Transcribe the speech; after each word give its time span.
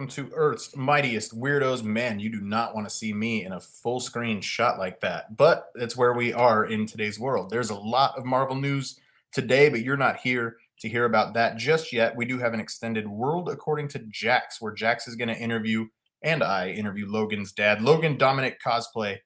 Welcome 0.00 0.24
to 0.24 0.34
Earth's 0.34 0.74
mightiest 0.74 1.38
weirdos. 1.38 1.82
Man, 1.82 2.18
you 2.20 2.30
do 2.30 2.40
not 2.40 2.74
want 2.74 2.88
to 2.88 2.94
see 2.94 3.12
me 3.12 3.44
in 3.44 3.52
a 3.52 3.60
full 3.60 4.00
screen 4.00 4.40
shot 4.40 4.78
like 4.78 4.98
that, 5.00 5.36
but 5.36 5.66
it's 5.74 5.94
where 5.94 6.14
we 6.14 6.32
are 6.32 6.64
in 6.64 6.86
today's 6.86 7.20
world. 7.20 7.50
There's 7.50 7.68
a 7.68 7.74
lot 7.74 8.16
of 8.16 8.24
Marvel 8.24 8.56
news 8.56 8.98
today, 9.30 9.68
but 9.68 9.82
you're 9.82 9.98
not 9.98 10.16
here 10.20 10.56
to 10.78 10.88
hear 10.88 11.04
about 11.04 11.34
that 11.34 11.58
just 11.58 11.92
yet. 11.92 12.16
We 12.16 12.24
do 12.24 12.38
have 12.38 12.54
an 12.54 12.60
extended 12.60 13.06
World 13.06 13.50
According 13.50 13.88
to 13.88 13.98
Jax, 14.08 14.58
where 14.58 14.72
Jax 14.72 15.06
is 15.06 15.16
going 15.16 15.28
to 15.28 15.36
interview 15.36 15.84
and 16.22 16.42
I 16.42 16.70
interview 16.70 17.06
Logan's 17.06 17.52
dad, 17.52 17.82
Logan 17.82 18.16
Dominic 18.16 18.58
Cosplay, 18.66 19.18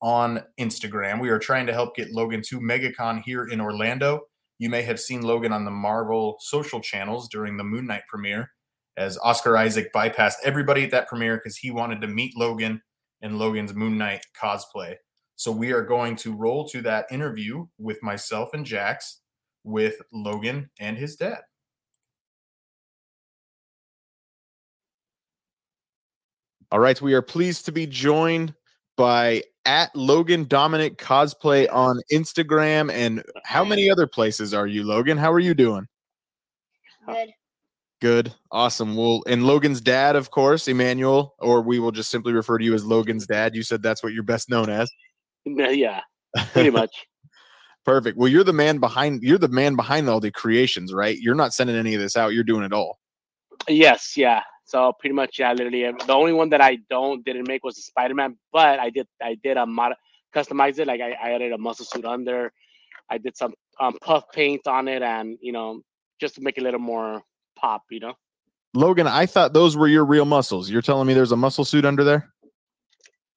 on 0.00 0.42
Instagram. 0.58 1.20
We 1.20 1.28
are 1.28 1.38
trying 1.38 1.66
to 1.66 1.74
help 1.74 1.94
get 1.94 2.10
Logan 2.10 2.40
to 2.48 2.58
MegaCon 2.58 3.20
here 3.22 3.44
in 3.44 3.60
Orlando. 3.60 4.22
You 4.58 4.70
may 4.70 4.80
have 4.80 4.98
seen 4.98 5.20
Logan 5.20 5.52
on 5.52 5.66
the 5.66 5.70
Marvel 5.70 6.38
social 6.40 6.80
channels 6.80 7.28
during 7.28 7.58
the 7.58 7.64
Moon 7.64 7.86
Knight 7.86 8.04
premiere 8.08 8.52
as 8.96 9.18
Oscar 9.18 9.56
Isaac 9.56 9.92
bypassed 9.92 10.36
everybody 10.44 10.84
at 10.84 10.90
that 10.90 11.08
premiere 11.08 11.36
because 11.36 11.56
he 11.56 11.70
wanted 11.70 12.00
to 12.00 12.06
meet 12.06 12.36
Logan 12.36 12.82
and 13.22 13.38
Logan's 13.38 13.74
Moon 13.74 13.96
Knight 13.96 14.24
cosplay. 14.40 14.94
So 15.36 15.50
we 15.50 15.72
are 15.72 15.82
going 15.82 16.16
to 16.16 16.34
roll 16.34 16.68
to 16.68 16.82
that 16.82 17.06
interview 17.10 17.66
with 17.78 18.02
myself 18.02 18.50
and 18.52 18.66
Jax 18.66 19.20
with 19.64 20.00
Logan 20.12 20.70
and 20.78 20.98
his 20.98 21.16
dad. 21.16 21.40
All 26.70 26.78
right, 26.78 27.00
we 27.00 27.12
are 27.14 27.22
pleased 27.22 27.66
to 27.66 27.72
be 27.72 27.86
joined 27.86 28.54
by 28.96 29.42
at 29.64 29.94
Logan 29.94 30.44
Dominic 30.44 30.96
Cosplay 30.96 31.68
on 31.70 32.00
Instagram. 32.12 32.90
And 32.90 33.22
how 33.44 33.64
many 33.64 33.90
other 33.90 34.06
places 34.06 34.54
are 34.54 34.66
you, 34.66 34.82
Logan? 34.82 35.18
How 35.18 35.30
are 35.32 35.38
you 35.38 35.54
doing? 35.54 35.86
Good. 37.06 37.30
Good. 38.02 38.34
Awesome. 38.50 38.96
Well, 38.96 39.22
and 39.28 39.46
Logan's 39.46 39.80
dad, 39.80 40.16
of 40.16 40.32
course, 40.32 40.66
Emmanuel, 40.66 41.36
or 41.38 41.62
we 41.62 41.78
will 41.78 41.92
just 41.92 42.10
simply 42.10 42.32
refer 42.32 42.58
to 42.58 42.64
you 42.64 42.74
as 42.74 42.84
Logan's 42.84 43.28
dad. 43.28 43.54
You 43.54 43.62
said 43.62 43.80
that's 43.80 44.02
what 44.02 44.12
you're 44.12 44.24
best 44.24 44.50
known 44.50 44.68
as. 44.68 44.90
Yeah, 45.44 46.00
pretty 46.52 46.70
much. 46.80 46.90
Perfect. 47.84 48.18
Well, 48.18 48.26
you're 48.26 48.42
the 48.42 48.52
man 48.52 48.78
behind 48.78 49.22
you're 49.22 49.38
the 49.38 49.46
man 49.46 49.76
behind 49.76 50.08
all 50.08 50.18
the 50.18 50.32
creations, 50.32 50.92
right? 50.92 51.16
You're 51.16 51.36
not 51.36 51.54
sending 51.54 51.76
any 51.76 51.94
of 51.94 52.00
this 52.00 52.16
out. 52.16 52.34
You're 52.34 52.42
doing 52.42 52.64
it 52.64 52.72
all. 52.72 52.98
yes, 53.68 54.16
yeah. 54.16 54.42
So 54.64 54.92
pretty 54.98 55.14
much, 55.14 55.38
yeah. 55.38 55.52
Literally, 55.52 55.82
the 56.04 56.12
only 56.12 56.32
one 56.32 56.48
that 56.48 56.60
I 56.60 56.78
don't 56.90 57.24
didn't 57.24 57.46
make 57.46 57.62
was 57.62 57.76
the 57.76 57.82
Spider 57.82 58.14
Man, 58.16 58.36
but 58.52 58.80
I 58.80 58.90
did 58.90 59.06
I 59.22 59.36
did 59.44 59.56
a 59.56 59.64
mod 59.64 59.94
customize 60.34 60.80
it. 60.80 60.88
Like 60.88 61.00
I, 61.00 61.12
I 61.12 61.34
added 61.34 61.52
a 61.52 61.58
muscle 61.58 61.86
suit 61.86 62.04
under. 62.04 62.52
I 63.08 63.18
did 63.18 63.36
some 63.36 63.54
um, 63.78 63.96
puff 64.02 64.24
paint 64.32 64.66
on 64.66 64.88
it, 64.88 65.02
and 65.02 65.38
you 65.40 65.52
know, 65.52 65.82
just 66.20 66.34
to 66.34 66.40
make 66.40 66.58
it 66.58 66.62
a 66.62 66.64
little 66.64 66.80
more 66.80 67.22
pop. 67.62 67.84
You 67.90 68.00
know. 68.00 68.14
Logan, 68.74 69.06
I 69.06 69.26
thought 69.26 69.52
those 69.52 69.76
were 69.76 69.88
your 69.88 70.04
real 70.04 70.24
muscles. 70.24 70.70
You're 70.70 70.82
telling 70.82 71.06
me 71.06 71.14
there's 71.14 71.32
a 71.32 71.36
muscle 71.36 71.64
suit 71.64 71.84
under 71.84 72.04
there? 72.04 72.32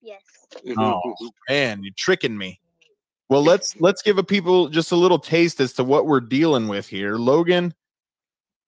Yes. 0.01 0.21
Mm-hmm, 0.65 0.79
oh 0.79 1.01
mm-hmm. 1.05 1.27
man, 1.49 1.83
you're 1.83 1.93
tricking 1.97 2.37
me. 2.37 2.59
Well, 3.29 3.43
let's 3.43 3.79
let's 3.79 4.01
give 4.01 4.17
a 4.17 4.23
people 4.23 4.69
just 4.69 4.91
a 4.91 4.95
little 4.95 5.19
taste 5.19 5.59
as 5.59 5.73
to 5.73 5.83
what 5.83 6.05
we're 6.05 6.21
dealing 6.21 6.67
with 6.67 6.87
here. 6.87 7.15
Logan, 7.15 7.73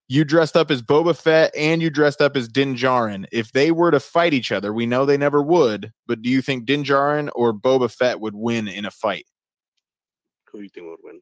you 0.07 0.23
dressed 0.23 0.57
up 0.57 0.71
as 0.71 0.81
Boba 0.81 1.15
Fett 1.15 1.55
and 1.55 1.81
you 1.81 1.89
dressed 1.89 2.21
up 2.21 2.35
as 2.35 2.47
Din 2.47 2.75
Djarin. 2.75 3.25
If 3.31 3.51
they 3.51 3.71
were 3.71 3.91
to 3.91 3.99
fight 3.99 4.33
each 4.33 4.51
other, 4.51 4.73
we 4.73 4.85
know 4.85 5.05
they 5.05 5.17
never 5.17 5.41
would, 5.41 5.91
but 6.07 6.21
do 6.21 6.29
you 6.29 6.41
think 6.41 6.65
Din 6.65 6.83
Djarin 6.83 7.29
or 7.35 7.53
Boba 7.53 7.91
Fett 7.91 8.19
would 8.19 8.35
win 8.35 8.67
in 8.67 8.85
a 8.85 8.91
fight? 8.91 9.27
Who 10.51 10.59
do 10.59 10.63
you 10.63 10.69
think 10.69 10.87
would 10.87 10.99
win? 11.03 11.21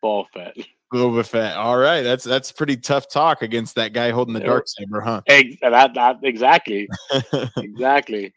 Ball 0.00 0.26
Fett. 0.32 0.56
Boba 0.94 1.26
Fett. 1.26 1.56
All 1.56 1.76
right, 1.78 2.02
that's 2.02 2.22
that's 2.24 2.52
pretty 2.52 2.76
tough 2.76 3.08
talk 3.08 3.42
against 3.42 3.74
that 3.74 3.92
guy 3.92 4.10
holding 4.10 4.34
the 4.34 4.40
Yeah. 4.40 4.46
dark 4.46 4.64
saber, 4.68 5.00
huh? 5.00 5.22
Ex- 5.26 5.56
that, 5.60 5.92
that 5.94 6.18
exactly, 6.22 6.88
exactly. 7.56 8.32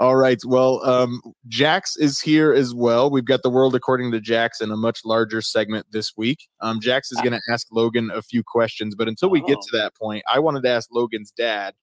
All 0.00 0.16
right. 0.16 0.38
Well, 0.44 0.84
um, 0.84 1.22
Jax 1.46 1.96
is 1.96 2.20
here 2.20 2.52
as 2.52 2.74
well. 2.74 3.10
We've 3.10 3.24
got 3.24 3.42
the 3.44 3.50
world 3.50 3.76
according 3.76 4.10
to 4.12 4.20
Jax 4.20 4.60
in 4.60 4.72
a 4.72 4.76
much 4.76 5.00
larger 5.04 5.40
segment 5.40 5.86
this 5.92 6.16
week. 6.16 6.48
Um, 6.60 6.80
Jax 6.80 7.12
is 7.12 7.20
going 7.20 7.32
to 7.32 7.40
ask 7.48 7.68
Logan 7.70 8.10
a 8.12 8.20
few 8.20 8.42
questions, 8.42 8.96
but 8.96 9.06
until 9.06 9.30
we 9.30 9.40
get 9.42 9.60
to 9.60 9.76
that 9.78 9.94
point, 9.94 10.24
I 10.28 10.40
wanted 10.40 10.64
to 10.64 10.70
ask 10.70 10.88
Logan's 10.92 11.30
dad, 11.30 11.74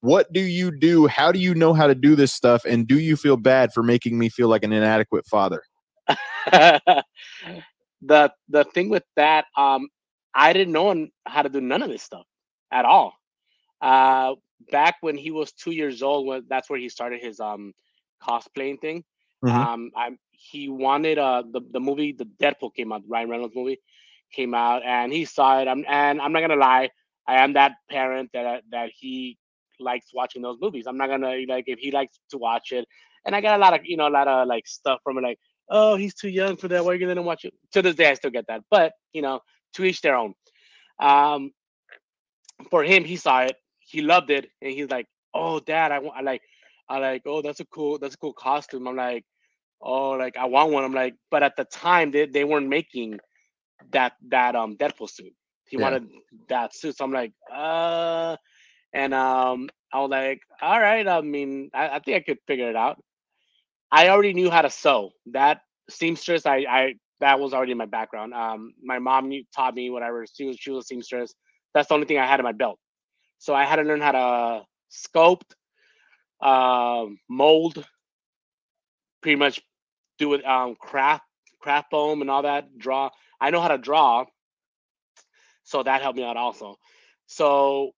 what 0.00 0.32
do 0.32 0.40
you 0.40 0.70
do? 0.78 1.08
How 1.08 1.32
do 1.32 1.40
you 1.40 1.56
know 1.56 1.74
how 1.74 1.88
to 1.88 1.94
do 1.96 2.14
this 2.14 2.32
stuff? 2.32 2.64
And 2.64 2.86
do 2.86 3.00
you 3.00 3.16
feel 3.16 3.36
bad 3.36 3.72
for 3.72 3.82
making 3.82 4.16
me 4.16 4.28
feel 4.28 4.48
like 4.48 4.62
an 4.62 4.72
inadequate 4.72 5.26
father? 5.26 5.64
the 8.06 8.32
the 8.48 8.64
thing 8.64 8.90
with 8.90 9.04
that, 9.16 9.46
um, 9.56 9.88
I 10.34 10.52
didn't 10.52 10.72
know 10.72 11.06
how 11.26 11.42
to 11.42 11.48
do 11.48 11.60
none 11.60 11.82
of 11.82 11.90
this 11.90 12.02
stuff 12.02 12.26
at 12.72 12.84
all. 12.84 13.14
Uh, 13.80 14.34
back 14.70 14.96
when 15.00 15.16
he 15.16 15.30
was 15.30 15.52
two 15.52 15.72
years 15.72 16.02
old, 16.02 16.26
when 16.26 16.44
that's 16.48 16.70
where 16.70 16.78
he 16.78 16.88
started 16.88 17.20
his 17.20 17.40
um 17.40 17.72
cosplaying 18.22 18.80
thing. 18.80 19.04
Mhm. 19.42 19.66
Um, 19.72 19.90
I 19.96 20.10
he 20.32 20.68
wanted 20.68 21.18
uh 21.18 21.42
the 21.50 21.60
the 21.72 21.80
movie 21.80 22.12
the 22.12 22.26
Deadpool 22.26 22.74
came 22.74 22.92
out, 22.92 23.02
Ryan 23.08 23.30
Reynolds 23.30 23.54
movie 23.56 23.80
came 24.32 24.54
out, 24.54 24.82
and 24.84 25.12
he 25.12 25.24
saw 25.24 25.60
it. 25.60 25.68
I'm 25.68 25.84
and 25.88 26.20
I'm 26.20 26.32
not 26.32 26.40
gonna 26.40 26.56
lie, 26.56 26.90
I 27.26 27.42
am 27.42 27.54
that 27.54 27.72
parent 27.90 28.30
that 28.32 28.62
that 28.70 28.90
he 28.98 29.38
likes 29.80 30.10
watching 30.14 30.42
those 30.42 30.58
movies. 30.60 30.86
I'm 30.86 30.96
not 30.98 31.08
gonna 31.08 31.36
like 31.48 31.64
if 31.66 31.78
he 31.78 31.90
likes 31.90 32.18
to 32.30 32.38
watch 32.38 32.72
it, 32.72 32.86
and 33.26 33.34
I 33.34 33.40
got 33.40 33.56
a 33.58 33.60
lot 33.62 33.74
of 33.74 33.80
you 33.84 33.96
know 33.96 34.08
a 34.08 34.10
lot 34.10 34.28
of 34.28 34.46
like 34.48 34.66
stuff 34.66 35.00
from 35.04 35.18
it 35.18 35.22
like 35.22 35.38
oh, 35.68 35.96
he's 35.96 36.14
too 36.14 36.28
young 36.28 36.56
for 36.56 36.68
that. 36.68 36.84
Why 36.84 36.92
are 36.92 36.94
you 36.94 37.00
gonna 37.00 37.10
let 37.12 37.18
him 37.18 37.24
watch 37.26 37.44
it? 37.44 37.54
To 37.72 37.82
this 37.82 37.96
day, 37.96 38.10
I 38.10 38.14
still 38.14 38.30
get 38.30 38.46
that. 38.48 38.62
But 38.70 38.92
you 39.12 39.22
know, 39.22 39.40
to 39.74 39.84
each 39.84 40.00
their 40.02 40.16
own. 40.16 40.34
Um, 41.00 41.52
for 42.70 42.82
him, 42.84 43.04
he 43.04 43.16
saw 43.16 43.40
it, 43.40 43.56
he 43.80 44.02
loved 44.02 44.30
it, 44.30 44.48
and 44.60 44.72
he's 44.72 44.90
like, 44.90 45.06
"Oh, 45.34 45.60
Dad, 45.60 45.92
I 45.92 45.98
want, 45.98 46.16
I 46.16 46.22
like, 46.22 46.42
I 46.88 46.98
like, 46.98 47.22
oh, 47.26 47.42
that's 47.42 47.60
a 47.60 47.64
cool, 47.66 47.98
that's 47.98 48.14
a 48.14 48.18
cool 48.18 48.32
costume." 48.32 48.86
I'm 48.86 48.96
like, 48.96 49.24
"Oh, 49.80 50.10
like 50.10 50.36
I 50.36 50.46
want 50.46 50.72
one." 50.72 50.84
I'm 50.84 50.92
like, 50.94 51.14
but 51.30 51.42
at 51.42 51.56
the 51.56 51.64
time, 51.64 52.10
they 52.10 52.26
they 52.26 52.44
weren't 52.44 52.68
making 52.68 53.20
that 53.92 54.12
that 54.28 54.56
um 54.56 54.76
Deadpool 54.76 55.10
suit. 55.10 55.32
He 55.68 55.76
Yeah. 55.76 55.76
wanted 55.76 56.08
that 56.48 56.74
suit, 56.74 56.96
so 56.96 57.04
I'm 57.04 57.12
like, 57.12 57.32
uh, 57.52 58.36
and 58.92 59.14
um, 59.14 59.68
I 59.92 60.00
was 60.00 60.10
like, 60.10 60.40
all 60.62 60.80
right. 60.80 61.06
I 61.06 61.20
mean, 61.20 61.70
I, 61.74 61.88
I 61.88 61.98
think 62.00 62.16
I 62.16 62.20
could 62.20 62.38
figure 62.46 62.70
it 62.70 62.76
out. 62.76 63.02
I 63.94 64.08
already 64.08 64.32
knew 64.34 64.50
how 64.50 64.62
to 64.62 64.70
sew. 64.70 65.12
That 65.26 65.60
seamstress, 65.88 66.46
I, 66.46 66.66
I 66.68 66.94
that 67.20 67.38
was 67.38 67.54
already 67.54 67.70
in 67.70 67.78
my 67.78 67.86
background. 67.86 68.34
Um, 68.34 68.74
my 68.82 68.98
mom 68.98 69.28
knew, 69.28 69.44
taught 69.54 69.72
me 69.72 69.88
whatever. 69.88 70.26
She 70.26 70.46
was, 70.46 70.56
she 70.58 70.72
was 70.72 70.84
a 70.84 70.86
seamstress. 70.88 71.32
That's 71.74 71.86
the 71.88 71.94
only 71.94 72.06
thing 72.06 72.18
I 72.18 72.26
had 72.26 72.40
in 72.40 72.44
my 72.44 72.50
belt. 72.50 72.80
So 73.38 73.54
I 73.54 73.64
had 73.64 73.76
to 73.76 73.82
learn 73.82 74.00
how 74.00 74.12
to 74.12 74.62
sculpt, 74.90 75.54
um, 76.44 77.18
mold, 77.28 77.86
pretty 79.22 79.36
much 79.36 79.60
do 80.18 80.34
it, 80.34 80.44
um, 80.44 80.74
craft, 80.74 81.22
craft 81.60 81.92
foam 81.92 82.20
and 82.20 82.30
all 82.30 82.42
that. 82.42 82.76
Draw. 82.76 83.10
I 83.40 83.50
know 83.50 83.60
how 83.60 83.68
to 83.68 83.78
draw, 83.78 84.24
so 85.62 85.84
that 85.84 86.02
helped 86.02 86.18
me 86.18 86.24
out 86.24 86.36
also. 86.36 86.74
So 87.26 87.92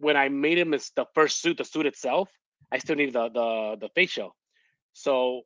when 0.00 0.18
I 0.18 0.28
made 0.28 0.58
him 0.58 0.72
the 0.72 1.06
first 1.14 1.40
suit, 1.40 1.56
the 1.56 1.64
suit 1.64 1.86
itself, 1.86 2.28
I 2.70 2.76
still 2.76 2.96
needed 2.96 3.14
the 3.14 3.30
the 3.30 3.88
the 3.94 4.06
shell. 4.06 4.36
So 4.94 5.42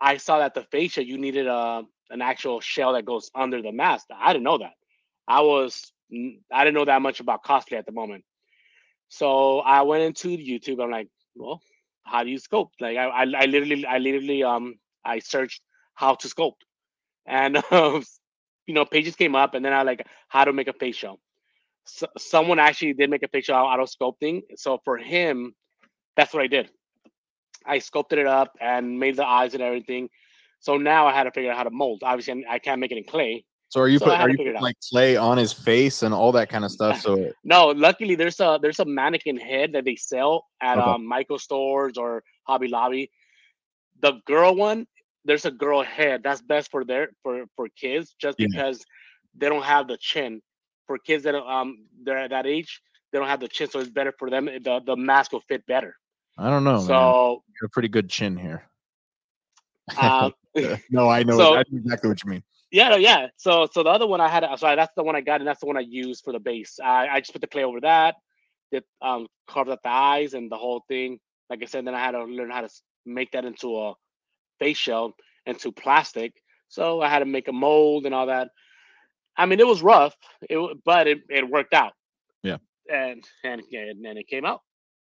I 0.00 0.18
saw 0.18 0.40
that 0.40 0.54
the 0.54 0.64
fascia 0.64 1.04
you 1.04 1.18
needed 1.18 1.48
a 1.48 1.84
an 2.10 2.22
actual 2.22 2.60
shell 2.60 2.94
that 2.94 3.06
goes 3.06 3.30
under 3.34 3.62
the 3.62 3.72
mask. 3.72 4.06
I 4.16 4.32
didn't 4.34 4.44
know 4.44 4.58
that. 4.58 4.74
I 5.28 5.42
was 5.42 5.92
I 6.52 6.64
didn't 6.64 6.74
know 6.76 6.86
that 6.86 7.02
much 7.02 7.20
about 7.20 7.44
cosplay 7.44 7.78
at 7.78 7.86
the 7.86 7.92
moment. 7.92 8.24
So 9.08 9.60
I 9.60 9.82
went 9.82 10.04
into 10.04 10.36
YouTube. 10.36 10.82
I'm 10.82 10.90
like, 10.90 11.08
well, 11.36 11.62
how 12.04 12.24
do 12.24 12.30
you 12.30 12.38
sculpt? 12.38 12.72
Like 12.80 12.96
I 12.96 13.06
I, 13.06 13.22
I 13.22 13.46
literally 13.46 13.86
I 13.86 13.98
literally 13.98 14.42
um 14.44 14.76
I 15.04 15.20
searched 15.20 15.62
how 15.94 16.14
to 16.16 16.28
sculpt, 16.28 16.62
and 17.26 17.56
um, 17.72 18.04
you 18.66 18.74
know 18.74 18.84
pages 18.86 19.16
came 19.16 19.36
up, 19.36 19.54
and 19.54 19.64
then 19.64 19.72
I 19.72 19.82
like 19.82 20.06
how 20.28 20.44
to 20.44 20.52
make 20.52 20.68
a 20.68 20.72
face 20.74 20.96
shell. 20.96 21.20
So, 21.86 22.06
someone 22.18 22.58
actually 22.60 22.94
did 22.94 23.10
make 23.10 23.22
a 23.24 23.28
face 23.28 23.46
shell 23.46 23.66
out 23.66 23.80
of 23.80 23.90
sculpting. 23.90 24.42
So 24.56 24.80
for 24.84 24.98
him, 24.98 25.54
that's 26.16 26.34
what 26.34 26.42
I 26.42 26.48
did. 26.48 26.70
I 27.66 27.78
sculpted 27.78 28.18
it 28.18 28.26
up 28.26 28.56
and 28.60 28.98
made 28.98 29.16
the 29.16 29.26
eyes 29.26 29.54
and 29.54 29.62
everything. 29.62 30.08
So 30.60 30.76
now 30.76 31.06
I 31.06 31.12
had 31.12 31.24
to 31.24 31.30
figure 31.30 31.50
out 31.50 31.56
how 31.56 31.64
to 31.64 31.70
mold. 31.70 32.02
Obviously, 32.02 32.44
I 32.48 32.58
can't 32.58 32.80
make 32.80 32.92
it 32.92 32.98
in 32.98 33.04
clay. 33.04 33.44
So 33.68 33.80
are 33.80 33.88
you 33.88 33.98
So 33.98 34.06
put, 34.06 34.18
are 34.20 34.28
you 34.28 34.36
putting 34.36 34.60
like 34.60 34.76
clay 34.90 35.16
on 35.16 35.38
his 35.38 35.52
face 35.52 36.02
and 36.02 36.12
all 36.12 36.32
that 36.32 36.48
kind 36.48 36.64
of 36.64 36.72
stuff? 36.72 37.00
So 37.00 37.32
No, 37.44 37.68
luckily 37.68 38.16
there's 38.16 38.40
a 38.40 38.58
there's 38.60 38.80
a 38.80 38.84
mannequin 38.84 39.36
head 39.36 39.72
that 39.72 39.84
they 39.84 39.96
sell 39.96 40.46
at 40.60 40.76
Okay. 40.78 40.90
um, 40.90 41.06
Michael 41.06 41.38
stores 41.38 41.96
or 41.96 42.24
Hobby 42.44 42.68
Lobby. 42.68 43.10
The 44.00 44.14
girl 44.26 44.54
one, 44.56 44.86
there's 45.24 45.44
a 45.44 45.50
girl 45.50 45.82
head 45.82 46.22
that's 46.24 46.42
best 46.42 46.70
for 46.70 46.84
their 46.84 47.10
for 47.22 47.44
for 47.54 47.68
kids 47.68 48.14
just 48.20 48.38
Yeah. 48.40 48.48
because 48.48 48.84
they 49.36 49.48
don't 49.48 49.62
have 49.62 49.86
the 49.86 49.98
chin. 50.00 50.42
For 50.88 50.98
kids 50.98 51.22
that 51.24 51.36
um 51.36 51.86
they're 52.02 52.18
at 52.18 52.30
that 52.30 52.46
age, 52.46 52.82
they 53.12 53.18
don't 53.18 53.28
have 53.28 53.40
the 53.40 53.48
chin, 53.48 53.70
so 53.70 53.78
it's 53.78 53.90
better 53.90 54.12
for 54.18 54.28
them. 54.30 54.46
The 54.46 54.80
the 54.84 54.96
mask 54.96 55.32
will 55.32 55.42
fit 55.46 55.64
better. 55.66 55.94
I 56.40 56.48
don't 56.48 56.64
know, 56.64 56.80
so 56.80 57.42
You're 57.60 57.66
a 57.66 57.70
pretty 57.70 57.88
good 57.88 58.08
chin 58.08 58.36
here. 58.36 58.64
um, 60.00 60.32
no, 60.90 61.08
I 61.08 61.22
know. 61.22 61.36
So- 61.36 61.54
I 61.54 61.64
know 61.70 61.78
exactly 61.78 62.08
what 62.08 62.24
you 62.24 62.30
mean. 62.30 62.42
Yeah, 62.72 62.94
yeah. 62.96 63.26
So 63.36 63.68
so 63.70 63.82
the 63.82 63.90
other 63.90 64.06
one 64.06 64.20
I 64.20 64.28
had, 64.28 64.46
sorry, 64.58 64.76
that's 64.76 64.94
the 64.96 65.02
one 65.02 65.16
I 65.16 65.20
got, 65.20 65.40
and 65.40 65.48
that's 65.48 65.58
the 65.60 65.66
one 65.66 65.76
I 65.76 65.80
used 65.80 66.22
for 66.24 66.32
the 66.32 66.38
base. 66.38 66.78
I, 66.82 67.08
I 67.08 67.20
just 67.20 67.32
put 67.32 67.40
the 67.40 67.48
clay 67.48 67.64
over 67.64 67.80
that, 67.80 68.14
did 68.70 68.84
um 69.02 69.26
carved 69.48 69.70
out 69.70 69.82
the 69.82 69.90
eyes 69.90 70.34
and 70.34 70.50
the 70.50 70.56
whole 70.56 70.84
thing. 70.88 71.18
Like 71.50 71.62
I 71.62 71.66
said, 71.66 71.84
then 71.84 71.96
I 71.96 71.98
had 71.98 72.12
to 72.12 72.22
learn 72.22 72.50
how 72.50 72.60
to 72.60 72.68
make 73.04 73.32
that 73.32 73.44
into 73.44 73.76
a 73.76 73.94
face 74.60 74.76
shell 74.76 75.14
into 75.46 75.72
plastic. 75.72 76.32
So 76.68 77.00
I 77.00 77.08
had 77.08 77.18
to 77.18 77.24
make 77.24 77.48
a 77.48 77.52
mold 77.52 78.06
and 78.06 78.14
all 78.14 78.26
that. 78.26 78.50
I 79.36 79.46
mean, 79.46 79.58
it 79.58 79.66
was 79.66 79.82
rough, 79.82 80.14
it 80.42 80.78
but 80.84 81.08
it, 81.08 81.22
it 81.28 81.48
worked 81.50 81.74
out. 81.74 81.92
Yeah. 82.44 82.58
And 82.88 83.24
and 83.42 83.62
and, 83.72 84.06
and 84.06 84.18
it 84.18 84.28
came 84.28 84.44
out. 84.44 84.60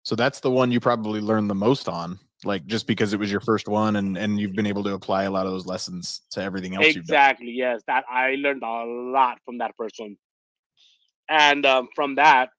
So 0.03 0.15
that's 0.15 0.39
the 0.39 0.51
one 0.51 0.71
you 0.71 0.79
probably 0.79 1.21
learned 1.21 1.49
the 1.49 1.55
most 1.55 1.87
on, 1.87 2.19
like 2.43 2.65
just 2.65 2.87
because 2.87 3.13
it 3.13 3.19
was 3.19 3.31
your 3.31 3.39
first 3.39 3.67
one 3.67 3.97
and 3.97 4.17
and 4.17 4.39
you've 4.39 4.55
been 4.55 4.65
able 4.65 4.83
to 4.83 4.93
apply 4.93 5.23
a 5.23 5.31
lot 5.31 5.45
of 5.45 5.51
those 5.51 5.67
lessons 5.67 6.21
to 6.31 6.41
everything 6.41 6.75
else 6.75 6.87
you've 6.87 7.05
done. 7.05 7.15
Exactly. 7.15 7.51
Yes, 7.51 7.83
that 7.87 8.05
I 8.09 8.35
learned 8.35 8.63
a 8.63 8.83
lot 8.85 9.39
from 9.45 9.59
that 9.59 9.75
first 9.77 9.95
one, 9.99 10.17
and 11.29 11.65
um, 11.65 11.89
from 11.95 12.15
that, 12.15 12.49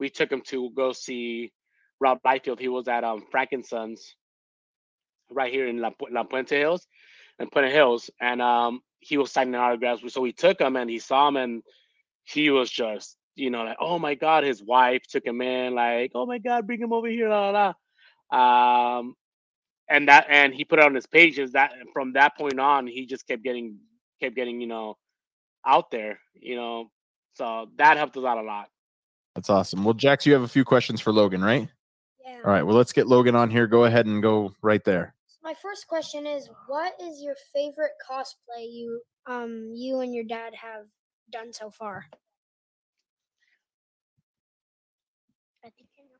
we 0.00 0.08
took 0.08 0.32
him 0.32 0.40
to 0.46 0.70
go 0.70 0.92
see 0.92 1.52
Rob 2.00 2.18
Liefeld. 2.24 2.60
He 2.60 2.68
was 2.68 2.88
at 2.88 3.04
um 3.04 3.24
Frankensons, 3.32 4.00
right 5.30 5.52
here 5.52 5.66
in 5.66 5.78
La, 5.80 5.90
La 6.10 6.24
Puente 6.24 6.56
Hills, 6.56 6.86
and 7.38 7.50
Puente 7.50 7.70
Hills, 7.70 8.10
and 8.20 8.40
um, 8.40 8.80
he 9.00 9.18
was 9.18 9.32
signing 9.32 9.54
autographs. 9.54 10.02
So 10.12 10.20
we 10.20 10.32
took 10.32 10.60
him, 10.60 10.76
and 10.76 10.88
he 10.88 10.98
saw 10.98 11.28
him, 11.28 11.36
and 11.36 11.62
he 12.24 12.50
was 12.50 12.70
just, 12.70 13.16
you 13.36 13.50
know, 13.50 13.64
like, 13.64 13.76
oh 13.80 13.98
my 13.98 14.14
god, 14.14 14.44
his 14.44 14.62
wife 14.62 15.02
took 15.08 15.24
him 15.26 15.40
in, 15.40 15.74
like, 15.74 16.12
oh 16.14 16.26
my 16.26 16.38
god, 16.38 16.66
bring 16.66 16.80
him 16.80 16.92
over 16.92 17.08
here, 17.08 17.28
la 17.28 17.50
la. 17.50 17.74
la. 18.30 18.98
Um, 18.98 19.14
and 19.88 20.08
that 20.08 20.26
and 20.28 20.54
he 20.54 20.64
put 20.64 20.78
it 20.78 20.84
on 20.84 20.94
his 20.94 21.06
pages 21.06 21.52
that 21.52 21.72
from 21.92 22.14
that 22.14 22.36
point 22.36 22.58
on 22.58 22.86
he 22.86 23.06
just 23.06 23.26
kept 23.26 23.42
getting 23.42 23.76
kept 24.20 24.34
getting 24.34 24.60
you 24.60 24.66
know 24.66 24.96
out 25.66 25.90
there 25.90 26.18
you 26.34 26.56
know 26.56 26.90
so 27.34 27.68
that 27.76 27.96
helped 27.96 28.16
us 28.16 28.24
out 28.24 28.38
a 28.38 28.42
lot 28.42 28.68
That's 29.34 29.50
awesome. 29.50 29.84
Well, 29.84 29.94
Jax, 29.94 30.24
you 30.26 30.32
have 30.32 30.42
a 30.42 30.48
few 30.48 30.64
questions 30.64 31.00
for 31.00 31.12
Logan, 31.12 31.42
right? 31.42 31.68
Yeah. 32.24 32.38
All 32.44 32.52
right. 32.52 32.62
Well, 32.62 32.76
let's 32.76 32.92
get 32.92 33.08
Logan 33.08 33.34
on 33.34 33.50
here. 33.50 33.66
Go 33.66 33.84
ahead 33.84 34.06
and 34.06 34.22
go 34.22 34.54
right 34.62 34.84
there. 34.84 35.14
My 35.42 35.54
first 35.54 35.88
question 35.88 36.26
is, 36.26 36.48
what 36.68 36.94
is 37.02 37.20
your 37.20 37.34
favorite 37.52 37.92
cosplay 38.08 38.66
you 38.70 39.00
um 39.26 39.72
you 39.74 40.00
and 40.00 40.14
your 40.14 40.24
dad 40.24 40.54
have 40.54 40.86
done 41.30 41.52
so 41.52 41.70
far? 41.70 42.06
I 45.64 45.70
think 45.76 45.88
I 45.98 46.02
know. 46.02 46.14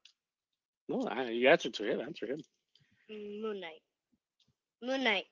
No 0.88 1.06
I, 1.08 1.30
you 1.30 1.48
answered 1.48 1.74
to 1.74 1.84
him 1.84 2.00
answer 2.00 2.26
him 2.26 2.40
Moon 3.10 3.60
Knight. 3.60 3.82
Moon 4.82 5.04
Knight. 5.04 5.24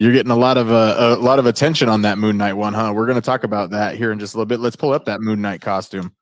You're 0.00 0.12
getting 0.12 0.32
a 0.32 0.36
lot 0.36 0.56
of 0.56 0.70
uh, 0.72 0.96
a 0.98 1.22
lot 1.22 1.38
of 1.38 1.46
attention 1.46 1.88
on 1.88 2.02
that 2.02 2.18
Moon 2.18 2.36
Knight 2.36 2.54
one, 2.54 2.74
huh? 2.74 2.92
We're 2.94 3.06
going 3.06 3.14
to 3.20 3.20
talk 3.24 3.44
about 3.44 3.70
that 3.70 3.96
here 3.96 4.10
in 4.10 4.18
just 4.18 4.34
a 4.34 4.36
little 4.36 4.46
bit. 4.48 4.58
Let's 4.58 4.74
pull 4.76 4.92
up 4.92 5.04
that 5.04 5.20
Moon 5.20 5.40
Knight 5.40 5.60
costume. 5.60 6.12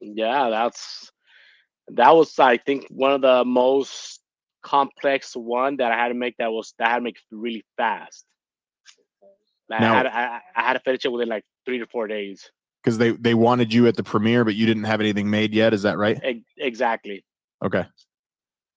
yeah 0.00 0.48
that's 0.50 1.10
that 1.88 2.14
was 2.14 2.38
i 2.38 2.56
think 2.56 2.86
one 2.90 3.12
of 3.12 3.20
the 3.20 3.44
most 3.44 4.20
complex 4.62 5.34
one 5.34 5.76
that 5.78 5.90
i 5.90 5.96
had 5.96 6.08
to 6.08 6.14
make 6.14 6.36
that 6.38 6.52
was 6.52 6.72
that 6.78 6.86
I 6.86 6.90
had 6.92 6.96
to 6.98 7.02
make 7.02 7.16
really 7.32 7.64
fast 7.76 8.24
I 9.70 9.80
Now- 9.80 9.94
had 9.94 10.06
I, 10.06 10.40
I 10.54 10.62
had 10.62 10.74
to 10.74 10.80
finish 10.80 11.04
it 11.04 11.10
within 11.12 11.28
like 11.28 11.44
three 11.66 11.78
to 11.78 11.86
four 11.86 12.06
days 12.06 12.48
because 12.82 12.98
they 12.98 13.10
they 13.12 13.34
wanted 13.34 13.72
you 13.74 13.86
at 13.88 13.96
the 13.96 14.02
premiere, 14.04 14.44
but 14.44 14.54
you 14.54 14.66
didn't 14.66 14.84
have 14.84 15.00
anything 15.00 15.28
made 15.30 15.52
yet. 15.54 15.72
Is 15.74 15.82
that 15.82 15.98
right? 15.98 16.18
Ex- 16.22 16.40
exactly 16.58 17.24
Okay. 17.62 17.86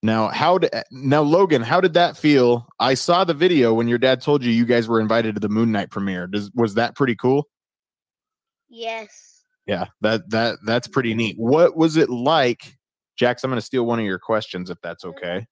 Now, 0.03 0.27
how 0.27 0.59
did 0.59 0.71
now 0.91 1.21
Logan? 1.21 1.63
How 1.63 1.81
did 1.81 1.93
that 1.95 2.15
feel? 2.15 2.67
I 2.79 2.93
saw 2.93 3.23
the 3.23 3.33
video 3.33 3.73
when 3.73 3.87
your 3.87 3.97
dad 3.97 4.21
told 4.21 4.43
you 4.43 4.51
you 4.51 4.65
guys 4.65 4.87
were 4.87 4.99
invited 4.99 5.33
to 5.35 5.41
the 5.41 5.49
Moon 5.49 5.71
Knight 5.71 5.89
premiere. 5.89 6.27
Does 6.27 6.51
was 6.53 6.75
that 6.75 6.95
pretty 6.95 7.15
cool? 7.15 7.47
Yes. 8.69 9.41
Yeah, 9.65 9.85
that 10.01 10.29
that 10.29 10.59
that's 10.63 10.87
pretty 10.87 11.15
neat. 11.15 11.37
What 11.39 11.75
was 11.75 11.97
it 11.97 12.09
like, 12.09 12.77
Jax? 13.17 13.43
I'm 13.43 13.49
going 13.49 13.59
to 13.59 13.65
steal 13.65 13.85
one 13.85 13.99
of 13.99 14.05
your 14.05 14.19
questions 14.19 14.69
if 14.69 14.79
that's 14.81 15.03
okay. 15.03 15.47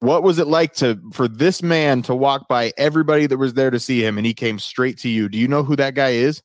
What 0.00 0.22
was 0.22 0.38
it 0.38 0.46
like 0.46 0.74
to 0.74 1.00
for 1.12 1.26
this 1.26 1.62
man 1.62 2.02
to 2.02 2.14
walk 2.14 2.46
by 2.48 2.72
everybody 2.76 3.26
that 3.26 3.38
was 3.38 3.54
there 3.54 3.70
to 3.70 3.80
see 3.80 4.04
him 4.04 4.18
and 4.18 4.26
he 4.26 4.34
came 4.34 4.60
straight 4.60 4.98
to 4.98 5.08
you? 5.08 5.28
Do 5.28 5.36
you 5.36 5.48
know 5.48 5.64
who 5.64 5.74
that 5.74 5.94
guy 5.94 6.10
is? 6.10 6.42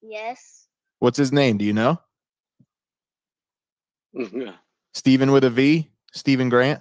Yes. 0.00 0.68
What's 1.00 1.18
his 1.18 1.32
name? 1.32 1.58
Do 1.58 1.66
you 1.66 1.74
know? 1.74 2.00
Yeah 4.14 4.52
Steven 4.94 5.32
with 5.32 5.44
a 5.44 5.50
V? 5.50 5.90
Stephen 6.12 6.48
Grant? 6.48 6.80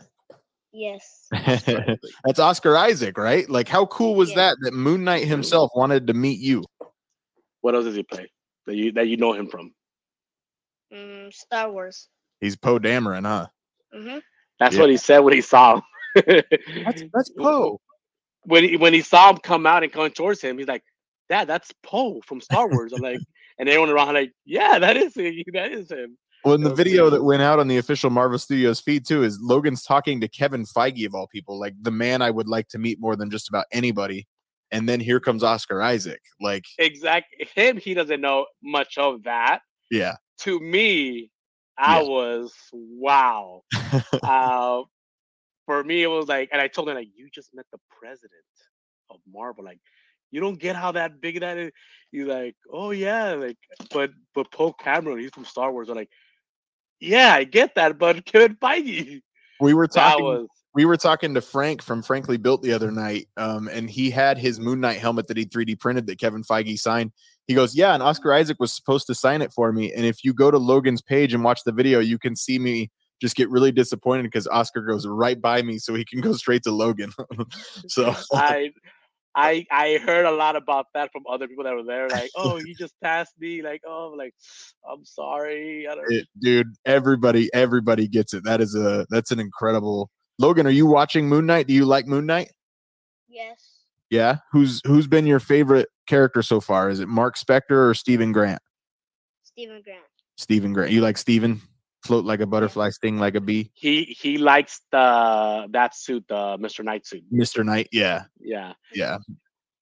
Yes. 0.71 1.27
That's 1.31 2.39
Oscar 2.39 2.77
Isaac, 2.77 3.18
right? 3.18 3.50
Like 3.50 3.68
how 3.68 3.85
cool 3.88 4.15
was 4.15 4.30
Yeah. 4.31 4.35
that 4.38 4.57
that 4.62 4.74
Moon 4.74 5.03
Knight 5.03 5.25
himself 5.27 5.71
wanted 5.75 6.07
to 6.07 6.13
meet 6.13 6.39
you? 6.39 6.63
what 7.62 7.74
else 7.75 7.85
does 7.85 7.95
he 7.95 8.03
play 8.03 8.30
that 8.68 8.75
you 8.75 8.91
that 8.91 9.07
you 9.07 9.18
know 9.18 9.33
him 9.33 9.47
from 9.47 9.74
Mm, 10.94 11.33
Star 11.33 11.71
Wars. 11.71 12.07
He's 12.39 12.56
Poe 12.56 12.77
Dameron, 12.77 13.25
huh? 13.25 13.47
Mm-hmm. 13.95 14.19
That's 14.59 14.75
Yeah. 14.75 14.81
what 14.81 14.89
he 14.91 14.97
said 14.97 15.19
when 15.19 15.33
he 15.33 15.41
saw 15.41 15.75
him. 15.77 15.81
That's 16.85 17.03
that's 17.13 17.30
Poe. 17.31 17.80
when 18.44 18.63
he, 18.63 18.77
when 18.77 18.94
he 18.94 19.01
saw 19.01 19.31
him 19.31 19.38
come 19.38 19.65
out 19.65 19.81
and 19.83 19.91
come 19.91 20.12
towards 20.12 20.41
him, 20.41 20.57
he's 20.59 20.68
like, 20.68 20.83
"Dad, 21.30 21.47
that's 21.47 21.71
Poe 21.81 22.21
from 22.25 22.41
Star 22.41 22.68
Wars." 22.69 22.94
I'm 22.94 23.01
like, 23.01 23.19
and 23.57 23.68
everyone 23.68 23.89
around 23.89 24.13
like, 24.13 24.33
"Yeah, 24.45 24.77
that 24.77 24.97
is 24.97 25.15
him. 25.15 25.33
That 25.53 25.71
is 25.71 25.89
him." 25.89 26.15
Well, 26.44 26.56
in 26.56 26.62
the 26.62 26.74
video 26.74 27.10
that 27.10 27.24
went 27.24 27.42
out 27.42 27.60
on 27.60 27.68
the 27.69 27.78
official 27.78 28.10
Marvel 28.10 28.38
Studios 28.38 28.81
feed 28.81 29.06
too, 29.06 29.24
is 29.24 29.40
Logan's 29.42 29.84
talking 29.84 30.19
to 30.22 30.28
Kevin 30.28 30.66
Feige 30.66 31.06
of 31.06 31.16
all 31.16 31.28
people, 31.28 31.57
like 31.60 31.74
the 31.81 31.92
man 31.92 32.22
I 32.22 32.31
would 32.31 32.50
like 32.50 32.68
to 32.69 32.78
meet 32.78 33.00
more 33.00 33.16
than 33.16 33.30
just 33.30 33.48
about 33.48 33.66
anybody. 33.72 34.28
And 34.72 34.90
then 34.90 35.00
here 35.00 35.19
comes 35.19 35.44
Oscar 35.44 35.81
Isaac. 35.81 36.22
Like, 36.42 36.66
Exactly. 36.80 37.48
Him, 37.56 37.78
he 37.78 37.94
doesn't 37.94 38.19
know 38.19 38.48
much 38.62 38.98
of 38.98 39.24
that. 39.24 39.60
yeah, 39.90 40.16
To 40.40 40.60
me, 40.60 41.30
I 41.78 42.01
Yeah. 42.01 42.07
was 42.07 42.54
wow. 42.74 43.62
uh, 44.24 44.81
for 45.66 45.84
me, 45.84 46.04
it 46.04 46.07
was 46.07 46.28
like, 46.28 46.50
and 46.51 46.62
I 46.62 46.68
told 46.68 46.90
him 46.90 46.95
like, 46.95 47.07
"You 47.16 47.30
just 47.34 47.54
met 47.54 47.66
the 47.72 47.80
president 48.00 48.44
of 49.10 49.19
Marvel. 49.31 49.63
Like, 49.63 49.80
you 50.31 50.42
don't 50.42 50.60
get 50.60 50.75
how 50.75 50.92
that 50.92 51.22
big 51.22 51.40
that 51.40 51.57
is." 51.57 51.72
He's 52.12 52.25
like, 52.25 52.56
"Oh 52.72 52.92
yeah, 52.92 53.34
like, 53.34 53.57
but 53.94 54.12
but 54.36 54.51
Poe 54.51 54.74
Cameron, 54.74 55.19
he's 55.19 55.31
from 55.31 55.45
Star 55.45 55.72
Wars." 55.72 55.88
I'm 55.90 55.95
like, 55.95 56.10
"Yeah, 57.00 57.34
I 57.34 57.44
get 57.44 57.75
that, 57.75 57.98
but 57.98 58.25
Kevin 58.25 58.56
Feige." 58.56 59.22
we 59.60 59.74
were 59.74 59.88
talking. 59.88 60.25
was 60.25 60.48
we 60.75 60.86
were 60.86 60.98
talking 60.98 61.36
to 61.36 61.42
Frank 61.42 61.84
from 61.84 62.01
Frankly 62.01 62.38
Built 62.38 62.63
the 62.63 62.74
other 62.74 62.92
night, 62.92 63.28
um, 63.38 63.68
and 63.68 63.90
he 63.90 64.09
had 64.09 64.38
his 64.38 64.59
Moon 64.59 64.81
Knight 64.81 64.97
helmet 64.97 65.28
that 65.28 65.38
he 65.38 65.45
3D 65.45 65.80
printed 65.80 66.07
that 66.07 66.19
Kevin 66.19 66.44
Feige 66.44 66.80
signed. 66.80 67.12
He 67.47 67.54
goes, 67.54 67.76
"Yeah," 67.76 67.94
and 67.94 68.02
Oscar 68.02 68.33
Isaac 68.33 68.57
was 68.59 68.73
supposed 68.73 69.07
to 69.07 69.16
sign 69.16 69.42
it 69.42 69.54
for 69.54 69.71
me. 69.71 69.94
And 69.94 70.06
if 70.06 70.23
you 70.23 70.33
go 70.33 70.50
to 70.50 70.57
Logan's 70.57 71.02
page 71.02 71.33
and 71.33 71.44
watch 71.44 71.64
the 71.64 71.71
video, 71.71 72.00
you 72.00 72.18
can 72.18 72.35
see 72.35 72.57
me 72.57 72.90
just 73.21 73.35
get 73.35 73.50
really 73.50 73.71
disappointed 73.71 74.23
because 74.23 74.47
Oscar 74.47 74.81
goes 74.81 75.07
right 75.07 75.40
by 75.40 75.62
me, 75.62 75.78
so 75.78 75.94
he 75.94 76.04
can 76.04 76.21
go 76.21 76.33
straight 76.33 76.64
to 76.64 76.71
Logan. 76.71 77.12
so 77.88 78.16
I. 78.33 78.71
I 79.35 79.66
I 79.71 79.97
heard 80.06 80.25
a 80.25 80.31
lot 80.31 80.56
about 80.56 80.87
that 80.94 81.11
from 81.11 81.23
other 81.30 81.47
people 81.47 81.63
that 81.63 81.73
were 81.73 81.83
there. 81.83 82.07
Like, 82.09 82.30
oh, 82.37 82.57
you 82.57 82.75
just 82.75 82.94
passed 83.04 83.33
me. 83.40 83.61
Like, 83.61 83.81
oh, 83.87 84.13
like, 84.18 84.33
I'm 84.90 85.04
sorry. 85.06 85.87
I 85.87 85.95
don't. 85.95 86.11
it, 86.11 86.28
dude 86.40 86.68
everybody 86.85 87.49
everybody 87.54 88.07
gets 88.07 88.33
it 88.33 88.44
that 88.44 88.61
is 88.61 88.75
a 88.75 89.06
that's 89.09 89.31
an 89.31 89.40
incredible 89.40 90.09
logan 90.40 90.66
are 90.68 90.71
you 90.71 90.85
watching 90.85 91.28
moon 91.30 91.45
knight 91.45 91.68
do 91.68 91.73
you 91.73 91.85
like 91.85 92.06
moon 92.07 92.25
knight 92.25 92.52
Yes. 93.30 93.83
yeah 94.09 94.37
who's 94.52 94.81
who's 94.85 95.07
been 95.07 95.25
your 95.25 95.40
favorite 95.40 95.87
character 96.07 96.42
so 96.42 96.59
far 96.59 96.90
is 96.90 96.99
it 96.99 97.07
mark 97.07 97.35
spector 97.37 97.90
or 97.90 97.94
stephen 97.94 98.31
grant 98.31 98.61
Stephen 99.44 99.81
Grant. 99.83 100.04
stephen 100.37 100.73
grant 100.73 100.92
you 100.92 101.02
like 101.02 101.18
stephen 101.18 101.61
float 102.04 102.26
like 102.26 102.42
a 102.42 102.45
butterfly 102.45 102.90
sting 102.90 103.18
like 103.18 103.36
a 103.36 103.42
bee 103.42 103.72
He 103.74 104.04
he 104.19 104.38
likes 104.38 104.81
the 104.92 105.68
that 105.72 105.95
suit, 105.95 106.26
the 106.28 106.57
Mr. 106.57 106.83
Knight 106.83 107.06
suit. 107.07 107.24
mr 107.31 107.64
knight 107.66 107.88
yeah 107.92 108.26
Yeah. 108.40 108.74
yeah 108.94 109.18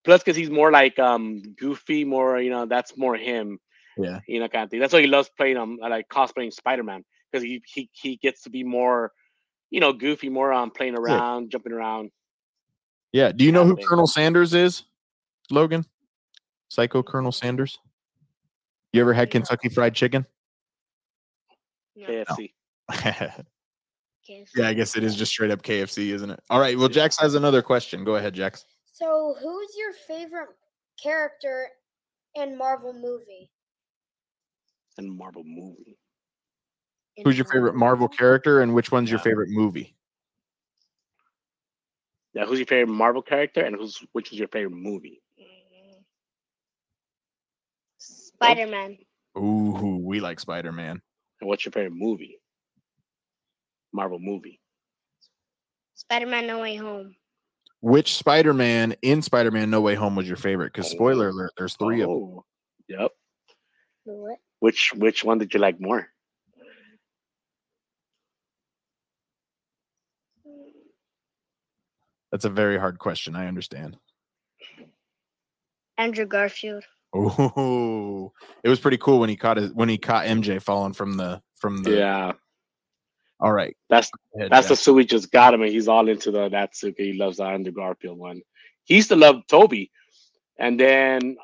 Plus, 0.03 0.21
because 0.23 0.35
he's 0.35 0.49
more 0.49 0.71
like 0.71 0.97
um 0.97 1.41
goofy, 1.59 2.03
more 2.05 2.39
you 2.41 2.49
know, 2.49 2.65
that's 2.65 2.97
more 2.97 3.15
him. 3.15 3.59
Yeah. 3.97 4.19
You 4.27 4.39
know, 4.39 4.47
kind 4.47 4.63
of 4.63 4.71
thing. 4.71 4.79
That's 4.79 4.93
why 4.93 5.01
he 5.01 5.05
loves 5.07 5.29
playing 5.37 5.57
um 5.57 5.77
like 5.79 6.07
cosplaying 6.09 6.51
Spider 6.53 6.81
Man 6.83 7.03
because 7.31 7.43
he 7.43 7.61
he 7.67 7.87
he 7.93 8.15
gets 8.17 8.41
to 8.43 8.49
be 8.49 8.63
more, 8.63 9.11
you 9.69 9.79
know, 9.79 9.93
goofy, 9.93 10.27
more 10.29 10.51
um 10.53 10.71
playing 10.71 10.97
around, 10.97 11.51
jumping 11.51 11.71
around. 11.71 12.09
yeah 13.13 13.31
do 13.31 13.45
you 13.45 13.51
know 13.51 13.63
who 13.65 13.75
thing. 13.75 13.85
colonel 13.85 14.07
sanders 14.07 14.53
is 14.55 14.83
logan 15.51 15.85
psycho 16.69 17.03
colonel 17.03 17.31
sanders 17.31 17.77
you 18.93 19.01
ever 19.01 19.13
had 19.13 19.29
kentucky 19.29 19.69
fried 19.69 19.93
chicken 19.93 20.25
No. 21.95 22.07
KFC. 22.07 22.53
KFC. 22.91 23.45
yeah 24.55 24.67
i 24.67 24.73
guess 24.73 24.95
it 24.95 25.03
is 25.03 25.15
just 25.15 25.31
straight 25.31 25.49
up 25.49 25.61
kfc 25.63 26.09
isn't 26.13 26.29
it 26.29 26.39
all 26.49 26.59
right 26.59 26.77
well 26.77 26.87
jax 26.87 27.17
has 27.19 27.35
another 27.35 27.61
question 27.61 28.03
go 28.03 28.15
ahead 28.15 28.33
jax 28.33 28.65
So, 28.91 29.35
who's 29.41 29.69
your 29.77 29.93
favorite 30.07 30.49
character 31.01 31.67
in 32.35 32.57
Marvel 32.57 32.93
movie? 32.93 33.49
And 34.97 35.17
Marvel 35.17 35.43
movie. 35.45 35.97
In 37.17 37.25
Who's 37.25 37.37
your 37.37 37.45
favorite 37.45 37.75
Marvel 37.75 38.07
character 38.07 38.61
and 38.61 38.73
which 38.73 38.91
one's 38.91 39.09
your 39.09 39.19
favorite 39.19 39.49
movie? 39.49 39.95
Yeah, 42.33 42.45
who's 42.45 42.59
your 42.59 42.67
favorite 42.67 42.93
Marvel 42.93 43.21
character 43.21 43.61
and 43.61 43.75
who's 43.75 43.99
which 44.11 44.31
is 44.31 44.39
your 44.39 44.47
favorite 44.49 44.75
movie? 44.77 45.21
Mm. 45.39 46.03
Spider 47.97 48.67
Man. 48.67 48.97
Ooh, 49.37 49.99
we 50.03 50.19
like 50.19 50.39
Spider 50.39 50.71
Man. 50.71 51.01
And 51.41 51.47
what's 51.47 51.65
your 51.65 51.71
favorite 51.71 51.93
movie? 51.95 52.37
Marvel 53.91 54.19
movie. 54.19 54.59
Spider-Man: 55.95 56.47
No 56.47 56.61
Way 56.61 56.75
Home. 56.77 57.15
Which 57.81 58.15
Spider 58.15 58.53
Man 58.53 58.95
in 59.01 59.21
Spider 59.23 59.49
Man 59.51 59.71
No 59.71 59.81
Way 59.81 59.95
Home 59.95 60.15
was 60.15 60.27
your 60.27 60.37
favorite? 60.37 60.71
Because 60.71 60.85
oh. 60.87 60.95
spoiler 60.95 61.27
Oh. 61.27 61.31
alert, 61.31 61.51
there's 61.57 61.75
three 61.75 62.01
of 62.01 62.09
them. 62.09 62.17
Oh, 62.17 62.45
Yep. 62.87 63.11
What? 64.03 64.39
Which 64.59 64.93
which 64.95 65.23
one 65.23 65.39
did 65.39 65.53
you 65.53 65.59
like 65.59 65.79
more? 65.79 66.07
That's 72.31 72.45
a 72.45 72.49
very 72.49 72.77
hard 72.77 72.97
question. 72.99 73.35
I 73.35 73.47
understand. 73.47 73.97
Andrew 75.97 76.25
Garfield. 76.25 76.83
Oh, 77.13 78.31
it 78.63 78.69
was 78.69 78.79
pretty 78.79 78.97
cool 78.97 79.19
when 79.19 79.29
he 79.29 79.35
caught 79.35 79.57
his 79.57 79.71
when 79.73 79.89
he 79.89 79.97
caught 79.97 80.25
MJ 80.25 80.61
falling 80.61 80.93
from 80.93 81.17
the 81.17 81.41
from 81.55 81.83
the. 81.83 81.91
Yeah. 81.91 82.31
All 83.39 83.51
right. 83.51 83.75
That's 83.89 84.11
ahead, 84.35 84.51
That's 84.51 84.67
the 84.67 84.75
suit 84.75 84.93
we 84.93 85.05
just 85.05 85.31
got 85.31 85.53
him, 85.53 85.61
and 85.61 85.71
he's 85.71 85.87
all 85.87 86.07
into 86.07 86.31
the 86.31 86.47
that 86.49 86.75
suit. 86.75 86.95
He 86.97 87.13
loves 87.13 87.37
the 87.37 87.45
Andrew 87.45 87.73
Garfield 87.73 88.17
one. 88.17 88.41
He 88.85 88.95
used 88.95 89.09
to 89.09 89.15
love 89.15 89.41
Tobey, 89.47 89.91
and 90.57 90.79
then 90.79 91.37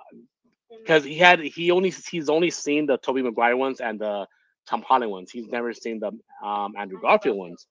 because 0.70 1.04
he 1.04 1.18
had 1.18 1.40
he 1.40 1.72
only 1.72 1.90
he's 1.90 2.30
only 2.30 2.50
seen 2.52 2.86
the 2.86 2.98
Tobey 2.98 3.22
Maguire 3.22 3.58
ones 3.58 3.82
and 3.82 4.00
the 4.00 4.28
Tom 4.68 4.84
Holland 4.84 5.12
ones. 5.12 5.32
He's 5.32 5.48
never 5.48 5.74
seen 5.74 6.00
the 6.00 6.12
um, 6.46 6.76
Andrew 6.78 7.00
Garfield 7.02 7.38
ones. 7.38 7.66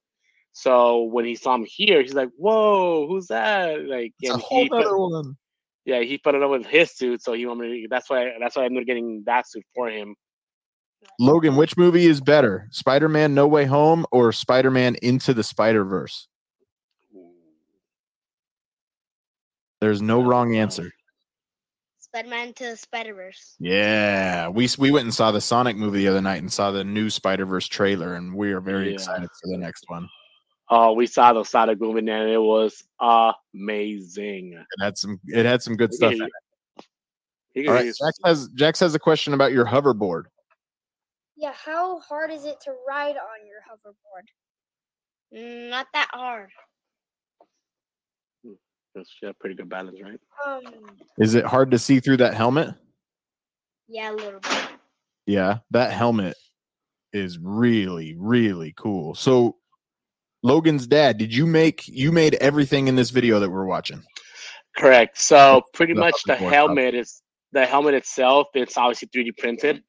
So 0.53 1.03
when 1.03 1.25
he 1.25 1.35
saw 1.35 1.55
him 1.55 1.67
here, 1.67 2.03
he's 2.03 2.15
like, 2.15 2.31
"Whoa, 2.37 3.07
who's 3.07 3.27
that?" 3.29 3.87
Like, 3.87 4.15
It's 4.21 4.35
a 4.35 4.39
whole 4.39 4.65
he 4.65 4.71
other 4.71 4.97
one. 4.97 5.37
Yeah, 5.87 6.01
he 6.01 6.19
fell 6.19 6.35
in 6.35 6.43
love 6.43 6.51
with 6.51 6.67
his 6.67 6.91
suit, 6.91 7.23
so 7.23 7.33
he 7.33 7.47
wanted. 7.47 7.71
Me 7.71 7.83
to, 7.83 7.89
that's 7.89 8.11
why 8.11 8.33
that's 8.39 8.57
why 8.57 8.63
I 8.63 8.67
ended 8.67 8.83
up 8.83 8.87
getting 8.87 9.23
that 9.25 9.49
suit 9.49 9.65
for 9.75 9.89
him. 9.89 10.15
Logan, 11.19 11.57
which 11.57 11.77
movie 11.77 12.07
is 12.07 12.21
better, 12.21 12.69
Spider 12.73 13.09
Man 13.09 13.33
No 13.33 13.47
Way 13.47 13.65
Home 13.65 14.05
or 14.13 14.33
Spider 14.33 14.71
Man 14.71 14.97
Into 14.97 15.33
the 15.33 15.45
Spider 15.45 15.85
Verse? 15.85 16.29
There's 19.81 20.03
no 20.03 20.23
wrong 20.23 20.57
answer. 20.57 20.91
Spider-Man 21.99 22.55
to 22.55 22.71
the 22.71 22.77
Spider-Verse. 22.77 23.57
Yeah, 23.61 24.49
we 24.49 24.69
we 24.79 24.91
went 24.91 25.05
and 25.05 25.13
saw 25.13 25.33
the 25.33 25.41
Sonic 25.41 25.77
movie 25.77 25.99
the 25.99 26.09
other 26.09 26.23
night 26.23 26.41
and 26.41 26.51
saw 26.51 26.71
the 26.71 26.83
new 26.83 27.11
Spider 27.11 27.45
Verse 27.45 27.67
trailer, 27.67 28.15
and 28.15 28.35
we 28.35 28.53
are 28.53 28.61
very 28.61 28.89
Yeah. 28.89 28.95
excited 28.95 29.29
for 29.29 29.51
the 29.51 29.59
next 29.59 29.85
one. 29.89 30.09
Oh, 30.69 30.93
we 30.95 31.07
saw 31.07 31.33
the 31.33 31.45
side 31.45 31.69
of 31.69 31.81
movie 31.81 32.01
and 32.01 32.09
it 32.09 32.41
was 32.41 32.83
amazing. 33.55 34.55
It 34.55 34.67
had 34.83 34.99
some 34.99 35.21
it 35.29 35.47
had 35.47 35.63
some 35.63 35.77
good 35.77 35.95
stuff. 35.95 36.13
in 36.13 36.23
it. 36.23 37.69
All 37.69 37.75
right, 37.75 37.85
he's- 37.85 37.99
Jax 37.99 38.19
has 38.25 38.49
Jax 38.55 38.81
has 38.81 38.95
a 38.95 38.99
question 38.99 39.33
about 39.33 39.53
your 39.53 39.65
hoverboard. 39.65 40.25
Yeah, 41.37 41.53
how 41.53 42.01
hard 42.01 42.31
is 42.31 42.45
it 42.45 42.61
to 42.63 42.75
ride 42.89 43.17
on 43.17 43.47
your 43.47 43.61
hoverboard? 43.71 44.27
Mm, 45.37 45.71
not 45.71 45.87
that 45.93 46.09
hard. 46.13 46.51
That's 48.95 49.11
yeah, 49.23 49.33
pretty 49.39 49.55
good 49.55 49.69
balance, 49.69 49.99
right? 50.03 50.19
Um, 50.47 50.87
Is 51.19 51.35
it 51.35 51.45
hard 51.45 51.71
to 51.73 51.79
see 51.79 52.01
through 52.01 52.17
that 52.19 52.33
helmet? 52.35 52.75
yeah, 53.89 54.11
a 54.11 54.15
little 54.15 54.41
bit. 54.41 54.69
Yeah, 55.27 55.59
that 55.71 55.93
helmet 55.93 56.35
is 57.13 57.39
really 57.39 58.15
really 58.19 58.73
cool. 58.77 59.15
So 59.15 59.57
Logan's 60.47 60.87
dad, 60.87 61.19
did 61.19 61.35
you 61.35 61.45
make 61.45 61.89
you 61.89 62.13
made 62.13 62.35
everything 62.35 62.87
in 62.87 62.95
this 62.95 63.11
video 63.11 63.41
that 63.41 63.51
we're 63.51 63.65
watching? 63.65 64.05
Correct. 64.77 65.19
So 65.19 65.63
pretty 65.75 65.95
much 65.95 66.23
the 66.25 66.37
helmet 66.37 66.95
is 66.95 67.21
the 67.51 67.67
helmet 67.67 67.95
itself. 67.95 68.49
It's 68.55 68.79
obviously 68.79 69.09
3D 69.09 69.37
printed. 69.37 69.83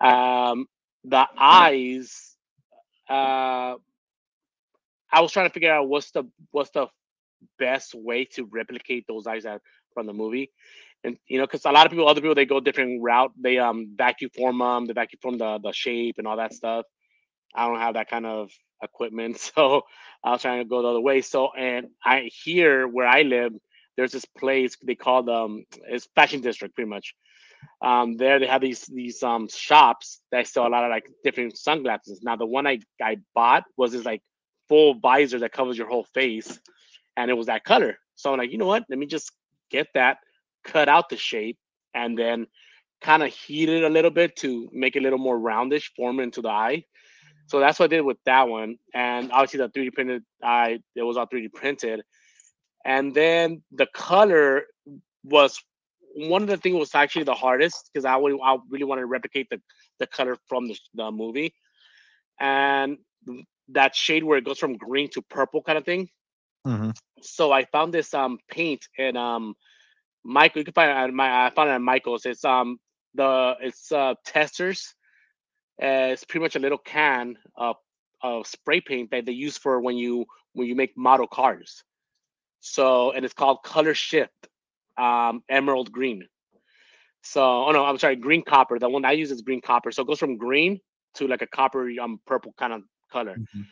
Um, 0.00 0.66
the 1.04 1.26
eyes. 1.38 2.36
Uh, 3.08 3.76
I 5.10 5.22
was 5.22 5.32
trying 5.32 5.48
to 5.48 5.52
figure 5.54 5.72
out 5.72 5.88
what's 5.88 6.10
the 6.10 6.24
what's 6.50 6.70
the 6.70 6.88
best 7.58 7.94
way 7.94 8.26
to 8.34 8.44
replicate 8.44 9.06
those 9.08 9.26
eyes 9.26 9.44
that 9.44 9.62
from 9.94 10.06
the 10.06 10.12
movie, 10.12 10.50
and 11.02 11.16
you 11.28 11.38
know, 11.38 11.46
because 11.46 11.64
a 11.64 11.72
lot 11.72 11.86
of 11.86 11.92
people, 11.92 12.06
other 12.06 12.20
people, 12.20 12.34
they 12.34 12.44
go 12.44 12.60
different 12.60 13.02
route. 13.02 13.32
They 13.40 13.58
um 13.58 13.94
vacuum 13.96 14.30
form 14.36 14.58
them, 14.58 14.84
they 14.84 14.92
vacuum 14.92 15.20
form 15.22 15.38
the 15.38 15.58
the 15.62 15.72
shape 15.72 16.16
and 16.18 16.26
all 16.26 16.36
that 16.36 16.52
stuff. 16.52 16.84
I 17.54 17.66
don't 17.66 17.80
have 17.80 17.94
that 17.94 18.10
kind 18.10 18.26
of 18.26 18.50
equipment, 18.82 19.38
so 19.54 19.82
I 20.22 20.32
was 20.32 20.42
trying 20.42 20.60
to 20.60 20.68
go 20.68 20.82
the 20.82 20.88
other 20.88 21.00
way. 21.00 21.20
So, 21.22 21.50
and 21.52 21.88
I 22.04 22.30
here 22.32 22.86
where 22.86 23.06
I 23.06 23.22
live, 23.22 23.52
there's 23.96 24.12
this 24.12 24.24
place 24.24 24.76
they 24.82 24.94
call 24.94 25.28
um 25.28 25.64
it's 25.88 26.08
fashion 26.14 26.40
district 26.40 26.74
pretty 26.74 26.90
much. 26.90 27.14
Um, 27.82 28.16
there 28.16 28.38
they 28.38 28.46
have 28.46 28.60
these 28.60 28.86
these 28.86 29.22
um 29.22 29.48
shops 29.48 30.20
that 30.30 30.46
sell 30.46 30.66
a 30.66 30.68
lot 30.68 30.84
of 30.84 30.90
like 30.90 31.10
different 31.24 31.56
sunglasses. 31.56 32.22
Now 32.22 32.36
the 32.36 32.46
one 32.46 32.66
I 32.66 32.78
I 33.02 33.18
bought 33.34 33.64
was 33.76 33.92
this 33.92 34.04
like 34.04 34.22
full 34.68 34.94
visor 34.94 35.40
that 35.40 35.52
covers 35.52 35.76
your 35.76 35.88
whole 35.88 36.04
face, 36.04 36.60
and 37.16 37.30
it 37.30 37.34
was 37.34 37.46
that 37.46 37.64
color. 37.64 37.98
So 38.14 38.32
I'm 38.32 38.38
like, 38.38 38.52
you 38.52 38.58
know 38.58 38.66
what? 38.66 38.84
Let 38.88 38.98
me 38.98 39.06
just 39.06 39.32
get 39.70 39.88
that, 39.94 40.18
cut 40.64 40.88
out 40.88 41.08
the 41.08 41.16
shape, 41.16 41.58
and 41.94 42.18
then 42.18 42.46
kind 43.00 43.22
of 43.22 43.32
heat 43.32 43.68
it 43.68 43.84
a 43.84 43.88
little 43.88 44.10
bit 44.10 44.36
to 44.36 44.68
make 44.72 44.96
it 44.96 45.00
a 45.00 45.02
little 45.02 45.18
more 45.18 45.38
roundish, 45.38 45.92
form 45.94 46.20
into 46.20 46.42
the 46.42 46.48
eye. 46.48 46.84
So 47.48 47.60
that's 47.60 47.78
what 47.78 47.86
I 47.86 47.96
did 47.96 48.02
with 48.02 48.18
that 48.26 48.48
one. 48.48 48.76
And 48.94 49.32
obviously 49.32 49.58
the 49.58 49.68
3D 49.70 49.92
printed 49.94 50.22
I 50.42 50.80
it 50.94 51.02
was 51.02 51.16
all 51.16 51.26
3D 51.26 51.52
printed. 51.52 52.02
And 52.84 53.14
then 53.14 53.62
the 53.72 53.86
color 53.92 54.64
was 55.24 55.60
one 56.14 56.42
of 56.42 56.48
the 56.48 56.56
things 56.56 56.76
was 56.76 56.94
actually 56.94 57.24
the 57.24 57.34
hardest 57.34 57.90
because 57.92 58.04
I 58.04 58.16
would 58.16 58.38
I 58.42 58.58
really 58.70 58.84
wanted 58.84 59.02
to 59.02 59.06
replicate 59.06 59.48
the, 59.50 59.60
the 59.98 60.06
color 60.06 60.36
from 60.48 60.68
the, 60.68 60.78
the 60.94 61.10
movie. 61.10 61.54
And 62.40 62.98
that 63.70 63.94
shade 63.94 64.24
where 64.24 64.38
it 64.38 64.44
goes 64.44 64.58
from 64.58 64.76
green 64.76 65.10
to 65.10 65.22
purple 65.22 65.62
kind 65.62 65.78
of 65.78 65.84
thing. 65.84 66.08
Mhm. 66.66 66.96
So 67.22 67.52
I 67.52 67.64
found 67.66 67.92
this 67.94 68.14
um 68.14 68.38
paint 68.50 68.86
and 68.98 69.16
um 69.16 69.54
Michael, 70.24 70.60
you 70.60 70.64
can 70.64 70.74
find 70.74 70.90
it 70.90 70.94
at 70.94 71.12
my 71.12 71.46
I 71.46 71.50
found 71.50 71.70
it 71.70 71.74
at 71.74 71.80
Michael's. 71.82 72.26
It's 72.26 72.44
um 72.44 72.78
the 73.14 73.56
it's 73.60 73.90
uh 73.92 74.14
Testors. 74.26 74.94
Uh, 75.82 76.10
it's 76.12 76.24
pretty 76.24 76.42
much 76.42 76.56
a 76.56 76.60
little 76.60 76.78
can 76.78 77.36
of 77.56 77.76
of 78.22 78.46
spray 78.46 78.80
paint 78.80 79.10
that 79.10 79.26
they 79.26 79.32
use 79.32 79.56
for 79.58 79.80
when 79.80 79.96
you 79.96 80.26
when 80.54 80.66
you 80.68 80.74
make 80.74 80.96
model 80.96 81.26
cars. 81.26 81.84
So 82.60 83.12
and 83.12 83.24
it's 83.24 83.34
called 83.34 83.62
Color 83.64 83.94
Shift, 83.94 84.48
um, 84.98 85.42
Emerald 85.48 85.92
Green. 85.92 86.26
So 87.22 87.42
oh 87.66 87.70
no, 87.72 87.84
I'm 87.84 87.98
sorry, 87.98 88.16
green 88.16 88.42
copper. 88.42 88.78
The 88.78 88.88
one 88.88 89.04
I 89.04 89.12
use 89.12 89.30
is 89.30 89.42
green 89.42 89.60
copper. 89.60 89.90
So 89.92 90.02
it 90.02 90.08
goes 90.08 90.18
from 90.18 90.36
green 90.36 90.80
to 91.14 91.26
like 91.26 91.42
a 91.42 91.46
copper 91.46 91.88
um 92.00 92.20
purple 92.26 92.54
kind 92.58 92.72
of 92.72 92.82
color. 93.10 93.38
Mhm. 93.38 93.66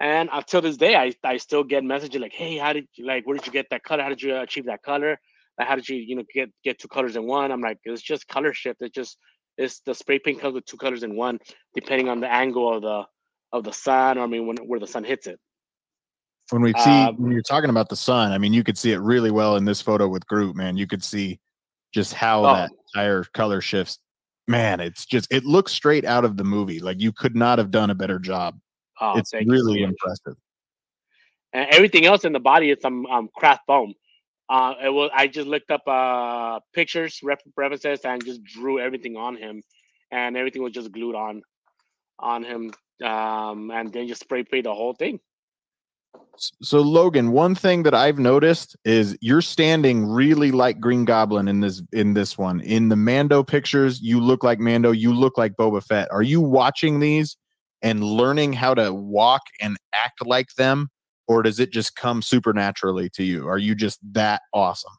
And 0.00 0.28
until 0.32 0.60
this 0.62 0.76
day, 0.76 0.96
I, 0.96 1.12
I 1.24 1.36
still 1.38 1.64
get 1.64 1.84
messages 1.84 2.20
like, 2.20 2.32
"Hey, 2.32 2.56
how 2.58 2.72
did 2.72 2.86
you 2.94 3.06
like? 3.06 3.26
Where 3.26 3.36
did 3.36 3.46
you 3.46 3.52
get 3.52 3.66
that 3.70 3.84
color? 3.84 4.02
How 4.02 4.08
did 4.10 4.22
you 4.22 4.36
achieve 4.36 4.66
that 4.66 4.82
color? 4.82 5.18
Like, 5.58 5.68
how 5.68 5.76
did 5.76 5.88
you 5.88 5.96
you 5.96 6.16
know 6.16 6.24
get 6.34 6.50
get 6.64 6.78
two 6.78 6.88
colors 6.88 7.16
in 7.16 7.26
one?" 7.26 7.52
I'm 7.52 7.60
like, 7.60 7.78
"It's 7.84 8.02
just 8.02 8.28
color 8.28 8.52
shift. 8.54 8.82
It's 8.82 8.94
just 8.94 9.18
it's 9.56 9.80
the 9.80 9.94
spray 9.94 10.18
paint 10.18 10.40
comes 10.40 10.54
with 10.54 10.64
two 10.66 10.76
colors 10.76 11.02
in 11.02 11.16
one, 11.16 11.38
depending 11.74 12.08
on 12.08 12.20
the 12.20 12.32
angle 12.32 12.74
of 12.74 12.82
the 12.82 13.04
of 13.52 13.64
the 13.64 13.72
sun, 13.72 14.18
or 14.18 14.22
I 14.22 14.26
mean 14.26 14.46
when 14.46 14.56
where 14.58 14.80
the 14.80 14.86
sun 14.86 15.04
hits 15.04 15.26
it." 15.26 15.38
When 16.50 16.62
we 16.62 16.72
see 16.74 16.90
Um, 17.04 17.16
when 17.16 17.32
you're 17.32 17.42
talking 17.42 17.70
about 17.70 17.88
the 17.88 17.96
sun, 17.96 18.32
I 18.32 18.38
mean 18.38 18.52
you 18.52 18.64
could 18.64 18.76
see 18.76 18.92
it 18.92 18.98
really 18.98 19.30
well 19.30 19.56
in 19.56 19.64
this 19.64 19.80
photo 19.80 20.08
with 20.08 20.26
Groot, 20.26 20.56
man. 20.56 20.76
You 20.76 20.86
could 20.86 21.02
see 21.02 21.40
just 21.94 22.12
how 22.12 22.44
Oh. 22.44 22.54
that 22.54 22.70
entire 22.94 23.24
color 23.24 23.60
shifts. 23.60 23.98
Man, 24.46 24.80
it's 24.80 25.06
just 25.06 25.26
it 25.32 25.44
looks 25.44 25.72
straight 25.72 26.04
out 26.04 26.24
of 26.24 26.36
the 26.36 26.44
movie. 26.44 26.80
Like 26.80 27.00
you 27.00 27.12
could 27.12 27.34
not 27.34 27.58
have 27.58 27.70
done 27.70 27.90
a 27.90 27.94
better 27.94 28.18
job. 28.18 28.58
Oh, 29.00 29.16
it's 29.18 29.30
so 29.30 29.38
really 29.46 29.82
impressive. 29.82 30.36
and 31.52 31.68
everything 31.70 32.04
else 32.04 32.24
in 32.24 32.32
the 32.32 32.40
body 32.40 32.70
is 32.70 32.80
some 32.82 33.06
um, 33.06 33.28
craft 33.34 33.62
foam. 33.66 33.94
Uh, 34.48 34.74
it 34.82 34.92
was 34.92 35.10
I 35.14 35.26
just 35.26 35.48
looked 35.48 35.70
up 35.70 35.86
uh, 35.86 36.60
pictures, 36.74 37.20
references, 37.22 38.00
and 38.04 38.24
just 38.24 38.44
drew 38.44 38.78
everything 38.78 39.16
on 39.16 39.36
him, 39.36 39.62
and 40.10 40.36
everything 40.36 40.62
was 40.62 40.72
just 40.72 40.92
glued 40.92 41.14
on 41.14 41.42
on 42.18 42.44
him, 42.44 42.72
um, 43.02 43.70
and 43.70 43.92
then 43.92 44.06
just 44.06 44.20
spray 44.20 44.44
paint 44.44 44.64
the 44.64 44.74
whole 44.74 44.92
thing. 44.92 45.18
So 46.36 46.80
Logan, 46.80 47.32
one 47.32 47.54
thing 47.54 47.84
that 47.84 47.94
I've 47.94 48.18
noticed 48.18 48.76
is 48.84 49.16
you're 49.20 49.40
standing 49.40 50.06
really 50.06 50.50
like 50.50 50.80
Green 50.80 51.04
Goblin 51.04 51.48
in 51.48 51.60
this 51.60 51.82
in 51.92 52.14
this 52.14 52.36
one. 52.36 52.60
In 52.60 52.88
the 52.88 52.96
Mando 52.96 53.42
pictures, 53.42 54.00
you 54.02 54.20
look 54.20 54.44
like 54.44 54.58
Mando, 54.58 54.90
you 54.90 55.14
look 55.14 55.38
like 55.38 55.54
Boba 55.54 55.82
Fett. 55.82 56.08
Are 56.10 56.22
you 56.22 56.40
watching 56.40 57.00
these 57.00 57.36
and 57.82 58.02
learning 58.02 58.52
how 58.52 58.74
to 58.74 58.92
walk 58.92 59.42
and 59.60 59.76
act 59.94 60.26
like 60.26 60.48
them 60.56 60.88
or 61.26 61.42
does 61.42 61.60
it 61.60 61.72
just 61.72 61.96
come 61.96 62.22
supernaturally 62.22 63.08
to 63.10 63.24
you? 63.24 63.48
Are 63.48 63.58
you 63.58 63.74
just 63.74 63.98
that 64.12 64.42
awesome? 64.52 64.92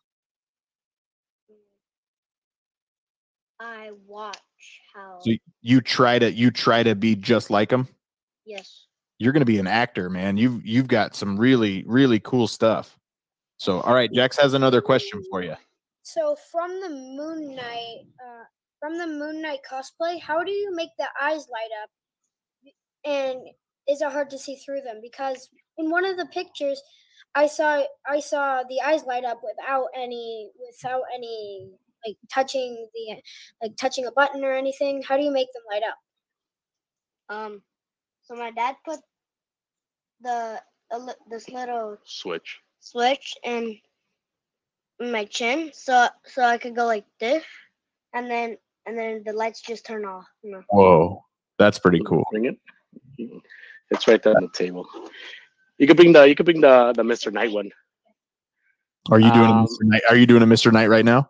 I 3.60 3.92
watch 4.06 4.38
how. 4.94 5.20
So 5.22 5.32
you 5.62 5.82
try 5.82 6.20
to 6.20 6.32
you 6.32 6.52
try 6.52 6.84
to 6.84 6.96
be 6.96 7.16
just 7.16 7.50
like 7.50 7.70
them? 7.70 7.88
yes. 8.46 8.86
You're 9.18 9.32
going 9.32 9.42
to 9.42 9.46
be 9.46 9.60
an 9.60 9.68
actor, 9.68 10.10
man. 10.10 10.36
You've 10.36 10.66
you've 10.66 10.88
got 10.88 11.16
some 11.16 11.40
really 11.40 11.84
really 11.88 12.20
cool 12.20 12.48
stuff. 12.48 12.98
So, 13.58 13.80
all 13.82 13.94
right, 13.94 14.12
Jax 14.12 14.38
has 14.38 14.54
another 14.54 14.82
question 14.82 15.24
for 15.30 15.42
you. 15.42 15.56
So 16.04 16.36
from 16.52 16.82
the 16.82 16.90
Moon 16.90 17.56
Knight, 17.56 18.02
uh, 18.20 18.44
from 18.80 18.98
the 18.98 19.08
Moon 19.08 19.42
Knight 19.42 19.60
cosplay, 19.70 20.20
how 20.20 20.44
do 20.44 20.52
you 20.52 20.76
make 20.76 20.90
the 21.00 21.08
eyes 21.22 21.48
light 21.50 21.70
up? 21.82 21.90
And 23.06 23.40
is 23.88 24.02
it 24.02 24.12
hard 24.12 24.30
to 24.32 24.38
see 24.38 24.56
through 24.58 24.82
them? 24.82 25.00
Because 25.02 25.50
in 25.78 25.90
one 25.90 26.06
of 26.06 26.18
the 26.18 26.26
pictures, 26.28 26.82
I 27.36 27.48
saw 27.48 27.84
I 28.08 28.20
saw 28.20 28.64
the 28.64 28.82
eyes 28.82 29.04
light 29.04 29.26
up 29.26 29.42
without 29.44 29.88
any 29.96 30.50
without 30.60 31.04
any 31.14 31.70
like 32.06 32.18
touching 32.32 32.88
the 32.94 33.22
like 33.62 33.76
touching 33.78 34.06
a 34.06 34.12
button 34.12 34.44
or 34.44 34.54
anything. 34.54 35.02
How 35.02 35.18
do 35.18 35.24
you 35.24 35.32
make 35.32 35.48
them 35.54 35.64
light 35.70 35.84
up? 35.84 35.98
Um, 37.36 37.62
so 38.24 38.36
my 38.36 38.52
dad 38.52 38.76
put 38.86 39.00
the 40.22 40.62
a 40.92 41.00
this 41.30 41.50
little 41.50 41.98
Switch. 42.06 42.60
switch 42.80 43.36
in 43.44 43.78
my 45.00 45.26
chin, 45.26 45.72
so 45.74 46.08
so 46.26 46.44
I 46.44 46.58
could 46.58 46.76
go 46.76 46.86
like 46.86 47.06
this, 47.20 47.44
and 48.14 48.30
then 48.30 48.58
and 48.86 48.98
then 48.98 49.24
the 49.26 49.34
lights 49.34 49.62
just 49.62 49.86
turn 49.86 50.06
off. 50.06 50.26
You 50.42 50.52
know. 50.52 50.64
Whoa, 50.70 51.24
that's 51.60 51.80
pretty 51.80 52.02
cool. 52.06 52.24
Bring 52.32 52.46
it. 52.46 52.58
It's 53.92 54.08
right 54.08 54.22
there 54.22 54.36
on 54.36 54.44
the 54.44 54.50
table. 54.50 54.88
You 55.78 55.88
could 55.88 55.98
bring 55.98 56.14
the 56.14 56.24
you 56.28 56.36
could 56.36 56.46
bring 56.46 56.62
the 56.62 56.94
the 56.96 57.04
Mr. 57.04 57.32
Knight 57.32 57.52
one. 57.52 57.72
Are 59.12 59.20
you 59.20 59.32
doing 59.34 59.50
a 59.50 59.54
Um, 59.54 59.66
Mr. 59.66 59.84
Knight? 59.84 60.02
Are 60.10 60.16
you 60.16 60.26
doing 60.26 60.42
a 60.42 60.48
Mr. 60.48 60.72
Knight 60.72 60.90
right 60.90 61.06
now? 61.06 61.30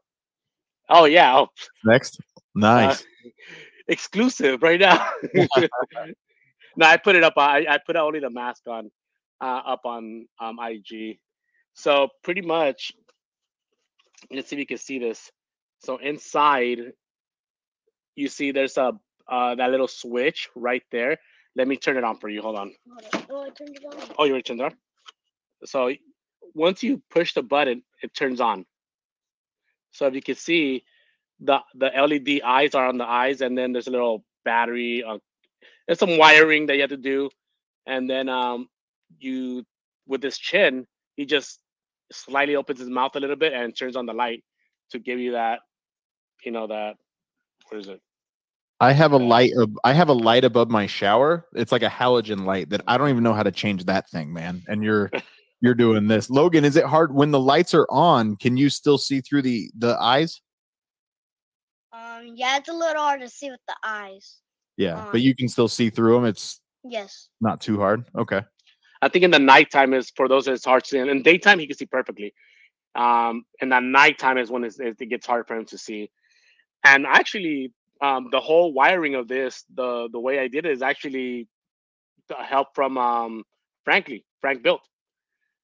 Oh 0.90 1.06
yeah, 1.06 1.36
oh, 1.36 1.48
Next, 1.84 2.20
nice. 2.54 3.02
uh, 3.02 3.30
exclusive 3.88 4.62
right 4.62 4.80
now. 4.80 5.10
no, 6.78 6.86
I 6.86 6.98
put 6.98 7.16
it 7.16 7.24
up. 7.24 7.34
I 7.38 7.66
I 7.68 7.80
put 7.86 7.96
only 7.96 8.20
the 8.20 8.30
mask 8.30 8.68
on, 8.68 8.92
uh, 9.42 9.62
up 9.66 9.82
on 9.86 10.28
um 10.40 10.60
IG. 10.60 11.20
So 11.74 12.10
pretty 12.24 12.42
much, 12.42 12.94
let's 14.32 14.50
see 14.50 14.56
if 14.56 14.60
you 14.60 14.68
can 14.68 14.78
see 14.78 15.00
this. 15.00 15.32
So 15.80 15.98
inside, 15.98 16.94
you 18.16 18.28
see 18.28 18.52
there's 18.52 18.78
a 18.78 18.94
uh, 19.28 19.56
that 19.56 19.72
little 19.72 19.88
switch 19.88 20.50
right 20.56 20.84
there. 20.92 21.18
Let 21.55 21.67
me 21.67 21.77
turn 21.77 21.97
it 21.97 22.03
on 22.03 22.17
for 22.17 22.29
you. 22.29 22.41
Hold 22.41 22.57
on. 22.57 22.74
Oh, 23.29 23.43
I 23.43 23.50
turned 23.50 23.77
it 23.77 23.85
on. 23.85 24.15
Oh, 24.17 24.25
you 24.25 24.31
already 24.31 24.43
turned 24.43 24.62
it 24.62 24.65
on. 24.65 24.74
So 25.65 25.91
once 26.53 26.83
you 26.83 27.01
push 27.12 27.33
the 27.33 27.43
button, 27.43 27.83
it 28.01 28.13
turns 28.13 28.41
on. 28.41 28.65
So 29.91 30.07
if 30.07 30.15
you 30.15 30.21
can 30.21 30.35
see, 30.35 30.83
the 31.39 31.59
the 31.75 31.88
LED 31.88 32.41
eyes 32.43 32.75
are 32.75 32.88
on 32.88 32.97
the 32.97 33.05
eyes, 33.05 33.41
and 33.41 33.57
then 33.57 33.74
there's 33.74 33.88
a 33.88 33.91
little 33.91 34.24
battery. 34.45 35.03
Uh, 35.03 35.19
there's 35.88 36.00
some 36.00 36.17
wiring 36.17 36.67
that 36.67 36.75
you 36.75 36.81
have 36.81 36.91
to 36.91 36.97
do, 36.97 37.29
and 37.85 38.09
then 38.09 38.29
um, 38.29 38.67
you 39.19 39.65
with 40.07 40.21
this 40.21 40.38
chin, 40.38 40.88
he 41.15 41.25
just 41.25 41.59
slightly 42.12 42.55
opens 42.55 42.79
his 42.79 42.89
mouth 42.89 43.15
a 43.15 43.19
little 43.19 43.35
bit 43.35 43.53
and 43.53 43.77
turns 43.77 43.95
on 43.95 44.05
the 44.05 44.13
light 44.13 44.43
to 44.91 45.00
give 45.00 45.19
you 45.19 45.33
that, 45.33 45.59
you 46.43 46.51
know 46.51 46.67
that. 46.67 46.95
What 47.69 47.81
is 47.81 47.88
it? 47.89 48.01
I 48.79 48.91
have 48.91 49.13
a 49.13 49.17
light. 49.17 49.51
ab- 49.62 49.77
I 49.84 49.94
have 49.94 50.10
a 50.10 50.13
light 50.13 50.44
above 50.44 50.70
my 50.70 50.86
shower. 50.88 51.46
It's 51.53 51.72
like 51.72 51.84
a 51.84 51.89
halogen 51.89 52.46
light 52.46 52.70
that 52.70 52.82
I 52.88 52.98
don't 52.98 53.10
even 53.10 53.24
know 53.24 53.34
how 53.34 53.44
to 53.44 53.51
change 53.51 53.86
that 53.86 54.10
thing, 54.10 54.34
man. 54.34 54.63
And 54.67 54.84
you're 54.84 55.12
you're 55.62 55.75
doing 55.75 56.08
this, 56.08 56.29
Logan. 56.29 56.65
Is 56.65 56.75
it 56.75 56.86
hard 56.86 57.13
when 57.13 57.32
the 57.32 57.39
lights 57.39 57.74
are 57.74 57.88
on? 57.89 58.36
Can 58.36 58.58
you 58.58 58.70
still 58.70 58.98
see 58.98 59.22
through 59.22 59.44
the 59.44 59.70
the 59.77 59.98
eyes? 60.00 60.41
Um, 61.94 62.34
yeah, 62.36 62.58
it's 62.58 62.67
a 62.70 62.74
little 62.74 63.01
hard 63.01 63.22
to 63.22 63.29
see 63.29 63.50
with 63.50 63.62
the 63.67 63.75
eyes. 63.84 64.38
Yeah, 64.77 65.08
but 65.12 65.22
you 65.22 65.34
can 65.34 65.48
still 65.48 65.70
see 65.70 65.89
through 65.89 66.15
them. 66.15 66.25
It's 66.25 66.60
Yes. 66.84 67.29
not 67.41 67.62
too 67.62 67.79
hard. 67.79 68.05
Okay. 68.15 68.41
I 69.01 69.08
think 69.08 69.24
in 69.24 69.32
the 69.32 69.39
nighttime 69.39 69.94
is 69.94 70.12
for 70.15 70.27
those 70.27 70.46
that 70.46 70.53
it's 70.53 70.65
hard 70.65 70.84
to 70.84 70.89
see. 70.89 70.98
And 71.00 71.10
in 71.10 71.24
daytime 71.24 71.58
he 71.60 71.67
can 71.67 71.77
see 71.77 71.86
perfectly. 71.86 72.34
Um, 72.94 73.46
and 73.62 73.72
that 73.72 73.84
nighttime 73.84 74.38
is 74.38 74.51
when 74.51 74.63
it's, 74.63 74.79
it 74.79 74.98
gets 75.09 75.25
hard 75.25 75.48
for 75.48 75.55
him 75.55 75.66
to 75.68 75.77
see. 75.77 76.11
And 76.83 77.05
actually, 77.07 77.74
um, 78.01 78.29
the 78.31 78.40
whole 78.40 78.74
wiring 78.74 79.16
of 79.16 79.27
this, 79.27 79.64
the 79.74 80.10
the 80.12 80.20
way 80.20 80.40
I 80.40 80.48
did 80.48 80.66
it 80.66 80.72
is 80.72 80.81
actually 80.81 81.48
help 82.29 82.70
from 82.75 82.98
um, 82.98 83.44
Frankly 83.84 84.25
Frank 84.42 84.64
built. 84.64 84.81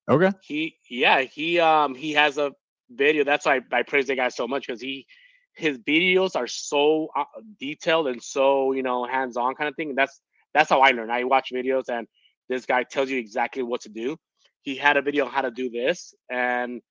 Okay. 0.09 0.31
He 0.41 0.77
yeah 0.89 1.21
he 1.21 1.59
um 1.59 1.95
he 1.95 2.13
has 2.13 2.37
a 2.37 2.53
video. 2.89 3.23
That's 3.23 3.45
why 3.45 3.61
I, 3.71 3.77
I 3.77 3.83
praise 3.83 4.07
the 4.07 4.15
guy 4.15 4.29
so 4.29 4.47
much 4.47 4.67
because 4.67 4.81
he 4.81 5.05
his 5.53 5.77
videos 5.79 6.35
are 6.35 6.47
so 6.47 7.09
uh, 7.15 7.25
detailed 7.59 8.07
and 8.07 8.21
so 8.21 8.71
you 8.71 8.83
know 8.83 9.05
hands 9.05 9.37
on 9.37 9.55
kind 9.55 9.69
of 9.69 9.75
thing. 9.75 9.89
And 9.89 9.97
That's 9.97 10.21
that's 10.53 10.69
how 10.69 10.81
I 10.81 10.91
learn. 10.91 11.09
I 11.09 11.23
watch 11.23 11.51
videos 11.53 11.89
and 11.89 12.07
this 12.49 12.65
guy 12.65 12.83
tells 12.83 13.09
you 13.09 13.17
exactly 13.17 13.63
what 13.63 13.81
to 13.81 13.89
do. 13.89 14.17
He 14.63 14.75
had 14.75 14.97
a 14.97 15.01
video 15.01 15.25
on 15.25 15.31
how 15.31 15.41
to 15.41 15.51
do 15.51 15.69
this, 15.69 16.13
and 16.29 16.81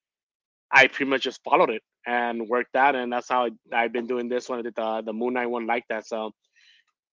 I 0.72 0.86
pretty 0.86 1.10
much 1.10 1.22
just 1.22 1.42
followed 1.44 1.70
it 1.70 1.82
and 2.06 2.48
worked 2.48 2.72
that, 2.74 2.94
and 2.94 3.12
that's 3.12 3.28
how 3.28 3.46
I, 3.46 3.50
I've 3.72 3.92
been 3.92 4.06
doing 4.06 4.28
this 4.28 4.48
one. 4.48 4.58
I 4.58 4.62
did 4.62 4.74
the 4.74 5.02
the 5.04 5.12
Moon 5.12 5.34
Knight 5.34 5.46
one 5.46 5.66
like 5.66 5.84
that. 5.88 6.06
So, 6.06 6.32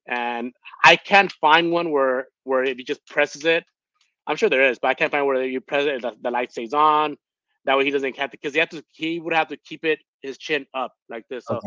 and 0.08 0.54
I 0.84 0.95
can't 0.95 1.32
find 1.41 1.71
one 1.71 1.91
where 1.91 2.28
where 2.43 2.63
if 2.63 2.78
he 2.78 2.84
just 2.84 3.06
presses 3.08 3.45
it, 3.45 3.63
I'm 4.26 4.36
sure 4.36 4.50
there 4.50 4.69
is, 4.69 4.80
but 4.80 4.89
I 4.89 4.93
can't 4.93 5.12
find 5.12 5.26
where 5.26 5.43
you 5.43 5.62
press 5.62 5.86
it, 5.86 6.02
the, 6.02 6.13
the 6.21 6.32
light 6.32 6.52
stays 6.52 6.73
on. 6.73 7.17
That 7.65 7.78
way 7.78 7.86
he 7.86 7.91
doesn't 7.91 8.17
have 8.17 8.32
to, 8.32 8.38
because 8.38 8.54
he 8.54 8.60
have 8.60 8.69
to, 8.69 8.84
he 8.93 9.19
would 9.19 9.34
have 9.34 9.50
to 9.50 9.58
keep 9.58 9.84
it 9.84 10.00
his 10.21 10.38
chin 10.38 10.65
up 10.73 10.93
like 11.10 11.26
this, 11.30 11.45
so 11.45 11.60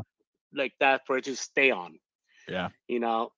like 0.55 0.73
that 0.81 1.03
for 1.07 1.19
it 1.19 1.25
to 1.25 1.37
stay 1.37 1.71
on. 1.71 1.99
Yeah. 2.49 2.69
You 2.89 3.01
know, 3.01 3.33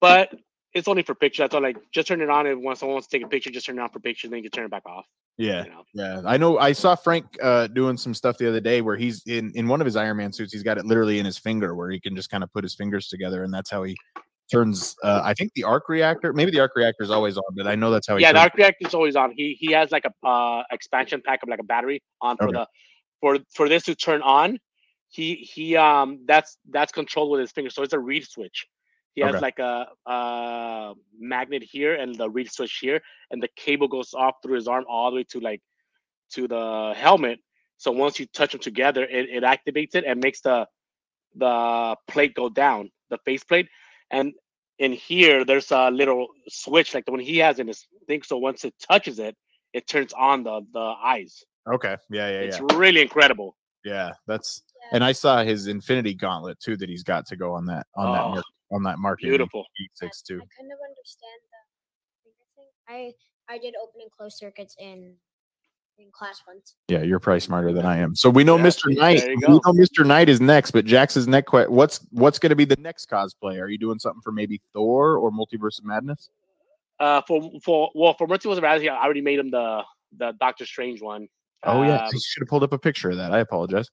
but 0.00 0.32
it's 0.72 0.88
only 0.88 1.02
for 1.02 1.14
picture. 1.14 1.42
That's 1.42 1.54
all. 1.54 1.62
Like, 1.62 1.76
just 1.92 2.08
turn 2.08 2.20
it 2.20 2.30
on. 2.30 2.46
If 2.46 2.58
when 2.58 2.76
someone 2.76 2.94
wants 2.94 3.08
to 3.08 3.16
take 3.16 3.24
a 3.24 3.28
picture, 3.28 3.50
just 3.50 3.66
turn 3.66 3.78
it 3.78 3.82
on 3.82 3.90
for 3.90 4.00
picture. 4.00 4.28
Then 4.28 4.38
you 4.38 4.42
can 4.44 4.50
turn 4.50 4.64
it 4.64 4.70
back 4.70 4.86
off. 4.86 5.06
Yeah. 5.38 5.64
You 5.64 5.70
know. 5.70 5.82
Yeah, 5.94 6.22
I 6.26 6.36
know. 6.36 6.58
I 6.58 6.72
saw 6.72 6.94
Frank 6.94 7.38
uh, 7.42 7.68
doing 7.68 7.96
some 7.96 8.12
stuff 8.12 8.36
the 8.36 8.46
other 8.46 8.60
day 8.60 8.82
where 8.82 8.96
he's 8.96 9.22
in 9.26 9.50
in 9.54 9.66
one 9.66 9.80
of 9.80 9.86
his 9.86 9.96
Iron 9.96 10.18
Man 10.18 10.30
suits. 10.30 10.52
He's 10.52 10.62
got 10.62 10.76
it 10.76 10.84
literally 10.84 11.18
in 11.18 11.24
his 11.24 11.38
finger, 11.38 11.74
where 11.74 11.90
he 11.90 11.98
can 11.98 12.14
just 12.14 12.28
kind 12.30 12.44
of 12.44 12.52
put 12.52 12.64
his 12.64 12.74
fingers 12.74 13.08
together, 13.08 13.44
and 13.44 13.52
that's 13.52 13.70
how 13.70 13.82
he 13.82 13.96
turns. 14.52 14.94
Uh, 15.02 15.22
I 15.24 15.32
think 15.32 15.52
the 15.54 15.64
arc 15.64 15.88
reactor. 15.88 16.34
Maybe 16.34 16.50
the 16.50 16.60
arc 16.60 16.72
reactor 16.76 17.02
is 17.02 17.10
always 17.10 17.38
on, 17.38 17.44
but 17.56 17.66
I 17.66 17.76
know 17.76 17.90
that's 17.90 18.06
how 18.06 18.16
he. 18.16 18.22
Yeah, 18.22 18.32
the 18.32 18.40
arc 18.40 18.54
reactor 18.54 18.86
is 18.86 18.92
always 18.92 19.16
on. 19.16 19.32
He 19.34 19.56
he 19.58 19.72
has 19.72 19.90
like 19.90 20.04
a 20.04 20.26
uh, 20.26 20.64
expansion 20.70 21.22
pack 21.24 21.42
of 21.42 21.48
like 21.48 21.60
a 21.60 21.64
battery 21.64 22.02
on 22.20 22.36
for 22.36 22.48
Okay. 22.48 22.52
the 22.58 22.66
for 23.22 23.38
for 23.54 23.68
this 23.68 23.84
to 23.84 23.94
turn 23.94 24.20
on. 24.20 24.58
He 25.08 25.36
he 25.36 25.76
um 25.76 26.24
that's 26.26 26.58
that's 26.68 26.92
controlled 26.92 27.30
with 27.30 27.40
his 27.40 27.52
finger, 27.52 27.70
so 27.70 27.82
it's 27.82 27.94
a 27.94 27.98
reed 27.98 28.26
switch. 28.28 28.66
He 29.16 29.22
has 29.22 29.34
Okay. 29.34 29.40
like 29.40 29.58
a 29.58 29.88
uh 30.06 30.94
magnet 31.18 31.62
here 31.62 31.94
and 31.94 32.14
the 32.14 32.28
reed 32.30 32.52
switch 32.52 32.78
here, 32.80 33.00
and 33.30 33.42
the 33.42 33.48
cable 33.56 33.88
goes 33.88 34.12
off 34.14 34.34
through 34.42 34.56
his 34.56 34.68
arm 34.68 34.84
all 34.88 35.10
the 35.10 35.16
way 35.16 35.24
to 35.30 35.40
like 35.40 35.62
to 36.34 36.46
the 36.46 36.92
helmet. 36.94 37.40
So 37.78 37.90
once 37.90 38.20
you 38.20 38.26
touch 38.26 38.52
them 38.52 38.60
together, 38.60 39.04
it, 39.04 39.28
it 39.30 39.42
activates 39.42 39.94
it 39.94 40.04
and 40.06 40.20
makes 40.22 40.42
the 40.42 40.68
the 41.34 41.96
plate 42.08 42.34
go 42.34 42.48
down, 42.50 42.90
the 43.10 43.18
face 43.24 43.42
plate. 43.42 43.68
And 44.10 44.34
in 44.78 44.92
here, 44.92 45.44
there's 45.46 45.70
a 45.70 45.90
little 45.90 46.28
switch 46.48 46.92
like 46.94 47.06
the 47.06 47.10
one 47.12 47.20
he 47.20 47.38
has 47.38 47.58
in 47.58 47.66
his 47.68 47.86
thing. 48.06 48.22
So 48.22 48.36
once 48.36 48.64
it 48.66 48.74
touches 48.78 49.18
it, 49.18 49.34
it 49.72 49.86
turns 49.88 50.12
on 50.12 50.44
the 50.44 50.60
the 50.74 50.86
eyes. 51.12 51.42
Okay. 51.66 51.96
Yeah. 52.10 52.28
Yeah. 52.28 52.40
It's 52.46 52.60
Yeah. 52.60 52.76
really 52.76 53.00
incredible. 53.00 53.56
Yeah. 53.82 54.12
That's. 54.26 54.62
Yeah. 54.82 54.96
And 54.96 55.02
I 55.04 55.12
saw 55.12 55.42
his 55.42 55.68
Infinity 55.68 56.12
Gauntlet 56.14 56.60
too 56.60 56.76
that 56.76 56.88
he's 56.90 57.02
got 57.02 57.24
to 57.28 57.36
go 57.36 57.54
on 57.54 57.64
that 57.66 57.86
on 57.96 58.12
that 58.12 58.24
Oh, 58.24 58.28
mark, 58.30 58.44
on 58.72 58.82
that 58.84 58.98
marking 58.98 59.28
Beautiful. 59.28 59.64
six 59.94 60.22
too. 60.22 60.36
I 60.36 60.60
kind 60.60 60.72
of 60.72 60.78
understand 60.88 61.40
the 62.24 62.30
thing. 62.56 62.66
I 62.88 63.12
I 63.54 63.58
did 63.58 63.74
open 63.82 64.00
and 64.02 64.10
close 64.10 64.38
circuits 64.38 64.74
in 64.78 65.14
in 65.98 66.06
class 66.12 66.42
once. 66.46 66.74
Yeah, 66.88 67.02
you're 67.02 67.20
probably 67.20 67.40
smarter 67.40 67.72
than 67.72 67.86
I 67.86 67.96
am. 67.98 68.14
So 68.14 68.28
we 68.28 68.44
know 68.44 68.56
Yeah, 68.58 68.64
Mr. 68.64 68.94
Knight. 68.94 69.22
We 69.26 69.36
know 69.36 69.60
Mr. 69.60 70.04
Knight 70.06 70.28
is 70.28 70.40
next, 70.40 70.72
but 70.72 70.84
Jax's 70.84 71.26
next. 71.26 71.50
Que- 71.50 71.70
what's 71.70 72.00
what's 72.10 72.38
going 72.38 72.50
to 72.50 72.56
be 72.56 72.64
the 72.66 72.76
next 72.76 73.08
cosplay? 73.08 73.60
Are 73.60 73.68
you 73.68 73.78
doing 73.78 73.98
something 73.98 74.20
for 74.22 74.32
maybe 74.32 74.60
Thor 74.72 75.16
or 75.16 75.30
Multiverse 75.30 75.78
of 75.78 75.84
Madness? 75.84 76.28
Uh, 77.00 77.22
for 77.26 77.50
for 77.64 77.90
well 77.94 78.14
for 78.14 78.26
Multiverse 78.26 78.56
of 78.56 78.62
Madness, 78.62 78.88
I 78.90 79.02
already 79.04 79.20
made 79.22 79.38
him 79.38 79.50
the 79.50 79.82
the 80.18 80.32
Doctor 80.40 80.66
Strange 80.66 81.00
one. 81.00 81.28
Oh 81.62 81.82
yeah, 81.82 81.96
Um, 81.96 82.10
I 82.14 82.18
should 82.18 82.42
have 82.42 82.48
pulled 82.48 82.62
up 82.62 82.72
a 82.72 82.78
picture 82.78 83.10
of 83.10 83.16
that. 83.16 83.32
I 83.32 83.38
apologize. 83.38 83.88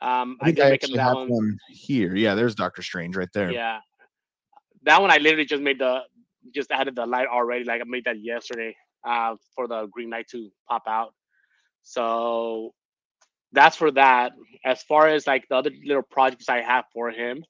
Um, 0.00 0.36
I 0.40 0.44
I, 0.44 0.46
think 0.46 0.56
did 0.56 0.66
I, 0.66 0.70
make 0.70 0.82
him 0.82 0.86
actually 0.90 0.98
have 1.00 1.14
one. 1.16 1.28
one 1.28 1.58
here. 1.70 2.14
Yeah, 2.16 2.34
there's 2.34 2.54
Doctor 2.54 2.82
Strange 2.82 3.16
right 3.16 3.28
there. 3.34 3.50
Yeah, 3.52 3.78
that 4.84 5.00
one 5.00 5.10
I 5.10 5.18
literally 5.18 5.44
just 5.44 5.62
made 5.62 5.78
the 5.78 6.00
just 6.54 6.70
added 6.70 6.96
the 6.96 7.06
light 7.06 7.28
already. 7.28 7.64
Like 7.64 7.80
I 7.80 7.84
made 7.86 8.04
that 8.04 8.22
yesterday. 8.22 8.74
Uh, 9.04 9.34
for 9.56 9.66
the 9.66 9.86
Green 9.86 10.10
light 10.10 10.28
to 10.28 10.48
pop 10.68 10.84
out. 10.86 11.12
So 11.82 12.72
that's 13.50 13.76
for 13.76 13.90
that. 13.90 14.30
As 14.64 14.84
far 14.84 15.08
as 15.08 15.26
like 15.26 15.48
the 15.48 15.56
other 15.56 15.70
little 15.84 16.04
projects 16.04 16.48
I 16.48 16.60
have 16.60 16.84
for 16.92 17.10
him, 17.10 17.44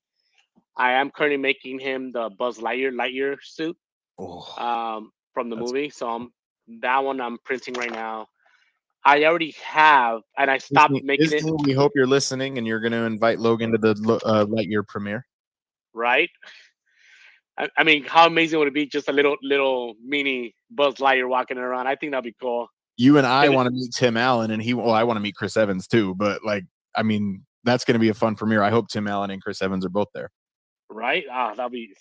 I 0.78 0.92
am 0.92 1.10
currently 1.10 1.36
making 1.36 1.78
him 1.78 2.10
the 2.10 2.30
Buzz 2.38 2.56
Lightyear 2.56 2.90
Lightyear 2.92 3.36
suit 3.42 3.76
Oh, 4.18 4.40
um, 4.56 5.12
from 5.34 5.50
the 5.50 5.56
movie. 5.56 5.90
So 5.90 6.08
I'm, 6.08 6.32
that 6.80 7.04
one 7.04 7.20
I'm 7.20 7.36
printing 7.44 7.74
right 7.74 7.92
now. 7.92 8.28
I 9.04 9.24
already 9.24 9.54
have, 9.62 10.22
and 10.38 10.50
I 10.50 10.56
stopped 10.56 10.94
Disney- 10.94 11.06
making 11.06 11.28
Disney, 11.28 11.50
it 11.50 11.60
We 11.66 11.72
hope 11.74 11.92
you're 11.94 12.06
listening, 12.06 12.56
and 12.56 12.66
you're 12.66 12.80
going 12.80 12.92
to 12.92 13.04
invite 13.04 13.40
Logan 13.40 13.72
to 13.72 13.78
the 13.78 13.90
uh, 14.24 14.46
Lightyear 14.46 14.86
premiere. 14.86 15.26
right. 15.92 16.30
I, 17.58 17.68
I 17.76 17.84
mean, 17.84 18.04
how 18.04 18.26
amazing 18.26 18.58
would 18.58 18.68
it 18.68 18.74
be 18.74 18.86
just 18.86 19.08
a 19.08 19.12
little 19.12 19.36
little 19.42 19.94
mini 20.02 20.54
Buzz 20.70 20.94
Lightyear 20.94 21.28
walking 21.28 21.58
around? 21.58 21.86
I 21.86 21.96
think 21.96 22.12
that'd 22.12 22.24
be 22.24 22.34
cool. 22.40 22.68
You 22.96 23.18
and 23.18 23.26
I 23.26 23.48
want 23.48 23.66
to 23.66 23.70
meet 23.72 23.92
Tim 23.92 24.16
Allen, 24.16 24.50
and 24.50 24.62
he. 24.62 24.74
Well, 24.74 24.90
I 24.90 25.04
want 25.04 25.16
to 25.16 25.20
meet 25.20 25.34
Chris 25.34 25.56
Evans 25.56 25.86
too. 25.86 26.14
But 26.14 26.44
like, 26.44 26.64
I 26.94 27.02
mean, 27.02 27.44
that's 27.64 27.84
going 27.84 27.94
to 27.94 27.98
be 27.98 28.08
a 28.08 28.14
fun 28.14 28.34
premiere. 28.36 28.62
I 28.62 28.70
hope 28.70 28.88
Tim 28.88 29.06
Allen 29.08 29.30
and 29.30 29.42
Chris 29.42 29.62
Evans 29.62 29.84
are 29.84 29.90
both 29.90 30.08
there. 30.14 30.30
right? 30.88 31.24
Ah, 31.30 31.50
that'll 31.54 31.70
be 31.70 31.94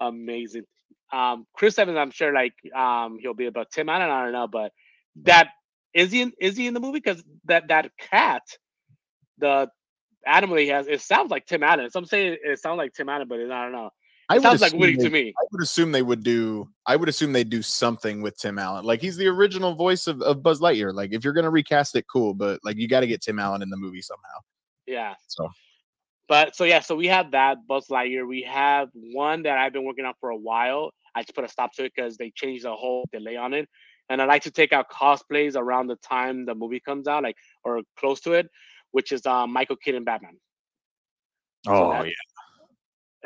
amazing. 0.00 0.64
Um, 1.12 1.46
Chris 1.54 1.78
Evans, 1.78 1.98
I'm 1.98 2.10
sure 2.10 2.32
like 2.32 2.54
um 2.74 3.18
he'll 3.20 3.34
be 3.34 3.46
about 3.46 3.70
Tim 3.70 3.88
Allen. 3.88 4.10
I 4.10 4.24
don't 4.24 4.32
know, 4.32 4.48
but 4.48 4.72
that 5.22 5.48
is 5.94 6.10
he 6.10 6.22
in, 6.22 6.32
is 6.40 6.56
he 6.56 6.66
in 6.66 6.74
the 6.74 6.80
movie? 6.80 7.00
Because 7.00 7.22
that 7.44 7.68
that 7.68 7.90
cat, 7.98 8.42
the 9.38 9.68
animal 10.26 10.56
he 10.56 10.68
has, 10.68 10.86
it 10.86 11.00
sounds 11.00 11.30
like 11.30 11.46
Tim 11.46 11.62
Allen. 11.62 11.90
Some 11.90 12.06
say 12.06 12.28
it, 12.28 12.40
it 12.42 12.58
sounds 12.60 12.78
like 12.78 12.94
Tim 12.94 13.08
Allen, 13.08 13.28
but 13.28 13.40
it, 13.40 13.50
I 13.50 13.64
don't 13.64 13.72
know. 13.72 13.90
I 14.32 14.38
sounds 14.40 14.60
like 14.60 14.72
Woody 14.72 14.96
they- 14.96 15.04
to 15.04 15.10
me. 15.10 15.34
I 15.36 15.44
would 15.52 15.62
assume 15.62 15.92
they 15.92 16.02
would 16.02 16.22
do. 16.22 16.68
I 16.86 16.96
would 16.96 17.08
assume 17.08 17.32
they'd 17.32 17.50
do 17.50 17.62
something 17.62 18.22
with 18.22 18.36
Tim 18.38 18.58
Allen. 18.58 18.84
Like 18.84 19.00
he's 19.00 19.16
the 19.16 19.26
original 19.28 19.74
voice 19.74 20.06
of, 20.06 20.20
of 20.22 20.42
Buzz 20.42 20.60
Lightyear. 20.60 20.94
Like 20.94 21.12
if 21.12 21.24
you're 21.24 21.32
gonna 21.32 21.50
recast 21.50 21.94
it, 21.96 22.06
cool. 22.12 22.34
But 22.34 22.60
like 22.64 22.76
you 22.76 22.88
got 22.88 23.00
to 23.00 23.06
get 23.06 23.20
Tim 23.22 23.38
Allen 23.38 23.62
in 23.62 23.70
the 23.70 23.76
movie 23.76 24.02
somehow. 24.02 24.38
Yeah. 24.86 25.14
So 25.28 25.48
But 26.28 26.56
so 26.56 26.64
yeah, 26.64 26.80
so 26.80 26.96
we 26.96 27.06
have 27.08 27.30
that 27.32 27.58
Buzz 27.66 27.88
Lightyear. 27.88 28.26
We 28.26 28.42
have 28.42 28.88
one 28.94 29.42
that 29.42 29.58
I've 29.58 29.72
been 29.72 29.84
working 29.84 30.04
on 30.04 30.14
for 30.20 30.30
a 30.30 30.36
while. 30.36 30.90
I 31.14 31.22
just 31.22 31.34
put 31.34 31.44
a 31.44 31.48
stop 31.48 31.72
to 31.74 31.84
it 31.84 31.92
because 31.94 32.16
they 32.16 32.32
changed 32.34 32.64
the 32.64 32.74
whole 32.74 33.04
delay 33.12 33.36
on 33.36 33.54
it. 33.54 33.68
And 34.08 34.20
I 34.20 34.24
like 34.24 34.42
to 34.42 34.50
take 34.50 34.72
out 34.72 34.90
cosplays 34.90 35.56
around 35.56 35.86
the 35.86 35.96
time 35.96 36.44
the 36.44 36.54
movie 36.54 36.80
comes 36.80 37.06
out, 37.06 37.22
like 37.22 37.36
or 37.64 37.82
close 37.98 38.20
to 38.22 38.32
it, 38.32 38.48
which 38.90 39.12
is 39.12 39.24
um, 39.26 39.52
Michael 39.52 39.76
Keaton 39.76 40.04
Batman. 40.04 40.36
oh 41.68 42.02
yeah, 42.02 42.12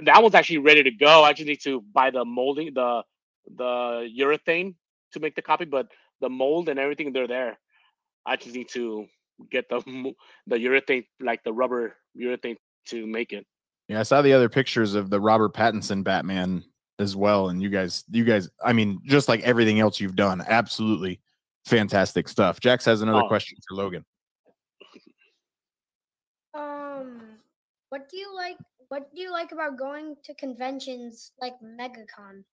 that 0.04 0.22
one's 0.22 0.34
actually 0.34 0.58
ready 0.58 0.82
to 0.82 0.90
go. 0.90 1.22
I 1.22 1.32
just 1.32 1.46
need 1.46 1.60
to 1.62 1.80
buy 1.92 2.10
the 2.10 2.24
molding, 2.24 2.74
the 2.74 3.02
the 3.56 4.08
urethane 4.18 4.74
to 5.12 5.20
make 5.20 5.34
the 5.36 5.42
copy, 5.42 5.64
but 5.64 5.86
the 6.20 6.28
mold 6.28 6.68
and 6.68 6.78
everything 6.78 7.12
they're 7.12 7.28
there. 7.28 7.58
I 8.26 8.36
just 8.36 8.54
need 8.54 8.68
to 8.70 9.06
get 9.50 9.68
the 9.68 9.80
the 10.46 10.56
urethane, 10.56 11.06
like 11.20 11.42
the 11.44 11.52
rubber 11.52 11.96
urethane, 12.18 12.56
to 12.86 13.06
make 13.06 13.32
it. 13.32 13.46
yeah. 13.88 14.00
I 14.00 14.02
saw 14.02 14.22
the 14.22 14.32
other 14.32 14.48
pictures 14.48 14.94
of 14.94 15.10
the 15.10 15.20
Robert 15.20 15.54
Pattinson 15.54 16.02
Batman 16.04 16.64
as 16.98 17.14
well, 17.14 17.50
and 17.50 17.62
you 17.62 17.68
guys, 17.68 18.04
you 18.10 18.24
guys. 18.24 18.50
I 18.64 18.72
mean, 18.72 19.00
just 19.04 19.28
like 19.28 19.40
everything 19.42 19.80
else 19.80 20.00
you've 20.00 20.16
done, 20.16 20.42
absolutely 20.46 21.20
fantastic 21.66 22.28
stuff. 22.28 22.58
Jax 22.60 22.84
has 22.86 23.02
another 23.02 23.22
Oh. 23.24 23.28
question 23.28 23.58
for 23.68 23.74
Logan. 23.76 24.04
Um, 26.54 27.20
what 27.90 28.08
do 28.08 28.16
you 28.16 28.34
like? 28.34 28.56
What 28.88 29.12
do 29.14 29.20
you 29.20 29.32
like 29.32 29.52
about 29.52 29.76
going 29.78 30.16
to 30.24 30.34
conventions 30.34 31.32
like 31.40 31.54
MegaCon? 31.62 32.44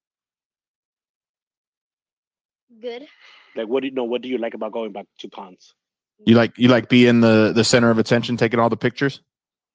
Good. 2.80 3.06
Like, 3.54 3.68
what 3.68 3.80
do 3.80 3.88
you 3.88 3.94
know? 3.94 4.04
What 4.04 4.22
do 4.22 4.28
you 4.28 4.38
like 4.38 4.54
about 4.54 4.72
going 4.72 4.92
back 4.92 5.06
to 5.20 5.30
cons? 5.30 5.74
You 6.24 6.34
like 6.34 6.56
you 6.56 6.68
like 6.68 6.88
being 6.88 7.20
the 7.20 7.52
the 7.54 7.64
center 7.64 7.90
of 7.90 7.98
attention, 7.98 8.36
taking 8.36 8.58
all 8.58 8.68
the 8.68 8.76
pictures. 8.76 9.20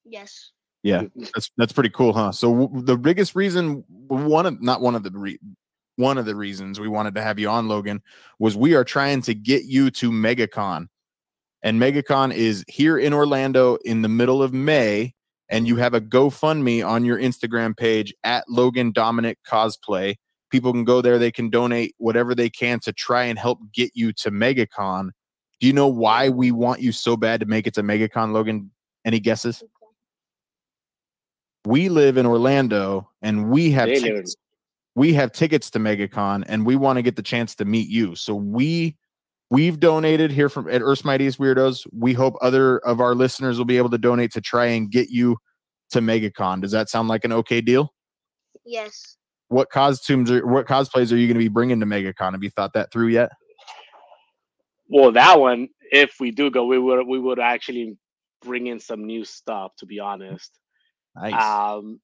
Yes. 0.05 0.51
Yeah, 0.83 1.03
that's 1.15 1.49
that's 1.57 1.73
pretty 1.73 1.89
cool, 1.89 2.13
huh? 2.13 2.31
So 2.31 2.67
w- 2.67 2.81
the 2.83 2.97
biggest 2.97 3.35
reason, 3.35 3.83
one 4.07 4.45
of 4.45 4.61
not 4.61 4.81
one 4.81 4.95
of 4.95 5.03
the 5.03 5.11
re- 5.11 5.39
one 5.95 6.17
of 6.17 6.25
the 6.25 6.35
reasons 6.35 6.79
we 6.79 6.87
wanted 6.87 7.15
to 7.15 7.21
have 7.21 7.39
you 7.39 7.49
on, 7.49 7.67
Logan, 7.67 8.01
was 8.39 8.55
we 8.55 8.73
are 8.75 8.85
trying 8.85 9.21
to 9.23 9.33
get 9.33 9.65
you 9.65 9.91
to 9.91 10.11
MegaCon, 10.11 10.87
and 11.61 11.81
MegaCon 11.81 12.33
is 12.33 12.63
here 12.67 12.97
in 12.97 13.13
Orlando 13.13 13.75
in 13.85 14.01
the 14.01 14.09
middle 14.09 14.41
of 14.41 14.53
May, 14.53 15.13
and 15.49 15.67
you 15.67 15.75
have 15.77 15.93
a 15.93 16.01
GoFundMe 16.01 16.85
on 16.87 17.05
your 17.05 17.17
Instagram 17.19 17.75
page 17.75 18.13
at 18.23 18.45
Logan 18.47 18.91
Dominic 18.91 19.37
Cosplay. 19.47 20.15
People 20.49 20.71
can 20.71 20.83
go 20.83 21.01
there; 21.01 21.17
they 21.17 21.31
can 21.31 21.49
donate 21.49 21.93
whatever 21.97 22.33
they 22.33 22.49
can 22.49 22.79
to 22.81 22.93
try 22.93 23.23
and 23.23 23.37
help 23.37 23.59
get 23.73 23.91
you 23.93 24.13
to 24.13 24.31
MegaCon. 24.31 25.09
Do 25.59 25.67
you 25.67 25.73
know 25.73 25.87
why 25.87 26.29
we 26.29 26.51
want 26.51 26.81
you 26.81 26.91
so 26.91 27.17
bad 27.17 27.39
to 27.41 27.45
make 27.45 27.67
it 27.67 27.73
to 27.75 27.83
MegaCon, 27.83 28.31
Logan? 28.31 28.71
Any 29.05 29.19
guesses? 29.19 29.63
we 31.65 31.89
live 31.89 32.17
in 32.17 32.25
Orlando 32.25 33.09
and 33.21 33.49
we 33.49 33.71
have 33.71 33.87
They 33.87 33.95
live 33.95 34.03
in- 34.03 34.11
tickets, 34.15 34.35
we 34.95 35.13
have 35.13 35.31
tickets 35.31 35.69
to 35.71 35.79
MegaCon 35.79 36.45
and 36.47 36.65
we 36.65 36.75
want 36.75 36.97
to 36.97 37.01
get 37.01 37.15
the 37.15 37.21
chance 37.21 37.55
to 37.55 37.65
meet 37.65 37.89
you. 37.89 38.15
So 38.15 38.33
we 38.35 38.95
we've 39.49 39.79
donated 39.79 40.31
here 40.31 40.49
from 40.49 40.69
at 40.69 40.81
Earth's 40.81 41.03
Mightiest 41.03 41.39
Weirdos. 41.39 41.85
We 41.91 42.13
hope 42.13 42.35
other 42.41 42.79
of 42.79 42.99
our 42.99 43.15
listeners 43.15 43.57
will 43.57 43.65
be 43.65 43.77
able 43.77 43.89
to 43.89 43.97
donate 43.97 44.31
to 44.33 44.41
try 44.41 44.65
and 44.65 44.89
get 44.91 45.09
you 45.09 45.37
to 45.91 45.99
MegaCon. 45.99 46.61
Does 46.61 46.71
that 46.71 46.89
sound 46.89 47.07
like 47.07 47.25
an 47.25 47.31
okay 47.33 47.61
deal? 47.61 47.93
Yes. 48.65 49.17
What 49.47 49.69
costumes 49.71 50.29
or 50.29 50.45
what 50.45 50.67
cosplays 50.67 51.11
are 51.11 51.17
you 51.17 51.27
going 51.27 51.35
to 51.35 51.39
be 51.39 51.47
bringing 51.47 51.79
to 51.79 51.85
MegaCon? 51.85 52.33
Have 52.33 52.43
you 52.43 52.51
thought 52.51 52.73
that 52.73 52.91
through 52.91 53.07
yet? 53.07 53.31
Well, 54.87 55.11
that 55.11 55.39
one, 55.39 55.69
if 55.91 56.15
we 56.19 56.31
do 56.31 56.51
go, 56.51 56.65
we 56.65 56.77
would 56.77 57.07
we 57.07 57.19
would 57.19 57.39
actually 57.39 57.97
bring 58.41 58.67
in 58.67 58.79
some 58.79 59.05
new 59.05 59.25
stuff. 59.25 59.71
To 59.77 59.85
be 59.85 59.99
honest, 59.99 60.51
Nice. 61.15 61.33
um, 61.33 61.99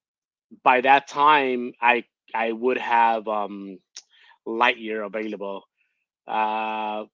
by 0.63 0.81
that 0.81 1.07
time, 1.07 1.73
I 1.81 2.03
I 2.33 2.51
would 2.51 2.77
have 2.77 3.27
um, 3.27 3.77
Lightyear 4.47 5.05
available. 5.05 5.63
Uh, 6.27 7.05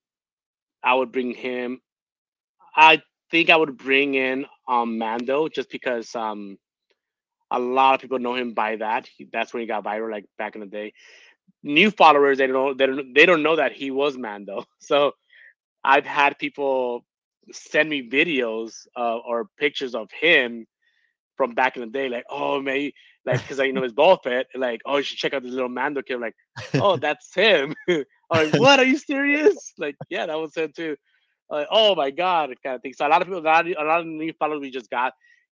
I 0.83 0.93
would 0.95 1.11
bring 1.11 1.33
him. 1.33 1.81
I 2.75 3.01
think 3.31 3.49
I 3.49 3.55
would 3.57 3.77
bring 3.77 4.15
in 4.15 4.45
um 4.67 4.97
Mando 4.97 5.47
just 5.49 5.69
because 5.71 6.15
um 6.15 6.57
a 7.51 7.59
lot 7.59 7.95
of 7.95 8.01
people 8.01 8.19
know 8.19 8.35
him 8.35 8.53
by 8.53 8.77
that. 8.77 9.07
He, 9.17 9.27
that's 9.31 9.53
when 9.53 9.61
he 9.61 9.67
got 9.67 9.83
viral, 9.83 10.11
like 10.11 10.25
back 10.37 10.55
in 10.55 10.61
the 10.61 10.67
day. 10.67 10.93
New 11.63 11.91
followers, 11.91 12.37
they 12.37 12.47
don't 12.47 12.55
know 12.55 12.73
they 12.73 12.85
don't 12.87 13.13
they 13.13 13.25
don't 13.25 13.43
know 13.43 13.57
that 13.57 13.73
he 13.73 13.91
was 13.91 14.17
Mando. 14.17 14.65
So 14.79 15.13
I've 15.83 16.05
had 16.05 16.37
people 16.39 17.05
send 17.51 17.89
me 17.89 18.09
videos 18.09 18.87
uh, 18.97 19.17
or 19.17 19.47
pictures 19.57 19.95
of 19.95 20.09
him 20.11 20.67
from 21.37 21.53
back 21.55 21.75
in 21.75 21.81
the 21.81 21.87
day, 21.89 22.09
like, 22.09 22.25
oh 22.29 22.61
man, 22.61 22.91
like 23.25 23.41
because 23.41 23.59
I 23.59 23.65
you 23.65 23.73
know 23.73 23.83
his 23.83 23.93
ball 23.93 24.17
fit, 24.23 24.47
like, 24.55 24.81
oh, 24.85 24.97
you 24.97 25.03
should 25.03 25.17
check 25.17 25.33
out 25.33 25.43
this 25.43 25.51
little 25.51 25.69
Mando 25.69 26.01
kid. 26.01 26.19
Like, 26.19 26.35
oh, 26.75 26.97
that's 27.01 27.33
him. 27.33 27.75
I'm 27.89 28.05
like, 28.29 28.53
what? 28.53 28.79
Are 28.79 28.85
you 28.85 28.97
serious? 28.97 29.73
Like, 29.77 29.95
yeah, 30.09 30.25
that 30.25 30.39
was 30.39 30.55
him 30.55 30.71
too. 30.75 30.95
Like, 31.49 31.67
oh 31.69 31.95
my 31.95 32.11
god, 32.11 32.53
kind 32.63 32.75
of 32.75 32.81
thing. 32.81 32.93
So 32.93 33.05
a 33.05 33.09
lot 33.09 33.21
of 33.21 33.27
people, 33.27 33.41
a 33.41 33.43
lot 33.43 33.67
of, 33.67 33.75
a 33.77 33.83
lot 33.83 33.99
of 33.99 34.07
new 34.07 34.33
followers 34.39 34.61
we 34.61 34.71
just 34.71 34.89
got, 34.89 35.13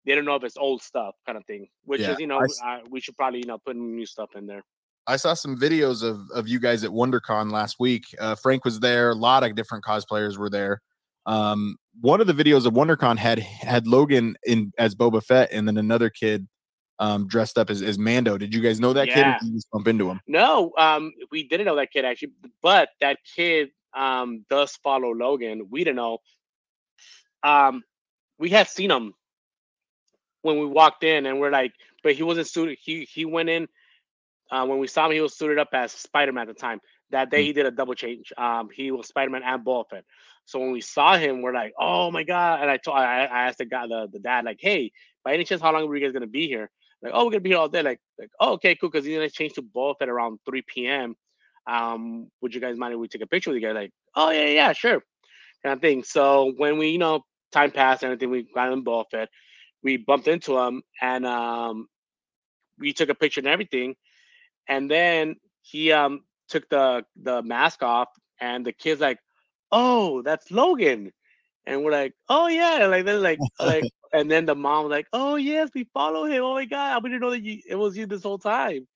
they 0.07 0.15
don't 0.15 0.25
know 0.25 0.35
if 0.35 0.45
it's 0.45 0.57
old 0.57 0.83
stuff, 0.83 1.15
kind 1.27 1.37
of 1.37 1.45
thing. 1.45 1.69
Which 1.85 2.01
Yeah, 2.01 2.13
is, 2.13 2.21
you 2.21 2.27
know, 2.27 2.41
I 2.41 2.77
uh, 2.77 2.81
we 2.91 3.01
should 3.01 3.17
probably, 3.17 3.41
you 3.41 3.47
know, 3.47 3.59
put 3.59 3.77
new 3.77 4.07
stuff 4.07 4.31
in 4.35 4.47
there. 4.47 4.63
I 5.07 5.17
saw 5.17 5.35
some 5.35 5.59
videos 5.59 6.03
of 6.03 6.21
of 6.33 6.49
you 6.49 6.61
guys 6.61 6.85
at 6.85 6.91
WonderCon 6.91 7.51
last 7.51 7.77
week. 7.79 8.05
Uh, 8.19 8.35
Frank 8.35 8.65
was 8.65 8.81
there. 8.81 9.11
A 9.11 9.15
lot 9.15 9.45
of 9.45 9.55
different 9.55 9.85
cosplayers 9.85 10.39
were 10.39 10.51
there. 10.51 10.81
Um, 11.27 11.77
one 12.01 12.21
of 12.21 12.27
the 12.27 12.33
videos 12.33 12.67
of 12.67 12.73
WonderCon 12.73 13.17
had 13.19 13.39
had 13.39 13.87
Logan 13.87 14.37
in 14.45 14.73
as 14.79 14.95
Boba 14.95 15.23
Fett, 15.23 15.51
and 15.53 15.67
then 15.69 15.77
another 15.77 16.09
kid 16.09 16.49
um, 17.03 17.27
dressed 17.27 17.59
up 17.59 17.69
as, 17.69 17.83
as 17.83 17.99
Mando. 17.99 18.39
Did 18.39 18.55
you 18.55 18.61
guys 18.61 18.79
know 18.79 18.93
that 18.93 19.09
kid? 19.09 19.27
Or 19.27 19.31
Yeah. 19.31 19.39
did 19.41 19.49
you 19.49 19.55
just 19.55 19.71
bump 19.73 19.89
into 19.89 20.09
him? 20.09 20.21
No, 20.29 20.73
um, 20.79 21.13
we 21.33 21.49
didn't 21.49 21.67
know 21.67 21.77
that 21.77 21.91
kid 21.91 22.05
actually, 22.05 22.33
but 22.63 22.89
that 23.01 23.19
kid 23.35 23.71
um 23.95 24.45
does 24.49 24.77
follow 24.77 25.11
Logan. 25.11 25.67
We 25.71 25.85
didn't 25.85 25.97
know. 25.97 26.19
Um, 27.43 27.83
we 28.39 28.51
had 28.51 28.69
seen 28.69 28.91
him 28.91 29.15
when 30.43 30.59
we 30.59 30.67
walked 30.67 31.03
in, 31.05 31.27
and 31.27 31.41
we're 31.41 31.51
like, 31.51 31.73
but 32.05 32.15
he 32.15 32.23
wasn't 32.23 32.47
suited. 32.47 32.79
He 32.81 33.05
he 33.05 33.25
went 33.25 33.49
in 33.49 33.69
uh, 34.51 34.65
when 34.67 34.79
we 34.79 34.87
saw 34.87 35.07
him. 35.07 35.13
He 35.13 35.21
was 35.21 35.37
suited 35.37 35.59
up 35.59 35.69
as 35.73 35.93
Spider 35.93 36.33
Man 36.33 36.49
at 36.49 36.55
the 36.55 36.61
time. 36.61 36.81
That 37.11 37.31
day, 37.31 37.43
Mm. 37.43 37.47
he 37.47 37.53
did 37.53 37.67
a 37.67 37.71
double 37.71 37.95
change. 37.95 38.33
Um, 38.39 38.71
he 38.73 38.91
was 38.93 39.09
Spider 39.09 39.31
Man 39.31 39.43
and 39.43 39.65
Fett. 39.91 40.05
So 40.45 40.59
when 40.61 40.73
we 40.73 40.81
saw 40.81 41.17
him, 41.17 41.43
we're 41.43 41.53
like, 41.55 41.73
oh 41.79 42.11
my 42.11 42.23
god! 42.23 42.61
And 42.63 42.71
I 42.71 42.77
told 42.77 42.97
I, 42.97 43.25
I 43.27 43.49
asked 43.49 43.59
the 43.59 43.65
guy, 43.67 43.87
the, 43.87 44.09
the 44.13 44.19
dad, 44.21 44.45
like, 44.45 44.59
hey, 44.61 44.93
by 45.25 45.35
any 45.35 45.45
chance, 45.45 45.61
how 45.61 45.73
long 45.73 45.87
were 45.87 45.97
you 45.97 46.05
guys 46.05 46.13
gonna 46.13 46.27
be 46.27 46.47
here? 46.47 46.71
Like, 47.03 47.13
oh, 47.15 47.25
we're 47.25 47.33
gonna 47.33 47.41
be 47.41 47.51
here 47.51 47.59
all 47.59 47.69
day. 47.69 47.83
Like, 47.83 48.01
like, 48.19 48.31
oh, 48.41 48.53
okay, 48.53 48.75
cool. 48.77 48.91
Because 48.91 49.05
he's 49.05 49.17
gonna 49.17 49.31
change 49.31 49.55
to 49.55 49.63
both 49.63 49.97
at 50.01 50.09
around 50.09 50.39
3 50.47 50.63
p.m. 50.63 51.15
Um, 51.67 52.31
would 52.41 52.55
you 52.55 52.61
guys 52.61 52.77
mind 52.77 52.95
if 52.95 53.01
we 53.01 53.09
take 53.09 53.23
a 53.23 53.27
picture 53.27 53.51
with 53.51 53.61
you 53.61 53.67
guys? 53.67 53.75
Like, 53.75 53.91
oh 54.15 54.31
yeah, 54.31 54.47
yeah, 54.47 54.73
sure, 54.73 55.03
kind 55.63 55.75
of 55.75 55.81
thing. 55.81 56.05
So 56.05 56.53
when 56.57 56.79
we, 56.79 56.89
you 56.89 56.99
know, 56.99 57.25
time 57.53 57.71
passed 57.71 58.03
and 58.03 58.13
everything, 58.13 58.31
we 58.31 58.47
got 58.55 58.73
in 58.73 58.85
Fett. 59.11 59.29
We 59.83 59.97
bumped 59.97 60.29
into 60.29 60.57
him 60.59 60.83
and 61.01 61.27
um, 61.27 61.89
we 62.79 62.93
took 62.93 63.09
a 63.09 63.15
picture 63.15 63.41
and 63.41 63.49
everything. 63.49 63.97
And 64.69 64.91
then 64.91 65.37
he 65.63 65.93
um 65.93 66.21
took 66.49 66.69
the 66.69 67.05
the 67.23 67.43
mask 67.43 67.83
off, 67.83 68.09
and 68.41 68.65
the 68.65 68.73
kid's 68.73 69.01
like, 69.01 69.19
"Oh, 69.73 70.23
that's 70.23 70.51
Logan," 70.51 71.13
and 71.67 71.83
we're 71.83 71.93
like, 71.93 72.15
"Oh 72.29 72.49
yeah," 72.49 72.87
like 72.87 73.05
then 73.05 73.23
like 73.23 73.39
like, 73.61 73.85
and 74.13 74.31
then 74.31 74.47
the 74.47 74.55
mom 74.55 74.85
was 74.85 74.91
like, 74.91 75.07
"Oh 75.13 75.37
yes, 75.37 75.71
we 75.75 75.85
follow 75.95 76.25
him. 76.25 76.43
Oh 76.43 76.55
my 76.55 76.65
god, 76.65 76.97
I 76.97 77.01
didn't 77.01 77.21
know 77.21 77.31
that 77.31 77.43
you 77.43 77.61
it 77.69 77.77
was 77.77 77.97
you 77.97 78.07
this 78.07 78.23
whole 78.23 78.39
time." 78.39 78.87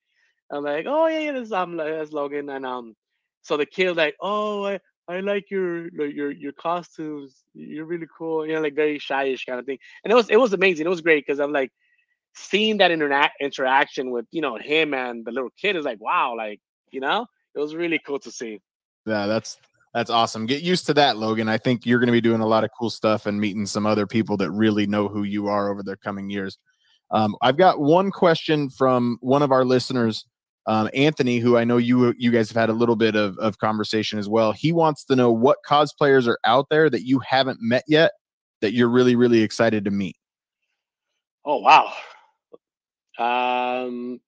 I'm 0.51 0.65
like, 0.65 0.87
"Oh 0.89 1.07
yeah, 1.07 1.21
yeah, 1.21 1.33
this 1.33 1.53
I'm 1.53 1.77
like 1.77 1.93
that's 1.93 2.13
Logan," 2.13 2.49
and 2.51 2.67
um, 2.67 2.95
so 3.43 3.57
the 3.57 3.67
kid 3.67 3.97
like, 3.97 4.17
"Oh, 4.21 4.65
I 4.65 4.81
I 5.09 5.21
like 5.21 5.51
your 5.51 5.89
your 5.89 6.31
your 6.31 6.53
costumes. 6.53 7.43
You're 7.55 7.87
really 7.87 8.09
cool." 8.17 8.47
You 8.47 8.55
know, 8.55 8.61
like 8.61 8.75
very 8.75 8.99
shyish 8.99 9.47
kind 9.47 9.59
of 9.59 9.67
thing, 9.67 9.79
and 10.05 10.13
it 10.13 10.17
was 10.17 10.31
it 10.31 10.37
was 10.37 10.53
amazing. 10.53 10.87
It 10.87 10.91
was 10.91 11.01
great 11.01 11.27
because 11.27 11.41
I'm 11.41 11.53
like 11.53 11.73
seeing 12.35 12.77
that 12.79 12.91
interna- 12.91 13.31
interaction 13.41 14.11
with 14.11 14.27
you 14.31 14.41
know 14.43 14.57
him 14.57 14.95
and 14.95 15.25
the 15.25 15.33
little 15.33 15.51
kid 15.61 15.75
is 15.75 15.85
like 15.85 16.01
wow 16.01 16.35
like 16.37 16.61
you 16.91 17.01
know 17.01 17.27
it 17.55 17.59
was 17.59 17.75
really 17.75 17.99
cool 18.07 18.19
to 18.19 18.31
see 18.31 18.61
Yeah, 19.07 19.27
that's 19.27 19.59
That's 19.97 20.11
awesome. 20.11 20.45
Get 20.45 20.61
used 20.61 20.85
to 20.87 20.95
that, 20.95 21.17
Logan. 21.17 21.49
I 21.49 21.57
think 21.57 21.87
you're 21.87 21.99
going 21.99 22.09
to 22.09 22.13
be 22.13 22.21
doing 22.21 22.43
a 22.43 22.47
lot 22.47 22.65
of 22.65 22.71
cool 22.79 22.91
stuff 22.91 23.25
and 23.25 23.41
meeting 23.41 23.65
some 23.65 23.87
other 23.87 24.07
people 24.07 24.37
that 24.37 24.51
really 24.51 24.87
know 24.87 25.09
who 25.09 25.23
you 25.23 25.47
are 25.47 25.71
over 25.71 25.83
the 25.83 25.97
coming 25.97 26.29
years. 26.29 26.59
Um, 27.11 27.35
I've 27.41 27.57
got 27.57 27.81
one 27.81 28.11
question 28.11 28.69
from 28.69 29.17
one 29.23 29.41
of 29.41 29.53
our 29.53 29.65
listeners, 29.65 30.27
um, 30.67 30.91
Anthony, 30.93 31.39
who 31.39 31.57
I 31.57 31.65
know 31.65 31.79
you 31.79 32.13
you 32.19 32.31
guys 32.31 32.51
have 32.51 32.59
had 32.59 32.69
a 32.69 32.75
little 32.75 32.95
bit 32.95 33.17
of, 33.17 33.39
of 33.39 33.57
conversation 33.57 34.19
as 34.19 34.29
well. 34.29 34.53
He 34.53 34.71
wants 34.71 35.03
to 35.07 35.17
know 35.17 35.33
what 35.33 35.57
cosplayers 35.67 36.29
are 36.29 36.39
out 36.45 36.67
there 36.69 36.91
that 36.91 37.07
you 37.07 37.19
haven't 37.21 37.61
met 37.63 37.85
yet 37.89 38.13
that 38.61 38.75
you're 38.75 38.91
really 38.91 39.17
really 39.17 39.41
excited 39.41 39.87
to 39.87 39.91
meet. 39.91 40.17
Oh 41.43 41.61
wow. 41.61 41.95
Um, 43.19 44.21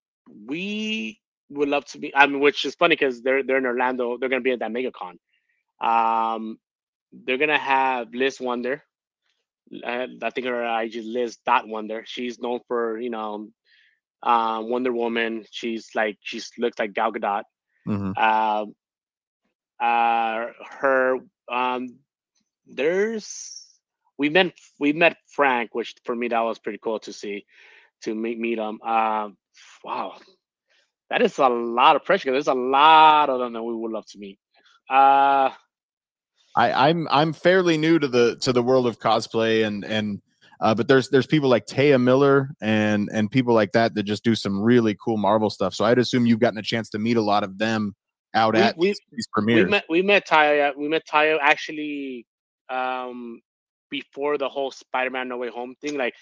we 0.46 1.20
would 1.50 1.68
love 1.68 1.84
to 1.86 1.98
be. 1.98 2.10
I 2.16 2.26
mean, 2.26 2.40
which 2.40 2.64
is 2.64 2.74
funny 2.74 2.94
because 2.94 3.20
they're 3.20 3.42
they're 3.42 3.58
in 3.58 3.66
Orlando. 3.66 4.16
They're 4.16 4.30
gonna 4.30 4.40
be 4.40 4.52
at 4.52 4.60
that 4.60 4.70
MegaCon. 4.70 5.18
Um, 5.80 6.58
they're 7.12 7.38
gonna 7.38 7.58
have 7.58 8.14
Liz 8.14 8.40
Wonder. 8.40 8.82
Uh, 9.72 10.06
I 10.22 10.30
think 10.30 10.46
her 10.46 10.80
IG 10.82 10.96
is 10.96 11.06
Liz 11.06 11.38
Dot 11.44 11.68
Wonder. 11.68 12.04
She's 12.06 12.38
known 12.38 12.60
for 12.68 12.98
you 12.98 13.10
know 13.10 13.48
um, 14.22 14.70
Wonder 14.70 14.92
Woman. 14.92 15.44
She's 15.50 15.90
like 15.94 16.18
she's 16.20 16.50
looks 16.58 16.78
like 16.78 16.92
Gal 16.92 17.12
Gadot. 17.12 17.42
Mm-hmm. 17.86 18.12
Uh, 18.16 18.66
uh, 19.82 20.46
her 20.80 21.18
um, 21.50 21.98
there's 22.66 23.64
we 24.18 24.28
met 24.28 24.52
we 24.78 24.92
met 24.92 25.16
Frank, 25.28 25.74
which 25.74 25.94
for 26.04 26.14
me 26.14 26.28
that 26.28 26.40
was 26.40 26.58
pretty 26.58 26.78
cool 26.82 26.98
to 27.00 27.12
see 27.12 27.46
to 28.02 28.14
meet 28.14 28.38
meet 28.38 28.58
him. 28.58 28.80
Um, 28.82 29.36
wow, 29.84 30.16
that 31.10 31.22
is 31.22 31.38
a 31.38 31.48
lot 31.48 31.96
of 31.96 32.04
pressure. 32.04 32.32
There's 32.32 32.48
a 32.48 32.54
lot 32.54 33.30
of 33.30 33.38
them 33.38 33.52
that 33.54 33.62
we 33.62 33.74
would 33.74 33.92
love 33.92 34.06
to 34.08 34.18
meet. 34.18 34.38
Uh, 34.90 35.50
I, 36.58 36.88
I'm 36.88 37.06
I'm 37.10 37.32
fairly 37.32 37.78
new 37.78 37.98
to 38.00 38.08
the 38.08 38.36
to 38.42 38.52
the 38.52 38.62
world 38.62 38.86
of 38.86 38.98
cosplay 38.98 39.64
and 39.64 39.84
and 39.84 40.20
uh, 40.60 40.74
but 40.74 40.88
there's 40.88 41.08
there's 41.08 41.26
people 41.26 41.48
like 41.48 41.66
Taya 41.66 42.02
Miller 42.02 42.50
and 42.60 43.08
and 43.12 43.30
people 43.30 43.54
like 43.54 43.70
that 43.72 43.94
that 43.94 44.02
just 44.02 44.24
do 44.24 44.34
some 44.34 44.60
really 44.60 44.96
cool 45.02 45.16
Marvel 45.16 45.50
stuff. 45.50 45.72
So 45.72 45.84
I'd 45.84 45.98
assume 45.98 46.26
you've 46.26 46.40
gotten 46.40 46.58
a 46.58 46.62
chance 46.62 46.88
to 46.90 46.98
meet 46.98 47.16
a 47.16 47.22
lot 47.22 47.44
of 47.44 47.58
them 47.58 47.94
out 48.34 48.54
We- 48.54 48.60
at 48.60 48.76
we- 48.76 48.86
these, 48.88 49.00
these 49.12 49.28
we 49.36 49.42
premieres. 49.42 49.70
met 49.70 49.84
we 49.88 50.02
met 50.02 50.26
Taya 50.26 50.76
we 50.76 50.88
met 50.88 51.06
Taya 51.06 51.38
actually 51.40 52.26
um 52.68 53.40
before 53.90 54.36
the 54.36 54.48
whole 54.48 54.70
Spider-Man 54.70 55.28
No 55.28 55.36
Way 55.38 55.50
Home 55.50 55.74
thing 55.80 55.96
like 55.96 56.14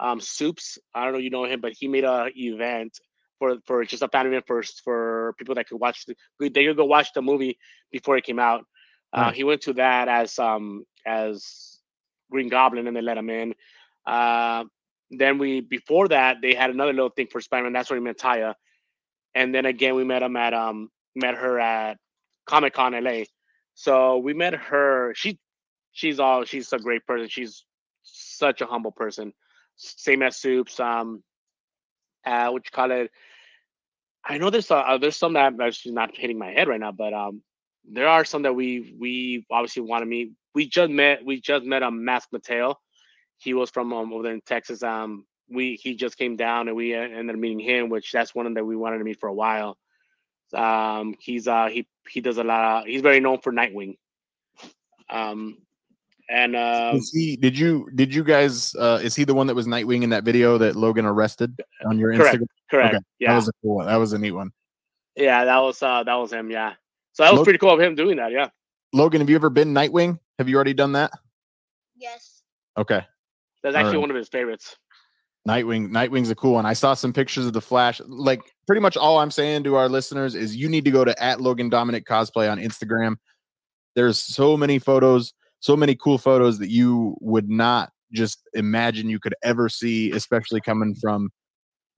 um 0.00 0.20
Soups 0.20 0.78
I 0.94 1.04
don't 1.04 1.12
know 1.12 1.18
if 1.18 1.24
you 1.24 1.30
know 1.30 1.44
him 1.44 1.60
but 1.60 1.74
he 1.78 1.86
made 1.86 2.04
a 2.04 2.30
event 2.34 2.98
for 3.38 3.56
for 3.66 3.84
just 3.84 4.02
a 4.02 4.08
fan 4.08 4.26
event 4.26 4.44
first 4.46 4.80
for 4.82 5.34
people 5.38 5.54
that 5.54 5.68
could 5.68 5.80
watch 5.80 6.06
the 6.06 6.14
they 6.40 6.64
could 6.64 6.76
go 6.78 6.86
watch 6.86 7.12
the 7.14 7.20
movie 7.20 7.58
before 7.92 8.16
it 8.16 8.24
came 8.24 8.38
out 8.38 8.64
uh 9.12 9.32
he 9.32 9.44
went 9.44 9.62
to 9.62 9.72
that 9.74 10.08
as 10.08 10.38
um 10.38 10.84
as 11.06 11.78
Green 12.30 12.48
Goblin 12.48 12.86
and 12.86 12.96
they 12.96 13.02
let 13.02 13.18
him 13.18 13.30
in 13.30 13.54
uh 14.06 14.64
then 15.10 15.38
we 15.38 15.60
before 15.60 16.08
that 16.08 16.38
they 16.40 16.54
had 16.54 16.70
another 16.70 16.92
little 16.92 17.10
thing 17.10 17.26
for 17.30 17.40
Spider-Man 17.40 17.72
that's 17.72 17.90
where 17.90 17.98
we 17.98 18.04
met 18.04 18.18
Taya 18.18 18.54
and 19.34 19.54
then 19.54 19.66
again 19.66 19.94
we 19.94 20.04
met 20.04 20.22
him 20.22 20.36
at 20.36 20.54
um 20.54 20.90
met 21.14 21.34
her 21.34 21.58
at 21.58 21.98
Comic 22.46 22.74
Con 22.74 22.92
LA. 22.92 23.24
So 23.74 24.18
we 24.18 24.34
met 24.34 24.54
her. 24.54 25.12
She 25.14 25.38
she's 25.92 26.20
all 26.20 26.44
she's 26.44 26.72
a 26.72 26.78
great 26.78 27.06
person. 27.06 27.28
She's 27.28 27.64
such 28.02 28.60
a 28.60 28.66
humble 28.66 28.92
person. 28.92 29.32
Same 29.76 30.22
as 30.22 30.36
Soups. 30.36 30.78
Um, 30.80 31.22
uh, 32.24 32.50
what 32.50 32.64
you 32.64 32.70
call 32.70 32.90
it? 32.90 33.10
I 34.24 34.38
know 34.38 34.50
there's 34.50 34.70
uh, 34.70 34.98
there's 35.00 35.16
some 35.16 35.32
that 35.34 35.56
that's 35.56 35.86
not 35.86 36.16
hitting 36.16 36.38
my 36.38 36.50
head 36.50 36.68
right 36.68 36.80
now, 36.80 36.92
but 36.92 37.12
um, 37.12 37.42
there 37.90 38.08
are 38.08 38.24
some 38.24 38.42
that 38.42 38.54
we 38.54 38.94
we 38.98 39.46
obviously 39.50 39.82
want 39.82 40.02
to 40.02 40.06
meet. 40.06 40.32
We 40.54 40.68
just 40.68 40.90
met 40.90 41.24
we 41.24 41.40
just 41.40 41.64
met 41.64 41.82
um 41.82 42.04
Mask 42.04 42.28
Mateo. 42.32 42.78
He 43.38 43.54
was 43.54 43.70
from 43.70 43.92
um, 43.92 44.12
over 44.12 44.22
there 44.22 44.34
in 44.34 44.40
Texas. 44.42 44.82
Um, 44.82 45.26
we 45.50 45.74
he 45.74 45.94
just 45.94 46.16
came 46.16 46.36
down 46.36 46.68
and 46.68 46.76
we 46.76 46.94
uh, 46.94 47.00
ended 47.00 47.30
up 47.34 47.40
meeting 47.40 47.58
him, 47.60 47.88
which 47.88 48.12
that's 48.12 48.34
one 48.34 48.52
that 48.54 48.64
we 48.64 48.76
wanted 48.76 48.98
to 48.98 49.04
meet 49.04 49.18
for 49.20 49.28
a 49.28 49.34
while. 49.34 49.76
Um, 50.54 51.14
he's 51.18 51.48
uh 51.48 51.66
he 51.66 51.86
he 52.08 52.20
does 52.20 52.38
a 52.38 52.44
lot. 52.44 52.82
Of, 52.82 52.86
he's 52.88 53.02
very 53.02 53.20
known 53.20 53.40
for 53.40 53.52
Nightwing. 53.52 53.96
Um, 55.10 55.58
and 56.30 56.56
uh, 56.56 56.98
he? 57.12 57.36
Did 57.36 57.58
you? 57.58 57.88
Did 57.94 58.14
you 58.14 58.24
guys? 58.24 58.74
Uh, 58.74 59.00
is 59.02 59.14
he 59.14 59.24
the 59.24 59.34
one 59.34 59.46
that 59.48 59.54
was 59.54 59.66
Nightwing 59.66 60.02
in 60.02 60.10
that 60.10 60.24
video 60.24 60.56
that 60.58 60.76
Logan 60.76 61.04
arrested 61.04 61.60
on 61.84 61.98
your 61.98 62.14
Correct. 62.14 62.36
Instagram? 62.38 62.46
correct, 62.70 62.92
That 62.94 63.04
yeah, 63.18 63.30
that 63.30 63.36
was 63.36 63.48
a 63.48 63.52
cool 63.62 63.76
one. 63.76 63.86
That 63.86 63.96
was 63.96 64.12
a 64.12 64.18
neat 64.18 64.30
one. 64.30 64.52
yeah, 65.16 65.44
that 65.44 65.58
was 65.58 65.82
uh 65.82 66.04
that 66.04 66.14
was 66.14 66.32
him, 66.32 66.50
yeah. 66.50 66.74
So 67.12 67.22
that 67.22 67.30
was 67.32 67.38
Look- 67.38 67.46
pretty 67.46 67.58
cool 67.58 67.70
of 67.72 67.80
him 67.80 67.94
doing 67.94 68.16
that, 68.16 68.32
yeah. 68.32 68.48
Logan, 68.92 69.20
have 69.20 69.30
you 69.30 69.36
ever 69.36 69.50
been 69.50 69.72
Nightwing? 69.74 70.18
Have 70.38 70.48
you 70.48 70.56
already 70.56 70.74
done 70.74 70.92
that? 70.92 71.12
Yes. 71.96 72.42
Okay. 72.76 73.02
That's 73.62 73.76
actually 73.76 73.88
Alright. 73.88 74.00
one 74.00 74.10
of 74.10 74.16
his 74.16 74.28
favorites. 74.28 74.76
Nightwing, 75.48 75.88
Nightwing's 75.88 76.30
a 76.30 76.34
cool 76.34 76.54
one. 76.54 76.66
I 76.66 76.72
saw 76.72 76.94
some 76.94 77.12
pictures 77.12 77.46
of 77.46 77.52
the 77.52 77.60
Flash. 77.60 78.00
Like 78.06 78.42
pretty 78.66 78.80
much 78.80 78.96
all 78.96 79.18
I'm 79.18 79.30
saying 79.30 79.64
to 79.64 79.74
our 79.76 79.88
listeners 79.88 80.34
is 80.34 80.54
you 80.54 80.68
need 80.68 80.84
to 80.84 80.90
go 80.90 81.04
to 81.04 81.22
at 81.22 81.40
Logan 81.40 81.68
Dominic 81.68 82.06
Cosplay 82.06 82.50
on 82.50 82.58
Instagram. 82.58 83.16
There's 83.94 84.18
so 84.20 84.56
many 84.56 84.78
photos, 84.78 85.32
so 85.60 85.76
many 85.76 85.94
cool 85.96 86.18
photos 86.18 86.58
that 86.58 86.70
you 86.70 87.16
would 87.20 87.48
not 87.48 87.90
just 88.12 88.48
imagine 88.54 89.08
you 89.08 89.18
could 89.18 89.34
ever 89.42 89.68
see, 89.68 90.12
especially 90.12 90.60
coming 90.60 90.94
from 90.94 91.30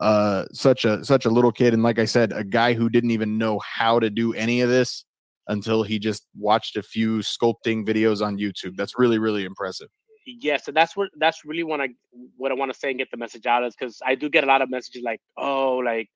uh 0.01 0.45
such 0.53 0.85
a 0.85 1.05
such 1.05 1.25
a 1.25 1.31
little 1.31 1.53
kid. 1.53 1.75
And 1.75 1.83
like 1.83 1.99
I 1.99 2.05
said, 2.05 2.33
a 2.33 2.45
guy 2.45 2.75
who 2.75 2.89
didn't 2.89 3.13
even 3.13 3.39
know 3.39 3.59
how 3.61 4.01
to 4.01 4.11
do 4.11 4.35
any 4.35 4.61
of 4.61 4.69
this 4.69 5.05
until 5.49 5.83
he 5.83 5.99
just 5.99 6.27
watched 6.37 6.77
a 6.77 6.83
few 6.83 7.19
sculpting 7.19 7.87
videos 7.87 8.25
on 8.25 8.39
YouTube. 8.39 8.77
That's 8.77 8.99
really, 8.99 9.19
really 9.19 9.45
impressive. 9.45 9.89
Yes, 10.27 10.69
and 10.69 10.77
that's 10.77 10.97
what 10.97 11.11
that's 11.19 11.45
really 11.45 11.65
what 11.65 11.81
I 11.81 11.91
what 12.37 12.51
I 12.51 12.55
want 12.55 12.73
to 12.73 12.79
say 12.79 12.91
and 12.91 12.99
get 12.99 13.11
the 13.11 13.19
message 13.19 13.47
out 13.47 13.63
is 13.63 13.75
because 13.79 13.99
I 14.05 14.15
do 14.15 14.31
get 14.31 14.43
a 14.43 14.47
lot 14.47 14.63
of 14.63 14.71
messages 14.71 15.03
like, 15.05 15.21
oh, 15.37 15.77
like 15.77 16.09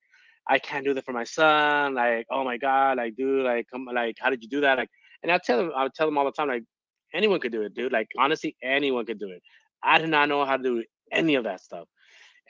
I 0.49 0.59
can't 0.59 0.85
do 0.85 0.95
that 0.95 1.05
for 1.05 1.13
my 1.13 1.25
son, 1.25 1.95
like, 1.95 2.27
oh 2.31 2.43
my 2.43 2.57
god, 2.57 2.97
like, 2.97 3.17
dude, 3.17 3.45
like, 3.45 3.67
come, 3.71 3.87
like, 3.93 4.17
how 4.19 4.31
did 4.31 4.43
you 4.43 4.49
do 4.49 4.63
that? 4.63 4.79
Like, 4.79 4.89
and 5.23 5.31
I 5.31 5.39
tell 5.39 5.59
them, 5.59 5.73
I 5.77 5.89
tell 5.95 6.07
them 6.07 6.17
all 6.17 6.25
the 6.25 6.33
time, 6.33 6.49
like, 6.49 6.65
anyone 7.13 7.39
could 7.39 7.53
do 7.53 7.63
it, 7.63 7.75
dude. 7.75 7.93
Like, 7.93 8.09
honestly, 8.19 8.57
anyone 8.63 9.05
could 9.05 9.19
do 9.19 9.29
it. 9.29 9.43
I 9.83 9.99
did 9.99 10.09
not 10.09 10.29
know 10.31 10.45
how 10.47 10.57
to 10.57 10.63
do 10.63 10.83
any 11.13 11.35
of 11.35 11.45
that 11.45 11.61
stuff, 11.61 11.87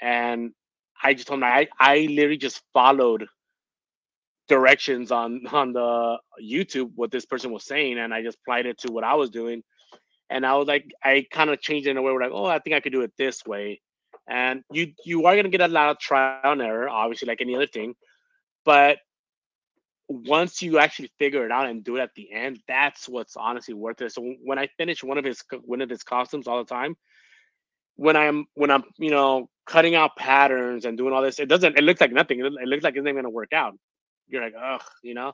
and 0.00 0.52
I 1.02 1.14
just 1.14 1.28
told 1.28 1.40
them, 1.40 1.44
I, 1.44 1.68
I 1.78 2.08
literally 2.10 2.38
just 2.38 2.62
followed 2.72 3.26
directions 4.48 5.12
on 5.12 5.46
on 5.52 5.72
the 5.72 6.18
YouTube 6.42 6.92
what 6.94 7.10
this 7.10 7.26
person 7.26 7.52
was 7.52 7.64
saying, 7.64 7.98
and 7.98 8.14
I 8.14 8.22
just 8.22 8.38
applied 8.38 8.66
it 8.66 8.78
to 8.78 8.92
what 8.92 9.04
I 9.04 9.14
was 9.14 9.30
doing 9.30 9.62
and 10.30 10.44
I 10.44 10.54
was 10.56 10.68
like, 10.68 10.92
I 11.02 11.26
kind 11.30 11.50
of 11.50 11.60
changed 11.60 11.86
it 11.86 11.92
in 11.92 11.96
a 11.96 12.02
way 12.02 12.12
where 12.12 12.20
like, 12.20 12.32
oh, 12.32 12.44
I 12.44 12.58
think 12.58 12.74
I 12.74 12.80
could 12.80 12.92
do 12.92 13.02
it 13.02 13.12
this 13.16 13.44
way. 13.46 13.80
And 14.28 14.62
you 14.70 14.92
you 15.04 15.24
are 15.24 15.34
gonna 15.34 15.48
get 15.48 15.62
a 15.62 15.68
lot 15.68 15.90
of 15.90 15.98
trial 15.98 16.52
and 16.52 16.60
error, 16.60 16.88
obviously, 16.88 17.26
like 17.26 17.40
any 17.40 17.56
other 17.56 17.66
thing. 17.66 17.94
But 18.64 18.98
once 20.08 20.60
you 20.62 20.78
actually 20.78 21.10
figure 21.18 21.44
it 21.46 21.52
out 21.52 21.68
and 21.68 21.84
do 21.84 21.96
it 21.96 22.00
at 22.00 22.14
the 22.14 22.30
end, 22.32 22.60
that's 22.68 23.08
what's 23.08 23.36
honestly 23.36 23.74
worth 23.74 24.02
it. 24.02 24.12
So 24.12 24.22
when 24.42 24.58
I 24.58 24.68
finish 24.76 25.02
one 25.02 25.16
of 25.16 25.24
his 25.24 25.42
one 25.64 25.80
of 25.80 25.88
his 25.88 26.02
costumes 26.02 26.46
all 26.46 26.62
the 26.62 26.74
time, 26.74 26.94
when 27.98 28.16
I'm 28.16 28.46
when 28.54 28.70
I'm 28.70 28.84
you 28.96 29.10
know 29.10 29.50
cutting 29.66 29.94
out 29.94 30.16
patterns 30.16 30.86
and 30.86 30.96
doing 30.96 31.12
all 31.12 31.22
this, 31.22 31.38
it 31.38 31.48
doesn't. 31.48 31.76
It 31.76 31.84
looks 31.84 32.00
like 32.00 32.12
nothing. 32.12 32.40
It, 32.40 32.46
it 32.46 32.68
looks 32.68 32.84
like 32.84 32.96
it's 32.96 33.04
not 33.04 33.14
gonna 33.14 33.28
work 33.28 33.52
out. 33.52 33.74
You're 34.28 34.42
like, 34.42 34.54
ugh, 34.58 34.82
you 35.02 35.14
know. 35.14 35.32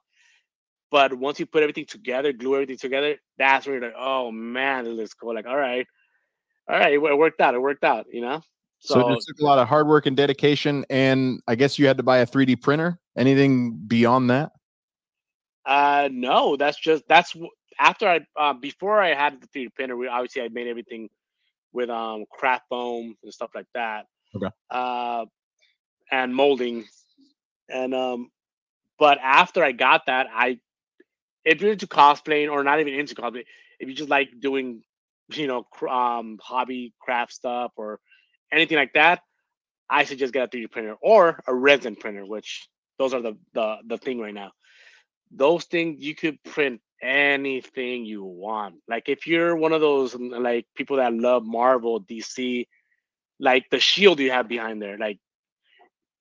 But 0.91 1.15
once 1.15 1.39
you 1.39 1.47
put 1.47 1.63
everything 1.63 1.87
together, 1.87 2.33
glue 2.33 2.55
everything 2.55 2.79
together, 2.79 3.17
that's 3.39 3.67
where 3.67 3.77
you're 3.77 3.85
like, 3.85 3.97
oh 3.97 4.31
man, 4.31 4.87
it 4.87 4.91
looks 4.91 5.15
cool. 5.15 5.35
Like, 5.35 5.47
all 5.47 5.57
right, 5.57 5.87
all 6.69 6.79
right, 6.79 6.93
it, 6.93 6.99
worked 6.99 7.41
out. 7.41 7.55
It 7.55 7.61
worked 7.61 7.85
out. 7.85 8.07
You 8.11 8.23
know. 8.23 8.43
So, 8.81 8.95
So, 8.95 9.13
it 9.13 9.25
took 9.27 9.41
a 9.41 9.45
lot 9.45 9.59
of 9.59 9.69
hard 9.69 9.87
work 9.87 10.07
and 10.07 10.17
dedication, 10.17 10.85
and 10.91 11.41
I 11.47 11.55
guess 11.55 11.79
you 11.79 11.87
had 11.87 11.97
to 11.97 12.03
buy 12.03 12.19
a 12.19 12.27
3D 12.27 12.61
printer. 12.61 12.99
Anything 13.17 13.77
beyond 13.87 14.29
that? 14.31 14.53
uh, 15.67 16.09
no, 16.13 16.57
that's 16.57 16.79
just 16.79 17.05
that's 17.09 17.35
after 17.79 18.09
I 18.09 18.21
uh, 18.37 18.53
before 18.55 19.01
I 19.01 19.15
had 19.15 19.41
the 19.41 19.49
3D 19.49 19.75
printer. 19.75 19.97
We 19.97 20.09
obviously 20.09 20.43
I 20.43 20.49
made 20.49 20.69
everything 20.69 21.09
with 21.75 21.91
um 21.91 22.25
craft 22.31 22.65
foam 22.71 23.17
and 23.23 23.35
stuff 23.35 23.51
like 23.55 23.67
that. 23.75 24.07
Okay. 24.35 24.49
Uh, 24.71 25.27
and 26.11 26.35
molding, 26.35 26.85
and 27.69 27.95
um, 27.95 28.31
but 28.99 29.19
after 29.23 29.63
I 29.65 29.73
got 29.73 30.07
that, 30.07 30.29
I 30.33 30.59
if 31.45 31.61
you're 31.61 31.73
into 31.73 31.87
cosplaying 31.87 32.51
or 32.51 32.65
not 32.65 32.81
even 32.81 32.95
into 32.95 33.15
cosplay, 33.15 33.45
if 33.79 33.89
you 33.89 33.95
just 33.95 34.09
like 34.09 34.29
doing, 34.41 34.83
you 35.33 35.47
know, 35.47 35.65
cr- 35.65 35.89
um, 35.89 36.39
hobby 36.43 36.95
craft 37.01 37.33
stuff 37.33 37.73
or 37.77 38.01
anything 38.53 38.79
like 38.79 38.93
that, 38.95 39.21
I 39.91 40.05
suggest 40.05 40.33
get 40.33 40.45
a 40.45 40.57
3D 40.57 40.71
printer 40.71 40.97
or 41.03 41.43
a 41.47 41.55
resin 41.55 41.97
printer, 41.97 42.25
which 42.25 42.69
those 42.99 43.13
are 43.13 43.21
the 43.21 43.37
the 43.53 43.77
the 43.87 43.99
thing 43.99 44.21
right 44.21 44.35
now. 44.35 44.53
Those 45.31 45.65
things 45.65 46.03
you 46.05 46.15
could 46.15 46.43
print 46.45 46.81
anything 47.03 48.05
you 48.07 48.25
want. 48.25 48.77
Like 48.89 49.09
if 49.09 49.27
you're 49.27 49.57
one 49.57 49.73
of 49.73 49.81
those 49.81 50.15
mm, 50.15 50.43
like 50.43 50.67
people 50.75 50.97
that 50.99 51.13
love 51.15 51.45
Marvel, 51.45 52.01
DC, 52.01 52.67
like 53.41 53.67
the 53.71 53.81
shield 53.81 54.21
you 54.21 54.31
have 54.31 54.49
behind 54.49 54.81
there, 54.81 54.99
like 54.99 55.19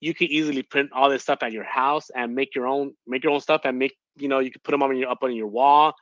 you 0.01 0.13
could 0.13 0.29
easily 0.29 0.63
print 0.63 0.91
all 0.93 1.09
this 1.09 1.23
stuff 1.23 1.43
at 1.43 1.53
your 1.53 1.63
house 1.63 2.09
and 2.15 2.35
make 2.35 2.55
your 2.55 2.67
own 2.67 2.93
make 3.07 3.23
your 3.23 3.33
own 3.33 3.41
stuff 3.41 3.61
and 3.65 3.79
make 3.79 3.95
you 4.17 4.27
know 4.27 4.39
you 4.39 4.51
could 4.51 4.63
put 4.63 4.71
them 4.71 4.83
on 4.83 4.97
your 4.97 5.09
up 5.09 5.23
on 5.23 5.35
your 5.35 5.47
wall 5.47 5.93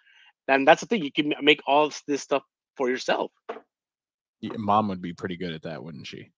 And 0.48 0.68
that's 0.68 0.82
the 0.82 0.88
thing. 0.88 1.04
You 1.04 1.12
can 1.12 1.34
make 1.42 1.62
all 1.68 1.92
this 2.08 2.22
stuff 2.22 2.44
for 2.76 2.90
yourself. 2.90 3.32
Mom 4.58 4.88
would 4.88 5.02
be 5.02 5.14
pretty 5.14 5.38
good 5.38 5.54
at 5.54 5.64
that, 5.64 5.84
wouldn't 5.84 6.08
she? 6.08 6.32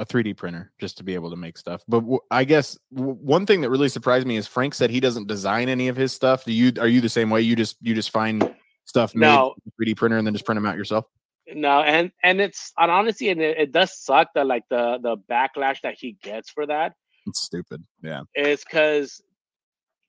A 0.00 0.06
3D 0.06 0.34
printer 0.34 0.72
just 0.80 0.96
to 0.96 1.04
be 1.04 1.12
able 1.14 1.28
to 1.28 1.36
make 1.36 1.58
stuff. 1.58 1.82
But 1.86 2.00
w- 2.00 2.20
I 2.30 2.44
guess 2.44 2.78
w- 2.94 3.12
one 3.20 3.44
thing 3.44 3.60
that 3.60 3.68
really 3.68 3.90
surprised 3.90 4.26
me 4.26 4.36
is 4.38 4.46
Frank 4.46 4.72
said 4.72 4.88
he 4.88 4.98
doesn't 4.98 5.26
design 5.26 5.68
any 5.68 5.88
of 5.88 5.96
his 5.96 6.10
stuff. 6.10 6.44
Do 6.46 6.52
you? 6.52 6.72
Are 6.80 6.88
you 6.88 7.02
the 7.02 7.08
same 7.10 7.28
way? 7.28 7.42
You 7.42 7.54
just 7.54 7.76
you 7.82 7.94
just 7.94 8.10
find 8.10 8.50
stuff 8.86 9.14
made 9.14 9.26
No. 9.26 9.54
a 9.66 9.82
3D 9.84 9.96
printer 9.98 10.16
and 10.16 10.26
then 10.26 10.32
just 10.32 10.46
print 10.46 10.56
them 10.56 10.64
out 10.64 10.76
yourself. 10.78 11.04
No, 11.52 11.82
and 11.82 12.10
and 12.22 12.40
it's 12.40 12.72
and 12.78 12.90
honestly, 12.90 13.28
and 13.28 13.42
it, 13.42 13.58
it 13.58 13.72
does 13.72 13.94
suck 13.98 14.28
that 14.34 14.46
like 14.46 14.62
the 14.70 14.98
the 15.02 15.18
backlash 15.30 15.82
that 15.82 15.96
he 15.98 16.16
gets 16.22 16.48
for 16.48 16.64
that 16.66 16.94
It's 17.26 17.42
stupid. 17.42 17.84
Yeah. 18.02 18.22
is 18.34 18.64
because 18.64 19.20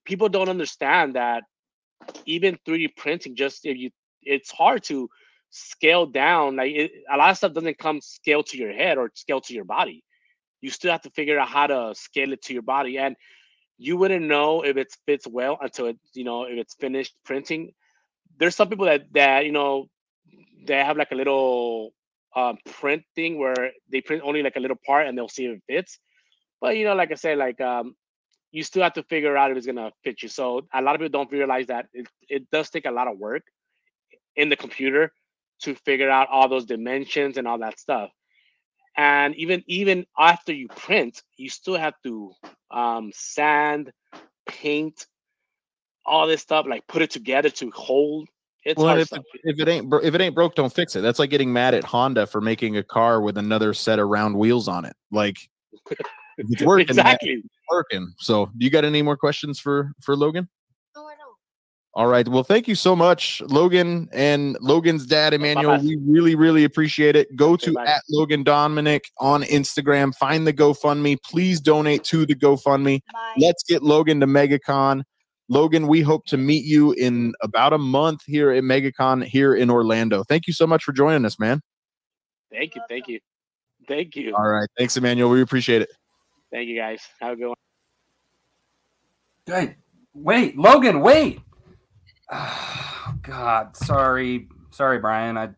people 0.06 0.30
don't 0.30 0.48
understand 0.48 1.16
that 1.16 1.42
even 2.24 2.58
3D 2.66 2.96
printing, 2.96 3.36
just 3.36 3.66
if 3.66 3.76
you, 3.76 3.90
it's 4.22 4.50
hard 4.50 4.84
to 4.84 5.08
scale 5.52 6.06
down. 6.06 6.56
Like 6.56 6.72
it, 6.72 6.92
a 7.10 7.16
lot 7.16 7.30
of 7.30 7.36
stuff 7.36 7.52
doesn't 7.52 7.78
come 7.78 8.00
scale 8.00 8.42
to 8.44 8.58
your 8.58 8.72
head 8.72 8.98
or 8.98 9.10
scale 9.14 9.40
to 9.42 9.54
your 9.54 9.64
body. 9.64 10.02
You 10.60 10.70
still 10.70 10.90
have 10.90 11.02
to 11.02 11.10
figure 11.10 11.38
out 11.38 11.48
how 11.48 11.66
to 11.68 11.94
scale 11.94 12.32
it 12.32 12.42
to 12.42 12.52
your 12.52 12.62
body, 12.62 12.98
and 12.98 13.14
you 13.78 13.96
wouldn't 13.96 14.26
know 14.26 14.62
if 14.62 14.76
it 14.76 14.94
fits 15.06 15.26
well 15.26 15.58
until 15.60 15.86
it, 15.86 15.98
you 16.14 16.24
know, 16.24 16.44
if 16.44 16.58
it's 16.58 16.74
finished 16.74 17.14
printing. 17.24 17.72
There's 18.38 18.56
some 18.56 18.68
people 18.68 18.86
that 18.86 19.12
that 19.12 19.44
you 19.44 19.52
know 19.52 19.88
they 20.66 20.78
have 20.78 20.96
like 20.96 21.12
a 21.12 21.16
little 21.16 21.92
um, 22.34 22.58
print 22.64 23.02
thing 23.14 23.38
where 23.38 23.72
they 23.90 24.00
print 24.00 24.22
only 24.24 24.42
like 24.42 24.56
a 24.56 24.60
little 24.60 24.78
part 24.86 25.06
and 25.06 25.16
they'll 25.16 25.28
see 25.28 25.46
if 25.46 25.58
it 25.58 25.62
fits. 25.68 25.98
But 26.60 26.76
you 26.76 26.84
know, 26.84 26.94
like 26.94 27.12
I 27.12 27.16
said, 27.16 27.38
like 27.38 27.60
um, 27.60 27.94
you 28.52 28.62
still 28.62 28.82
have 28.84 28.94
to 28.94 29.02
figure 29.02 29.36
out 29.36 29.50
if 29.50 29.56
it's 29.56 29.66
gonna 29.66 29.90
fit 30.04 30.22
you. 30.22 30.28
So 30.28 30.62
a 30.72 30.80
lot 30.80 30.94
of 30.94 31.00
people 31.00 31.18
don't 31.18 31.32
realize 31.32 31.66
that 31.66 31.86
it, 31.92 32.06
it 32.28 32.50
does 32.50 32.70
take 32.70 32.86
a 32.86 32.90
lot 32.90 33.08
of 33.08 33.18
work 33.18 33.42
in 34.36 34.48
the 34.48 34.56
computer 34.56 35.12
to 35.62 35.74
figure 35.74 36.10
out 36.10 36.28
all 36.28 36.48
those 36.48 36.64
dimensions 36.64 37.36
and 37.36 37.46
all 37.46 37.58
that 37.58 37.78
stuff. 37.78 38.10
And 38.96 39.34
even 39.36 39.64
even 39.66 40.06
after 40.18 40.52
you 40.52 40.68
print, 40.68 41.22
you 41.36 41.48
still 41.48 41.76
have 41.76 41.94
to 42.02 42.32
um, 42.70 43.10
sand, 43.14 43.90
paint, 44.46 45.06
all 46.04 46.26
this 46.26 46.42
stuff, 46.42 46.66
like 46.68 46.86
put 46.86 47.02
it 47.02 47.10
together 47.10 47.48
to 47.50 47.70
hold. 47.70 48.28
It's 48.64 48.78
Well, 48.78 48.98
if. 48.98 49.08
If 49.44 49.58
it 49.60 49.68
ain't 49.68 49.92
if 50.04 50.14
it 50.14 50.20
ain't 50.20 50.34
broke, 50.34 50.54
don't 50.54 50.72
fix 50.72 50.94
it. 50.94 51.00
That's 51.00 51.18
like 51.18 51.30
getting 51.30 51.52
mad 51.52 51.74
at 51.74 51.84
Honda 51.84 52.26
for 52.26 52.40
making 52.40 52.76
a 52.76 52.82
car 52.82 53.20
with 53.20 53.38
another 53.38 53.74
set 53.74 53.98
of 53.98 54.08
round 54.08 54.36
wheels 54.36 54.68
on 54.68 54.84
it. 54.84 54.94
Like 55.10 55.38
it's 56.38 56.62
working, 56.62 56.88
exactly. 56.88 57.42
it's 57.44 57.48
working. 57.70 58.12
So, 58.18 58.46
do 58.56 58.64
you 58.64 58.70
got 58.70 58.84
any 58.84 59.02
more 59.02 59.16
questions 59.16 59.58
for 59.58 59.92
for 60.00 60.16
Logan? 60.16 60.48
No, 61.94 62.02
I 62.02 62.04
don't. 62.04 62.04
All 62.04 62.06
right. 62.06 62.26
Well, 62.26 62.42
thank 62.42 62.68
you 62.68 62.74
so 62.74 62.96
much, 62.96 63.42
Logan 63.42 64.08
and 64.12 64.56
Logan's 64.60 65.06
dad, 65.06 65.34
Emmanuel. 65.34 65.72
Bye-bye. 65.72 65.84
We 65.84 65.98
really, 66.06 66.34
really 66.34 66.64
appreciate 66.64 67.16
it. 67.16 67.34
Go 67.36 67.56
to 67.56 67.72
bye. 67.72 67.84
at 67.84 68.02
Logan 68.08 68.42
Dominic 68.42 69.10
on 69.18 69.42
Instagram. 69.42 70.14
Find 70.14 70.46
the 70.46 70.52
GoFundMe. 70.52 71.18
Please 71.22 71.60
donate 71.60 72.04
to 72.04 72.24
the 72.24 72.34
GoFundMe. 72.34 73.00
Bye. 73.12 73.34
Let's 73.38 73.62
get 73.64 73.82
Logan 73.82 74.20
to 74.20 74.26
MegaCon. 74.26 75.02
Logan, 75.48 75.86
we 75.86 76.00
hope 76.00 76.24
to 76.26 76.38
meet 76.38 76.64
you 76.64 76.92
in 76.92 77.34
about 77.42 77.74
a 77.74 77.78
month 77.78 78.22
here 78.26 78.50
at 78.52 78.62
MegaCon 78.62 79.24
here 79.24 79.54
in 79.54 79.68
Orlando. 79.68 80.24
Thank 80.24 80.46
you 80.46 80.54
so 80.54 80.66
much 80.66 80.84
for 80.84 80.92
joining 80.92 81.26
us, 81.26 81.38
man. 81.38 81.60
Thank 82.50 82.74
you, 82.74 82.82
thank 82.88 83.08
you, 83.08 83.18
thank 83.86 84.16
you, 84.16 84.34
All 84.34 84.48
right. 84.48 84.68
Thanks, 84.78 84.96
Emmanuel. 84.96 85.30
We 85.30 85.42
appreciate 85.42 85.82
it. 85.82 85.90
thank 86.50 86.68
you, 86.68 86.76
guys. 86.78 87.02
Have 87.20 87.34
a 87.34 87.36
good 87.36 87.48
one. 87.48 87.56
Wait, 89.46 89.76
wait, 90.14 90.56
Logan, 90.56 91.00
wait. 91.00 91.40
Oh, 92.32 93.14
God, 93.22 93.76
sorry, 93.76 94.48
sorry, 94.70 94.98
Brian. 94.98 95.36
I 95.38 95.50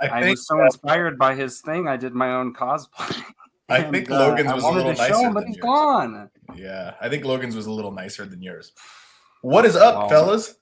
I 0.00 0.20
think 0.22 0.30
was 0.36 0.46
so 0.46 0.60
uh, 0.60 0.64
inspired 0.66 1.18
by 1.18 1.34
his 1.34 1.60
thing. 1.60 1.88
I 1.88 1.96
did 1.96 2.14
my 2.14 2.34
own 2.34 2.54
cosplay. 2.54 3.22
I 3.68 3.78
And, 3.78 3.92
think 3.94 4.10
uh, 4.10 4.18
Logan's 4.18 4.50
I 4.50 4.54
was 4.54 4.62
a 4.64 4.66
wanted 4.66 4.76
little 4.78 4.92
to 4.92 4.96
show 4.96 5.08
nicer 5.08 5.26
him, 5.26 5.34
but 5.34 5.40
than 5.40 5.48
he's 5.48 5.56
yours. 5.56 5.64
gone. 5.64 6.30
Yeah, 6.54 6.94
I 7.00 7.08
think 7.08 7.24
Logan's 7.24 7.56
was 7.56 7.66
a 7.66 7.72
little 7.72 7.92
nicer 7.92 8.26
than 8.26 8.42
yours. 8.42 8.72
What 9.42 9.64
is 9.64 9.74
up, 9.76 9.94
Wow. 9.94 10.08
fellas? 10.08 10.56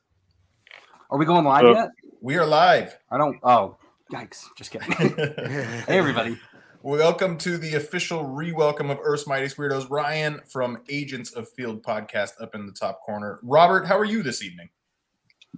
Are 1.11 1.19
we 1.19 1.25
going 1.27 1.45
live 1.45 1.65
Uh, 1.65 1.73
yet? 1.73 1.89
We 2.21 2.37
are 2.37 2.47
live. 2.47 2.97
I 3.11 3.19
don't. 3.19 3.37
Oh, 3.43 3.77
yikes! 4.13 4.45
Just 4.57 4.71
kidding. 4.71 4.91
hey, 5.17 5.99
everybody. 5.99 6.39
Welcome 6.85 7.39
to 7.39 7.59
the 7.59 7.77
official 7.77 8.25
re-welcome 8.25 8.91
of 8.91 8.99
Earth's 9.01 9.29
Mightiest 9.29 9.57
Weirdos. 9.57 9.89
Ryan 9.89 10.41
from 10.49 10.79
Agents 10.89 11.33
of 11.33 11.49
Field 11.51 11.81
podcast 11.81 12.33
up 12.41 12.57
in 12.57 12.67
the 12.67 12.73
top 12.73 13.03
corner. 13.03 13.39
Robert, 13.45 13.87
how 13.87 13.97
are 13.97 14.05
you 14.05 14.21
this 14.25 14.43
evening? 14.43 14.69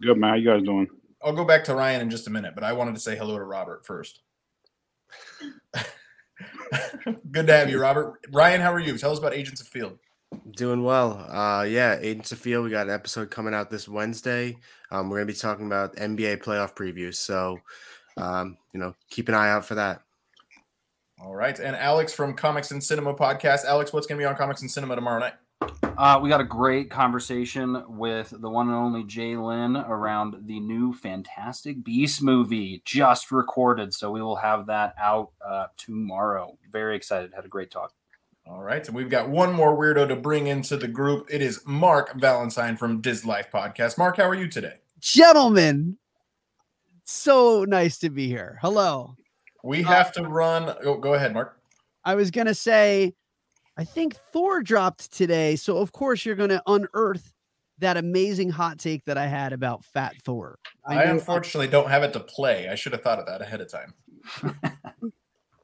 Good 0.02 0.18
man, 0.18 0.28
how 0.28 0.36
you 0.36 0.44
guys 0.44 0.62
doing? 0.62 0.86
I'll 1.24 1.32
go 1.32 1.46
back 1.46 1.64
to 1.64 1.74
Ryan 1.74 2.02
in 2.02 2.10
just 2.10 2.26
a 2.26 2.30
minute, 2.30 2.54
but 2.54 2.62
I 2.62 2.74
wanted 2.74 2.94
to 2.96 3.00
say 3.00 3.16
hello 3.16 3.38
to 3.38 3.44
Robert 3.44 3.86
first. 3.86 4.20
Good 7.30 7.46
to 7.46 7.56
have 7.56 7.70
you, 7.70 7.80
Robert. 7.80 8.20
Ryan, 8.30 8.60
how 8.60 8.74
are 8.74 8.78
you? 8.78 8.98
Tell 8.98 9.10
us 9.10 9.18
about 9.18 9.32
Agents 9.32 9.62
of 9.62 9.68
Field. 9.68 9.98
Doing 10.58 10.82
well. 10.82 11.26
Uh, 11.30 11.62
yeah, 11.62 11.96
Agents 12.02 12.32
of 12.32 12.38
Field. 12.38 12.64
We 12.64 12.70
got 12.70 12.88
an 12.88 12.92
episode 12.92 13.30
coming 13.30 13.54
out 13.54 13.70
this 13.70 13.88
Wednesday. 13.88 14.58
Um, 14.90 15.08
we're 15.08 15.20
gonna 15.20 15.26
be 15.26 15.32
talking 15.32 15.64
about 15.64 15.96
NBA 15.96 16.42
playoff 16.42 16.76
previews. 16.76 17.14
So, 17.14 17.60
um, 18.18 18.58
you 18.74 18.80
know, 18.80 18.94
keep 19.08 19.30
an 19.30 19.34
eye 19.34 19.48
out 19.48 19.64
for 19.64 19.76
that. 19.76 20.03
All 21.22 21.34
right. 21.34 21.58
And 21.58 21.76
Alex 21.76 22.12
from 22.12 22.34
Comics 22.34 22.70
and 22.70 22.82
Cinema 22.82 23.14
podcast. 23.14 23.64
Alex, 23.64 23.92
what's 23.92 24.06
going 24.06 24.18
to 24.18 24.22
be 24.22 24.26
on 24.26 24.36
Comics 24.36 24.62
and 24.62 24.70
Cinema 24.70 24.96
tomorrow 24.96 25.20
night? 25.20 25.34
Uh, 25.96 26.18
we 26.20 26.28
got 26.28 26.40
a 26.40 26.44
great 26.44 26.90
conversation 26.90 27.82
with 27.86 28.34
the 28.40 28.50
one 28.50 28.68
and 28.68 28.76
only 28.76 29.04
Jay 29.04 29.36
Lynn 29.36 29.76
around 29.76 30.34
the 30.46 30.58
new 30.58 30.92
Fantastic 30.92 31.84
Beast 31.84 32.20
movie 32.20 32.82
just 32.84 33.30
recorded. 33.30 33.94
So 33.94 34.10
we 34.10 34.20
will 34.20 34.36
have 34.36 34.66
that 34.66 34.94
out 35.00 35.30
uh, 35.44 35.66
tomorrow. 35.76 36.58
Very 36.72 36.96
excited. 36.96 37.32
Had 37.34 37.44
a 37.44 37.48
great 37.48 37.70
talk. 37.70 37.94
All 38.46 38.60
right. 38.60 38.84
And 38.86 38.94
we've 38.94 39.08
got 39.08 39.30
one 39.30 39.52
more 39.52 39.76
weirdo 39.76 40.08
to 40.08 40.16
bring 40.16 40.48
into 40.48 40.76
the 40.76 40.88
group. 40.88 41.28
It 41.30 41.40
is 41.40 41.62
Mark 41.64 42.14
Valentine 42.14 42.76
from 42.76 43.00
Diz 43.00 43.24
Life 43.24 43.46
podcast. 43.52 43.96
Mark, 43.96 44.16
how 44.16 44.28
are 44.28 44.34
you 44.34 44.48
today? 44.48 44.74
Gentlemen, 45.00 45.96
so 47.04 47.64
nice 47.64 47.98
to 47.98 48.10
be 48.10 48.26
here. 48.26 48.58
Hello. 48.60 49.16
We 49.64 49.82
uh, 49.82 49.88
have 49.88 50.12
to 50.12 50.22
run. 50.22 50.74
Oh, 50.84 50.98
go 50.98 51.14
ahead, 51.14 51.32
Mark. 51.32 51.58
I 52.04 52.14
was 52.14 52.30
going 52.30 52.46
to 52.46 52.54
say, 52.54 53.14
I 53.78 53.84
think 53.84 54.14
Thor 54.14 54.62
dropped 54.62 55.10
today. 55.12 55.56
So, 55.56 55.78
of 55.78 55.90
course, 55.90 56.24
you're 56.24 56.34
going 56.34 56.50
to 56.50 56.62
unearth 56.66 57.32
that 57.78 57.96
amazing 57.96 58.50
hot 58.50 58.78
take 58.78 59.04
that 59.06 59.18
I 59.18 59.26
had 59.26 59.52
about 59.52 59.82
Fat 59.82 60.14
Thor. 60.22 60.58
I, 60.86 61.06
know- 61.06 61.12
unfortunately 61.12 61.68
don't 61.68 61.88
have 61.88 62.02
it 62.02 62.12
to 62.12 62.20
play. 62.20 62.68
I 62.68 62.74
should 62.74 62.92
have 62.92 63.02
thought 63.02 63.18
of 63.18 63.26
that 63.26 63.40
ahead 63.40 63.62
of 63.62 63.68
time. 63.68 63.94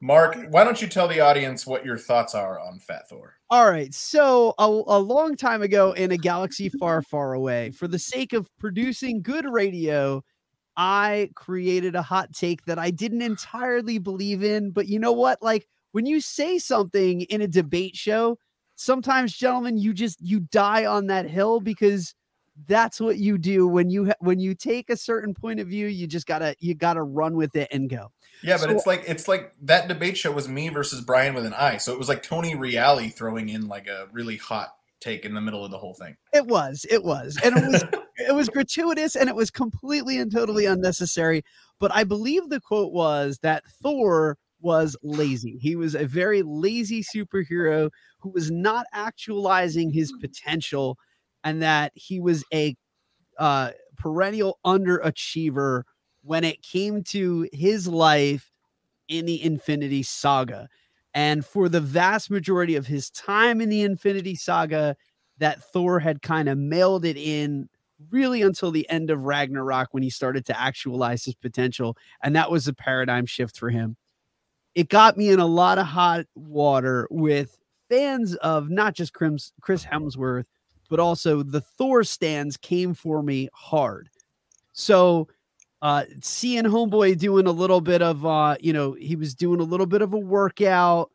Mark, 0.03 0.35
why 0.49 0.63
don't 0.63 0.81
you 0.81 0.87
tell 0.87 1.07
the 1.07 1.19
audience 1.19 1.67
what 1.67 1.85
your 1.85 1.97
thoughts 1.97 2.33
are 2.33 2.59
on 2.59 2.79
Fat 2.79 3.07
Thor? 3.07 3.35
All 3.51 3.69
right. 3.69 3.93
So, 3.93 4.55
a, 4.57 4.65
a 4.65 4.97
long 4.97 5.35
time 5.35 5.61
ago 5.61 5.91
in 5.91 6.11
a 6.11 6.17
galaxy 6.17 6.69
far, 6.69 7.03
far 7.03 7.33
away, 7.33 7.69
for 7.69 7.87
the 7.87 7.99
sake 7.99 8.33
of 8.33 8.49
producing 8.57 9.21
good 9.21 9.45
radio, 9.45 10.23
I 10.77 11.29
created 11.35 11.95
a 11.95 12.01
hot 12.01 12.33
take 12.33 12.65
that 12.65 12.79
I 12.79 12.91
didn't 12.91 13.21
entirely 13.21 13.97
believe 13.97 14.43
in. 14.43 14.71
But 14.71 14.87
you 14.87 14.99
know 14.99 15.11
what? 15.11 15.41
Like 15.41 15.67
when 15.91 16.05
you 16.05 16.21
say 16.21 16.59
something 16.59 17.21
in 17.21 17.41
a 17.41 17.47
debate 17.47 17.95
show, 17.95 18.37
sometimes, 18.75 19.35
gentlemen, 19.35 19.77
you 19.77 19.93
just 19.93 20.19
you 20.21 20.39
die 20.39 20.85
on 20.85 21.07
that 21.07 21.29
hill 21.29 21.59
because 21.59 22.15
that's 22.67 22.99
what 22.99 23.17
you 23.17 23.37
do 23.37 23.67
when 23.67 23.89
you 23.89 24.11
when 24.19 24.39
you 24.39 24.53
take 24.55 24.89
a 24.89 24.97
certain 24.97 25.33
point 25.33 25.59
of 25.59 25.67
view. 25.67 25.87
You 25.87 26.07
just 26.07 26.27
gotta 26.27 26.55
you 26.59 26.73
gotta 26.73 27.01
run 27.03 27.35
with 27.35 27.55
it 27.55 27.67
and 27.71 27.89
go. 27.89 28.11
Yeah, 28.43 28.57
but 28.57 28.63
So- 28.63 28.69
it's 28.71 28.87
like 28.87 29.03
it's 29.07 29.27
like 29.27 29.53
that 29.63 29.87
debate 29.87 30.17
show 30.17 30.31
was 30.31 30.47
me 30.47 30.69
versus 30.69 31.01
Brian 31.01 31.33
with 31.33 31.45
an 31.45 31.53
I. 31.53 31.77
So 31.77 31.91
it 31.93 31.99
was 31.99 32.09
like 32.09 32.23
Tony 32.23 32.55
Reali 32.55 33.13
throwing 33.13 33.49
in 33.49 33.67
like 33.67 33.87
a 33.87 34.07
really 34.11 34.37
hot 34.37 34.75
take 35.01 35.25
in 35.25 35.33
the 35.33 35.41
middle 35.41 35.65
of 35.65 35.71
the 35.71 35.77
whole 35.77 35.93
thing. 35.93 36.15
It 36.33 36.45
was, 36.45 36.85
it 36.89 37.03
was, 37.03 37.37
and 37.43 37.57
it 37.57 37.67
was, 37.67 37.83
it 38.29 38.33
was 38.33 38.49
gratuitous, 38.49 39.15
and 39.15 39.27
it 39.27 39.35
was 39.35 39.51
completely 39.51 40.17
and 40.17 40.31
totally 40.31 40.65
unnecessary. 40.65 41.43
But 41.79 41.93
I 41.93 42.03
believe 42.03 42.49
the 42.49 42.61
quote 42.61 42.93
was 42.93 43.39
that 43.41 43.63
Thor 43.81 44.37
was 44.61 44.95
lazy. 45.01 45.57
He 45.59 45.75
was 45.75 45.95
a 45.95 46.05
very 46.05 46.43
lazy 46.43 47.03
superhero 47.03 47.89
who 48.19 48.29
was 48.29 48.51
not 48.51 48.85
actualizing 48.93 49.91
his 49.91 50.13
potential, 50.21 50.97
and 51.43 51.61
that 51.61 51.91
he 51.95 52.19
was 52.19 52.43
a 52.53 52.75
uh, 53.37 53.71
perennial 53.97 54.59
underachiever 54.65 55.83
when 56.23 56.43
it 56.43 56.61
came 56.61 57.03
to 57.03 57.49
his 57.51 57.87
life 57.87 58.51
in 59.07 59.25
the 59.25 59.43
Infinity 59.43 60.03
Saga. 60.03 60.69
And 61.13 61.45
for 61.45 61.67
the 61.67 61.81
vast 61.81 62.31
majority 62.31 62.75
of 62.75 62.87
his 62.87 63.09
time 63.09 63.61
in 63.61 63.69
the 63.69 63.81
Infinity 63.81 64.35
Saga, 64.35 64.95
that 65.39 65.63
Thor 65.71 65.99
had 65.99 66.21
kind 66.21 66.47
of 66.47 66.57
mailed 66.57 67.03
it 67.03 67.17
in 67.17 67.67
really 68.09 68.41
until 68.41 68.71
the 68.71 68.89
end 68.89 69.09
of 69.09 69.23
Ragnarok 69.23 69.89
when 69.91 70.03
he 70.03 70.09
started 70.09 70.45
to 70.45 70.59
actualize 70.59 71.25
his 71.25 71.35
potential. 71.35 71.97
And 72.23 72.35
that 72.35 72.49
was 72.49 72.67
a 72.67 72.73
paradigm 72.73 73.25
shift 73.25 73.57
for 73.57 73.69
him. 73.69 73.97
It 74.73 74.89
got 74.89 75.17
me 75.17 75.29
in 75.29 75.39
a 75.39 75.45
lot 75.45 75.77
of 75.77 75.85
hot 75.85 76.25
water 76.33 77.07
with 77.11 77.57
fans 77.89 78.35
of 78.35 78.69
not 78.69 78.95
just 78.95 79.13
Chris, 79.13 79.51
Hemsworth, 79.67 80.45
but 80.89 80.99
also 80.99 81.43
the 81.43 81.61
Thor 81.61 82.03
stands 82.03 82.55
came 82.55 82.93
for 82.93 83.21
me 83.21 83.49
hard. 83.53 84.09
So 84.73 85.27
uh 85.81 86.03
seeing 86.21 86.63
homeboy 86.63 87.17
doing 87.17 87.47
a 87.47 87.51
little 87.51 87.81
bit 87.81 88.01
of 88.01 88.25
uh 88.25 88.55
you 88.59 88.73
know 88.73 88.93
he 88.93 89.15
was 89.15 89.33
doing 89.33 89.59
a 89.59 89.63
little 89.63 89.85
bit 89.85 90.01
of 90.01 90.13
a 90.13 90.19
workout. 90.19 91.11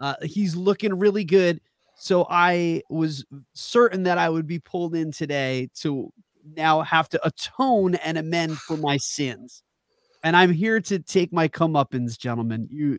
Uh 0.00 0.14
he's 0.22 0.56
looking 0.56 0.98
really 0.98 1.24
good. 1.24 1.60
So 1.94 2.26
i 2.30 2.82
was 2.90 3.24
certain 3.54 4.02
that 4.04 4.18
i 4.18 4.28
would 4.28 4.46
be 4.46 4.58
pulled 4.58 4.94
in 4.94 5.12
today 5.12 5.68
to 5.80 6.12
now 6.56 6.80
have 6.82 7.08
to 7.10 7.26
atone 7.26 7.94
and 7.96 8.18
amend 8.18 8.58
for 8.58 8.76
my 8.76 8.96
sins. 8.96 9.62
And 10.24 10.36
i'm 10.36 10.52
here 10.52 10.80
to 10.80 10.98
take 10.98 11.32
my 11.32 11.48
comeuppance 11.48 12.18
gentlemen. 12.18 12.68
You 12.70 12.98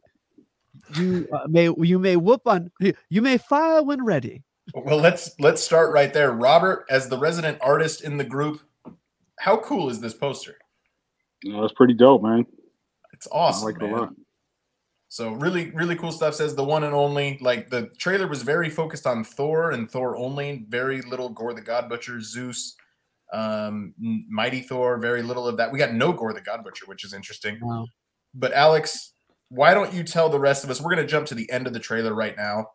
you 0.96 1.28
uh, 1.32 1.48
may 1.48 1.70
you 1.78 2.00
may 2.00 2.16
whoop 2.16 2.42
on 2.46 2.72
you 3.10 3.22
may 3.22 3.38
fire 3.38 3.84
when 3.84 4.04
ready. 4.04 4.44
Well, 4.74 4.98
let's 4.98 5.32
let's 5.40 5.62
start 5.62 5.92
right 5.92 6.14
there. 6.14 6.32
Robert, 6.32 6.86
as 6.90 7.10
the 7.10 7.18
resident 7.18 7.58
artist 7.62 8.02
in 8.02 8.18
the 8.18 8.24
group, 8.24 8.62
how 9.40 9.58
cool 9.58 9.90
is 9.90 10.00
this 10.00 10.14
poster? 10.14 10.58
No, 11.44 11.62
that's 11.62 11.74
pretty 11.74 11.94
dope, 11.94 12.24
man. 12.24 12.46
It's 13.14 13.28
awesome. 13.32 13.68
I 13.68 13.72
like 13.72 13.82
it 13.82 13.86
a 13.86 13.88
man. 13.88 13.98
lot. 13.98 14.10
So 15.10 15.34
really, 15.34 15.70
really 15.72 15.96
cool 15.96 16.12
stuff. 16.12 16.34
Says 16.34 16.56
the 16.56 16.64
one 16.64 16.84
and 16.84 16.96
only. 16.96 17.38
Like 17.40 17.70
the 17.70 17.92
trailer 18.00 18.28
was 18.28 18.42
very 18.42 18.70
focused 18.70 19.06
on 19.06 19.24
Thor 19.24 19.72
and 19.72 19.90
Thor 19.90 20.18
only. 20.18 20.66
Very 20.70 21.02
little 21.04 21.30
Gorr 21.30 21.54
the 21.54 21.62
God 21.62 21.88
Butcher, 21.88 22.20
Zeus, 22.20 22.76
um, 23.32 23.94
Mighty 24.00 24.62
Thor. 24.62 24.98
Very 24.98 25.22
little 25.22 25.48
of 25.48 25.58
that. 25.58 25.72
We 25.72 25.78
got 25.78 25.94
no 25.94 26.14
Gorr 26.14 26.34
the 26.34 26.42
God 26.42 26.64
Butcher, 26.64 26.86
which 26.88 27.04
is 27.04 27.14
interesting. 27.14 27.60
Wow. 27.62 27.86
But 28.34 28.54
Alex, 28.54 29.14
why 29.50 29.76
don't 29.76 29.94
you 29.94 30.04
tell 30.04 30.30
the 30.30 30.40
rest 30.40 30.64
of 30.64 30.72
us? 30.72 30.82
We're 30.82 30.96
gonna 30.96 31.06
jump 31.06 31.28
to 31.28 31.36
the 31.36 31.52
end 31.52 31.68
of 31.68 31.74
the 31.74 31.80
trailer 31.80 32.16
right 32.16 32.36
now. 32.36 32.70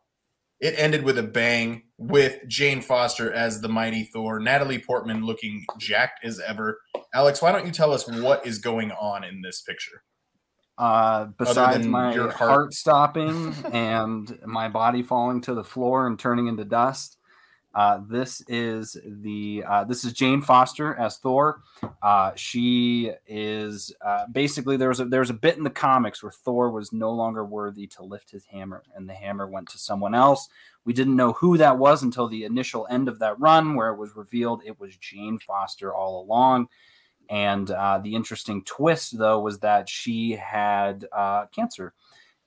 It 0.59 0.75
ended 0.77 1.03
with 1.03 1.17
a 1.17 1.23
bang 1.23 1.83
with 1.97 2.45
Jane 2.47 2.81
Foster 2.81 3.31
as 3.31 3.61
the 3.61 3.69
Mighty 3.69 4.03
Thor, 4.03 4.39
Natalie 4.39 4.79
Portman 4.79 5.25
looking 5.25 5.65
jacked 5.77 6.25
as 6.25 6.39
ever. 6.39 6.79
Alex, 7.13 7.41
why 7.41 7.51
don't 7.51 7.65
you 7.65 7.71
tell 7.71 7.93
us 7.93 8.07
what 8.07 8.45
is 8.45 8.57
going 8.57 8.91
on 8.91 9.23
in 9.23 9.41
this 9.41 9.61
picture? 9.61 10.03
Uh, 10.77 11.25
besides 11.37 11.85
my 11.85 12.13
your 12.13 12.29
heart, 12.29 12.49
heart. 12.49 12.73
stopping 12.73 13.53
and 13.73 14.39
my 14.45 14.69
body 14.69 15.03
falling 15.03 15.41
to 15.41 15.53
the 15.53 15.63
floor 15.63 16.07
and 16.07 16.17
turning 16.17 16.47
into 16.47 16.63
dust, 16.63 17.17
uh, 17.75 18.01
this 18.09 18.41
is 18.47 18.97
the 19.05 19.63
uh, 19.67 19.83
this 19.83 20.03
is 20.03 20.13
Jane 20.13 20.41
Foster 20.41 20.95
as 20.95 21.17
Thor. 21.17 21.61
Uh, 22.01 22.31
she 22.35 23.11
is 23.27 23.93
uh, 24.03 24.25
basically 24.31 24.75
there 24.75 24.89
was 24.89 24.99
a 24.99 25.05
there 25.05 25.19
was 25.19 25.29
a 25.29 25.35
bit 25.35 25.57
in 25.57 25.63
the 25.63 25.69
comics 25.69 26.23
where 26.23 26.31
Thor 26.31 26.71
was 26.71 26.91
no 26.91 27.11
longer 27.11 27.45
worthy 27.45 27.85
to 27.87 28.03
lift 28.03 28.31
his 28.31 28.45
hammer, 28.45 28.83
and 28.95 29.07
the 29.07 29.13
hammer 29.13 29.47
went 29.47 29.69
to 29.69 29.77
someone 29.77 30.15
else. 30.15 30.49
We 30.83 30.93
didn't 30.93 31.15
know 31.15 31.33
who 31.33 31.57
that 31.57 31.77
was 31.77 32.01
until 32.01 32.27
the 32.27 32.43
initial 32.43 32.87
end 32.89 33.07
of 33.07 33.19
that 33.19 33.39
run, 33.39 33.75
where 33.75 33.89
it 33.89 33.97
was 33.99 34.15
revealed 34.15 34.63
it 34.65 34.79
was 34.79 34.97
Jane 34.97 35.37
Foster 35.37 35.93
all 35.93 36.23
along. 36.23 36.69
And 37.29 37.69
uh, 37.69 37.99
the 37.99 38.15
interesting 38.15 38.63
twist, 38.63 39.15
though, 39.15 39.39
was 39.39 39.59
that 39.59 39.87
she 39.87 40.31
had 40.31 41.05
uh, 41.11 41.45
cancer. 41.55 41.93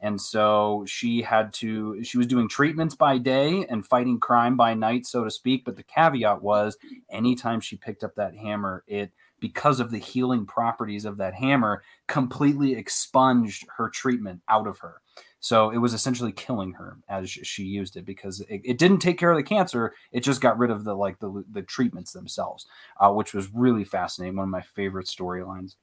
And 0.03 0.21
so 0.21 0.85
she 0.87 1.23
had 1.23 1.53
to, 1.55 2.03
she 2.03 2.19
was 2.19 2.27
doing 2.27 2.49
treatments 2.49 2.97
by 2.97 3.19
day 3.19 3.65
and 3.71 3.87
fighting 3.87 4.19
crime 4.19 4.57
by 4.57 4.75
night, 4.75 5.07
so 5.07 5.23
to 5.25 5.31
speak. 5.31 5.65
But 5.65 5.77
the 5.77 5.85
caveat 5.85 6.43
was 6.43 6.77
anytime 7.09 7.61
she 7.61 7.77
picked 7.77 8.03
up 8.03 8.17
that 8.17 8.37
hammer, 8.37 8.83
it, 8.89 9.13
because 9.39 9.81
of 9.81 9.91
the 9.91 9.99
healing 9.99 10.45
properties 10.45 11.05
of 11.05 11.17
that 11.19 11.35
hammer, 11.35 11.83
completely 12.09 12.75
expunged 12.75 13.65
her 13.77 13.89
treatment 13.89 14.41
out 14.49 14.67
of 14.67 14.79
her. 14.81 15.01
So 15.41 15.71
it 15.71 15.79
was 15.79 15.93
essentially 15.95 16.31
killing 16.31 16.73
her 16.75 16.99
as 17.09 17.29
she 17.29 17.65
used 17.65 17.97
it 17.97 18.05
because 18.05 18.41
it, 18.43 18.61
it 18.65 18.79
didn't 18.79 19.01
take 19.01 19.19
care 19.19 19.33
of 19.33 19.37
the 19.37 19.43
cancer. 19.43 19.93
It 20.13 20.21
just 20.21 20.41
got 20.41 20.59
rid 20.59 20.71
of 20.71 20.85
the 20.85 20.95
like 20.95 21.19
the 21.19 21.45
the 21.51 21.63
treatments 21.63 22.13
themselves, 22.13 22.67
uh, 23.01 23.13
which 23.13 23.35
was 23.35 23.53
really 23.53 23.85
fascinating. 23.85 24.37
One 24.37 24.45
of 24.45 24.51
my 24.51 24.63
favorite 24.63 25.07
storylines. 25.07 25.75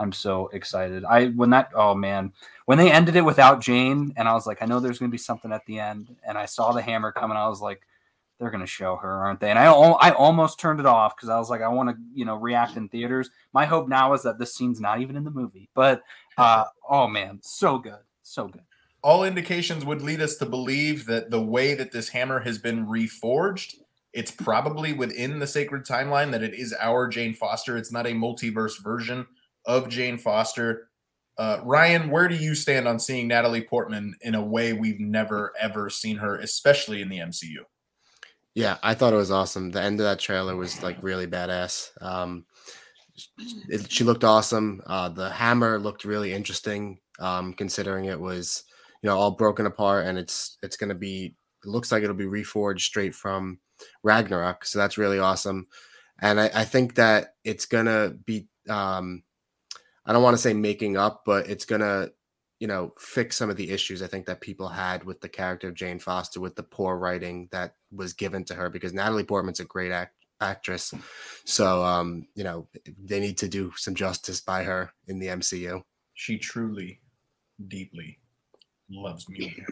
I'm 0.00 0.12
so 0.12 0.48
excited. 0.54 1.04
I 1.04 1.26
when 1.26 1.50
that 1.50 1.70
oh 1.74 1.94
man 1.94 2.32
when 2.64 2.78
they 2.78 2.90
ended 2.90 3.16
it 3.16 3.24
without 3.24 3.60
Jane 3.60 4.14
and 4.16 4.26
I 4.26 4.32
was 4.32 4.46
like 4.46 4.62
I 4.62 4.66
know 4.66 4.80
there's 4.80 4.98
gonna 4.98 5.10
be 5.10 5.18
something 5.18 5.52
at 5.52 5.66
the 5.66 5.78
end 5.78 6.16
and 6.26 6.38
I 6.38 6.46
saw 6.46 6.72
the 6.72 6.80
hammer 6.80 7.12
coming 7.12 7.36
I 7.36 7.48
was 7.48 7.60
like 7.60 7.82
they're 8.38 8.50
gonna 8.50 8.66
show 8.66 8.96
her 8.96 9.10
aren't 9.10 9.40
they 9.40 9.50
and 9.50 9.58
I 9.58 9.66
I 9.66 10.12
almost 10.12 10.58
turned 10.58 10.80
it 10.80 10.86
off 10.86 11.14
because 11.14 11.28
I 11.28 11.38
was 11.38 11.50
like 11.50 11.60
I 11.60 11.68
want 11.68 11.90
to 11.90 11.96
you 12.14 12.24
know 12.24 12.36
react 12.36 12.78
in 12.78 12.88
theaters. 12.88 13.28
My 13.52 13.66
hope 13.66 13.88
now 13.88 14.14
is 14.14 14.22
that 14.22 14.38
this 14.38 14.54
scene's 14.54 14.80
not 14.80 15.02
even 15.02 15.16
in 15.16 15.24
the 15.24 15.30
movie. 15.30 15.68
But 15.74 16.02
uh, 16.38 16.64
oh 16.88 17.06
man, 17.06 17.38
so 17.42 17.76
good, 17.78 18.00
so 18.22 18.48
good. 18.48 18.62
all 19.02 19.24
indications 19.24 19.84
would 19.84 20.00
lead 20.00 20.22
us 20.22 20.36
to 20.36 20.46
believe 20.46 21.04
that 21.06 21.30
the 21.30 21.42
way 21.42 21.74
that 21.74 21.92
this 21.92 22.08
hammer 22.08 22.40
has 22.40 22.56
been 22.56 22.86
reforged, 22.86 23.76
it's 24.14 24.30
probably 24.30 24.94
within 24.94 25.38
the 25.38 25.46
sacred 25.46 25.84
timeline 25.84 26.30
that 26.30 26.42
it 26.42 26.54
is 26.54 26.74
our 26.80 27.06
Jane 27.08 27.34
Foster. 27.34 27.76
It's 27.76 27.92
not 27.92 28.06
a 28.06 28.12
multiverse 28.12 28.82
version 28.82 29.26
of 29.70 29.88
Jane 29.88 30.18
Foster. 30.18 30.88
Uh, 31.38 31.60
Ryan, 31.62 32.10
where 32.10 32.28
do 32.28 32.34
you 32.34 32.54
stand 32.54 32.88
on 32.88 32.98
seeing 32.98 33.28
Natalie 33.28 33.62
Portman 33.62 34.16
in 34.20 34.34
a 34.34 34.44
way 34.44 34.72
we've 34.72 35.00
never 35.00 35.52
ever 35.58 35.88
seen 35.88 36.16
her, 36.16 36.36
especially 36.36 37.00
in 37.00 37.08
the 37.08 37.18
MCU? 37.18 37.58
Yeah, 38.54 38.78
I 38.82 38.94
thought 38.94 39.12
it 39.12 39.16
was 39.16 39.30
awesome. 39.30 39.70
The 39.70 39.80
end 39.80 40.00
of 40.00 40.04
that 40.04 40.18
trailer 40.18 40.56
was 40.56 40.82
like 40.82 41.02
really 41.02 41.26
badass. 41.26 41.90
Um, 42.02 42.44
it, 43.68 43.90
she 43.90 44.02
looked 44.02 44.24
awesome. 44.24 44.82
Uh, 44.86 45.08
the 45.08 45.30
hammer 45.30 45.78
looked 45.78 46.04
really 46.04 46.32
interesting, 46.32 46.98
um, 47.20 47.52
considering 47.52 48.06
it 48.06 48.20
was 48.20 48.64
you 49.02 49.08
know 49.08 49.16
all 49.16 49.30
broken 49.30 49.66
apart, 49.66 50.06
and 50.06 50.18
it's 50.18 50.58
it's 50.62 50.76
gonna 50.76 50.94
be. 50.94 51.36
It 51.64 51.68
looks 51.68 51.92
like 51.92 52.02
it'll 52.02 52.14
be 52.16 52.24
reforged 52.24 52.80
straight 52.80 53.14
from 53.14 53.60
Ragnarok, 54.02 54.64
so 54.64 54.78
that's 54.78 54.98
really 54.98 55.20
awesome. 55.20 55.68
And 56.20 56.40
I, 56.40 56.50
I 56.54 56.64
think 56.64 56.96
that 56.96 57.34
it's 57.44 57.66
gonna 57.66 58.14
be. 58.26 58.48
Um, 58.68 59.22
I 60.10 60.12
don't 60.12 60.24
want 60.24 60.34
to 60.34 60.42
say 60.42 60.52
making 60.52 60.96
up, 60.96 61.22
but 61.24 61.48
it's 61.48 61.64
gonna 61.64 62.08
you 62.58 62.66
know 62.66 62.92
fix 62.98 63.36
some 63.36 63.48
of 63.48 63.56
the 63.56 63.70
issues 63.70 64.02
I 64.02 64.08
think 64.08 64.26
that 64.26 64.40
people 64.40 64.66
had 64.66 65.04
with 65.04 65.20
the 65.20 65.28
character 65.28 65.68
of 65.68 65.76
Jane 65.76 66.00
Foster 66.00 66.40
with 66.40 66.56
the 66.56 66.64
poor 66.64 66.96
writing 66.96 67.48
that 67.52 67.76
was 67.92 68.12
given 68.12 68.42
to 68.46 68.54
her 68.54 68.68
because 68.68 68.92
Natalie 68.92 69.22
Portman's 69.22 69.60
a 69.60 69.64
great 69.64 69.92
act- 69.92 70.16
actress. 70.40 70.92
So 71.44 71.84
um, 71.84 72.26
you 72.34 72.42
know, 72.42 72.66
they 73.04 73.20
need 73.20 73.38
to 73.38 73.48
do 73.48 73.72
some 73.76 73.94
justice 73.94 74.40
by 74.40 74.64
her 74.64 74.90
in 75.06 75.20
the 75.20 75.28
MCU. 75.28 75.80
She 76.14 76.38
truly, 76.38 77.00
deeply 77.68 78.18
loves 78.90 79.26
Mjolnir. 79.26 79.64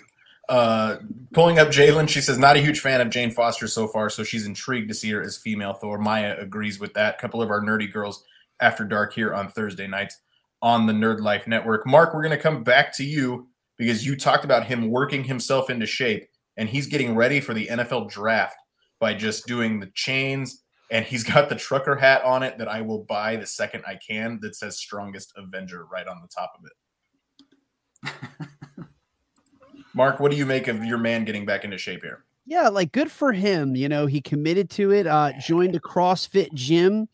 Uh, 0.49 0.99
pulling 1.33 1.59
up 1.59 1.69
Jalen, 1.69 2.09
she 2.09 2.21
says, 2.21 2.39
not 2.39 2.57
a 2.57 2.61
huge 2.61 2.79
fan 2.79 3.01
of 3.01 3.11
Jane 3.11 3.33
Foster 3.33 3.67
so 3.67 3.89
far, 3.89 4.09
so 4.09 4.23
she's 4.23 4.47
intrigued 4.47 4.89
to 4.89 4.95
see 4.95 5.11
her 5.11 5.21
as 5.21 5.37
female 5.37 5.75
Thor. 5.75 5.99
Maya 5.99 6.37
agrees 6.39 6.79
with 6.79 6.95
that. 6.95 7.17
A 7.17 7.21
couple 7.21 7.43
of 7.43 7.51
our 7.51 7.61
nerdy 7.61 7.93
girls 7.93 8.23
after 8.61 8.85
dark 8.85 9.13
here 9.13 9.35
on 9.35 9.49
Thursday 9.49 9.89
nights 9.89 10.21
on 10.63 10.87
the 10.87 10.93
Nerd 10.93 11.21
Life 11.21 11.47
Network. 11.47 11.87
Mark, 11.87 12.15
we're 12.15 12.23
going 12.23 12.37
to 12.37 12.43
come 12.43 12.63
back 12.63 12.95
to 12.97 13.05
you 13.05 13.49
because 13.77 14.05
you 14.05 14.17
talked 14.17 14.45
about 14.45 14.67
him 14.67 14.91
working 14.91 15.25
himself 15.25 15.71
into 15.71 15.87
shape 15.87 16.27
and 16.57 16.69
he's 16.69 16.87
getting 16.87 17.15
ready 17.15 17.41
for 17.41 17.55
the 17.55 17.69
NFL 17.69 18.11
draft 18.11 18.57
by 19.01 19.15
just 19.15 19.47
doing 19.47 19.81
the 19.81 19.91
chains 19.95 20.63
and 20.91 21.05
he's 21.05 21.23
got 21.33 21.49
the 21.49 21.55
trucker 21.55 21.97
hat 21.97 22.23
on 22.25 22.43
it 22.43 22.59
that 22.59 22.69
I 22.69 22.81
will 22.81 23.05
buy 23.05 23.37
the 23.37 23.47
second 23.47 23.85
I 23.87 23.97
can 23.97 24.39
that 24.43 24.57
says 24.57 24.79
strongest 24.79 25.33
Avenger 25.37 25.87
right 25.87 26.07
on 26.07 26.21
the 26.21 26.29
top 26.29 26.53
of 26.59 26.65
it. 26.67 28.13
Mark, 29.95 30.21
what 30.21 30.31
do 30.31 30.37
you 30.37 30.47
make 30.47 30.69
of 30.69 30.85
your 30.85 30.99
man 30.99 31.25
getting 31.25 31.47
back 31.47 31.65
into 31.65 31.79
shape 31.79 32.03
here? 32.03 32.25
Yeah, 32.47 32.69
like 32.69 32.93
good 32.93 33.11
for 33.11 33.33
him. 33.33 33.77
You 33.77 33.89
know, 33.89 34.07
he 34.07 34.21
committed 34.21 34.71
to 34.71 34.93
it. 34.93 35.07
Uh, 35.07 35.33
joined 35.39 35.77
a 35.77 35.81
CrossFit 35.81 36.53
gym. 36.55 37.09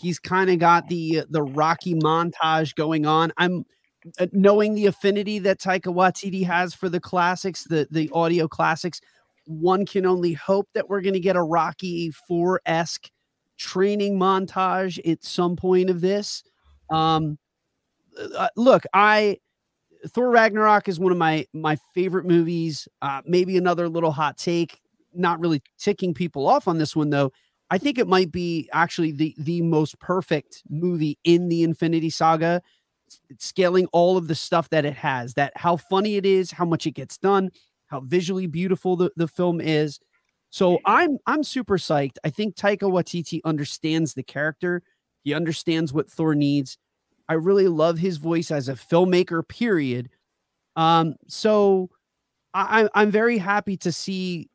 He's 0.00 0.18
kind 0.18 0.50
of 0.50 0.58
got 0.58 0.88
the 0.88 1.24
the 1.28 1.42
Rocky 1.42 1.94
montage 1.94 2.74
going 2.74 3.06
on. 3.06 3.32
I'm 3.36 3.64
uh, 4.18 4.26
knowing 4.32 4.74
the 4.74 4.86
affinity 4.86 5.38
that 5.40 5.60
Taika 5.60 5.94
Waititi 5.94 6.44
has 6.46 6.74
for 6.74 6.88
the 6.88 7.00
classics, 7.00 7.64
the 7.64 7.86
the 7.90 8.10
audio 8.12 8.48
classics. 8.48 9.00
One 9.44 9.84
can 9.84 10.06
only 10.06 10.32
hope 10.32 10.68
that 10.74 10.88
we're 10.88 11.02
going 11.02 11.14
to 11.14 11.20
get 11.20 11.36
a 11.36 11.42
Rocky 11.42 12.10
Four 12.26 12.60
esque 12.64 13.10
training 13.58 14.18
montage 14.18 14.98
at 15.10 15.22
some 15.22 15.54
point 15.54 15.90
of 15.90 16.00
this. 16.00 16.42
Um, 16.90 17.38
uh, 18.18 18.48
look, 18.56 18.84
I 18.94 19.38
Thor 20.08 20.30
Ragnarok 20.30 20.88
is 20.88 20.98
one 20.98 21.12
of 21.12 21.18
my 21.18 21.46
my 21.52 21.76
favorite 21.94 22.26
movies. 22.26 22.88
Uh, 23.02 23.20
maybe 23.26 23.56
another 23.56 23.88
little 23.88 24.12
hot 24.12 24.38
take, 24.38 24.80
not 25.14 25.40
really 25.40 25.62
ticking 25.78 26.14
people 26.14 26.46
off 26.46 26.68
on 26.68 26.78
this 26.78 26.96
one 26.96 27.10
though. 27.10 27.32
I 27.70 27.78
think 27.78 27.98
it 27.98 28.08
might 28.08 28.32
be 28.32 28.68
actually 28.72 29.12
the 29.12 29.34
the 29.38 29.62
most 29.62 29.98
perfect 30.00 30.62
movie 30.68 31.18
in 31.24 31.48
the 31.48 31.62
Infinity 31.62 32.10
Saga, 32.10 32.62
scaling 33.38 33.86
all 33.92 34.16
of 34.16 34.28
the 34.28 34.34
stuff 34.34 34.68
that 34.70 34.84
it 34.84 34.94
has. 34.94 35.34
That 35.34 35.52
how 35.56 35.76
funny 35.76 36.16
it 36.16 36.26
is, 36.26 36.50
how 36.50 36.64
much 36.64 36.86
it 36.86 36.92
gets 36.92 37.18
done, 37.18 37.50
how 37.86 38.00
visually 38.00 38.46
beautiful 38.46 38.96
the, 38.96 39.10
the 39.16 39.28
film 39.28 39.60
is. 39.60 40.00
So 40.50 40.78
I'm 40.84 41.18
I'm 41.26 41.44
super 41.44 41.78
psyched. 41.78 42.16
I 42.24 42.30
think 42.30 42.56
Taika 42.56 42.82
Waititi 42.90 43.40
understands 43.44 44.14
the 44.14 44.22
character. 44.24 44.82
He 45.22 45.32
understands 45.34 45.92
what 45.92 46.10
Thor 46.10 46.34
needs. 46.34 46.76
I 47.28 47.34
really 47.34 47.68
love 47.68 47.98
his 47.98 48.16
voice 48.16 48.50
as 48.50 48.68
a 48.68 48.72
filmmaker, 48.74 49.46
period. 49.46 50.08
Um, 50.76 51.14
so 51.28 51.90
I- 52.54 52.88
I'm 52.94 53.10
very 53.10 53.38
happy 53.38 53.76
to 53.78 53.92
see 53.92 54.48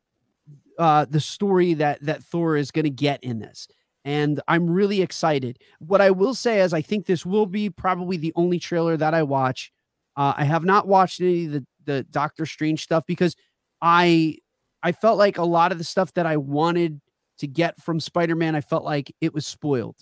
uh, 0.77 1.05
the 1.09 1.19
story 1.19 1.73
that 1.75 2.01
that 2.03 2.23
Thor 2.23 2.57
is 2.57 2.71
going 2.71 2.83
to 2.83 2.89
get 2.89 3.23
in 3.23 3.39
this. 3.39 3.67
And 4.03 4.39
I'm 4.47 4.69
really 4.69 5.01
excited. 5.01 5.57
What 5.79 5.99
I 5.99 6.11
will 6.11 6.35
say 6.35 6.61
is, 6.61 6.73
I 6.73 6.81
think 6.81 7.05
this 7.05 7.25
will 7.25 7.47
be 7.47 7.69
probably 7.69 8.17
the 8.17 8.33
only 8.35 8.59
trailer 8.59 8.97
that 8.97 9.15
I 9.15 9.23
watch. 9.23 9.71
Uh, 10.15 10.33
I 10.37 10.43
have 10.43 10.63
not 10.63 10.87
watched 10.87 11.21
any 11.21 11.45
of 11.45 11.51
the 11.53 11.65
the 11.85 12.03
Doctor 12.03 12.45
Strange 12.45 12.83
stuff 12.83 13.03
because 13.05 13.35
I 13.81 14.37
I 14.83 14.91
felt 14.91 15.17
like 15.17 15.37
a 15.37 15.43
lot 15.43 15.71
of 15.71 15.77
the 15.77 15.83
stuff 15.83 16.13
that 16.13 16.25
I 16.25 16.37
wanted 16.37 17.01
to 17.39 17.47
get 17.47 17.81
from 17.81 17.99
Spider-Man, 17.99 18.55
I 18.55 18.61
felt 18.61 18.83
like 18.83 19.13
it 19.21 19.33
was 19.33 19.45
spoiled. 19.45 19.97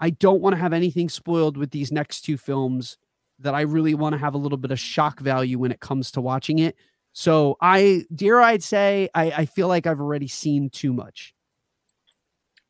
I 0.00 0.10
don't 0.10 0.42
want 0.42 0.54
to 0.54 0.60
have 0.60 0.72
anything 0.72 1.08
spoiled 1.08 1.56
with 1.56 1.70
these 1.70 1.90
next 1.90 2.22
two 2.22 2.36
films 2.36 2.98
that 3.38 3.54
I 3.54 3.62
really 3.62 3.94
want 3.94 4.12
to 4.14 4.18
have 4.18 4.34
a 4.34 4.38
little 4.38 4.58
bit 4.58 4.70
of 4.70 4.78
shock 4.78 5.20
value 5.20 5.58
when 5.58 5.72
it 5.72 5.80
comes 5.80 6.10
to 6.12 6.20
watching 6.20 6.58
it. 6.58 6.76
So 7.18 7.56
I 7.62 8.04
dare 8.14 8.42
I'd 8.42 8.62
say 8.62 9.08
I, 9.14 9.30
I 9.30 9.46
feel 9.46 9.68
like 9.68 9.86
I've 9.86 10.02
already 10.02 10.28
seen 10.28 10.68
too 10.68 10.92
much. 10.92 11.34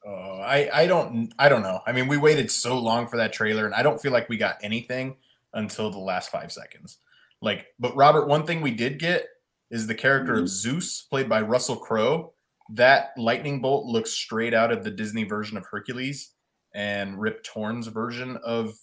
Oh, 0.07 0.39
I 0.41 0.71
I 0.73 0.87
don't 0.87 1.35
I 1.37 1.49
don't 1.49 1.65
know. 1.65 1.81
I 1.85 1.91
mean, 1.91 2.07
we 2.07 2.17
waited 2.17 2.49
so 2.53 2.79
long 2.79 3.09
for 3.09 3.17
that 3.17 3.33
trailer, 3.33 3.67
and 3.67 3.75
I 3.75 3.83
don't 3.83 4.01
feel 4.01 4.13
like 4.13 4.29
we 4.29 4.37
got 4.37 4.59
anything 4.63 5.17
until 5.55 5.91
the 5.91 5.99
last 5.99 6.31
five 6.31 6.53
seconds. 6.53 6.99
Like, 7.43 7.67
but 7.81 7.97
Robert, 7.97 8.29
one 8.29 8.47
thing 8.47 8.61
we 8.61 8.71
did 8.71 9.01
get 9.01 9.27
is 9.73 9.89
the 9.89 9.97
character 9.97 10.35
of 10.35 10.45
mm-hmm. 10.45 10.47
Zeus, 10.47 11.03
played 11.11 11.29
by 11.29 11.41
Russell 11.41 11.79
Crowe. 11.79 12.33
That 12.71 13.15
lightning 13.17 13.61
bolt 13.61 13.87
looks 13.87 14.13
straight 14.13 14.55
out 14.55 14.71
of 14.71 14.85
the 14.85 14.93
Disney 14.93 15.25
version 15.25 15.57
of 15.57 15.67
Hercules 15.69 16.35
and 16.73 17.21
Rip 17.21 17.43
Torn's 17.43 17.89
version 17.89 18.39
of 18.45 18.79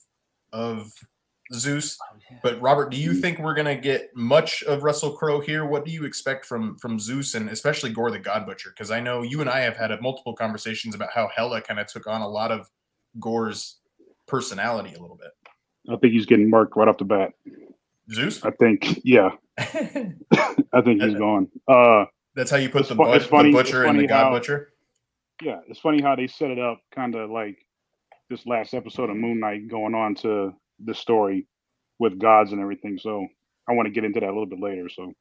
of 0.51 0.91
Zeus. 1.51 1.97
But 2.41 2.59
Robert, 2.61 2.89
do 2.89 2.97
you 2.97 3.13
think 3.13 3.39
we're 3.39 3.53
gonna 3.53 3.75
get 3.75 4.15
much 4.15 4.63
of 4.63 4.83
Russell 4.83 5.11
Crowe 5.11 5.41
here? 5.41 5.65
What 5.65 5.85
do 5.85 5.91
you 5.91 6.05
expect 6.05 6.45
from 6.45 6.77
from 6.77 6.99
Zeus 6.99 7.35
and 7.35 7.49
especially 7.49 7.91
Gorr 7.91 8.11
the 8.11 8.19
God 8.19 8.45
Butcher? 8.45 8.69
Because 8.69 8.91
I 8.91 8.99
know 9.01 9.21
you 9.23 9.41
and 9.41 9.49
I 9.49 9.59
have 9.59 9.75
had 9.75 9.91
a 9.91 10.01
multiple 10.01 10.33
conversations 10.33 10.95
about 10.95 11.09
how 11.13 11.29
Hella 11.35 11.61
kind 11.61 11.79
of 11.79 11.87
took 11.87 12.07
on 12.07 12.21
a 12.21 12.27
lot 12.27 12.51
of 12.51 12.69
Gorr's 13.19 13.79
personality 14.25 14.93
a 14.95 15.01
little 15.01 15.17
bit. 15.17 15.31
I 15.91 15.97
think 15.97 16.13
he's 16.13 16.25
getting 16.25 16.49
marked 16.49 16.75
right 16.77 16.87
off 16.87 16.97
the 16.97 17.03
bat. 17.05 17.33
Zeus? 18.11 18.43
I 18.43 18.51
think, 18.51 19.01
yeah, 19.03 19.31
I 19.57 20.81
think 20.83 21.01
he's 21.01 21.15
gone. 21.15 21.49
Uh, 21.67 22.05
That's 22.35 22.49
how 22.51 22.57
you 22.57 22.69
put 22.69 22.87
the, 22.87 22.95
fu- 22.95 23.03
but- 23.03 23.23
funny- 23.23 23.51
the 23.51 23.57
butcher 23.57 23.83
and 23.83 23.99
the 23.99 24.07
God 24.07 24.23
how- 24.25 24.31
Butcher. 24.31 24.73
yeah, 25.41 25.59
it's 25.67 25.79
funny 25.79 26.01
how 26.01 26.15
they 26.15 26.27
set 26.27 26.51
it 26.51 26.59
up, 26.59 26.79
kind 26.93 27.15
of 27.15 27.29
like 27.29 27.57
this 28.29 28.45
last 28.45 28.73
episode 28.73 29.09
of 29.09 29.17
Moon 29.17 29.39
Knight 29.39 29.67
going 29.67 29.93
on 29.93 30.15
to 30.15 30.53
the 30.85 30.95
story 30.95 31.47
with 31.99 32.19
gods 32.19 32.51
and 32.51 32.61
everything. 32.61 32.97
So 32.97 33.27
I 33.67 33.73
want 33.73 33.87
to 33.87 33.93
get 33.93 34.03
into 34.03 34.19
that 34.19 34.27
a 34.27 34.33
little 34.33 34.45
bit 34.45 34.59
later. 34.59 34.89
So 34.89 35.13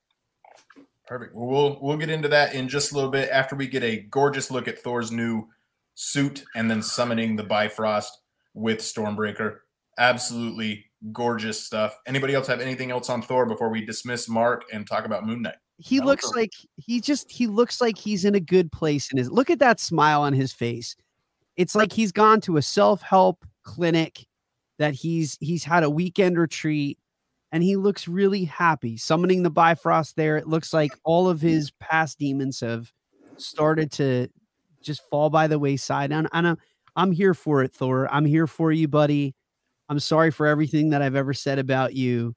Perfect. 1.06 1.34
Well, 1.34 1.46
we'll 1.46 1.78
we'll 1.80 1.96
get 1.96 2.10
into 2.10 2.28
that 2.28 2.54
in 2.54 2.68
just 2.68 2.92
a 2.92 2.94
little 2.94 3.10
bit 3.10 3.28
after 3.30 3.56
we 3.56 3.66
get 3.66 3.82
a 3.82 4.00
gorgeous 4.10 4.50
look 4.50 4.68
at 4.68 4.78
Thor's 4.78 5.10
new 5.10 5.48
suit 5.94 6.44
and 6.54 6.70
then 6.70 6.80
summoning 6.80 7.36
the 7.36 7.42
Bifrost 7.42 8.20
with 8.54 8.78
Stormbreaker. 8.78 9.58
Absolutely 9.98 10.86
gorgeous 11.12 11.62
stuff. 11.62 11.98
Anybody 12.06 12.34
else 12.34 12.46
have 12.46 12.60
anything 12.60 12.90
else 12.90 13.10
on 13.10 13.20
Thor 13.20 13.46
before 13.46 13.68
we 13.68 13.84
dismiss 13.84 14.28
Mark 14.28 14.64
and 14.72 14.86
talk 14.86 15.04
about 15.04 15.26
Moon 15.26 15.42
Knight? 15.42 15.56
He 15.78 15.98
That 15.98 16.06
looks 16.06 16.30
like 16.30 16.52
he 16.76 17.00
just 17.00 17.30
he 17.30 17.46
looks 17.46 17.80
like 17.80 17.98
he's 17.98 18.24
in 18.24 18.36
a 18.36 18.40
good 18.40 18.70
place 18.70 19.10
in 19.10 19.18
his 19.18 19.30
look 19.30 19.50
at 19.50 19.58
that 19.58 19.80
smile 19.80 20.22
on 20.22 20.32
his 20.32 20.52
face. 20.52 20.96
It's 21.56 21.74
like 21.74 21.92
he's 21.92 22.12
gone 22.12 22.40
to 22.42 22.56
a 22.56 22.62
self-help 22.62 23.44
clinic 23.64 24.26
that 24.78 24.94
he's 24.94 25.36
he's 25.40 25.64
had 25.64 25.82
a 25.82 25.90
weekend 25.90 26.38
retreat 26.38 26.98
and 27.52 27.62
he 27.62 27.76
looks 27.76 28.08
really 28.08 28.44
happy 28.44 28.96
summoning 28.96 29.42
the 29.42 29.50
Bifrost 29.50 30.16
there. 30.16 30.38
It 30.38 30.48
looks 30.48 30.72
like 30.72 30.92
all 31.04 31.28
of 31.28 31.40
his 31.40 31.70
past 31.72 32.18
demons 32.18 32.60
have 32.60 32.90
started 33.36 33.92
to 33.92 34.28
just 34.82 35.02
fall 35.10 35.30
by 35.30 35.46
the 35.46 35.58
wayside. 35.58 36.12
And, 36.12 36.28
and 36.32 36.48
I'm, 36.48 36.58
I'm 36.96 37.12
here 37.12 37.34
for 37.34 37.62
it, 37.62 37.72
Thor. 37.72 38.12
I'm 38.12 38.24
here 38.24 38.46
for 38.46 38.72
you, 38.72 38.88
buddy. 38.88 39.34
I'm 39.88 40.00
sorry 40.00 40.30
for 40.30 40.46
everything 40.46 40.90
that 40.90 41.02
I've 41.02 41.14
ever 41.14 41.34
said 41.34 41.58
about 41.58 41.94
you. 41.94 42.34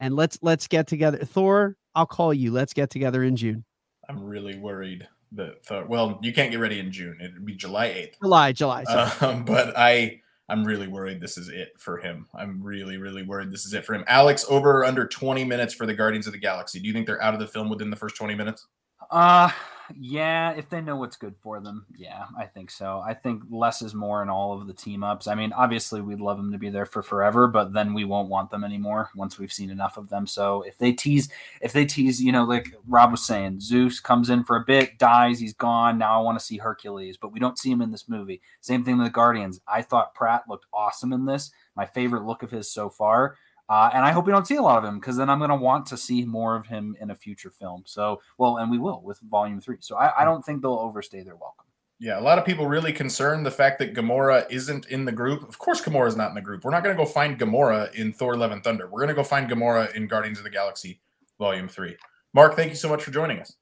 And 0.00 0.16
let's 0.16 0.38
let's 0.42 0.66
get 0.66 0.86
together. 0.86 1.18
Thor, 1.18 1.76
I'll 1.94 2.06
call 2.06 2.34
you. 2.34 2.50
Let's 2.50 2.72
get 2.72 2.90
together 2.90 3.22
in 3.22 3.36
June. 3.36 3.64
I'm 4.08 4.22
really 4.24 4.58
worried 4.58 5.06
that 5.32 5.64
Thor. 5.64 5.84
Well, 5.86 6.18
you 6.22 6.32
can't 6.32 6.50
get 6.50 6.60
ready 6.60 6.78
in 6.78 6.90
June. 6.90 7.18
It'd 7.20 7.44
be 7.44 7.54
July 7.54 7.86
eighth. 7.86 8.18
July, 8.22 8.52
July. 8.52 8.84
Um, 9.20 9.44
but 9.44 9.76
I 9.76 10.20
I'm 10.48 10.64
really 10.64 10.88
worried 10.88 11.20
this 11.20 11.38
is 11.38 11.48
it 11.48 11.72
for 11.78 11.98
him. 11.98 12.26
I'm 12.34 12.62
really, 12.62 12.98
really 12.98 13.22
worried 13.22 13.50
this 13.50 13.64
is 13.64 13.72
it 13.72 13.84
for 13.84 13.94
him. 13.94 14.04
Alex, 14.06 14.44
over 14.48 14.80
or 14.80 14.84
under 14.84 15.06
20 15.06 15.44
minutes 15.44 15.72
for 15.72 15.86
the 15.86 15.94
Guardians 15.94 16.26
of 16.26 16.32
the 16.32 16.38
Galaxy. 16.38 16.80
Do 16.80 16.86
you 16.86 16.92
think 16.92 17.06
they're 17.06 17.22
out 17.22 17.34
of 17.34 17.40
the 17.40 17.46
film 17.46 17.70
within 17.70 17.90
the 17.90 17.96
first 17.96 18.16
20 18.16 18.34
minutes? 18.34 18.66
Uh 19.10 19.50
yeah, 19.94 20.52
if 20.52 20.68
they 20.68 20.80
know 20.80 20.96
what's 20.96 21.16
good 21.16 21.34
for 21.42 21.60
them, 21.60 21.86
yeah, 21.96 22.24
I 22.38 22.46
think 22.46 22.70
so. 22.70 23.02
I 23.06 23.14
think 23.14 23.42
less 23.50 23.82
is 23.82 23.94
more 23.94 24.22
in 24.22 24.28
all 24.28 24.58
of 24.58 24.66
the 24.66 24.72
team 24.72 25.04
ups. 25.04 25.26
I 25.26 25.34
mean, 25.34 25.52
obviously 25.52 26.00
we'd 26.00 26.20
love 26.20 26.36
them 26.36 26.52
to 26.52 26.58
be 26.58 26.70
there 26.70 26.86
for 26.86 27.02
forever, 27.02 27.46
but 27.46 27.72
then 27.72 27.94
we 27.94 28.04
won't 28.04 28.28
want 28.28 28.50
them 28.50 28.64
anymore 28.64 29.10
once 29.14 29.38
we've 29.38 29.52
seen 29.52 29.70
enough 29.70 29.96
of 29.96 30.08
them. 30.08 30.26
So 30.26 30.62
if 30.62 30.78
they 30.78 30.92
tease 30.92 31.28
if 31.60 31.72
they 31.72 31.84
tease, 31.84 32.22
you 32.22 32.32
know, 32.32 32.44
like 32.44 32.74
Rob 32.86 33.10
was 33.10 33.26
saying, 33.26 33.60
Zeus 33.60 34.00
comes 34.00 34.30
in 34.30 34.44
for 34.44 34.56
a 34.56 34.64
bit, 34.64 34.98
dies, 34.98 35.40
he's 35.40 35.54
gone. 35.54 35.98
Now 35.98 36.18
I 36.18 36.22
want 36.22 36.38
to 36.38 36.44
see 36.44 36.58
Hercules, 36.58 37.16
but 37.16 37.32
we 37.32 37.40
don't 37.40 37.58
see 37.58 37.70
him 37.70 37.82
in 37.82 37.90
this 37.90 38.08
movie. 38.08 38.40
Same 38.60 38.84
thing 38.84 38.98
with 38.98 39.06
the 39.06 39.10
Guardians. 39.10 39.60
I 39.66 39.82
thought 39.82 40.14
Pratt 40.14 40.44
looked 40.48 40.66
awesome 40.72 41.12
in 41.12 41.24
this. 41.24 41.50
My 41.76 41.86
favorite 41.86 42.24
look 42.24 42.42
of 42.42 42.50
his 42.50 42.70
so 42.70 42.88
far. 42.88 43.36
Uh, 43.68 43.90
and 43.94 44.04
I 44.04 44.12
hope 44.12 44.26
we 44.26 44.32
don't 44.32 44.46
see 44.46 44.56
a 44.56 44.62
lot 44.62 44.76
of 44.78 44.84
him 44.84 44.98
because 45.00 45.16
then 45.16 45.30
I'm 45.30 45.38
going 45.38 45.48
to 45.50 45.56
want 45.56 45.86
to 45.86 45.96
see 45.96 46.24
more 46.24 46.54
of 46.54 46.66
him 46.66 46.96
in 47.00 47.10
a 47.10 47.14
future 47.14 47.50
film. 47.50 47.82
So, 47.86 48.20
well, 48.36 48.58
and 48.58 48.70
we 48.70 48.78
will 48.78 49.00
with 49.02 49.18
Volume 49.20 49.60
Three. 49.60 49.76
So 49.80 49.96
I, 49.96 50.22
I 50.22 50.24
don't 50.24 50.44
think 50.44 50.60
they'll 50.62 50.72
overstay 50.74 51.22
their 51.22 51.36
welcome. 51.36 51.64
Yeah, 52.00 52.18
a 52.18 52.20
lot 52.20 52.38
of 52.38 52.44
people 52.44 52.66
really 52.66 52.92
concerned 52.92 53.46
the 53.46 53.50
fact 53.50 53.78
that 53.78 53.94
Gamora 53.94 54.50
isn't 54.50 54.86
in 54.86 55.04
the 55.06 55.12
group. 55.12 55.48
Of 55.48 55.58
course, 55.58 55.80
Gamora's 55.80 56.16
not 56.16 56.28
in 56.30 56.34
the 56.34 56.42
group. 56.42 56.64
We're 56.64 56.72
not 56.72 56.82
going 56.82 56.94
to 56.94 57.02
go 57.02 57.08
find 57.08 57.38
Gamora 57.38 57.94
in 57.94 58.12
Thor: 58.12 58.36
Love 58.36 58.50
and 58.50 58.62
Thunder. 58.62 58.86
We're 58.86 58.98
going 59.00 59.08
to 59.08 59.14
go 59.14 59.22
find 59.22 59.48
Gamora 59.48 59.94
in 59.94 60.08
Guardians 60.08 60.38
of 60.38 60.44
the 60.44 60.50
Galaxy 60.50 61.00
Volume 61.38 61.68
Three. 61.68 61.96
Mark, 62.34 62.56
thank 62.56 62.70
you 62.70 62.76
so 62.76 62.88
much 62.88 63.02
for 63.02 63.12
joining 63.12 63.38
us. 63.38 63.56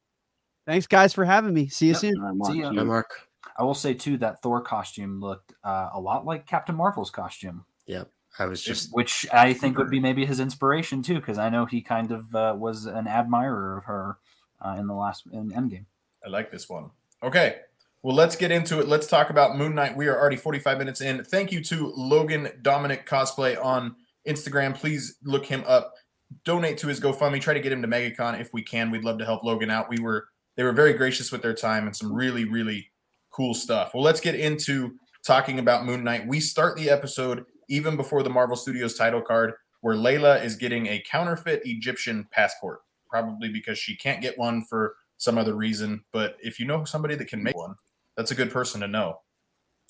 Thanks, 0.67 0.87
guys, 0.87 1.13
for 1.13 1.25
having 1.25 1.53
me. 1.53 1.69
See 1.69 1.87
you 1.87 1.93
Yep. 1.93 2.01
soon. 2.01 2.15
all 2.19 2.27
right, 2.27 2.35
Mark, 2.35 2.53
See 2.53 2.61
ya. 2.61 2.69
Hi, 2.69 2.75
you. 2.75 2.85
Mark. 2.85 3.11
I 3.59 3.63
will 3.65 3.75
say 3.75 3.93
too 3.95 4.17
that 4.19 4.41
Thor 4.43 4.63
costume 4.63 5.21
looked 5.21 5.53
uh, 5.63 5.91
a 5.93 6.01
lot 6.01 6.25
like 6.25 6.47
Captain 6.47 6.75
Marvel's 6.75 7.11
costume, 7.11 7.65
Yep. 7.87 8.09
I 8.39 8.47
was 8.47 8.63
just 8.63 8.95
which 8.95 9.27
I 9.33 9.53
think 9.53 9.77
would 9.77 9.91
be 9.91 10.01
maybe 10.01 10.25
his 10.25 10.41
inspiration 10.41 11.03
too, 11.03 11.17
because 11.17 11.39
I 11.39 11.51
know 11.51 11.67
he 11.67 11.83
kind 11.83 12.11
of 12.13 12.35
uh, 12.35 12.55
was 12.57 12.87
an 12.87 13.07
admirer 13.07 13.79
of 13.79 13.85
her 13.85 14.19
uh, 14.61 14.77
in 14.79 14.87
the 14.87 14.95
last 14.95 15.25
in 15.33 15.51
Endgame. 15.51 15.85
I 16.25 16.29
like 16.29 16.51
this 16.51 16.69
one. 16.69 16.91
Okay. 17.23 17.57
Well, 18.03 18.17
let's 18.17 18.35
get 18.35 18.51
into 18.51 18.81
it. 18.81 18.89
Let's 18.89 19.07
talk 19.07 19.31
about 19.31 19.57
Moon 19.57 19.75
Knight. 19.75 19.97
We 19.97 20.09
are 20.09 20.19
already 20.19 20.37
45 20.37 20.79
minutes 20.79 21.01
in. 21.01 21.23
Thank 21.25 21.53
you 21.53 21.63
to 21.65 21.93
Logan 21.95 22.49
Dominic 22.63 23.07
Cosplay 23.07 23.63
on 23.65 23.95
Instagram. 24.27 24.75
Please 24.75 25.19
look 25.23 25.47
him 25.47 25.63
up. 25.67 25.95
Donate 26.45 26.79
to 26.79 26.89
his 26.89 26.99
GoFundMe. 26.99 27.41
Try 27.41 27.55
to 27.55 27.61
get 27.61 27.71
him 27.71 27.83
to 27.83 27.89
MegaCon 27.89 28.41
if 28.41 28.53
we 28.53 28.63
can. 28.63 28.91
We'd 28.91 29.05
love 29.05 29.19
to 29.19 29.25
help 29.25 29.45
Logan 29.45 29.71
out. 29.71 29.89
We 29.89 29.99
were 29.99 30.27
they 30.57 30.65
were 30.65 30.73
very 30.73 30.95
gracious 30.95 31.31
with 31.31 31.43
their 31.43 31.55
time 31.55 31.87
and 31.87 31.95
some 31.95 32.13
really 32.13 32.45
really 32.45 32.91
cool 33.31 33.55
stuff. 33.55 33.93
Well, 33.95 34.03
let's 34.03 34.21
get 34.21 34.35
into 34.35 34.97
talking 35.25 35.59
about 35.59 35.85
Moon 35.85 36.03
Knight. 36.03 36.27
We 36.27 36.41
start 36.41 36.77
the 36.77 36.91
episode 36.91 37.45
even 37.73 37.97
before 37.97 38.23
the 38.23 38.29
Marvel 38.29 38.55
Studios 38.55 38.95
title 38.95 39.23
card, 39.23 39.55
where 39.81 39.97
Layla 39.97 40.45
is 40.45 40.57
getting 40.57 40.87
a 40.89 41.03
counterfeit 41.11 41.63
Egyptian 41.65 42.29
passport, 42.31 42.81
probably 43.09 43.49
because 43.49 43.79
she 43.79 43.97
can't 43.97 44.21
get 44.21 44.37
one 44.37 44.63
for 44.67 44.95
some 45.17 45.39
other 45.39 45.55
reason. 45.55 46.05
But 46.13 46.37
if 46.41 46.61
you 46.61 46.67
know 46.67 46.85
somebody 46.85 47.15
that 47.15 47.29
can 47.29 47.43
make 47.43 47.57
one, 47.57 47.75
that's 48.15 48.31
a 48.31 48.35
good 48.35 48.51
person 48.51 48.83
to 48.83 48.89
know. 48.89 49.21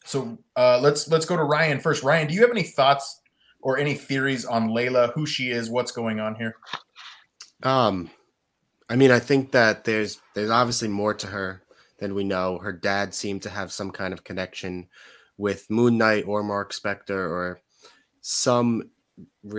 So 0.04 0.38
uh, 0.56 0.78
let's 0.80 1.08
let's 1.08 1.26
go 1.26 1.36
to 1.36 1.42
Ryan 1.42 1.80
first. 1.80 2.04
Ryan, 2.04 2.28
do 2.28 2.34
you 2.34 2.42
have 2.42 2.52
any 2.52 2.62
thoughts 2.62 3.20
or 3.60 3.78
any 3.78 3.94
theories 3.94 4.44
on 4.44 4.68
Layla, 4.68 5.12
who 5.14 5.26
she 5.26 5.50
is, 5.50 5.68
what's 5.68 5.90
going 5.90 6.20
on 6.20 6.36
here? 6.36 6.54
Um, 7.64 8.10
I 8.88 8.94
mean, 8.94 9.10
I 9.10 9.18
think 9.18 9.50
that 9.52 9.82
there's 9.82 10.20
there's 10.34 10.50
obviously 10.50 10.88
more 10.88 11.14
to 11.14 11.26
her 11.26 11.64
than 11.98 12.14
we 12.14 12.22
know. 12.22 12.58
Her 12.58 12.72
dad 12.72 13.12
seemed 13.12 13.42
to 13.42 13.50
have 13.50 13.72
some 13.72 13.90
kind 13.90 14.12
of 14.12 14.22
connection 14.22 14.88
with 15.36 15.68
Moon 15.70 15.98
Knight 15.98 16.24
or 16.28 16.44
Mark 16.44 16.72
Spector 16.72 17.10
or 17.10 17.61
some 18.22 18.90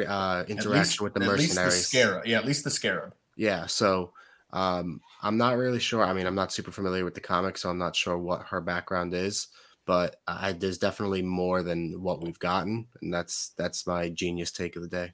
uh, 0.07 0.43
interaction 0.47 0.71
least- 0.71 1.01
with 1.01 1.13
the 1.13 1.21
at 1.21 1.37
least 1.37 1.55
mercenaries. 1.55 1.87
Scarab. 1.87 2.25
Yeah, 2.25 2.37
at 2.39 2.45
least 2.45 2.63
the 2.63 2.71
Scarab. 2.71 3.13
Yeah, 3.37 3.67
so 3.67 4.13
um, 4.51 4.99
I'm 5.21 5.37
not 5.37 5.57
really 5.57 5.79
sure. 5.79 6.03
I 6.03 6.13
mean, 6.13 6.25
I'm 6.25 6.35
not 6.35 6.51
super 6.51 6.71
familiar 6.71 7.03
with 7.05 7.13
the 7.13 7.21
comics, 7.21 7.61
so 7.61 7.69
I'm 7.69 7.77
not 7.77 7.95
sure 7.95 8.17
what 8.17 8.43
her 8.47 8.61
background 8.61 9.13
is. 9.13 9.47
But 9.85 10.15
I, 10.27 10.53
there's 10.53 10.77
definitely 10.77 11.21
more 11.21 11.61
than 11.61 12.01
what 12.01 12.21
we've 12.21 12.39
gotten, 12.39 12.87
and 13.01 13.13
that's 13.13 13.49
that's 13.57 13.85
my 13.85 14.09
genius 14.09 14.51
take 14.51 14.75
of 14.77 14.81
the 14.81 14.87
day. 14.87 15.11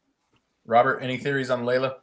Robert, 0.66 1.00
any 1.00 1.18
theories 1.18 1.50
on 1.50 1.64
Layla? 1.64 1.96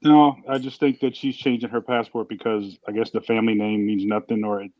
No, 0.00 0.36
I 0.48 0.58
just 0.58 0.80
think 0.80 1.00
that 1.00 1.16
she's 1.16 1.36
changing 1.36 1.68
her 1.70 1.82
passport 1.82 2.28
because 2.28 2.78
I 2.88 2.92
guess 2.92 3.10
the 3.10 3.20
family 3.20 3.54
name 3.54 3.84
means 3.84 4.06
nothing, 4.06 4.44
or 4.44 4.62
it, 4.62 4.70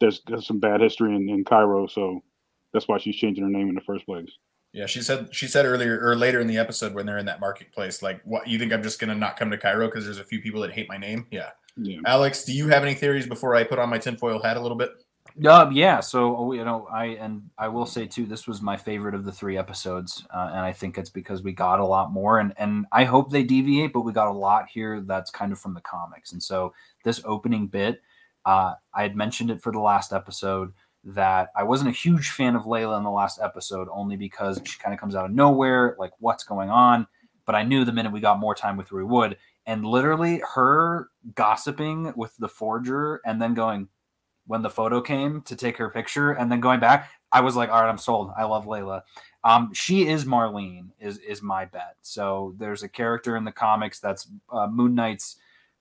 there's, 0.00 0.20
there's 0.26 0.46
some 0.46 0.58
bad 0.58 0.80
history 0.80 1.14
in, 1.14 1.28
in 1.30 1.44
Cairo, 1.44 1.86
so 1.86 2.22
that's 2.72 2.88
why 2.88 2.98
she's 2.98 3.16
changing 3.16 3.44
her 3.44 3.50
name 3.50 3.68
in 3.68 3.74
the 3.74 3.80
first 3.80 4.04
place. 4.04 4.28
Yeah, 4.74 4.86
she 4.86 5.02
said 5.02 5.32
she 5.32 5.46
said 5.46 5.66
earlier 5.66 6.00
or 6.04 6.16
later 6.16 6.40
in 6.40 6.48
the 6.48 6.58
episode 6.58 6.94
when 6.94 7.06
they're 7.06 7.18
in 7.18 7.26
that 7.26 7.38
marketplace, 7.38 8.02
like, 8.02 8.20
"What 8.24 8.48
you 8.48 8.58
think 8.58 8.72
I'm 8.72 8.82
just 8.82 8.98
gonna 8.98 9.14
not 9.14 9.36
come 9.36 9.48
to 9.52 9.56
Cairo 9.56 9.86
because 9.86 10.04
there's 10.04 10.18
a 10.18 10.24
few 10.24 10.40
people 10.40 10.60
that 10.62 10.72
hate 10.72 10.88
my 10.88 10.96
name?" 10.96 11.28
Yeah, 11.30 11.50
Yeah. 11.76 12.00
Alex, 12.06 12.44
do 12.44 12.52
you 12.52 12.66
have 12.68 12.82
any 12.82 12.94
theories 12.94 13.28
before 13.28 13.54
I 13.54 13.62
put 13.62 13.78
on 13.78 13.88
my 13.88 13.98
tinfoil 13.98 14.42
hat 14.42 14.56
a 14.56 14.60
little 14.60 14.76
bit? 14.76 14.90
Uh, 15.44 15.70
yeah. 15.72 16.00
So 16.00 16.52
you 16.52 16.64
know, 16.64 16.88
I 16.92 17.06
and 17.06 17.42
I 17.56 17.68
will 17.68 17.86
say 17.86 18.06
too, 18.06 18.26
this 18.26 18.48
was 18.48 18.62
my 18.62 18.76
favorite 18.76 19.14
of 19.14 19.24
the 19.24 19.30
three 19.30 19.56
episodes, 19.56 20.26
uh, 20.34 20.50
and 20.50 20.60
I 20.60 20.72
think 20.72 20.98
it's 20.98 21.10
because 21.10 21.40
we 21.44 21.52
got 21.52 21.78
a 21.78 21.86
lot 21.86 22.12
more, 22.12 22.40
and 22.40 22.52
and 22.56 22.84
I 22.90 23.04
hope 23.04 23.30
they 23.30 23.44
deviate, 23.44 23.92
but 23.92 24.00
we 24.00 24.12
got 24.12 24.26
a 24.26 24.32
lot 24.32 24.66
here 24.68 25.00
that's 25.00 25.30
kind 25.30 25.52
of 25.52 25.60
from 25.60 25.74
the 25.74 25.80
comics, 25.82 26.32
and 26.32 26.42
so 26.42 26.74
this 27.04 27.20
opening 27.24 27.68
bit, 27.68 28.02
uh, 28.44 28.74
I 28.92 29.02
had 29.02 29.14
mentioned 29.14 29.50
it 29.50 29.62
for 29.62 29.70
the 29.70 29.80
last 29.80 30.12
episode 30.12 30.72
that 31.04 31.50
I 31.54 31.62
wasn't 31.62 31.90
a 31.90 31.92
huge 31.92 32.30
fan 32.30 32.56
of 32.56 32.64
Layla 32.64 32.96
in 32.96 33.04
the 33.04 33.10
last 33.10 33.38
episode, 33.40 33.88
only 33.90 34.16
because 34.16 34.60
she 34.64 34.78
kind 34.78 34.94
of 34.94 35.00
comes 35.00 35.14
out 35.14 35.26
of 35.26 35.32
nowhere, 35.32 35.96
like 35.98 36.12
what's 36.18 36.44
going 36.44 36.70
on. 36.70 37.06
But 37.46 37.54
I 37.54 37.62
knew 37.62 37.84
the 37.84 37.92
minute 37.92 38.12
we 38.12 38.20
got 38.20 38.38
more 38.38 38.54
time 38.54 38.76
with 38.76 38.90
Rui 38.90 39.04
Wood, 39.04 39.36
and 39.66 39.84
literally 39.84 40.42
her 40.54 41.10
gossiping 41.34 42.12
with 42.16 42.34
the 42.38 42.48
forger, 42.48 43.20
and 43.26 43.40
then 43.40 43.54
going 43.54 43.88
when 44.46 44.62
the 44.62 44.70
photo 44.70 45.00
came 45.00 45.42
to 45.42 45.56
take 45.56 45.76
her 45.76 45.90
picture, 45.90 46.32
and 46.32 46.50
then 46.50 46.60
going 46.60 46.80
back, 46.80 47.10
I 47.32 47.40
was 47.40 47.56
like, 47.56 47.70
all 47.70 47.80
right, 47.82 47.88
I'm 47.88 47.98
sold. 47.98 48.30
I 48.36 48.44
love 48.44 48.66
Layla. 48.66 49.02
Um, 49.42 49.72
she 49.74 50.06
is 50.06 50.24
Marlene, 50.24 50.88
is 50.98 51.18
is 51.18 51.42
my 51.42 51.66
bet. 51.66 51.96
So 52.00 52.54
there's 52.56 52.82
a 52.82 52.88
character 52.88 53.36
in 53.36 53.44
the 53.44 53.52
comics 53.52 54.00
that's 54.00 54.28
uh, 54.50 54.68
Moon 54.68 54.94
Knight's 54.94 55.36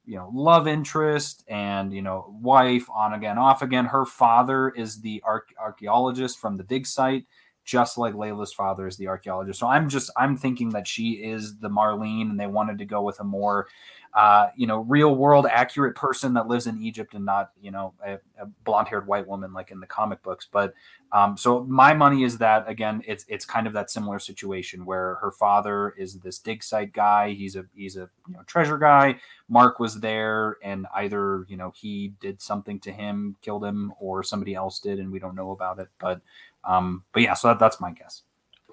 you 0.06 0.16
know 0.16 0.30
love 0.34 0.68
interest 0.68 1.44
and 1.48 1.94
you 1.94 2.02
know 2.02 2.36
wife 2.42 2.90
on 2.90 3.14
again 3.14 3.38
off 3.38 3.62
again. 3.62 3.86
Her 3.86 4.06
father 4.06 4.70
is 4.70 5.02
the 5.02 5.24
archaeologist 5.60 6.40
from 6.40 6.58
the 6.58 6.64
dig 6.64 6.86
site 6.86 7.26
just 7.66 7.98
like 7.98 8.14
layla's 8.14 8.54
father 8.54 8.88
is 8.88 8.98
the 8.98 9.08
archaeologist. 9.08 9.60
So 9.60 9.68
i'm 9.68 9.88
just 9.90 10.12
i'm 10.18 10.36
thinking 10.36 10.70
that 10.72 10.88
she 10.88 11.12
is 11.12 11.58
the 11.60 11.70
marlene 11.70 12.30
and 12.30 12.40
they 12.40 12.48
wanted 12.48 12.78
to 12.80 12.86
go 12.86 13.02
with 13.02 13.20
a 13.20 13.24
more 13.24 13.68
uh, 14.16 14.50
you 14.56 14.68
know 14.68 14.80
real 14.82 15.16
world 15.16 15.48
accurate 15.50 15.96
person 15.96 16.34
that 16.34 16.48
lives 16.48 16.68
in 16.68 16.80
egypt 16.82 17.14
and 17.14 17.26
not 17.26 17.52
you 17.62 17.72
know 17.72 17.94
a, 18.06 18.14
a 18.40 18.46
blonde 18.64 18.88
haired 18.88 19.08
white 19.08 19.28
woman 19.28 19.54
like 19.54 19.72
in 19.72 19.80
the 19.80 19.88
comic 19.88 20.22
books 20.24 20.48
but 20.52 20.74
um, 21.12 21.38
so 21.38 21.64
my 21.66 21.94
money 21.94 22.24
is 22.24 22.38
that 22.38 22.68
again 22.68 23.02
it's 23.08 23.26
it's 23.28 23.46
kind 23.46 23.68
of 23.68 23.74
that 23.74 23.90
similar 23.90 24.20
situation 24.20 24.86
where 24.86 25.16
her 25.16 25.32
father 25.32 25.94
is 25.98 26.20
this 26.20 26.38
dig 26.38 26.64
site 26.64 26.94
guy 26.94 27.32
he's 27.32 27.56
a 27.56 27.66
he's 27.76 27.98
a 27.98 28.10
you 28.28 28.34
know 28.34 28.42
treasure 28.46 28.78
guy 28.78 29.20
Mark 29.50 29.80
was 29.80 30.00
there, 30.00 30.58
and 30.64 30.88
either 30.96 31.46
you 31.48 31.58
know 31.58 31.72
he 31.76 32.14
did 32.20 32.42
something 32.42 32.80
to 32.82 32.92
him, 32.92 33.36
killed 33.42 33.64
him, 33.64 33.94
or 34.00 34.24
somebody 34.24 34.56
else 34.56 34.80
did, 34.80 35.00
and 35.00 35.12
we 35.12 35.20
don't 35.20 35.36
know 35.36 35.52
about 35.52 35.80
it. 35.80 35.90
But 36.00 36.22
um, 36.64 37.04
but 37.14 37.22
yeah, 37.22 37.34
so 37.34 37.50
that, 37.50 37.60
that's 37.60 37.80
my 37.80 37.92
guess. 37.92 38.24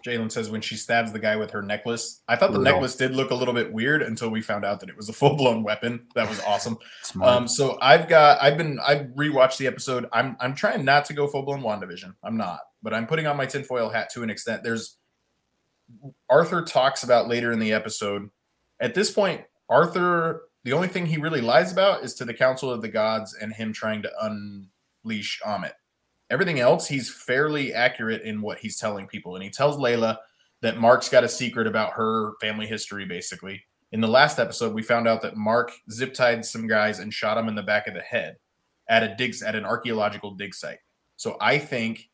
Jalen 0.02 0.30
says 0.30 0.50
when 0.50 0.60
she 0.60 0.76
stabs 0.76 1.12
the 1.12 1.18
guy 1.18 1.36
with 1.36 1.50
her 1.50 1.62
necklace, 1.62 2.22
I 2.28 2.36
thought 2.36 2.52
the 2.52 2.58
Brutal. 2.58 2.74
necklace 2.74 2.96
did 2.96 3.14
look 3.14 3.30
a 3.30 3.34
little 3.34 3.54
bit 3.54 3.72
weird 3.72 4.02
until 4.02 4.30
we 4.30 4.42
found 4.42 4.64
out 4.64 4.80
that 4.80 4.88
it 4.88 4.96
was 4.96 5.08
a 5.08 5.12
full 5.12 5.36
blown 5.36 5.62
weapon. 5.62 6.06
That 6.14 6.28
was 6.28 6.40
awesome. 6.40 6.78
Um, 7.22 7.48
so 7.48 7.78
I've 7.80 8.08
got 8.08 8.42
I've 8.42 8.56
been 8.56 8.78
I 8.80 8.96
rewatched 9.16 9.58
the 9.58 9.66
episode. 9.66 10.06
I'm 10.12 10.36
I'm 10.40 10.54
trying 10.54 10.84
not 10.84 11.04
to 11.06 11.12
go 11.12 11.26
full 11.26 11.42
blown 11.42 11.62
WandaVision. 11.62 12.14
I'm 12.22 12.36
not, 12.36 12.60
but 12.82 12.94
I'm 12.94 13.06
putting 13.06 13.26
on 13.26 13.36
my 13.36 13.46
tinfoil 13.46 13.88
hat 13.88 14.10
to 14.14 14.22
an 14.22 14.30
extent. 14.30 14.62
There's 14.62 14.96
Arthur 16.28 16.62
talks 16.62 17.02
about 17.02 17.28
later 17.28 17.52
in 17.52 17.58
the 17.58 17.72
episode. 17.72 18.30
At 18.80 18.94
this 18.94 19.10
point, 19.10 19.42
Arthur, 19.68 20.42
the 20.64 20.72
only 20.72 20.88
thing 20.88 21.06
he 21.06 21.16
really 21.16 21.40
lies 21.40 21.72
about 21.72 22.04
is 22.04 22.14
to 22.14 22.24
the 22.24 22.34
Council 22.34 22.70
of 22.70 22.82
the 22.82 22.88
Gods 22.88 23.34
and 23.40 23.52
him 23.52 23.72
trying 23.72 24.02
to 24.02 24.10
unleash 25.04 25.40
Ammit. 25.44 25.72
Everything 26.30 26.60
else, 26.60 26.86
he's 26.86 27.12
fairly 27.12 27.74
accurate 27.74 28.22
in 28.22 28.40
what 28.40 28.58
he's 28.58 28.78
telling 28.78 29.06
people. 29.06 29.34
And 29.34 29.42
he 29.42 29.50
tells 29.50 29.76
Layla 29.76 30.16
that 30.62 30.78
Mark's 30.78 31.08
got 31.08 31.24
a 31.24 31.28
secret 31.28 31.66
about 31.66 31.92
her 31.92 32.32
family 32.40 32.66
history, 32.66 33.04
basically. 33.04 33.64
In 33.92 34.00
the 34.00 34.08
last 34.08 34.38
episode, 34.38 34.72
we 34.72 34.82
found 34.82 35.08
out 35.08 35.22
that 35.22 35.36
Mark 35.36 35.72
zip 35.90 36.14
tied 36.14 36.44
some 36.44 36.68
guys 36.68 37.00
and 37.00 37.12
shot 37.12 37.34
them 37.34 37.48
in 37.48 37.56
the 37.56 37.62
back 37.62 37.88
of 37.88 37.94
the 37.94 38.00
head 38.00 38.36
at 38.88 39.02
a 39.02 39.14
dig 39.16 39.34
at 39.44 39.56
an 39.56 39.64
archaeological 39.64 40.32
dig 40.32 40.54
site. 40.54 40.78
So 41.16 41.36
I 41.40 41.58
think 41.58 42.08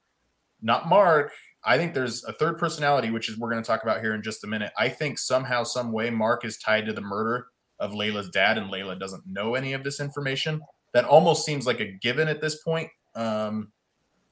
not 0.62 0.89
Mark. 0.89 1.33
I 1.64 1.77
think 1.77 1.95
there's 1.95 2.25
a 2.25 2.33
third 2.33 2.59
personality, 2.59 3.11
which 3.11 3.29
is 3.29 3.39
we're 3.39 3.51
going 3.51 3.62
to 3.62 3.67
talk 3.67 3.83
about 3.83 4.01
here 4.01 4.14
in 4.14 4.23
just 4.23 4.45
a 4.45 4.47
minute. 4.47 4.73
I 4.79 4.89
think 4.89 5.19
somehow, 5.19 5.64
some 5.64 5.93
way, 5.93 6.11
Mark 6.11 6.45
is 6.45 6.59
tied 6.59 6.87
to 6.87 6.93
the 6.93 7.01
murder 7.01 7.49
of 7.79 7.93
Layla's 7.93 8.31
dad, 8.31 8.57
and 8.57 8.71
Layla 8.71 8.99
doesn't 8.99 9.27
know 9.27 9.55
any 9.55 9.73
of 9.73 9.85
this 9.85 10.01
information. 10.01 10.61
That 10.95 11.05
almost 11.05 11.45
seems 11.45 11.67
like 11.67 11.81
a 11.81 11.93
given 11.93 12.29
at 12.29 12.41
this 12.41 12.62
point. 12.62 12.89
Um, 13.14 13.73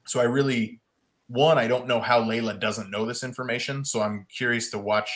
so 0.05 0.19
I 0.19 0.23
really, 0.23 0.79
one, 1.27 1.57
I 1.57 1.67
don't 1.67 1.87
know 1.87 1.99
how 1.99 2.21
Layla 2.21 2.59
doesn't 2.59 2.91
know 2.91 3.05
this 3.05 3.23
information. 3.23 3.83
So 3.83 4.01
I'm 4.01 4.25
curious 4.35 4.69
to 4.71 4.77
watch 4.77 5.09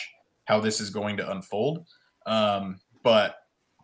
how 0.44 0.60
this 0.60 0.80
is 0.80 0.90
going 0.90 1.16
to 1.18 1.30
unfold. 1.30 1.86
Um, 2.26 2.80
but 3.02 3.36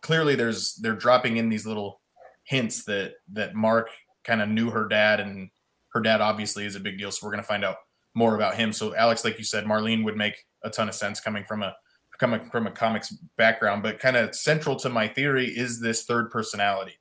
clearly, 0.02 0.34
there's 0.34 0.74
they're 0.76 0.94
dropping 0.94 1.36
in 1.36 1.48
these 1.48 1.66
little 1.66 2.00
hints 2.44 2.84
that 2.84 3.14
that 3.32 3.54
Mark 3.54 3.88
kind 4.24 4.42
of 4.42 4.48
knew 4.48 4.70
her 4.70 4.88
dad, 4.88 5.20
and 5.20 5.50
her 5.94 6.00
dad 6.00 6.20
obviously 6.20 6.64
is 6.64 6.74
a 6.74 6.80
big 6.80 6.98
deal. 6.98 7.10
So 7.10 7.26
we're 7.26 7.32
going 7.32 7.42
to 7.42 7.48
find 7.48 7.64
out 7.64 7.76
more 8.14 8.34
about 8.34 8.56
him. 8.56 8.72
So 8.72 8.94
Alex, 8.96 9.24
like 9.24 9.38
you 9.38 9.44
said, 9.44 9.64
Marlene 9.64 10.04
would 10.04 10.16
make 10.16 10.44
a 10.64 10.70
ton 10.70 10.88
of 10.88 10.94
sense 10.94 11.20
coming 11.20 11.44
from 11.44 11.62
a 11.62 11.74
coming 12.18 12.40
from 12.40 12.66
a 12.66 12.70
comics 12.70 13.10
background, 13.36 13.82
but 13.82 13.98
kind 13.98 14.16
of 14.16 14.34
central 14.34 14.74
to 14.76 14.88
my 14.88 15.06
theory 15.06 15.46
is 15.46 15.80
this 15.80 16.04
third 16.04 16.30
personality. 16.30 16.98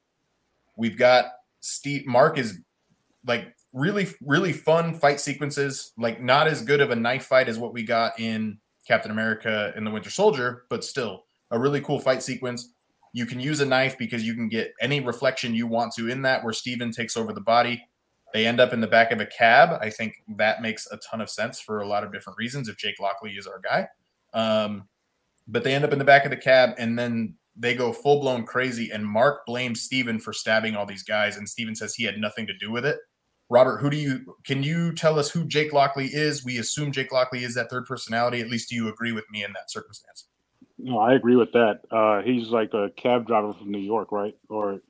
We've 0.77 0.97
got 0.97 1.25
Steve 1.61 2.05
Mark 2.05 2.37
is 2.37 2.59
like 3.25 3.55
really 3.75 4.07
really 4.21 4.53
fun 4.53 4.95
fight 4.95 5.19
sequences, 5.19 5.91
like 5.97 6.21
not 6.21 6.47
as 6.47 6.63
good 6.63 6.81
of 6.81 6.89
a 6.89 6.95
knife 6.95 7.25
fight 7.25 7.49
as 7.49 7.59
what 7.59 7.73
we 7.73 7.83
got 7.83 8.19
in 8.19 8.57
Captain 8.87 9.11
America 9.11 9.73
and 9.75 9.85
the 9.85 9.91
Winter 9.91 10.09
Soldier, 10.09 10.63
but 10.69 10.83
still 10.83 11.25
a 11.51 11.59
really 11.59 11.81
cool 11.81 11.99
fight 11.99 12.23
sequence. 12.23 12.73
You 13.13 13.25
can 13.25 13.39
use 13.39 13.59
a 13.59 13.65
knife 13.65 13.97
because 13.97 14.23
you 14.23 14.33
can 14.33 14.49
get 14.49 14.73
any 14.81 14.99
reflection 15.01 15.53
you 15.53 15.67
want 15.67 15.93
to 15.95 16.09
in 16.09 16.21
that 16.23 16.43
where 16.43 16.53
Steven 16.53 16.91
takes 16.91 17.15
over 17.15 17.33
the 17.33 17.41
body. 17.41 17.83
They 18.33 18.45
end 18.45 18.59
up 18.59 18.73
in 18.73 18.81
the 18.81 18.87
back 18.87 19.11
of 19.11 19.21
a 19.21 19.25
cab. 19.25 19.77
I 19.81 19.89
think 19.89 20.15
that 20.37 20.61
makes 20.61 20.87
a 20.91 20.97
ton 20.97 21.21
of 21.21 21.29
sense 21.29 21.59
for 21.59 21.81
a 21.81 21.87
lot 21.87 22.03
of 22.03 22.11
different 22.11 22.37
reasons 22.37 22.67
if 22.67 22.77
Jake 22.77 22.99
Lockley 22.99 23.31
is 23.31 23.47
our 23.47 23.59
guy. 23.59 23.87
Um, 24.33 24.87
but 25.47 25.63
they 25.63 25.73
end 25.73 25.85
up 25.85 25.93
in 25.93 25.99
the 25.99 26.05
back 26.05 26.25
of 26.25 26.31
the 26.31 26.37
cab 26.37 26.71
and 26.77 26.97
then 26.97 27.35
they 27.55 27.73
go 27.75 27.93
full 27.93 28.19
blown 28.19 28.45
crazy. 28.45 28.91
And 28.91 29.05
Mark 29.05 29.45
blames 29.45 29.81
Steven 29.81 30.19
for 30.19 30.33
stabbing 30.33 30.75
all 30.75 30.85
these 30.85 31.03
guys. 31.03 31.37
And 31.37 31.47
Steven 31.47 31.75
says 31.75 31.95
he 31.95 32.03
had 32.03 32.17
nothing 32.17 32.47
to 32.47 32.57
do 32.57 32.71
with 32.71 32.85
it. 32.85 32.97
Robert, 33.49 33.77
who 33.77 33.89
do 33.89 33.97
you 33.97 34.35
can 34.43 34.63
you 34.63 34.93
tell 34.93 35.19
us 35.19 35.29
who 35.29 35.45
Jake 35.45 35.71
Lockley 35.71 36.07
is? 36.07 36.43
We 36.43 36.57
assume 36.57 36.91
Jake 36.91 37.11
Lockley 37.11 37.43
is 37.43 37.53
that 37.55 37.69
third 37.69 37.85
personality. 37.85 38.41
At 38.41 38.49
least 38.49 38.69
do 38.69 38.75
you 38.75 38.87
agree 38.87 39.11
with 39.11 39.29
me 39.29 39.43
in 39.43 39.53
that 39.53 39.69
circumstance? 39.69 40.25
No, 40.77 40.97
I 40.97 41.13
agree 41.13 41.35
with 41.35 41.51
that. 41.53 41.81
Uh, 41.91 42.21
he's 42.21 42.49
like 42.49 42.73
a 42.73 42.89
cab 42.97 43.27
driver 43.27 43.53
from 43.53 43.71
New 43.71 43.79
York, 43.79 44.11
right? 44.11 44.35
Or 44.49 44.81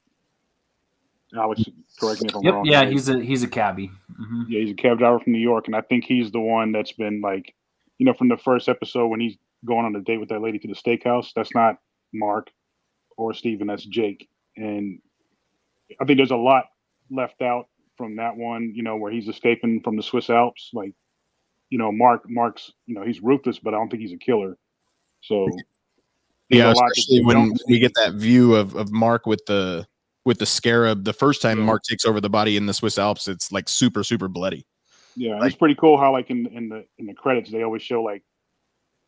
Alex, 1.37 1.63
correct 1.99 2.21
me 2.21 2.29
if 2.29 2.35
I'm 2.35 2.43
Yep. 2.43 2.53
wrong. 2.53 2.65
Yeah, 2.65 2.79
right? 2.79 2.91
he's 2.91 3.09
a 3.09 3.21
he's 3.21 3.43
a 3.43 3.47
cabbie. 3.47 3.91
hmm 4.17 4.43
Yeah, 4.47 4.61
he's 4.61 4.71
a 4.71 4.75
cab 4.75 4.99
driver 4.99 5.19
from 5.19 5.33
New 5.33 5.39
York, 5.39 5.67
and 5.67 5.75
I 5.75 5.81
think 5.81 6.05
he's 6.05 6.31
the 6.31 6.39
one 6.39 6.71
that's 6.71 6.93
been 6.93 7.21
like, 7.21 7.53
you 7.97 8.05
know, 8.05 8.13
from 8.13 8.29
the 8.29 8.37
first 8.37 8.69
episode 8.69 9.07
when 9.07 9.19
he's 9.19 9.37
going 9.65 9.85
on 9.85 9.95
a 9.95 10.01
date 10.01 10.19
with 10.19 10.29
that 10.29 10.41
lady 10.41 10.59
to 10.59 10.67
the 10.67 10.75
steakhouse. 10.75 11.31
That's 11.35 11.53
not 11.53 11.77
Mark 12.13 12.49
or 13.17 13.33
Steven, 13.33 13.67
that's 13.67 13.85
Jake. 13.85 14.29
And 14.55 14.99
I 15.99 16.05
think 16.05 16.17
there's 16.17 16.31
a 16.31 16.35
lot 16.35 16.65
left 17.11 17.41
out 17.41 17.67
from 17.97 18.15
that 18.17 18.35
one, 18.35 18.71
you 18.75 18.83
know, 18.83 18.95
where 18.97 19.11
he's 19.11 19.27
escaping 19.27 19.81
from 19.81 19.95
the 19.95 20.03
Swiss 20.03 20.29
Alps. 20.29 20.69
Like, 20.73 20.93
you 21.69 21.77
know, 21.77 21.91
Mark, 21.91 22.23
Mark's, 22.27 22.71
you 22.85 22.95
know, 22.95 23.03
he's 23.03 23.21
ruthless, 23.21 23.59
but 23.59 23.73
I 23.73 23.77
don't 23.77 23.89
think 23.89 24.01
he's 24.01 24.13
a 24.13 24.17
killer. 24.17 24.57
So, 25.21 25.47
Yeah, 26.49 26.65
a 26.65 26.73
lot 26.73 26.75
that 26.75 26.97
especially 26.97 27.23
when 27.23 27.53
we 27.67 27.79
get 27.79 27.93
that 27.95 28.13
view 28.13 28.55
of, 28.55 28.75
of 28.75 28.91
Mark 28.91 29.25
with 29.25 29.45
the 29.47 29.87
with 30.25 30.39
the 30.39 30.45
scarab. 30.45 31.03
The 31.03 31.13
first 31.13 31.41
time 31.41 31.59
Yeah. 31.59 31.65
Mark 31.65 31.83
takes 31.83 32.05
over 32.05 32.19
the 32.19 32.29
body 32.29 32.57
in 32.57 32.65
the 32.65 32.73
Swiss 32.73 32.97
Alps, 32.97 33.27
it's 33.27 33.51
like 33.51 33.69
super 33.69 34.03
super 34.03 34.27
bloody. 34.27 34.65
Yeah, 35.15 35.35
and 35.35 35.45
it's 35.45 35.55
pretty 35.55 35.75
cool 35.75 35.97
how 35.97 36.11
like 36.11 36.29
in 36.29 36.47
in 36.47 36.69
the 36.69 36.85
in 36.97 37.05
the 37.05 37.13
credits 37.13 37.49
they 37.49 37.63
always 37.63 37.81
show 37.81 38.03
like 38.03 38.23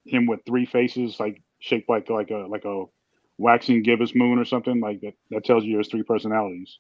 him 0.06 0.26
with 0.26 0.40
three 0.46 0.66
faces, 0.66 1.20
like 1.20 1.42
shaped 1.60 1.90
like 1.90 2.10
like 2.10 2.32
a 2.32 2.48
like 2.48 2.66
a 2.66 2.86
waxing 3.38 3.84
gibbous 3.84 4.16
moon 4.16 4.40
or 4.40 4.46
something 4.46 4.80
like 4.80 5.02
that. 5.02 5.14
That 5.32 5.44
tells 5.44 5.64
you 5.64 5.74
there's 5.74 5.90
three 5.90 6.04
personalities. 6.04 6.80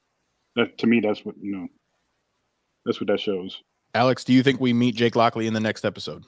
That 0.55 0.77
to 0.79 0.87
me, 0.87 1.01
that's 1.01 1.25
what 1.25 1.35
you 1.41 1.55
know. 1.55 1.67
That's 2.87 3.01
what 3.01 3.07
that 3.07 3.19
shows. 3.19 3.61
Alex, 3.93 4.23
do 4.23 4.31
you 4.31 4.41
think 4.41 4.61
we 4.61 4.71
meet 4.71 4.95
Jake 4.95 5.17
Lockley 5.17 5.45
in 5.45 5.53
the 5.53 5.59
next 5.59 5.83
episode? 5.83 6.23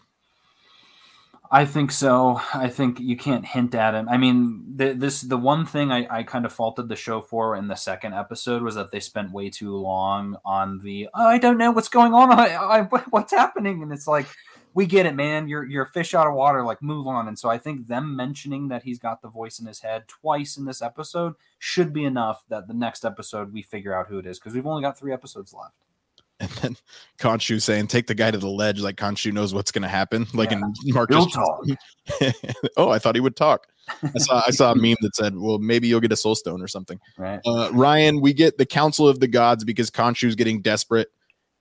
I 1.49 1.63
think 1.65 1.91
so. 1.91 2.41
I 2.53 2.67
think 2.67 2.99
you 2.99 3.15
can't 3.15 3.45
hint 3.45 3.73
at 3.73 3.95
him. 3.95 4.09
I 4.09 4.17
mean, 4.17 4.65
the, 4.75 4.93
this 4.93 5.21
the 5.21 5.37
one 5.37 5.65
thing 5.65 5.89
I, 5.89 6.05
I 6.09 6.23
kind 6.23 6.45
of 6.45 6.51
faulted 6.51 6.89
the 6.89 6.97
show 6.97 7.21
for 7.21 7.55
in 7.55 7.69
the 7.69 7.75
second 7.75 8.13
episode 8.13 8.61
was 8.61 8.75
that 8.75 8.91
they 8.91 8.99
spent 8.99 9.31
way 9.31 9.49
too 9.49 9.75
long 9.75 10.35
on 10.43 10.79
the 10.79 11.07
"Oh, 11.15 11.25
I 11.25 11.37
don't 11.37 11.57
know 11.57 11.71
what's 11.71 11.87
going 11.87 12.13
on. 12.13 12.31
I, 12.39 12.55
I 12.55 12.81
what's 12.81 13.31
happening, 13.31 13.81
and 13.81 13.91
it's 13.91 14.05
like 14.05 14.27
we 14.73 14.85
get 14.85 15.05
it, 15.05 15.15
man. 15.15 15.47
You're 15.47 15.65
you're 15.65 15.85
a 15.85 15.89
fish 15.89 16.13
out 16.13 16.27
of 16.27 16.35
water. 16.35 16.63
Like 16.63 16.83
move 16.83 17.07
on. 17.07 17.27
And 17.27 17.39
so 17.39 17.49
I 17.49 17.57
think 17.57 17.87
them 17.87 18.15
mentioning 18.15 18.67
that 18.67 18.83
he's 18.83 18.99
got 18.99 19.21
the 19.21 19.29
voice 19.29 19.59
in 19.59 19.65
his 19.65 19.79
head 19.79 20.07
twice 20.07 20.55
in 20.55 20.65
this 20.65 20.81
episode 20.81 21.33
should 21.57 21.93
be 21.93 22.03
enough 22.03 22.43
that 22.49 22.67
the 22.67 22.75
next 22.75 23.05
episode 23.05 23.53
we 23.53 23.63
figure 23.63 23.95
out 23.95 24.07
who 24.07 24.19
it 24.19 24.27
is 24.27 24.37
because 24.37 24.53
we've 24.53 24.67
only 24.67 24.83
got 24.83 24.99
three 24.99 25.13
episodes 25.13 25.53
left. 25.53 25.73
And 26.39 26.49
then 26.61 26.77
Khonshu 27.19 27.61
saying, 27.61 27.87
"Take 27.87 28.07
the 28.07 28.15
guy 28.15 28.31
to 28.31 28.37
the 28.37 28.47
ledge," 28.49 28.79
like 28.79 28.95
Khonshu 28.95 29.31
knows 29.33 29.53
what's 29.53 29.71
going 29.71 29.81
to 29.83 29.87
happen. 29.89 30.27
Like 30.33 30.51
Yeah. 30.51 30.57
in 30.57 30.73
Mark. 30.93 31.11
He'll 31.11 31.25
talk. 31.27 31.65
oh, 32.77 32.89
I 32.89 32.99
thought 32.99 33.15
he 33.15 33.21
would 33.21 33.35
talk. 33.35 33.67
I 34.03 34.19
saw 34.19 34.41
I 34.47 34.51
saw 34.51 34.71
a 34.71 34.75
meme 34.75 34.95
that 35.01 35.15
said, 35.15 35.35
"Well, 35.35 35.59
maybe 35.59 35.87
you'll 35.87 35.99
get 35.99 36.11
a 36.11 36.15
soul 36.17 36.35
stone 36.35 36.61
or 36.61 36.67
something." 36.67 36.99
Right. 37.17 37.39
Uh, 37.45 37.69
Ryan, 37.73 38.21
we 38.21 38.33
get 38.33 38.57
the 38.57 38.65
Council 38.65 39.07
of 39.07 39.19
the 39.19 39.27
Gods 39.27 39.63
because 39.63 39.89
Khonshu's 39.89 40.35
getting 40.35 40.61
desperate, 40.61 41.09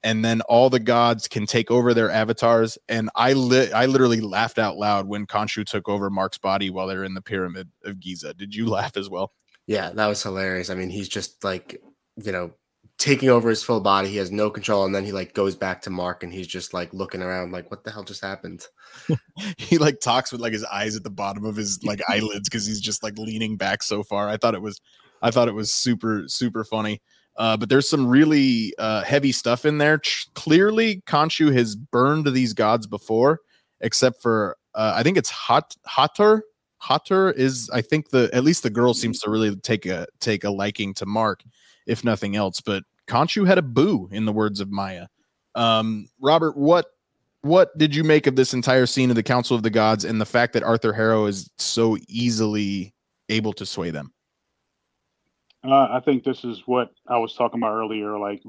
and 0.02 0.24
then 0.24 0.42
all 0.42 0.70
the 0.70 0.78
gods 0.78 1.26
can 1.26 1.46
take 1.46 1.70
over 1.70 1.94
their 1.94 2.10
avatars. 2.10 2.78
And 2.88 3.10
I 3.16 3.32
lit, 3.32 3.72
I 3.72 3.86
literally 3.86 4.20
laughed 4.20 4.58
out 4.58 4.76
loud 4.76 5.08
when 5.08 5.26
Khonshu 5.26 5.64
took 5.64 5.88
over 5.88 6.10
Mark's 6.10 6.38
body 6.38 6.70
while 6.70 6.86
they're 6.86 7.04
in 7.04 7.14
the 7.14 7.22
Pyramid 7.22 7.68
of 7.84 7.98
Giza. 7.98 8.34
Did 8.34 8.54
you 8.54 8.66
laugh 8.68 8.96
as 8.96 9.08
well? 9.08 9.32
Yeah, 9.66 9.90
that 9.90 10.06
was 10.06 10.22
hilarious. 10.22 10.70
I 10.70 10.74
mean, 10.74 10.90
he's 10.90 11.08
just 11.08 11.42
like, 11.44 11.82
you 12.22 12.32
know, 12.32 12.52
taking 12.98 13.28
over 13.28 13.48
his 13.48 13.62
full 13.62 13.80
body. 13.80 14.08
He 14.08 14.16
has 14.16 14.30
no 14.30 14.50
control, 14.50 14.84
and 14.84 14.94
then 14.94 15.04
he 15.04 15.12
like 15.12 15.32
goes 15.32 15.54
back 15.54 15.82
to 15.82 15.90
Mark, 15.90 16.22
and 16.22 16.32
he's 16.32 16.46
just 16.46 16.74
like 16.74 16.92
looking 16.92 17.22
around, 17.22 17.52
like, 17.52 17.70
what 17.70 17.84
the 17.84 17.90
hell 17.90 18.02
just 18.02 18.22
happened? 18.22 18.66
he 19.56 19.78
like 19.78 20.00
talks 20.00 20.32
with 20.32 20.40
like 20.40 20.52
his 20.52 20.64
eyes 20.64 20.96
at 20.96 21.04
the 21.04 21.10
bottom 21.10 21.44
of 21.44 21.56
his 21.56 21.82
like 21.84 22.00
eyelids 22.08 22.48
because 22.48 22.66
he's 22.66 22.80
just 22.80 23.02
like 23.02 23.16
leaning 23.18 23.56
back 23.56 23.82
so 23.82 24.02
far. 24.02 24.28
I 24.28 24.36
thought 24.36 24.54
it 24.54 24.62
was, 24.62 24.80
I 25.22 25.30
thought 25.30 25.48
it 25.48 25.54
was 25.54 25.72
super 25.72 26.24
super 26.28 26.64
funny. 26.64 27.00
Uh, 27.36 27.56
but 27.56 27.68
there's 27.68 27.88
some 27.88 28.08
really 28.08 28.74
uh, 28.78 29.04
heavy 29.04 29.30
stuff 29.30 29.64
in 29.64 29.78
there. 29.78 29.98
Ch- 29.98 30.28
clearly, 30.34 31.02
Khonshu 31.06 31.54
has 31.54 31.76
burned 31.76 32.26
these 32.26 32.52
gods 32.52 32.88
before, 32.88 33.40
except 33.80 34.20
for 34.20 34.56
uh, 34.74 34.92
I 34.96 35.04
think 35.04 35.16
it's 35.16 35.30
Hot 35.30 35.74
Hathor. 35.86 36.42
Hathor 36.80 37.30
is 37.30 37.70
I 37.70 37.80
think 37.80 38.10
the 38.10 38.30
at 38.32 38.44
least 38.44 38.62
the 38.62 38.70
girl 38.70 38.94
seems 38.94 39.20
to 39.20 39.30
really 39.30 39.54
take 39.56 39.86
a 39.86 40.06
take 40.20 40.44
a 40.44 40.50
liking 40.50 40.94
to 40.94 41.06
Mark, 41.06 41.42
if 41.86 42.04
nothing 42.04 42.36
else. 42.36 42.60
But 42.60 42.84
Khonshu 43.08 43.46
had 43.46 43.58
a 43.58 43.62
boo, 43.62 44.08
in 44.12 44.24
the 44.24 44.32
words 44.32 44.60
of 44.60 44.70
Maya. 44.70 45.06
Um, 45.54 46.08
Robert, 46.20 46.56
what 46.56 46.86
what 47.42 47.76
did 47.78 47.94
you 47.94 48.04
make 48.04 48.26
of 48.26 48.36
this 48.36 48.52
entire 48.52 48.86
scene 48.86 49.10
of 49.10 49.16
the 49.16 49.22
Council 49.22 49.56
of 49.56 49.62
the 49.62 49.70
Gods 49.70 50.04
and 50.04 50.20
the 50.20 50.26
fact 50.26 50.52
that 50.52 50.62
Arthur 50.62 50.92
Harrow 50.92 51.26
is 51.26 51.50
so 51.58 51.96
easily 52.08 52.94
able 53.28 53.52
to 53.54 53.66
sway 53.66 53.90
them? 53.90 54.12
Uh, 55.64 55.88
I 55.90 56.00
think 56.04 56.24
this 56.24 56.44
is 56.44 56.62
what 56.66 56.90
I 57.08 57.18
was 57.18 57.34
talking 57.34 57.60
about 57.60 57.74
earlier, 57.74 58.18
like 58.18 58.42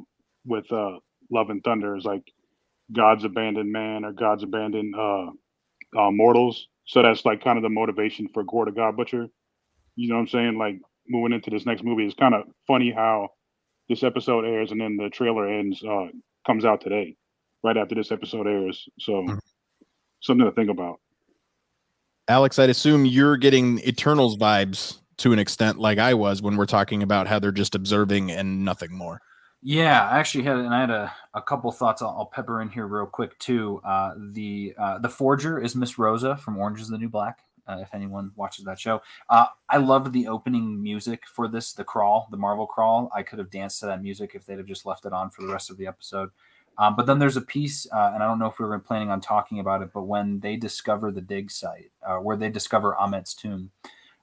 with 0.46 0.72
uh, 0.72 0.98
Love 1.32 1.50
and 1.50 1.64
Thunder, 1.64 1.96
is 1.96 2.06
like 2.06 2.24
God's 2.94 3.24
abandoned 3.24 3.72
man 3.72 4.06
or 4.06 4.12
God's 4.12 4.44
abandoned 4.44 4.96
uh, 4.96 5.28
uh, 5.98 6.12
mortals. 6.12 6.68
So 6.90 7.04
that's 7.04 7.24
like 7.24 7.44
kind 7.44 7.56
of 7.56 7.62
the 7.62 7.70
motivation 7.70 8.28
for 8.34 8.44
Gorr 8.44 8.66
the 8.66 8.72
God 8.72 8.98
Butcher. 8.98 9.28
You 9.96 10.10
know 10.10 10.16
what 10.16 10.22
I'm 10.22 10.28
saying? 10.28 10.58
Like 10.58 10.80
moving 11.08 11.34
into 11.34 11.52
this 11.52 11.64
next 11.64 11.84
movie, 11.84 12.04
it's 12.04 12.16
kind 12.16 12.34
of 12.34 12.46
funny 12.66 12.90
how 12.90 13.30
this 13.88 14.02
episode 14.02 14.44
airs 14.44 14.72
and 14.72 14.82
then 14.82 14.98
the 14.98 15.08
trailer 15.12 15.48
ends, 15.48 15.84
uh, 15.84 16.08
comes 16.48 16.66
out 16.66 16.82
today, 16.82 17.16
right 17.64 17.78
after 17.78 17.94
this 17.94 18.12
episode 18.12 18.48
airs. 18.48 18.90
So 18.98 19.22
Mhm. 19.22 19.40
something 20.22 20.48
to 20.48 20.52
think 20.52 20.72
about. 20.72 21.00
Alex, 22.28 22.58
I'd 22.58 22.72
assume 22.72 23.06
you're 23.06 23.38
getting 23.38 23.78
Eternals 23.88 24.36
vibes 24.36 25.00
to 25.18 25.32
an 25.32 25.38
extent, 25.38 25.78
like 25.78 26.00
I 26.00 26.16
was 26.16 26.42
when 26.42 26.58
we're 26.58 26.66
talking 26.66 27.04
about 27.04 27.28
how 27.28 27.38
they're 27.38 27.52
just 27.52 27.76
observing 27.76 28.32
and 28.32 28.66
nothing 28.66 28.92
more. 28.92 29.22
Yeah, 29.62 30.08
I 30.08 30.20
actually 30.20 30.46
had, 30.46 30.58
and 30.58 30.74
I 30.74 30.80
had 30.80 30.90
a, 30.90 31.14
a 31.34 31.42
couple 31.42 31.72
thoughts. 31.72 32.02
I'll, 32.02 32.16
I'll 32.18 32.26
pepper 32.26 32.62
in 32.62 32.70
here 32.70 32.88
real 32.88 33.06
quick 33.06 33.38
too. 33.40 33.82
Uh, 33.84 34.14
the 34.32 34.74
uh, 34.78 35.00
the 35.00 35.10
forger 35.10 35.60
is 35.60 35.76
Miss 35.76 35.98
Rosa 36.00 36.38
from 36.38 36.58
Orange 36.58 36.80
Is 36.80 36.88
the 36.88 36.98
New 36.98 37.10
Black. 37.10 37.40
Uh, 37.68 37.78
if 37.82 37.94
anyone 37.94 38.32
watches 38.36 38.66
that 38.66 38.80
show, 38.80 39.02
uh, 39.30 39.46
I 39.68 39.78
loved 39.78 40.12
the 40.12 40.28
opening 40.28 40.82
music 40.82 41.28
for 41.28 41.48
this, 41.48 41.74
the 41.74 41.84
crawl, 41.84 42.28
the 42.32 42.38
Marvel 42.38 42.66
crawl. 42.66 43.12
I 43.14 43.22
could 43.22 43.38
have 43.38 43.52
danced 43.52 43.82
to 43.82 43.86
that 43.88 44.02
music 44.02 44.32
if 44.34 44.46
they'd 44.46 44.58
have 44.58 44.66
just 44.66 44.88
left 44.88 45.06
it 45.06 45.14
on 45.14 45.30
for 45.30 45.44
the 45.44 45.54
rest 45.54 45.70
of 45.70 45.78
the 45.78 45.86
episode. 45.86 46.32
Um, 46.80 46.96
but 46.96 47.06
then 47.06 47.20
there's 47.20 47.38
a 47.38 47.42
piece, 47.42 47.86
uh, 47.92 48.12
and 48.14 48.24
I 48.24 48.28
don't 48.28 48.40
know 48.40 48.48
if 48.48 48.58
we 48.58 48.66
were 48.66 48.80
planning 48.80 49.12
on 49.12 49.22
talking 49.22 49.60
about 49.60 49.84
it, 49.84 49.90
but 49.94 50.04
when 50.04 50.40
they 50.40 50.56
discover 50.56 51.12
the 51.12 51.22
dig 51.22 51.52
site, 51.52 51.92
uh, 52.04 52.16
where 52.18 52.38
they 52.38 52.50
discover 52.50 52.96
Ammit's 53.00 53.36
tomb, 53.36 53.70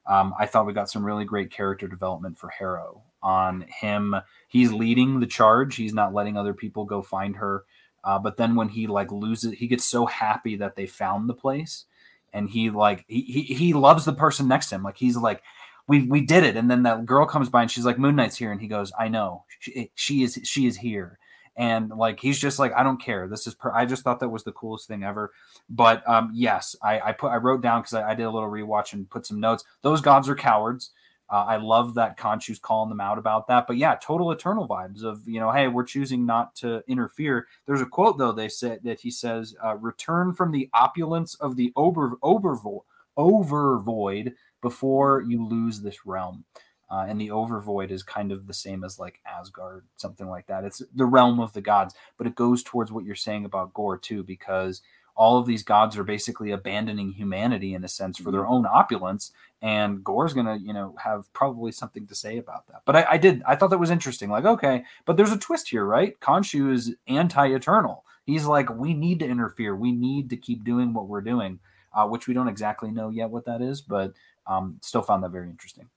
um, 0.07 0.34
I 0.41 0.47
thought 0.47 0.66
we 0.66 0.72
got 0.72 0.91
some 0.91 1.05
really 1.05 1.24
great 1.24 1.51
character 1.51 1.87
development 1.87 2.39
for 2.39 2.49
Harrow 2.49 3.03
on 3.22 3.66
him. 3.68 4.16
He's 4.49 4.72
leading 4.72 5.20
the 5.20 5.26
charge. 5.26 5.76
He's 5.76 5.94
not 5.94 6.14
letting 6.14 6.36
other 6.36 6.55
people 6.55 6.84
go 6.84 7.03
find 7.03 7.36
her. 7.36 7.64
Uh, 8.05 8.18
but 8.18 8.36
then 8.36 8.55
when 8.55 8.68
he 8.68 8.86
like 8.86 9.11
loses, 9.11 9.53
he 9.55 9.66
gets 9.66 9.84
so 9.84 10.07
happy 10.07 10.57
that 10.57 10.76
they 10.76 10.86
found 10.86 11.28
the 11.28 11.34
place, 11.34 11.86
and 12.32 12.49
he 12.49 12.70
like 12.70 13.05
he 13.09 13.22
he, 13.22 13.42
he 13.42 13.74
loves 13.74 14.05
the 14.05 14.12
person 14.12 14.47
next 14.47 14.68
to 14.68 14.76
him. 14.76 14.84
Like 14.84 14.97
he's 14.97 15.16
like, 15.16 15.42
we 15.88 16.03
we 16.03 16.20
did 16.20 16.44
it. 16.44 16.57
And 16.57 16.70
then 16.70 16.84
that 16.84 17.05
girl 17.05 17.26
comes 17.26 17.49
by 17.49 17.62
and 17.62 17.70
she's 17.70 17.84
like, 17.84 17.99
Moon 17.99 18.14
Knight's 18.14 18.36
here, 18.36 18.53
and 18.53 18.61
he 18.61 18.68
goes, 18.68 18.92
I 18.99 19.09
know 19.09 19.44
she, 19.59 19.90
she 19.97 20.22
is 20.22 20.38
she 20.44 20.66
is 20.66 20.76
here. 20.76 21.18
And 21.57 21.90
like 21.90 22.20
he's 22.20 22.38
just 22.38 22.59
like 22.59 22.72
I 22.76 22.82
don't 22.82 23.01
care. 23.01 23.26
This 23.28 23.47
is 23.47 23.55
per-. 23.55 23.72
I 23.72 23.86
just 23.86 24.05
thought 24.05 24.20
that 24.20 24.28
was 24.28 24.44
the 24.44 24.53
coolest 24.53 24.86
thing 24.86 25.03
ever. 25.03 25.32
But 25.68 26.07
um, 26.09 26.30
yes, 26.34 26.76
I, 26.82 27.01
I 27.01 27.12
put 27.12 27.28
I 27.28 27.36
wrote 27.36 27.62
down 27.62 27.80
because 27.80 27.94
I, 27.94 28.11
I 28.11 28.14
did 28.14 28.24
a 28.24 28.30
little 28.30 28.51
rewatch 28.51 28.92
and 28.92 29.09
put 29.09 29.26
some 29.26 29.40
notes. 29.40 29.64
Those 29.82 30.01
gods 30.01 30.28
are 30.28 30.36
cowards. 30.36 30.92
Uh, 31.29 31.45
I 31.49 31.57
love 31.57 31.95
that 31.95 32.16
Khonshu's 32.16 32.59
calling 32.59 32.89
them 32.89 33.01
out 33.01 33.18
about 33.18 33.49
that. 33.49 33.66
But 33.66 33.77
yeah, 33.77 33.97
total 34.01 34.31
eternal 34.31 34.68
vibes 34.68 35.03
of 35.03 35.27
you 35.27 35.41
know, 35.41 35.51
hey, 35.51 35.68
we're 35.68 35.85
choosing 35.85 36.24
not 36.24 36.55
to 36.57 36.83
interfere. 36.87 37.49
There's 37.66 37.81
a 37.81 37.87
quote 37.87 38.18
though 38.18 38.33
they 38.33 38.49
said 38.49 38.81
that 38.85 39.01
he 39.01 39.11
says, 39.11 39.55
uh, 39.64 39.77
"Return 39.77 40.33
from 40.33 40.53
the 40.53 40.70
opulence 40.72 41.35
of 41.37 41.57
the 41.57 41.72
over 41.77 42.16
overvo- 42.22 42.85
overvoid 43.18 44.35
before 44.62 45.22
you 45.22 45.45
lose 45.45 45.81
this 45.81 46.07
realm." 46.07 46.45
Uh, 46.89 47.05
and 47.09 47.20
the 47.20 47.29
overvoid 47.29 47.91
is 47.91 48.05
kind 48.05 48.31
of 48.31 48.47
the 48.47 48.55
same 48.55 48.85
as 48.85 48.99
like 48.99 49.20
Asgard, 49.27 49.85
something 49.97 50.29
like 50.29 50.47
that. 50.47 50.62
It's 50.64 50.81
the 50.95 51.05
realm 51.05 51.41
of 51.41 51.53
the 51.53 51.61
gods, 51.61 51.95
but 52.16 52.29
it 52.29 52.37
goes 52.37 52.62
towards 52.62 52.93
what 52.93 53.05
you're 53.05 53.16
saying 53.16 53.45
about 53.45 53.74
Gorr 53.74 53.99
too, 53.99 54.22
because 54.22 54.83
all 55.16 55.38
of 55.38 55.46
these 55.46 55.62
gods 55.62 55.96
are 55.96 56.04
basically 56.04 56.52
abandoning 56.52 57.10
humanity 57.10 57.74
in 57.74 57.84
a 57.84 57.88
sense 57.88 58.18
for 58.18 58.30
their 58.30 58.46
own 58.46 58.66
opulence 58.66 59.32
and 59.62 60.04
Gorr's 60.04 60.34
gonna 60.34 60.56
you 60.56 60.72
know 60.72 60.94
have 61.02 61.32
probably 61.32 61.72
something 61.72 62.06
to 62.06 62.14
say 62.14 62.38
about 62.38 62.66
that. 62.68 62.82
But 62.84 62.96
I, 62.96 63.06
I 63.12 63.18
did 63.18 63.42
i 63.46 63.56
thought 63.56 63.70
that 63.70 63.78
was 63.78 63.90
interesting 63.90 64.30
like 64.30 64.44
okay 64.44 64.84
but 65.04 65.16
there's 65.16 65.32
a 65.32 65.38
twist 65.38 65.68
here 65.68 65.84
right? 65.84 66.18
Khonshu 66.20 66.72
is 66.72 66.94
anti-eternal. 67.08 68.04
He's 68.24 68.44
like 68.44 68.68
we 68.70 68.94
need 68.94 69.18
to 69.20 69.26
interfere. 69.26 69.74
We 69.74 69.92
need 69.92 70.30
to 70.30 70.36
keep 70.36 70.64
doing 70.64 70.92
what 70.92 71.08
we're 71.08 71.22
doing 71.22 71.58
uh, 71.94 72.06
which 72.06 72.28
we 72.28 72.34
don't 72.34 72.48
exactly 72.48 72.90
know 72.90 73.08
yet 73.08 73.30
what 73.30 73.46
that 73.46 73.62
is 73.62 73.80
but 73.80 74.12
um, 74.46 74.78
still 74.82 75.02
found 75.02 75.24
that 75.24 75.30
very 75.30 75.48
interesting 75.48 75.88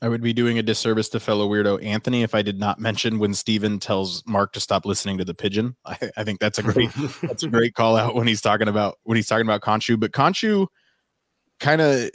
I 0.00 0.08
would 0.08 0.22
be 0.22 0.32
doing 0.32 0.58
a 0.58 0.62
disservice 0.62 1.08
to 1.10 1.20
fellow 1.20 1.48
weirdo 1.48 1.84
Anthony 1.84 2.22
if 2.22 2.34
I 2.34 2.42
did 2.42 2.58
not 2.58 2.78
mention 2.78 3.18
when 3.18 3.34
Steven 3.34 3.80
tells 3.80 4.24
Mark 4.26 4.52
to 4.52 4.60
stop 4.60 4.86
listening 4.86 5.18
to 5.18 5.24
the 5.24 5.34
pigeon. 5.34 5.74
I, 5.84 5.98
I 6.16 6.24
think 6.24 6.38
that's 6.38 6.58
a 6.58 6.62
great 6.62 6.90
that's 7.22 7.42
a 7.42 7.48
great 7.48 7.74
call 7.74 7.96
out 7.96 8.14
when 8.14 8.26
he's 8.26 8.40
talking 8.40 8.68
about 8.68 8.98
when 9.02 9.16
he's 9.16 9.26
talking 9.26 9.46
about 9.46 9.62
Khonshu. 9.62 9.98
But 9.98 10.12
Khonshu 10.12 10.68
kind 11.58 11.80
of 11.80 12.10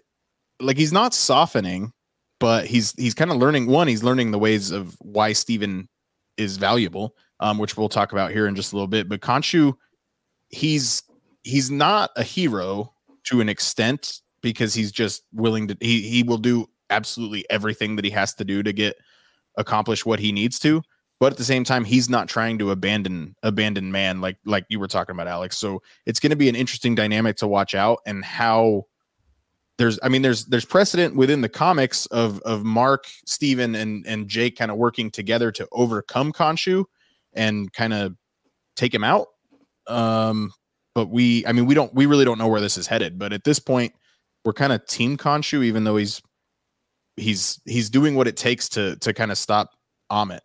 like 0.61 0.77
he's 0.77 0.93
not 0.93 1.13
softening, 1.13 1.91
but 2.39 2.65
he's 2.65 2.93
he's 2.97 3.13
kind 3.13 3.31
of 3.31 3.37
learning 3.37 3.67
one, 3.67 3.87
he's 3.87 4.03
learning 4.03 4.31
the 4.31 4.39
ways 4.39 4.71
of 4.71 4.95
why 4.99 5.33
Steven 5.33 5.89
is 6.37 6.57
valuable, 6.57 7.15
um, 7.41 7.57
which 7.57 7.75
we'll 7.75 7.89
talk 7.89 8.13
about 8.13 8.31
here 8.31 8.47
in 8.47 8.55
just 8.55 8.71
a 8.71 8.75
little 8.75 8.87
bit. 8.87 9.09
But 9.09 9.19
Khonshu, 9.19 9.73
he's 10.49 11.03
he's 11.43 11.69
not 11.69 12.11
a 12.15 12.23
hero 12.23 12.93
to 13.25 13.41
an 13.41 13.49
extent 13.49 14.21
because 14.41 14.73
he's 14.73 14.91
just 14.91 15.23
willing 15.33 15.67
to 15.67 15.77
he 15.81 16.01
he 16.01 16.23
will 16.23 16.37
do 16.37 16.69
absolutely 16.93 17.45
everything 17.49 17.95
that 17.95 18.05
he 18.05 18.11
has 18.11 18.33
to 18.33 18.45
do 18.45 18.63
to 18.63 18.71
get 18.71 18.95
accomplish 19.57 20.05
what 20.05 20.19
he 20.19 20.31
needs 20.31 20.59
to 20.59 20.81
but 21.23 21.31
at 21.31 21.37
the 21.37 21.45
same 21.45 21.63
time 21.63 21.85
he's 21.85 22.09
not 22.09 22.27
trying 22.27 22.57
to 22.57 22.71
abandon 22.71 23.33
abandon 23.43 23.91
man 23.93 24.19
like 24.19 24.37
like 24.45 24.65
you 24.67 24.77
were 24.77 24.89
talking 24.89 25.13
about 25.13 25.25
alex. 25.25 25.57
So 25.57 25.81
it's 26.05 26.19
going 26.19 26.31
to 26.31 26.35
be 26.35 26.49
an 26.49 26.55
interesting 26.55 26.95
dynamic 26.95 27.37
to 27.37 27.47
watch 27.47 27.75
out 27.75 27.99
and 28.05 28.25
how 28.25 28.87
there's 29.77 29.97
i 30.03 30.09
mean 30.09 30.21
there's 30.21 30.45
there's 30.47 30.65
precedent 30.65 31.15
within 31.15 31.39
the 31.39 31.47
comics 31.47 32.05
of 32.07 32.41
of 32.41 32.65
mark 32.65 33.05
steven 33.25 33.73
and 33.73 34.05
and 34.05 34.27
jake 34.27 34.57
kind 34.57 34.69
of 34.69 34.75
working 34.75 35.09
together 35.09 35.49
to 35.51 35.65
overcome 35.71 36.33
Khonshu 36.33 36.83
and 37.31 37.71
kind 37.71 37.93
of 37.93 38.15
take 38.75 38.93
him 38.93 39.05
out. 39.05 39.27
Um 39.87 40.51
but 40.93 41.07
we 41.09 41.45
i 41.47 41.53
mean 41.53 41.65
we 41.67 41.73
don't 41.73 41.93
we 41.93 42.05
really 42.05 42.25
don't 42.25 42.37
know 42.37 42.49
where 42.49 42.61
this 42.61 42.77
is 42.77 42.85
headed 42.85 43.17
but 43.17 43.31
at 43.31 43.45
this 43.45 43.59
point 43.59 43.93
we're 44.43 44.51
kind 44.51 44.73
of 44.73 44.85
team 44.87 45.15
Khonshu 45.15 45.63
even 45.63 45.85
though 45.85 45.95
he's 45.95 46.21
he's 47.17 47.59
he's 47.65 47.89
doing 47.89 48.15
what 48.15 48.27
it 48.27 48.37
takes 48.37 48.69
to 48.69 48.95
to 48.97 49.13
kind 49.13 49.31
of 49.31 49.37
stop 49.37 49.71
Ammit. 50.11 50.41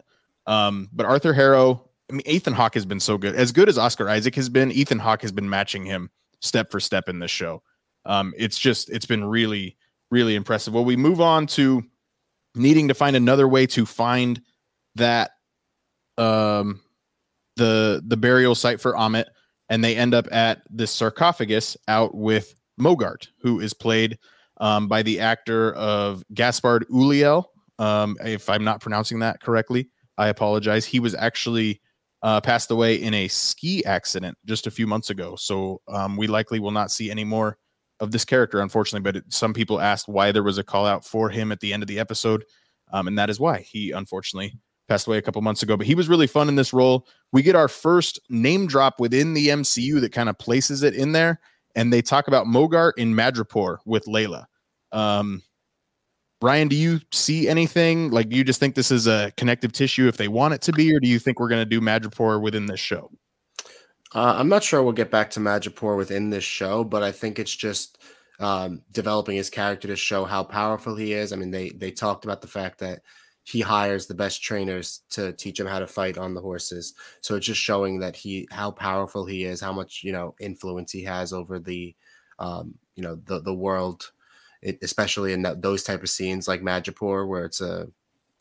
Um, 0.46 0.88
but 0.92 1.06
Arthur 1.06 1.32
Harrow, 1.32 1.88
I 2.10 2.14
mean, 2.14 2.22
Ethan 2.26 2.54
Hawke 2.54 2.74
has 2.74 2.86
been 2.86 3.00
so 3.00 3.18
good. 3.18 3.34
As 3.34 3.52
good 3.52 3.68
as 3.68 3.76
Oscar 3.76 4.08
Isaac 4.08 4.34
has 4.36 4.48
been, 4.48 4.72
Ethan 4.72 4.98
Hawke 4.98 5.22
has 5.22 5.32
been 5.32 5.48
matching 5.48 5.84
him 5.84 6.10
step 6.40 6.70
for 6.70 6.80
step 6.80 7.08
in 7.08 7.18
this 7.18 7.30
show. 7.30 7.62
Um, 8.04 8.32
it's 8.36 8.58
just 8.58 8.90
it's 8.90 9.06
been 9.06 9.24
really 9.24 9.76
really 10.10 10.34
impressive. 10.34 10.74
Well, 10.74 10.84
we 10.84 10.96
move 10.96 11.20
on 11.20 11.46
to 11.48 11.84
needing 12.54 12.88
to 12.88 12.94
find 12.94 13.14
another 13.14 13.46
way 13.46 13.66
to 13.66 13.84
find 13.84 14.40
that 14.94 15.32
um 16.16 16.80
the 17.56 18.02
the 18.06 18.16
burial 18.16 18.54
site 18.54 18.80
for 18.80 18.94
Ammit, 18.94 19.26
and 19.68 19.84
they 19.84 19.96
end 19.96 20.14
up 20.14 20.26
at 20.32 20.62
this 20.70 20.90
sarcophagus 20.90 21.76
out 21.86 22.14
with 22.14 22.54
Mogart, 22.80 23.28
who 23.42 23.60
is 23.60 23.74
played 23.74 24.18
um, 24.58 24.88
by 24.88 25.02
the 25.02 25.20
actor 25.20 25.72
of 25.74 26.22
Gaspard 26.34 26.86
Uliel. 26.90 27.44
Um, 27.78 28.16
if 28.24 28.48
I'm 28.48 28.64
not 28.64 28.80
pronouncing 28.80 29.20
that 29.20 29.40
correctly, 29.40 29.88
I 30.16 30.28
apologize. 30.28 30.84
He 30.84 31.00
was 31.00 31.14
actually 31.14 31.80
uh, 32.22 32.40
passed 32.40 32.70
away 32.70 32.96
in 32.96 33.14
a 33.14 33.28
ski 33.28 33.84
accident 33.84 34.36
just 34.44 34.66
a 34.66 34.70
few 34.70 34.86
months 34.86 35.10
ago. 35.10 35.36
So 35.36 35.80
um, 35.88 36.16
we 36.16 36.26
likely 36.26 36.58
will 36.58 36.72
not 36.72 36.90
see 36.90 37.10
any 37.10 37.24
more 37.24 37.56
of 38.00 38.10
this 38.10 38.24
character, 38.24 38.60
unfortunately. 38.60 39.04
But 39.04 39.16
it, 39.16 39.24
some 39.32 39.54
people 39.54 39.80
asked 39.80 40.08
why 40.08 40.32
there 40.32 40.42
was 40.42 40.58
a 40.58 40.64
call 40.64 40.86
out 40.86 41.04
for 41.04 41.30
him 41.30 41.52
at 41.52 41.60
the 41.60 41.72
end 41.72 41.82
of 41.82 41.86
the 41.86 41.98
episode, 41.98 42.44
um, 42.92 43.08
and 43.08 43.18
that 43.18 43.30
is 43.30 43.40
why 43.40 43.60
he 43.60 43.92
unfortunately 43.92 44.58
passed 44.88 45.06
away 45.06 45.18
a 45.18 45.22
couple 45.22 45.42
months 45.42 45.62
ago. 45.62 45.76
But 45.76 45.86
he 45.86 45.94
was 45.94 46.08
really 46.08 46.26
fun 46.26 46.48
in 46.48 46.56
this 46.56 46.72
role. 46.72 47.06
We 47.32 47.42
get 47.42 47.54
our 47.54 47.68
first 47.68 48.18
name 48.30 48.66
drop 48.66 48.98
within 48.98 49.34
the 49.34 49.48
MCU 49.48 50.00
that 50.00 50.12
kind 50.12 50.28
of 50.28 50.38
places 50.38 50.82
it 50.82 50.94
in 50.94 51.12
there, 51.12 51.40
and 51.74 51.92
they 51.92 52.02
talk 52.02 52.28
about 52.28 52.46
Mogart 52.46 52.92
in 52.96 53.14
Madripoor 53.14 53.78
with 53.84 54.06
Layla. 54.06 54.44
Um, 54.92 55.42
Ryan, 56.40 56.68
do 56.68 56.76
you 56.76 57.00
see 57.12 57.48
anything 57.48 58.10
like? 58.10 58.28
Do 58.28 58.36
you 58.36 58.44
just 58.44 58.60
think 58.60 58.74
this 58.74 58.90
is 58.90 59.06
a 59.06 59.32
connective 59.36 59.72
tissue 59.72 60.06
if 60.06 60.16
they 60.16 60.28
want 60.28 60.54
it 60.54 60.62
to 60.62 60.72
be, 60.72 60.94
or 60.94 61.00
do 61.00 61.08
you 61.08 61.18
think 61.18 61.40
we're 61.40 61.48
going 61.48 61.62
to 61.62 61.68
do 61.68 61.80
Madripoor 61.80 62.40
within 62.40 62.66
this 62.66 62.80
show? 62.80 63.10
Uh, 64.14 64.36
I'm 64.38 64.48
not 64.48 64.62
sure 64.62 64.82
we'll 64.82 64.92
get 64.92 65.10
back 65.10 65.30
to 65.30 65.40
Madripoor 65.40 65.96
within 65.96 66.30
this 66.30 66.44
show, 66.44 66.84
but 66.84 67.02
I 67.02 67.12
think 67.12 67.38
it's 67.38 67.54
just 67.54 67.98
um, 68.38 68.82
developing 68.92 69.36
his 69.36 69.50
character 69.50 69.88
to 69.88 69.96
show 69.96 70.24
how 70.24 70.44
powerful 70.44 70.94
he 70.94 71.12
is. 71.12 71.32
I 71.32 71.36
mean, 71.36 71.50
they 71.50 71.70
they 71.70 71.90
talked 71.90 72.24
about 72.24 72.40
the 72.40 72.48
fact 72.48 72.78
that 72.78 73.00
he 73.48 73.60
hires 73.60 74.06
the 74.06 74.14
best 74.14 74.42
trainers 74.42 75.00
to 75.10 75.32
teach 75.32 75.58
him 75.58 75.66
how 75.66 75.78
to 75.78 75.86
fight 75.86 76.18
on 76.18 76.34
the 76.34 76.40
horses. 76.40 76.92
So 77.22 77.34
it's 77.34 77.46
just 77.46 77.60
showing 77.60 77.98
that 78.00 78.14
he 78.14 78.46
how 78.50 78.70
powerful 78.70 79.24
he 79.24 79.44
is, 79.44 79.60
how 79.60 79.72
much 79.72 80.02
you 80.04 80.12
know 80.12 80.34
influence 80.38 80.92
he 80.92 81.02
has 81.04 81.32
over 81.32 81.58
the 81.58 81.94
um, 82.38 82.74
you 82.94 83.02
know 83.02 83.16
the 83.24 83.40
the 83.40 83.54
world 83.54 84.10
it, 84.62 84.78
especially 84.82 85.32
in 85.32 85.42
that, 85.42 85.62
those 85.62 85.82
type 85.82 86.02
of 86.02 86.10
scenes 86.10 86.48
like 86.48 86.62
Madripoor, 86.62 87.26
where 87.26 87.44
it's 87.44 87.60
a, 87.60 87.88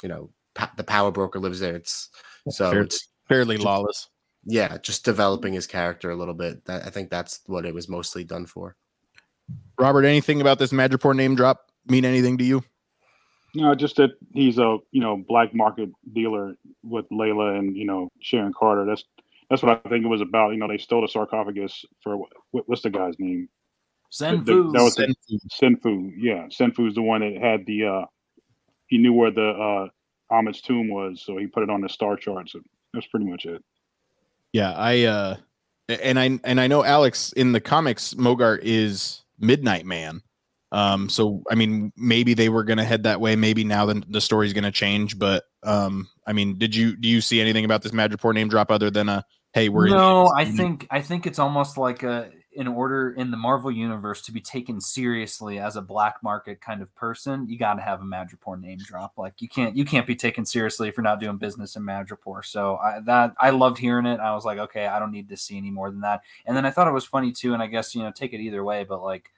you 0.02 0.10
know, 0.10 0.30
pa- 0.56 0.74
the 0.76 0.84
power 0.84 1.12
broker 1.12 1.40
lives 1.40 1.60
there. 1.60 1.76
It's 1.76 2.10
so 2.50 2.72
fairly, 2.72 2.86
it's 2.86 3.08
fairly 3.28 3.56
just, 3.56 3.66
lawless. 3.66 4.10
Yeah, 4.46 4.78
just 4.80 5.06
developing 5.06 5.54
his 5.54 5.68
character 5.68 6.10
a 6.10 6.16
little 6.16 6.34
bit. 6.34 6.66
That 6.66 6.86
I 6.86 6.90
think 6.90 7.10
that's 7.10 7.42
what 7.46 7.66
it 7.66 7.74
was 7.74 7.88
mostly 7.88 8.24
done 8.24 8.46
for. 8.46 8.76
Robert, 9.80 10.06
anything 10.06 10.42
about 10.42 10.60
this 10.60 10.74
Madripoor 10.74 11.16
name 11.16 11.36
drop 11.36 11.72
mean 11.88 12.04
anything 12.04 12.38
to 12.40 12.44
you? 12.44 12.64
No, 13.58 13.74
just 13.74 13.96
that 13.96 14.12
he's 14.34 14.60
a 14.60 14.78
you 14.92 15.02
know 15.02 15.18
black 15.28 15.52
market 15.56 15.90
dealer 16.14 16.54
with 16.84 17.10
Layla 17.10 17.58
and 17.58 17.76
you 17.76 17.86
know 17.86 18.12
Sharon 18.20 18.54
Carter. 18.54 18.86
That's 18.86 19.04
that's 19.50 19.64
what 19.64 19.82
I 19.84 19.90
think 19.90 20.06
it 20.06 20.10
was 20.10 20.22
about. 20.22 20.52
You 20.52 20.58
know, 20.58 20.68
they 20.68 20.78
stole 20.78 21.02
the 21.02 21.08
sarcophagus 21.08 21.84
for 22.04 22.18
what, 22.18 22.30
what's 22.68 22.84
the 22.84 22.92
guy's 22.92 23.16
name? 23.18 23.50
Senfu. 24.12 24.72
That 24.74 24.84
was 24.84 24.96
Senfu. 24.96 25.40
Senfu. 25.60 26.12
Yeah, 26.16 26.46
Senfu 26.48 26.88
is 26.88 26.94
the 26.94 27.02
one 27.02 27.22
that 27.22 27.42
had 27.42 27.66
the. 27.66 27.86
uh 27.86 28.06
He 28.86 29.00
knew 29.00 29.14
where 29.14 29.32
the 29.32 29.50
uh 29.50 29.88
Ammit's 30.32 30.62
tomb 30.62 30.90
was, 30.90 31.24
so 31.26 31.38
he 31.38 31.48
put 31.48 31.64
it 31.64 31.72
on 31.72 31.82
the 31.82 31.90
star 31.90 32.16
chart. 32.16 32.52
So 32.52 32.60
that's 32.94 33.08
pretty 33.08 33.26
much 33.26 33.46
it. 33.46 33.64
Yeah, 34.54 34.74
I 34.74 35.04
uh 35.06 35.38
and 35.90 36.20
I 36.20 36.40
and 36.44 36.62
I 36.62 36.68
know 36.68 36.84
Alex 36.84 37.32
in 37.32 37.54
the 37.54 37.62
comics, 37.62 38.14
Mogart 38.14 38.60
is 38.62 39.24
Midnight 39.40 39.88
Man. 39.88 40.22
Um, 40.72 41.10
so 41.10 41.44
I 41.50 41.56
mean, 41.56 41.94
maybe 41.96 42.34
they 42.34 42.50
were 42.50 42.64
gonna 42.64 42.84
head 42.84 43.04
that 43.04 43.22
way. 43.22 43.36
Maybe 43.36 43.64
now 43.64 43.86
the 43.86 44.04
the 44.10 44.22
story's 44.22 44.54
gonna 44.54 44.72
change. 44.72 45.18
But 45.18 45.46
um, 45.64 46.08
I 46.26 46.34
mean, 46.34 46.58
did 46.58 46.76
you 46.76 46.96
do 46.96 47.08
you 47.08 47.22
see 47.22 47.40
anything 47.42 47.66
about 47.66 47.82
this 47.82 47.92
Madripoor 47.92 48.34
name 48.34 48.50
drop 48.50 48.72
other 48.72 48.90
than 48.90 49.10
a 49.10 49.26
hey, 49.54 49.70
we're 49.70 49.88
no? 49.88 50.32
I 50.36 50.46
think 50.46 50.88
I 50.90 51.02
think 51.02 51.26
it's 51.26 51.40
almost 51.40 51.78
like 51.78 52.04
a 52.04 52.30
in 52.58 52.68
order 52.68 53.12
in 53.12 53.30
the 53.30 53.38
Marvel 53.38 53.70
universe 53.70 54.24
to 54.24 54.32
be 54.32 54.42
taken 54.42 54.82
seriously 54.82 55.60
as 55.60 55.76
a 55.76 55.82
black 55.82 56.16
market 56.24 56.60
kind 56.60 56.82
of 56.82 56.94
person, 56.96 57.48
you 57.48 57.56
got 57.56 57.76
to 57.76 57.84
have 57.84 58.02
a 58.02 58.04
Madripoor 58.04 58.60
name 58.60 58.80
drop. 58.80 59.14
Like 59.16 59.36
you 59.44 59.48
can't 59.48 59.78
you 59.78 59.86
can't 59.86 60.08
be 60.08 60.16
taken 60.16 60.44
seriously 60.44 60.90
if 60.90 60.98
you're 60.98 61.04
not 61.04 61.20
doing 61.20 61.38
business 61.38 61.76
in 61.76 61.84
Madripoor. 61.84 62.44
So 62.44 62.78
I, 62.78 63.00
that 63.06 63.36
I 63.40 63.52
loved 63.52 63.78
hearing 63.78 64.08
it. 64.08 64.20
I 64.20 64.34
was 64.34 64.44
like, 64.44 64.58
okay, 64.58 64.88
I 64.88 64.98
don't 64.98 65.12
need 65.12 65.30
to 65.30 65.38
see 65.38 65.56
any 65.56 65.70
more 65.70 65.92
than 65.92 66.02
that. 66.02 66.22
And 66.48 66.58
then 66.58 66.66
I 66.66 66.72
thought 66.72 66.88
it 66.88 66.94
was 66.94 67.06
funny 67.06 67.32
too. 67.32 67.54
And 67.54 67.62
I 67.62 67.68
guess 67.68 67.94
you 67.94 68.02
know 68.02 68.12
take 68.12 68.34
it 68.34 68.42
either 68.42 68.64
way, 68.64 68.84
but 68.84 69.02
like. 69.02 69.32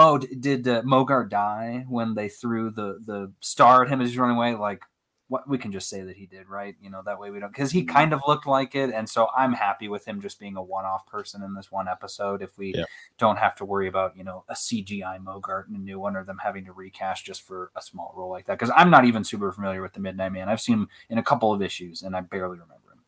Oh, 0.00 0.16
did 0.16 0.68
uh, 0.68 0.82
Mogart 0.82 1.28
die 1.28 1.84
when 1.88 2.14
they 2.14 2.28
threw 2.28 2.70
the 2.70 3.00
the 3.04 3.32
star 3.40 3.82
at 3.82 3.90
him 3.90 4.00
as 4.00 4.10
he's 4.10 4.18
running 4.18 4.36
away? 4.36 4.54
Like, 4.54 4.80
what 5.26 5.48
we 5.48 5.58
can 5.58 5.72
just 5.72 5.88
say 5.88 6.02
that 6.02 6.16
he 6.16 6.26
did, 6.26 6.48
right? 6.48 6.76
You 6.80 6.88
know, 6.88 7.02
that 7.04 7.18
way 7.18 7.32
we 7.32 7.40
don't 7.40 7.52
because 7.52 7.72
he 7.72 7.84
kind 7.84 8.12
of 8.12 8.22
looked 8.28 8.46
like 8.46 8.76
it, 8.76 8.90
and 8.94 9.08
so 9.08 9.28
I'm 9.36 9.52
happy 9.52 9.88
with 9.88 10.06
him 10.06 10.20
just 10.20 10.38
being 10.38 10.54
a 10.56 10.62
one-off 10.62 11.04
person 11.08 11.42
in 11.42 11.52
this 11.52 11.72
one 11.72 11.88
episode. 11.88 12.42
If 12.42 12.56
we 12.56 12.74
Yeah. 12.76 12.84
don't 13.18 13.38
have 13.38 13.56
to 13.56 13.64
worry 13.64 13.88
about 13.88 14.16
you 14.16 14.22
know 14.22 14.44
a 14.48 14.54
CGI 14.54 15.18
Mogart 15.18 15.66
and 15.66 15.76
a 15.76 15.80
new 15.80 15.98
one, 15.98 16.14
or 16.14 16.22
them 16.22 16.38
having 16.44 16.64
to 16.66 16.72
recast 16.72 17.24
just 17.26 17.42
for 17.42 17.72
a 17.74 17.82
small 17.82 18.14
role 18.16 18.30
like 18.30 18.46
that, 18.46 18.56
because 18.56 18.72
I'm 18.76 18.90
not 18.90 19.04
even 19.04 19.24
super 19.24 19.50
familiar 19.50 19.82
with 19.82 19.94
the 19.94 20.00
Midnight 20.00 20.30
Man. 20.32 20.48
I've 20.48 20.60
seen 20.60 20.74
him 20.74 20.88
in 21.10 21.18
a 21.18 21.24
couple 21.24 21.52
of 21.52 21.60
issues, 21.60 22.02
and 22.02 22.14
I 22.14 22.20
barely 22.20 22.52
remember 22.60 22.92
him. 22.92 23.00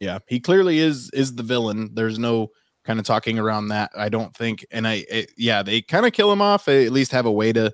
Yeah, 0.00 0.18
he 0.26 0.40
clearly 0.40 0.80
is 0.80 1.08
is 1.10 1.36
the 1.36 1.44
villain. 1.44 1.94
There's 1.94 2.18
no 2.18 2.50
kind 2.84 2.98
of 2.98 3.06
talking 3.06 3.38
around 3.38 3.68
that. 3.68 3.90
I 3.96 4.08
don't 4.08 4.34
think. 4.36 4.64
And 4.70 4.86
I, 4.86 5.04
it, 5.08 5.32
yeah, 5.36 5.62
they 5.62 5.82
kind 5.82 6.06
of 6.06 6.12
kill 6.12 6.32
him 6.32 6.42
off. 6.42 6.64
They 6.64 6.86
at 6.86 6.92
least 6.92 7.12
have 7.12 7.26
a 7.26 7.32
way 7.32 7.52
to 7.52 7.72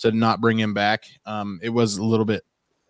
to 0.00 0.12
not 0.12 0.40
bring 0.40 0.58
him 0.58 0.74
back. 0.74 1.04
Um, 1.26 1.60
it 1.62 1.70
was 1.70 1.96
a 1.96 2.04
little 2.04 2.24
bit 2.24 2.42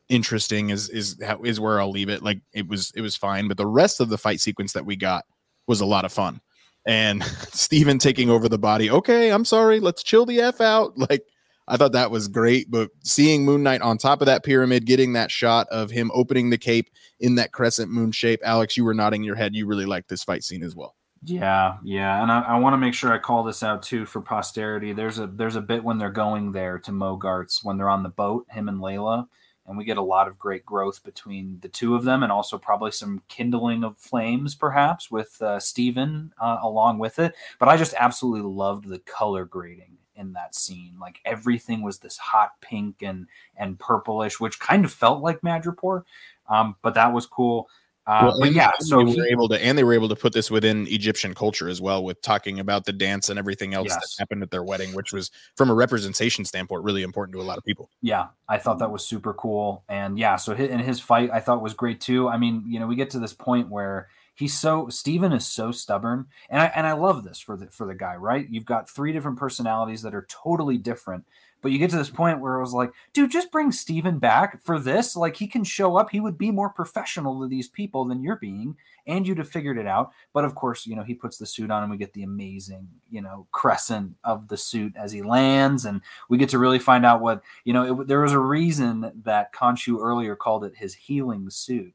interesting. 0.09 0.71
Is 0.71 0.89
is 0.89 1.21
is 1.45 1.61
where 1.61 1.81
I'll 1.81 1.91
leave 1.91 2.09
it. 2.09 2.23
Like 2.23 2.41
it 2.53 2.69
was 2.69 2.93
it 2.95 3.01
was 3.01 3.17
fine, 3.17 3.49
but 3.49 3.57
the 3.57 3.67
rest 3.67 4.01
of 4.01 4.09
the 4.09 4.19
fight 4.19 4.41
sequence 4.41 4.73
that 4.73 4.87
we 4.87 4.97
got 4.97 5.25
was 5.67 5.81
a 5.81 5.87
lot 5.87 6.05
of 6.05 6.13
fun. 6.13 6.41
And 6.87 7.23
Steven 7.53 7.99
taking 7.99 8.31
over 8.31 8.49
the 8.49 8.59
body. 8.59 8.91
Okay, 8.91 9.31
I'm 9.31 9.45
sorry. 9.45 9.81
Let's 9.81 10.03
chill 10.03 10.27
the 10.27 10.41
f 10.41 10.61
out. 10.61 10.93
Like 11.11 11.25
I 11.69 11.77
thought 11.77 11.93
that 11.93 12.11
was 12.11 12.27
great. 12.27 12.69
But 12.69 12.91
seeing 13.05 13.45
Moon 13.45 13.63
Knight 13.63 13.81
on 13.81 13.97
top 13.97 14.21
of 14.21 14.27
that 14.27 14.45
pyramid, 14.45 14.87
getting 14.87 15.13
that 15.13 15.31
shot 15.31 15.69
of 15.71 15.89
him 15.89 16.11
opening 16.13 16.51
the 16.51 16.59
cape 16.59 16.91
in 17.21 17.37
that 17.37 17.53
crescent 17.53 17.93
moon 17.93 18.11
shape. 18.11 18.41
Alex, 18.43 18.77
you 18.77 18.85
were 18.85 18.95
nodding 18.95 19.23
your 19.23 19.37
head. 19.37 19.55
You 19.55 19.67
really 19.67 19.87
liked 19.87 20.09
this 20.09 20.25
fight 20.25 20.43
scene 20.43 20.65
as 20.65 20.75
well. 20.75 20.97
Yeah, 21.23 21.77
yeah, 21.85 22.23
and 22.23 22.33
I, 22.33 22.41
I 22.41 22.59
want 22.59 22.73
to 22.73 22.79
make 22.79 22.95
sure 22.95 23.13
I 23.13 23.19
call 23.19 23.45
this 23.45 23.63
out 23.63 23.83
too 23.83 24.07
for 24.07 24.23
posterity. 24.23 24.95
There's 24.95 25.19
a 25.19 25.27
there's 25.27 25.57
a 25.57 25.61
bit 25.61 25.85
when 25.85 25.99
they're 25.99 26.11
going 26.11 26.53
there 26.53 26.79
to 26.79 26.93
Mogart's 26.93 27.63
when 27.63 27.77
they're 27.77 27.91
on 27.91 28.03
the 28.03 28.09
boat, 28.09 28.47
him 28.49 28.71
and 28.71 28.79
Layla, 28.81 29.29
and 29.67 29.77
we 29.77 29.85
get 29.85 29.99
a 29.99 30.03
lot 30.03 30.29
of 30.29 30.39
great 30.39 30.65
growth 30.65 31.05
between 31.05 31.59
the 31.61 31.69
two 31.69 31.95
of 31.95 32.05
them, 32.05 32.23
and 32.23 32.33
also 32.33 32.57
probably 32.57 32.91
some 32.91 33.23
kindling 33.29 33.85
of 33.85 33.99
flames, 33.99 34.55
perhaps 34.55 35.11
with 35.11 35.41
uh, 35.43 35.61
Steven 35.61 36.33
uh, 36.41 36.57
along 36.63 36.99
with 36.99 37.19
it. 37.19 37.35
But 37.59 37.69
I 37.69 37.77
just 37.77 37.95
absolutely 37.99 38.49
loved 38.51 38.89
the 38.89 39.01
color 39.01 39.45
grading 39.45 39.99
in 40.17 40.33
that 40.33 40.55
scene. 40.55 40.95
Like 40.99 41.21
everything 41.27 41.83
was 41.83 41.99
this 41.99 42.17
hot 42.17 42.53
pink 42.63 43.03
and 43.03 43.27
and 43.59 43.79
purplish, 43.79 44.41
which 44.41 44.59
kind 44.59 44.87
of 44.87 44.93
felt 44.93 45.23
like 45.23 45.43
Madripoor. 45.43 46.05
Um, 46.49 46.77
but 46.83 46.95
that 46.95 47.13
was 47.13 47.27
cool. 47.27 47.69
Uh, 48.07 48.31
Well, 48.33 48.41
but 48.41 48.53
yeah, 48.53 48.71
so 48.81 49.05
they 49.05 49.15
were 49.17 49.27
able 49.27 49.49
to, 49.49 49.63
and 49.65 49.77
they 49.79 49.85
were 49.85 49.93
able 49.93 50.09
to 50.09 50.17
put 50.17 50.33
this 50.33 50.51
within 50.51 50.87
Egyptian 50.89 51.35
culture 51.35 51.69
as 51.69 51.81
well, 51.81 52.03
with 52.03 52.21
talking 52.23 52.59
about 52.59 52.85
the 52.87 52.93
dance 52.93 53.29
and 53.29 53.39
everything 53.39 53.75
else 53.75 53.89
Yes. 53.91 53.95
that 54.17 54.23
happened 54.23 54.43
at 54.43 54.51
their 54.51 54.65
wedding, 54.65 54.95
which 54.95 55.13
was, 55.13 55.31
from 55.57 55.71
a 55.71 55.75
representation 55.75 56.45
standpoint, 56.45 56.83
really 56.83 57.03
important 57.03 57.35
to 57.37 57.41
a 57.41 57.45
lot 57.45 57.59
of 57.59 57.65
people. 57.65 57.91
yeah 58.03 58.27
i 58.49 58.59
thought 58.59 58.79
that 58.81 58.91
was 58.91 59.07
super 59.07 59.33
cool 59.35 59.85
and 59.89 60.19
yeah 60.19 60.35
so 60.37 60.55
hi- 60.57 60.65
in 60.65 60.81
his 60.81 60.99
fight 60.99 61.31
i 61.33 61.39
thought 61.39 61.63
was 61.63 61.73
great 61.75 62.01
too 62.01 62.29
i 62.29 62.37
mean 62.37 62.65
you 62.67 62.81
know 62.81 62.87
we 62.87 62.97
get 62.97 63.11
to 63.11 63.19
this 63.21 63.33
point 63.33 63.69
where 63.69 64.09
he's 64.35 64.59
so 64.59 64.89
Steven 64.89 65.33
is 65.33 65.47
so 65.47 65.71
stubborn 65.71 66.27
and 66.49 66.61
i 66.61 66.67
and 66.75 66.87
i 66.87 66.93
love 66.93 67.23
this 67.23 67.39
for 67.39 67.57
the 67.57 67.67
for 67.67 67.87
the 67.87 67.95
guy 67.95 68.17
right 68.17 68.47
you've 68.51 68.65
got 68.65 68.89
three 68.91 69.13
different 69.13 69.39
personalities 69.39 70.03
that 70.03 70.15
are 70.15 70.27
totally 70.29 70.79
different 70.79 71.25
but 71.63 71.73
you 71.73 71.79
get 71.79 71.91
to 71.91 71.97
this 71.97 72.11
point 72.11 72.41
where 72.41 72.55
it 72.57 72.61
was 72.61 72.73
like 72.73 72.93
dude 73.13 73.31
just 73.31 73.51
bring 73.51 73.73
Steven 73.73 74.19
back 74.19 74.63
for 74.63 74.79
this. 74.79 75.17
Like 75.17 75.37
he 75.37 75.47
can 75.47 75.65
show 75.65 75.97
up. 75.97 76.11
He 76.11 76.21
would 76.21 76.39
be 76.39 76.51
more 76.51 76.71
professional 76.71 77.41
to 77.41 77.49
these 77.49 77.69
people 77.69 78.05
than 78.05 78.23
you're 78.23 78.37
being 78.37 78.77
and 79.07 79.27
you'd 79.27 79.39
have 79.39 79.49
figured 79.49 79.79
it 79.79 79.87
out. 79.87 80.13
But 80.33 80.45
of 80.45 80.55
course 80.55 80.87
you 80.87 80.97
know 80.97 81.03
he 81.03 81.15
puts 81.15 81.39
the 81.39 81.47
suit 81.47 81.71
on 81.71 81.83
and 81.83 81.91
we 81.91 81.99
get 81.99 82.13
the 82.13 82.23
amazing 82.23 82.89
you 83.11 83.21
know 83.21 83.47
crescent 83.53 84.15
of 84.25 84.49
the 84.49 84.57
suit 84.57 84.95
as 84.97 85.13
he 85.13 85.23
lands 85.23 85.85
and 85.85 86.01
we 86.29 86.39
get 86.39 86.49
to 86.51 86.59
really 86.59 86.79
find 86.79 87.05
out 87.05 87.21
what 87.21 87.43
you 87.65 87.73
know 87.73 88.01
it, 88.01 88.09
there 88.09 88.21
was 88.21 88.33
a 88.33 88.39
reason 88.39 89.13
that 89.25 89.53
Khonshu 89.53 89.99
earlier 90.01 90.37
called 90.37 90.65
it 90.65 90.77
his 90.77 90.95
healing 90.95 91.51
suit 91.51 91.95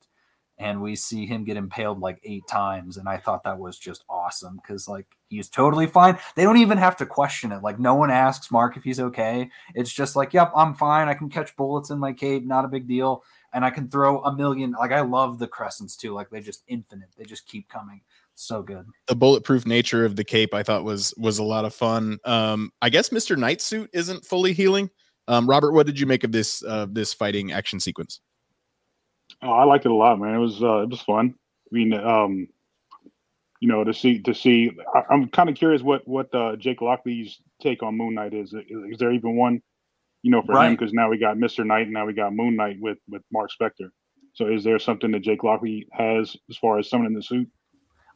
and 0.57 0.81
we 0.81 0.95
see 0.95 1.25
him 1.25 1.43
get 1.43 1.57
impaled 1.57 1.99
like 1.99 2.19
eight 2.23 2.47
times 2.47 2.97
and 2.97 3.09
i 3.09 3.17
thought 3.17 3.43
that 3.43 3.57
was 3.57 3.77
just 3.77 4.03
awesome 4.09 4.57
because 4.61 4.87
like 4.87 5.07
he's 5.35 5.49
totally 5.49 5.87
fine. 5.87 6.17
They 6.35 6.43
don't 6.43 6.57
even 6.57 6.77
have 6.77 6.95
to 6.97 7.05
question 7.05 7.51
it. 7.51 7.63
Like 7.63 7.79
no 7.79 7.95
one 7.95 8.11
asks 8.11 8.51
mark 8.51 8.77
if 8.77 8.83
he's 8.83 8.99
okay. 8.99 9.49
It's 9.73 9.91
just 9.91 10.15
like 10.15 10.33
yep 10.33 10.51
i'm 10.55 10.73
fine. 10.73 11.07
I 11.07 11.13
can 11.13 11.29
catch 11.29 11.55
bullets 11.55 11.89
in 11.89 11.99
my 11.99 12.13
cape. 12.13 12.45
Not 12.45 12.65
a 12.65 12.69
big 12.69 12.87
deal. 12.87 13.23
And 13.53 13.63
i 13.63 13.69
can 13.69 13.89
throw 13.89 14.21
a 14.23 14.35
million 14.35 14.71
like 14.71 14.91
i 14.91 15.01
love 15.01 15.39
the 15.39 15.47
crescents 15.47 15.95
too. 15.95 16.13
Like 16.13 16.29
they 16.29 16.41
just 16.41 16.63
infinite. 16.67 17.09
They 17.17 17.25
just 17.25 17.47
keep 17.47 17.69
coming. 17.69 18.01
So 18.35 18.61
good. 18.61 18.85
The 19.07 19.15
bulletproof 19.15 19.65
nature 19.65 20.03
of 20.03 20.17
the 20.17 20.23
cape, 20.25 20.53
I 20.53 20.61
thought 20.61 20.83
was 20.83 21.13
was 21.17 21.39
a 21.39 21.43
lot 21.43 21.65
of 21.65 21.73
fun. 21.73 22.17
Um, 22.25 22.71
I 22.81 22.89
guess 22.89 23.11
Mister 23.11 23.37
Knight 23.37 23.61
suit 23.61 23.89
isn't 23.93 24.25
fully 24.25 24.51
healing. 24.51 24.89
Um, 25.27 25.49
Robert, 25.49 25.71
what 25.71 25.87
did 25.87 25.99
you 25.99 26.05
make 26.05 26.23
of 26.23 26.31
this 26.31 26.61
uh, 26.63 26.85
this 26.89 27.13
fighting 27.13 27.53
action 27.53 27.79
sequence? 27.79 28.19
Oh, 29.45 29.51
I 29.51 29.63
liked 29.63 29.85
it 29.85 29.91
a 29.91 29.95
lot, 29.95 30.19
man. 30.19 30.33
It 30.33 30.39
was 30.39 30.63
uh, 30.63 30.79
it 30.79 30.89
was 30.89 31.01
fun. 31.01 31.35
I 31.37 31.69
mean, 31.71 31.93
um, 31.93 32.47
you 33.59 33.67
know, 33.67 33.83
to 33.83 33.93
see 33.93 34.19
to 34.23 34.33
see. 34.33 34.71
I, 34.95 35.03
I'm 35.11 35.29
kind 35.29 35.49
of 35.49 35.55
curious 35.55 35.83
what 35.83 36.07
what 36.07 36.33
uh, 36.33 36.55
Jake 36.55 36.81
Lockley's 36.81 37.39
take 37.61 37.83
on 37.83 37.95
Moon 37.95 38.15
Knight 38.15 38.33
is. 38.33 38.53
Is, 38.53 38.63
is 38.91 38.97
there 38.97 39.11
even 39.11 39.37
one? 39.37 39.61
You 40.23 40.31
know, 40.31 40.41
for 40.41 40.59
him 40.63 40.73
because 40.73 40.91
now 40.91 41.09
we 41.09 41.19
got 41.19 41.37
Mister 41.37 41.63
Knight, 41.63 41.83
and 41.83 41.93
now 41.93 42.07
we 42.07 42.13
got 42.13 42.33
Moon 42.33 42.55
Knight 42.55 42.77
with 42.79 42.97
with 43.07 43.21
Mark 43.31 43.51
Spector. 43.51 43.89
So 44.33 44.47
is 44.47 44.63
there 44.63 44.79
something 44.79 45.11
that 45.11 45.21
Jake 45.21 45.43
Lockley 45.43 45.87
has 45.91 46.35
as 46.49 46.57
far 46.57 46.79
as 46.79 46.89
someone 46.89 47.05
in 47.07 47.13
the 47.13 47.21
suit? 47.21 47.47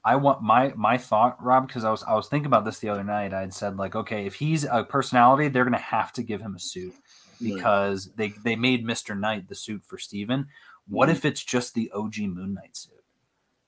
I 0.03 0.15
want 0.15 0.41
my 0.41 0.73
my 0.75 0.97
thought, 0.97 1.41
Rob, 1.43 1.67
because 1.67 1.83
I 1.83 1.91
was 1.91 2.03
I 2.03 2.15
was 2.15 2.27
thinking 2.27 2.47
about 2.47 2.65
this 2.65 2.79
the 2.79 2.89
other 2.89 3.03
night. 3.03 3.33
I 3.33 3.41
had 3.41 3.53
said 3.53 3.77
like, 3.77 3.95
okay, 3.95 4.25
if 4.25 4.33
he's 4.35 4.63
a 4.63 4.83
personality, 4.83 5.49
they're 5.49 5.65
gonna 5.65 5.77
have 5.77 6.11
to 6.13 6.23
give 6.23 6.41
him 6.41 6.55
a 6.55 6.59
suit 6.59 6.95
Right. 7.41 7.55
because 7.55 8.09
they 8.15 8.33
they 8.43 8.55
made 8.55 8.83
Mister 8.83 9.15
Knight 9.15 9.47
the 9.47 9.55
suit 9.55 9.83
for 9.85 9.97
Steven. 9.97 10.47
What 10.89 11.09
if 11.09 11.23
it's 11.23 11.43
just 11.43 11.73
the 11.73 11.91
OG 11.91 12.17
Moon 12.19 12.55
Knight 12.55 12.75
suit? 12.75 12.93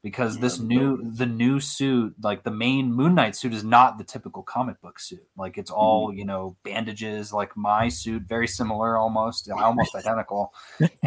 Because 0.02 0.36
Yeah, 0.36 0.42
this 0.42 0.58
but- 0.58 0.68
new 0.68 1.12
the 1.12 1.28
new 1.28 1.60
suit, 1.60 2.16
like 2.24 2.44
the 2.44 2.50
main 2.50 2.92
Moon 2.92 3.14
Knight 3.14 3.36
suit, 3.36 3.54
is 3.54 3.64
not 3.64 4.00
the 4.00 4.04
typical 4.04 4.42
comic 4.42 4.82
book 4.82 5.00
suit. 5.00 5.28
Like 5.38 5.60
it's 5.60 5.70
all 5.70 6.10
mm-hmm. 6.10 6.18
you 6.18 6.26
know 6.26 6.56
bandages, 6.64 7.32
like 7.32 7.56
my 7.56 7.88
suit, 7.88 8.24
very 8.24 8.48
similar, 8.48 8.98
almost 8.98 9.50
almost 9.56 9.94
identical. 9.96 10.54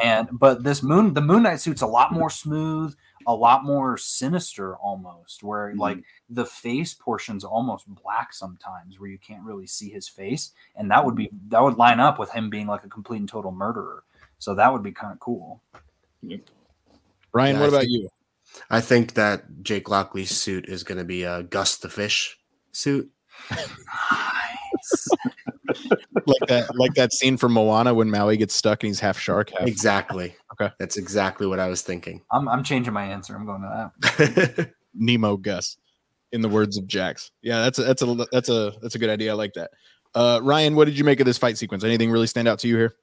And 0.00 0.28
but 0.30 0.62
this 0.62 0.84
Moon 0.84 1.12
the 1.14 1.20
Moon 1.20 1.42
Knight 1.42 1.60
suit's 1.60 1.82
a 1.82 1.88
lot 1.88 2.12
more 2.12 2.30
smooth, 2.30 2.94
a 3.26 3.34
lot 3.34 3.64
more 3.64 3.96
sinister, 3.96 4.76
almost 4.76 5.42
where 5.42 5.70
mm-hmm. 5.70 5.80
like 5.80 6.04
the 6.30 6.46
face 6.46 6.94
portion's 6.94 7.42
almost 7.42 7.92
black 7.92 8.32
sometimes, 8.32 9.00
where 9.00 9.10
you 9.10 9.18
can't 9.18 9.42
really 9.42 9.66
see 9.66 9.90
his 9.90 10.06
face, 10.06 10.52
and 10.76 10.88
that 10.92 11.04
would 11.04 11.16
be 11.16 11.26
mm-hmm. 11.26 11.48
that 11.48 11.64
would 11.64 11.78
line 11.78 11.98
up 11.98 12.20
with 12.20 12.30
him 12.30 12.48
being 12.48 12.68
like 12.68 12.84
a 12.84 12.88
complete 12.88 13.18
and 13.18 13.28
total 13.28 13.50
murderer. 13.50 14.04
So 14.38 14.54
that 14.54 14.72
would 14.72 14.84
be 14.84 14.92
kind 14.92 15.12
of 15.12 15.18
cool. 15.18 15.62
Ryan, 17.32 17.56
Yeah, 17.56 17.60
what 17.60 17.64
I 17.66 17.68
about 17.68 17.80
think- 17.80 17.90
you? 17.92 18.08
I 18.70 18.80
think 18.80 19.14
that 19.14 19.62
Jake 19.62 19.88
Lockley's 19.88 20.30
suit 20.30 20.68
is 20.68 20.84
going 20.84 20.98
to 20.98 21.04
be 21.04 21.24
a 21.24 21.42
Gus 21.42 21.76
the 21.76 21.88
Fish 21.88 22.38
suit. 22.72 23.10
Like 26.26 26.48
that, 26.48 26.74
like 26.76 26.94
that 26.94 27.12
scene 27.12 27.36
from 27.36 27.52
Moana 27.52 27.92
when 27.92 28.08
Maui 28.08 28.36
gets 28.36 28.54
stuck 28.54 28.82
and 28.82 28.88
he's 28.88 29.00
half 29.00 29.18
shark, 29.18 29.50
half 29.50 29.66
Exactly. 29.66 30.34
Okay. 30.52 30.72
That's 30.78 30.96
exactly 30.96 31.46
what 31.46 31.58
I 31.58 31.68
was 31.68 31.82
thinking. 31.82 32.22
I'm 32.30 32.48
I'm 32.48 32.62
changing 32.62 32.94
my 32.94 33.04
answer. 33.04 33.34
I'm 33.34 33.44
going 33.44 33.62
to 33.62 33.92
that. 34.02 34.70
Nemo 34.94 35.36
Gus, 35.36 35.76
in 36.32 36.40
the 36.40 36.48
words 36.48 36.78
of 36.78 36.86
Jax. 36.86 37.30
Yeah, 37.42 37.62
that's 37.62 37.78
a, 37.78 37.82
that's 37.84 38.02
a 38.02 38.26
that's 38.32 38.48
a 38.48 38.72
that's 38.80 38.94
a 38.94 38.98
good 38.98 39.10
idea. 39.10 39.32
I 39.32 39.34
like 39.34 39.52
that. 39.54 39.70
Uh, 40.14 40.40
Ryan, 40.42 40.76
what 40.76 40.84
did 40.86 40.96
you 40.96 41.04
make 41.04 41.18
of 41.20 41.26
this 41.26 41.38
fight 41.38 41.58
sequence? 41.58 41.82
Anything 41.84 42.10
really 42.10 42.28
stand 42.28 42.46
out 42.48 42.58
to 42.60 42.68
you 42.68 42.76
here? 42.76 42.94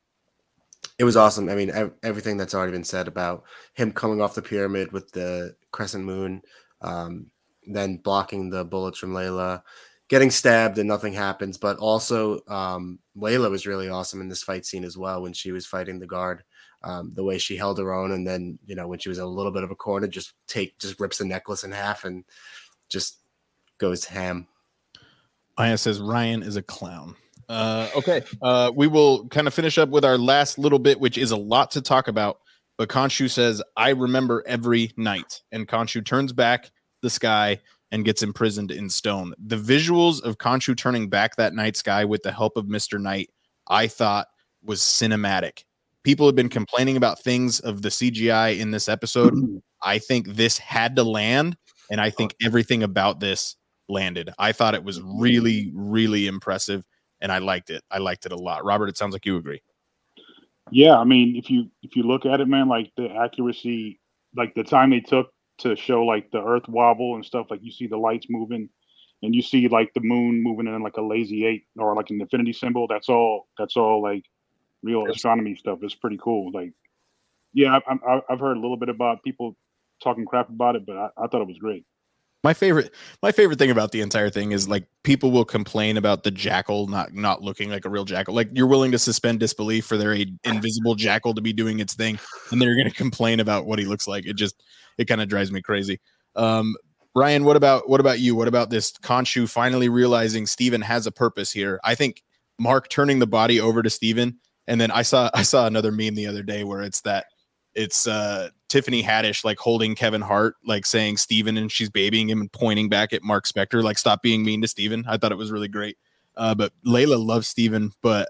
It 1.01 1.03
was 1.03 1.17
awesome. 1.17 1.49
I 1.49 1.55
mean, 1.55 1.71
ev- 1.71 1.95
everything 2.03 2.37
that's 2.37 2.53
already 2.53 2.73
been 2.73 2.83
said 2.83 3.07
about 3.07 3.45
him 3.73 3.91
coming 3.91 4.21
off 4.21 4.35
the 4.35 4.41
pyramid 4.43 4.91
with 4.91 5.11
the 5.11 5.55
crescent 5.71 6.05
moon, 6.05 6.43
um, 6.81 7.25
then 7.65 7.97
blocking 7.97 8.51
the 8.51 8.63
bullets 8.63 8.99
from 8.99 9.11
Layla, 9.11 9.63
getting 10.09 10.29
stabbed 10.29 10.77
and 10.77 10.87
nothing 10.87 11.13
happens. 11.13 11.57
But 11.57 11.77
also, 11.77 12.41
um, 12.47 12.99
Layla 13.17 13.49
was 13.49 13.65
really 13.65 13.89
awesome 13.89 14.21
in 14.21 14.29
this 14.29 14.43
fight 14.43 14.63
scene 14.63 14.83
as 14.83 14.95
well 14.95 15.23
when 15.23 15.33
she 15.33 15.51
was 15.51 15.65
fighting 15.65 15.97
the 15.97 16.05
guard. 16.05 16.43
Um, 16.83 17.13
the 17.15 17.23
way 17.23 17.39
she 17.39 17.57
held 17.57 17.79
her 17.79 17.93
own, 17.93 18.11
and 18.11 18.27
then 18.27 18.59
you 18.67 18.75
know 18.75 18.87
when 18.87 18.99
she 18.99 19.09
was 19.09 19.17
in 19.17 19.23
a 19.23 19.27
little 19.27 19.51
bit 19.51 19.63
of 19.63 19.71
a 19.71 19.75
corner, 19.75 20.07
just 20.07 20.33
take 20.47 20.77
just 20.77 20.99
rips 20.99 21.17
the 21.17 21.25
necklace 21.25 21.63
in 21.63 21.71
half 21.71 22.05
and 22.05 22.25
just 22.89 23.21
goes 23.79 24.05
ham. 24.05 24.47
Aya 25.57 25.79
says 25.79 25.99
Ryan 25.99 26.43
is 26.43 26.57
a 26.57 26.61
clown. 26.61 27.15
Uh, 27.51 27.89
okay, 27.97 28.21
uh, 28.41 28.71
we 28.73 28.87
will 28.87 29.27
kind 29.27 29.45
of 29.45 29.53
finish 29.53 29.77
up 29.77 29.89
with 29.89 30.05
our 30.05 30.17
last 30.17 30.57
little 30.57 30.79
bit, 30.79 31.01
which 31.01 31.17
is 31.17 31.31
a 31.31 31.37
lot 31.37 31.69
to 31.71 31.81
talk 31.81 32.07
about. 32.07 32.37
But 32.77 32.87
Khonshu 32.87 33.29
says, 33.29 33.61
"I 33.75 33.89
remember 33.89 34.41
every 34.47 34.93
night," 34.95 35.41
and 35.51 35.67
Khonshu 35.67 36.05
turns 36.05 36.31
back 36.31 36.71
the 37.01 37.09
sky 37.09 37.59
and 37.91 38.05
gets 38.05 38.23
imprisoned 38.23 38.71
in 38.71 38.89
stone. 38.89 39.33
The 39.37 39.57
visuals 39.57 40.21
of 40.21 40.37
Khonshu 40.37 40.77
turning 40.77 41.09
back 41.09 41.35
that 41.35 41.53
night 41.53 41.75
sky 41.75 42.05
with 42.05 42.23
the 42.23 42.31
help 42.31 42.55
of 42.55 42.69
Mister 42.69 42.97
Knight, 42.97 43.29
I 43.67 43.87
thought 43.87 44.27
was 44.63 44.79
cinematic. 44.79 45.65
People 46.05 46.27
have 46.27 46.35
been 46.35 46.47
complaining 46.47 46.95
about 46.95 47.21
things 47.21 47.59
of 47.59 47.81
the 47.81 47.89
CGI 47.89 48.57
in 48.57 48.71
this 48.71 48.87
episode. 48.87 49.33
I 49.83 49.99
think 49.99 50.27
this 50.27 50.57
had 50.57 50.95
to 50.95 51.03
land, 51.03 51.57
and 51.91 51.99
I 51.99 52.11
think 52.11 52.33
everything 52.41 52.81
about 52.81 53.19
this 53.19 53.57
landed. 53.89 54.29
I 54.39 54.53
thought 54.53 54.73
it 54.73 54.85
was 54.85 55.01
really, 55.01 55.69
really 55.75 56.27
impressive, 56.27 56.85
and 57.21 57.31
I 57.31 57.37
liked 57.37 57.69
it. 57.69 57.83
I 57.89 57.99
liked 57.99 58.25
it 58.25 58.31
a 58.31 58.37
lot. 58.37 58.65
Robert, 58.65 58.89
it 58.89 58.97
sounds 58.97 59.13
like 59.13 59.25
you 59.25 59.37
agree. 59.37 59.61
Yeah, 60.71 60.97
I 60.97 61.03
mean, 61.03 61.35
if 61.35 61.49
you 61.49 61.69
if 61.83 61.95
you 61.95 62.03
look 62.03 62.25
at 62.25 62.39
it, 62.39 62.47
man, 62.47 62.67
like 62.67 62.91
the 62.97 63.09
accuracy, 63.09 63.99
like 64.35 64.53
the 64.55 64.63
time 64.63 64.89
they 64.89 64.99
took 64.99 65.31
to 65.59 65.75
show 65.75 66.03
like 66.03 66.31
the 66.31 66.43
Earth 66.43 66.67
wobble 66.67 67.15
and 67.15 67.25
stuff, 67.25 67.47
like 67.49 67.59
you 67.61 67.71
see 67.71 67.87
the 67.87 67.97
lights 67.97 68.27
moving, 68.29 68.69
and 69.21 69.35
you 69.35 69.41
see 69.41 69.67
like 69.67 69.93
the 69.93 70.01
moon 70.01 70.41
moving 70.41 70.67
in 70.67 70.81
like 70.81 70.97
a 70.97 71.01
lazy 71.01 71.45
eight 71.45 71.65
or 71.77 71.95
like 71.95 72.09
an 72.09 72.21
infinity 72.21 72.53
symbol. 72.53 72.87
That's 72.87 73.09
all. 73.09 73.47
That's 73.57 73.75
all 73.75 74.01
like 74.01 74.23
real 74.81 75.05
astronomy 75.07 75.55
stuff. 75.55 75.79
It's 75.81 75.95
pretty 75.95 76.19
cool. 76.23 76.51
Like, 76.51 76.71
yeah, 77.53 77.79
I, 77.87 77.93
I, 78.07 78.21
I've 78.29 78.39
heard 78.39 78.57
a 78.57 78.61
little 78.61 78.77
bit 78.77 78.89
about 78.89 79.23
people 79.23 79.57
talking 80.01 80.25
crap 80.25 80.49
about 80.49 80.75
it, 80.75 80.85
but 80.85 80.97
I, 80.97 81.09
I 81.17 81.27
thought 81.27 81.41
it 81.41 81.47
was 81.47 81.59
great. 81.59 81.85
My 82.43 82.55
favorite, 82.55 82.91
my 83.21 83.31
favorite 83.31 83.59
thing 83.59 83.69
about 83.69 83.91
the 83.91 84.01
entire 84.01 84.31
thing 84.31 84.51
is 84.51 84.67
like 84.67 84.87
people 85.03 85.29
will 85.29 85.45
complain 85.45 85.97
about 85.97 86.23
the 86.23 86.31
jackal 86.31 86.87
not 86.87 87.13
not 87.13 87.43
looking 87.43 87.69
like 87.69 87.85
a 87.85 87.89
real 87.89 88.03
jackal. 88.03 88.33
Like 88.33 88.49
you're 88.53 88.67
willing 88.67 88.91
to 88.93 88.99
suspend 88.99 89.39
disbelief 89.39 89.85
for 89.85 89.95
their 89.95 90.13
invisible 90.43 90.95
jackal 90.95 91.35
to 91.35 91.41
be 91.41 91.53
doing 91.53 91.79
its 91.79 91.93
thing, 91.93 92.19
and 92.51 92.59
they're 92.59 92.75
going 92.75 92.89
to 92.89 92.95
complain 92.95 93.39
about 93.39 93.67
what 93.67 93.77
he 93.77 93.85
looks 93.85 94.07
like. 94.07 94.25
It 94.25 94.37
just 94.37 94.63
it 94.97 95.05
kind 95.05 95.21
of 95.21 95.29
drives 95.29 95.51
me 95.51 95.61
crazy. 95.61 95.99
Um, 96.35 96.75
Ryan, 97.13 97.43
what 97.43 97.57
about 97.57 97.87
what 97.87 97.99
about 97.99 98.19
you? 98.19 98.35
What 98.35 98.47
about 98.47 98.71
this 98.71 98.91
Khonshu 98.91 99.47
finally 99.47 99.89
realizing 99.89 100.47
Steven 100.47 100.81
has 100.81 101.05
a 101.05 101.11
purpose 101.11 101.51
here? 101.51 101.79
I 101.83 101.93
think 101.93 102.23
Mark 102.57 102.89
turning 102.89 103.19
the 103.19 103.27
body 103.27 103.59
over 103.59 103.83
to 103.83 103.89
Steven, 103.89 104.39
and 104.65 104.81
then 104.81 104.89
I 104.89 105.03
saw 105.03 105.29
I 105.33 105.43
saw 105.43 105.67
another 105.67 105.91
meme 105.91 106.15
the 106.15 106.27
other 106.27 106.41
day 106.41 106.63
where 106.63 106.81
it's 106.81 107.01
that 107.01 107.25
it's 107.75 108.07
uh 108.07 108.49
Tiffany 108.71 109.03
Haddish 109.03 109.43
like 109.43 109.59
holding 109.59 109.95
Kevin 109.95 110.21
Hart, 110.21 110.55
like 110.65 110.85
saying 110.85 111.17
Steven 111.17 111.57
and 111.57 111.69
she's 111.69 111.89
babying 111.89 112.29
him 112.29 112.39
and 112.39 112.49
pointing 112.51 112.87
back 112.87 113.11
at 113.11 113.21
Mark 113.21 113.45
Spector, 113.45 113.83
like 113.83 113.97
stop 113.97 114.23
being 114.23 114.45
mean 114.45 114.61
to 114.61 114.67
Steven. 114.67 115.03
I 115.09 115.17
thought 115.17 115.33
it 115.33 115.37
was 115.37 115.51
really 115.51 115.67
great. 115.67 115.97
Uh, 116.37 116.55
but 116.55 116.71
Layla 116.85 117.23
loves 117.23 117.49
Steven, 117.49 117.91
but 118.01 118.29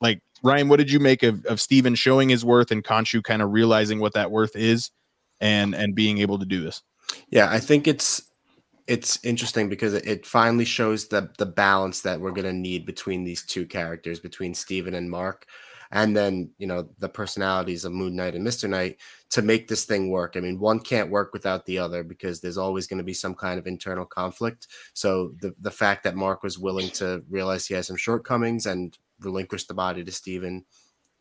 like 0.00 0.22
Ryan, 0.42 0.70
what 0.70 0.78
did 0.78 0.90
you 0.90 0.98
make 0.98 1.22
of, 1.22 1.44
of 1.44 1.60
Steven 1.60 1.94
showing 1.94 2.30
his 2.30 2.42
worth 2.42 2.70
and 2.70 2.82
Khonshu 2.82 3.22
kind 3.22 3.42
of 3.42 3.52
realizing 3.52 4.00
what 4.00 4.14
that 4.14 4.30
worth 4.30 4.56
is 4.56 4.90
and 5.42 5.74
and 5.74 5.94
being 5.94 6.18
able 6.18 6.38
to 6.38 6.46
do 6.46 6.62
this? 6.62 6.82
Yeah, 7.28 7.50
I 7.50 7.60
think 7.60 7.86
it's 7.86 8.22
it's 8.88 9.22
interesting 9.24 9.68
because 9.68 9.92
it- 9.94 10.06
it 10.06 10.24
finally 10.26 10.64
shows 10.64 11.08
the 11.08 11.30
the 11.36 11.44
balance 11.46 12.00
that 12.00 12.18
we're 12.18 12.30
gonna 12.30 12.52
need 12.52 12.86
between 12.86 13.24
these 13.24 13.42
two 13.44 13.66
characters, 13.66 14.20
between 14.20 14.54
Steven 14.54 14.94
and 14.94 15.10
Mark, 15.10 15.46
and 15.90 16.16
then 16.16 16.50
you 16.58 16.66
know 16.66 16.88
the 16.98 17.08
personalities 17.08 17.84
of 17.84 17.92
Moon 17.92 18.16
Knight 18.16 18.34
and 18.34 18.44
Mister 18.44 18.68
Knight 18.68 18.98
to 19.30 19.42
make 19.42 19.68
this 19.68 19.84
thing 19.84 20.10
work. 20.10 20.36
I 20.36 20.40
mean, 20.40 20.58
one 20.58 20.80
can't 20.80 21.10
work 21.10 21.32
without 21.32 21.66
the 21.66 21.78
other 21.78 22.02
because 22.02 22.40
there's 22.40 22.58
always 22.58 22.86
going 22.86 22.98
to 22.98 23.04
be 23.04 23.14
some 23.14 23.34
kind 23.34 23.58
of 23.58 23.66
internal 23.66 24.04
conflict. 24.04 24.68
So 24.94 25.32
the 25.40 25.54
the 25.60 25.70
fact 25.70 26.04
that 26.04 26.16
Mark 26.16 26.42
was 26.42 26.58
willing 26.58 26.90
to 26.90 27.22
realize 27.28 27.66
he 27.66 27.74
has 27.74 27.86
some 27.86 27.96
shortcomings 27.96 28.66
and 28.66 28.96
relinquish 29.20 29.66
the 29.66 29.74
body 29.74 30.04
to 30.04 30.12
Steven, 30.12 30.64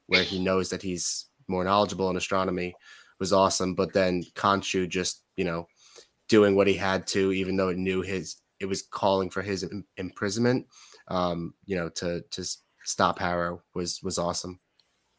where 0.07 0.23
he 0.23 0.39
knows 0.39 0.69
that 0.69 0.81
he's 0.81 1.27
more 1.47 1.63
knowledgeable 1.63 2.09
in 2.09 2.17
astronomy, 2.17 2.75
was 3.19 3.33
awesome. 3.33 3.75
But 3.75 3.93
then 3.93 4.23
Khonshu 4.35 4.89
just 4.89 5.23
you 5.35 5.45
know 5.45 5.67
doing 6.27 6.55
what 6.55 6.67
he 6.67 6.73
had 6.73 7.05
to, 7.07 7.31
even 7.31 7.55
though 7.55 7.69
it 7.69 7.77
knew 7.77 8.01
his 8.01 8.37
it 8.59 8.65
was 8.65 8.81
calling 8.81 9.29
for 9.29 9.41
his 9.41 9.69
imprisonment. 9.97 10.67
Um, 11.07 11.53
you 11.65 11.75
know, 11.75 11.89
to 11.89 12.21
to 12.31 12.57
stop 12.85 13.19
Harrow 13.19 13.61
was 13.73 14.01
was 14.03 14.17
awesome. 14.17 14.59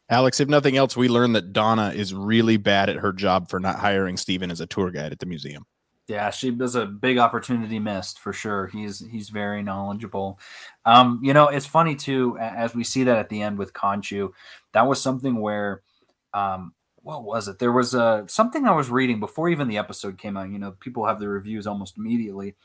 Alex, 0.09 0.39
if 0.39 0.47
nothing 0.47 0.77
else, 0.77 0.95
we 0.95 1.09
learned 1.09 1.35
that 1.35 1.51
Donna 1.51 1.91
is 1.93 2.13
really 2.13 2.55
bad 2.55 2.89
at 2.89 2.95
her 2.97 3.11
job 3.11 3.49
for 3.49 3.59
not 3.59 3.79
hiring 3.79 4.15
Steven 4.15 4.49
as 4.51 4.61
a 4.61 4.67
tour 4.67 4.89
guide 4.89 5.11
at 5.11 5.19
the 5.19 5.25
museum. 5.25 5.65
Yeah, 6.07 6.29
she 6.29 6.51
was 6.51 6.75
a 6.75 6.85
big 6.85 7.17
opportunity 7.17 7.79
missed 7.79 8.19
for 8.19 8.31
sure. 8.31 8.67
He's 8.67 9.05
he's 9.11 9.29
very 9.29 9.61
knowledgeable. 9.61 10.39
Um, 10.85 11.19
you 11.21 11.33
know, 11.33 11.49
it's 11.49 11.65
funny 11.65 11.95
too, 11.95 12.37
as 12.39 12.73
we 12.73 12.85
see 12.85 13.03
that 13.03 13.17
at 13.17 13.27
the 13.27 13.41
end 13.41 13.57
with 13.57 13.73
Khonshu, 13.73 14.31
that 14.71 14.87
was 14.87 15.01
something 15.01 15.41
where 15.41 15.81
um 16.33 16.73
what 17.07 17.23
was 17.23 17.49
it? 17.49 17.59
There 17.59 17.73
was 17.73 17.93
a 17.93 18.23
something 18.27 18.65
I 18.65 18.75
was 18.75 18.89
reading 18.89 19.19
before 19.19 19.49
even 19.49 19.67
the 19.67 19.77
episode 19.77 20.17
came 20.17 20.37
out. 20.37 20.49
You 20.49 20.59
know, 20.59 20.71
people 20.71 21.05
have 21.05 21.19
the 21.19 21.27
reviews 21.27 21.67
almost 21.67 21.97
immediately. 21.97 22.55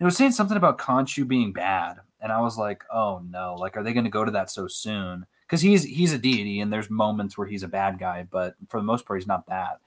It 0.00 0.04
was 0.04 0.16
saying 0.16 0.32
something 0.32 0.56
about 0.56 0.78
Khonshu 0.78 1.26
being 1.26 1.52
bad, 1.52 1.96
and 2.20 2.32
I 2.32 2.40
was 2.40 2.56
like, 2.56 2.84
"Oh 2.92 3.20
no! 3.28 3.56
Like, 3.58 3.76
are 3.76 3.82
they 3.82 3.92
going 3.92 4.04
to 4.04 4.10
go 4.10 4.24
to 4.24 4.30
that 4.32 4.50
so 4.50 4.68
soon?" 4.68 5.26
Because 5.46 5.60
he's 5.60 5.84
he's 5.84 6.12
a 6.12 6.18
deity, 6.18 6.60
and 6.60 6.72
there's 6.72 6.90
moments 6.90 7.36
where 7.36 7.46
he's 7.46 7.62
a 7.62 7.68
bad 7.68 7.98
guy, 7.98 8.26
but 8.30 8.54
for 8.68 8.78
the 8.78 8.84
most 8.84 9.06
part, 9.06 9.20
he's 9.20 9.26
not 9.26 9.46
that. 9.48 9.80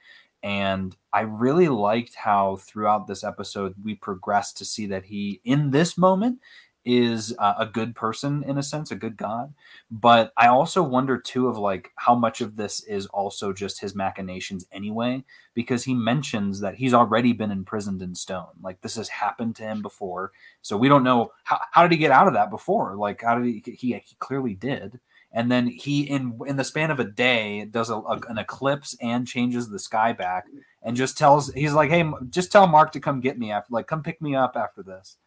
And 0.44 0.96
I 1.14 1.22
really 1.22 1.68
liked 1.70 2.16
how 2.16 2.58
throughout 2.58 3.08
this 3.08 3.24
episode 3.24 3.76
we 3.84 3.96
progressed 3.96 4.58
to 4.58 4.66
see 4.66 4.88
that 4.88 5.06
he, 5.06 5.40
in 5.46 5.72
this 5.72 5.98
moment, 5.98 6.40
is 6.86 7.36
uh, 7.40 7.54
a 7.60 7.66
good 7.66 7.96
person 7.96 8.44
in 8.44 8.58
a 8.58 8.64
sense, 8.64 8.92
a 8.92 8.96
good 8.96 9.18
god. 9.18 9.54
But 9.90 10.34
I 10.38 10.48
also 10.48 10.82
wonder 10.84 11.18
too 11.18 11.48
of 11.48 11.58
like 11.58 11.92
how 11.96 12.16
much 12.16 12.42
of 12.42 12.56
this 12.56 12.84
is 12.84 13.06
also 13.08 13.54
just 13.54 13.80
his 13.82 13.96
machinations 13.96 14.66
anyway, 14.72 15.24
because 15.54 15.84
he 15.84 15.94
mentions 15.94 16.60
that 16.62 16.76
he's 16.76 16.94
already 16.94 17.34
been 17.34 17.52
imprisoned 17.52 18.02
in 18.02 18.16
stone. 18.16 18.48
Like 18.62 18.82
this 18.82 18.96
has 18.96 19.10
happened 19.10 19.56
to 19.58 19.64
him 19.64 19.82
before, 19.82 20.32
so 20.62 20.78
we 20.78 20.90
don't 20.90 21.04
know 21.04 21.32
how, 21.44 21.60
how 21.72 21.84
did 21.84 21.92
he 21.92 21.98
get 21.98 22.12
out 22.12 22.28
of 22.28 22.34
that 22.34 22.50
before. 22.50 22.96
Like 22.96 23.22
how 23.22 23.38
did 23.40 23.46
he? 23.46 23.62
He, 23.74 23.94
he 23.94 24.16
clearly 24.20 24.56
did. 24.56 25.00
and 25.34 25.52
then 25.52 25.68
he 25.68 26.02
in 26.04 26.40
in 26.48 26.56
the 26.58 26.64
span 26.64 26.92
of 26.92 27.00
a 27.00 27.04
day 27.06 27.66
does 27.66 27.90
a, 27.90 27.96
a- 27.96 28.22
an 28.30 28.38
eclipse 28.38 28.96
and 29.02 29.28
changes 29.28 29.70
the 29.70 29.80
sky 29.80 30.12
back 30.14 30.46
and 30.84 30.98
just 30.98 31.18
tells 31.18 31.54
he's 31.54 31.74
like 31.74 31.90
hey 31.90 32.04
just 32.30 32.52
tell 32.52 32.68
mark 32.68 32.92
to 32.92 33.00
come 33.00 33.22
get 33.22 33.38
me 33.40 33.52
after 33.52 33.68
like 33.72 33.88
come 33.88 34.04
pick 34.04 34.22
me 34.22 34.36
up 34.36 34.54
after 34.58 34.84
this 34.84 35.18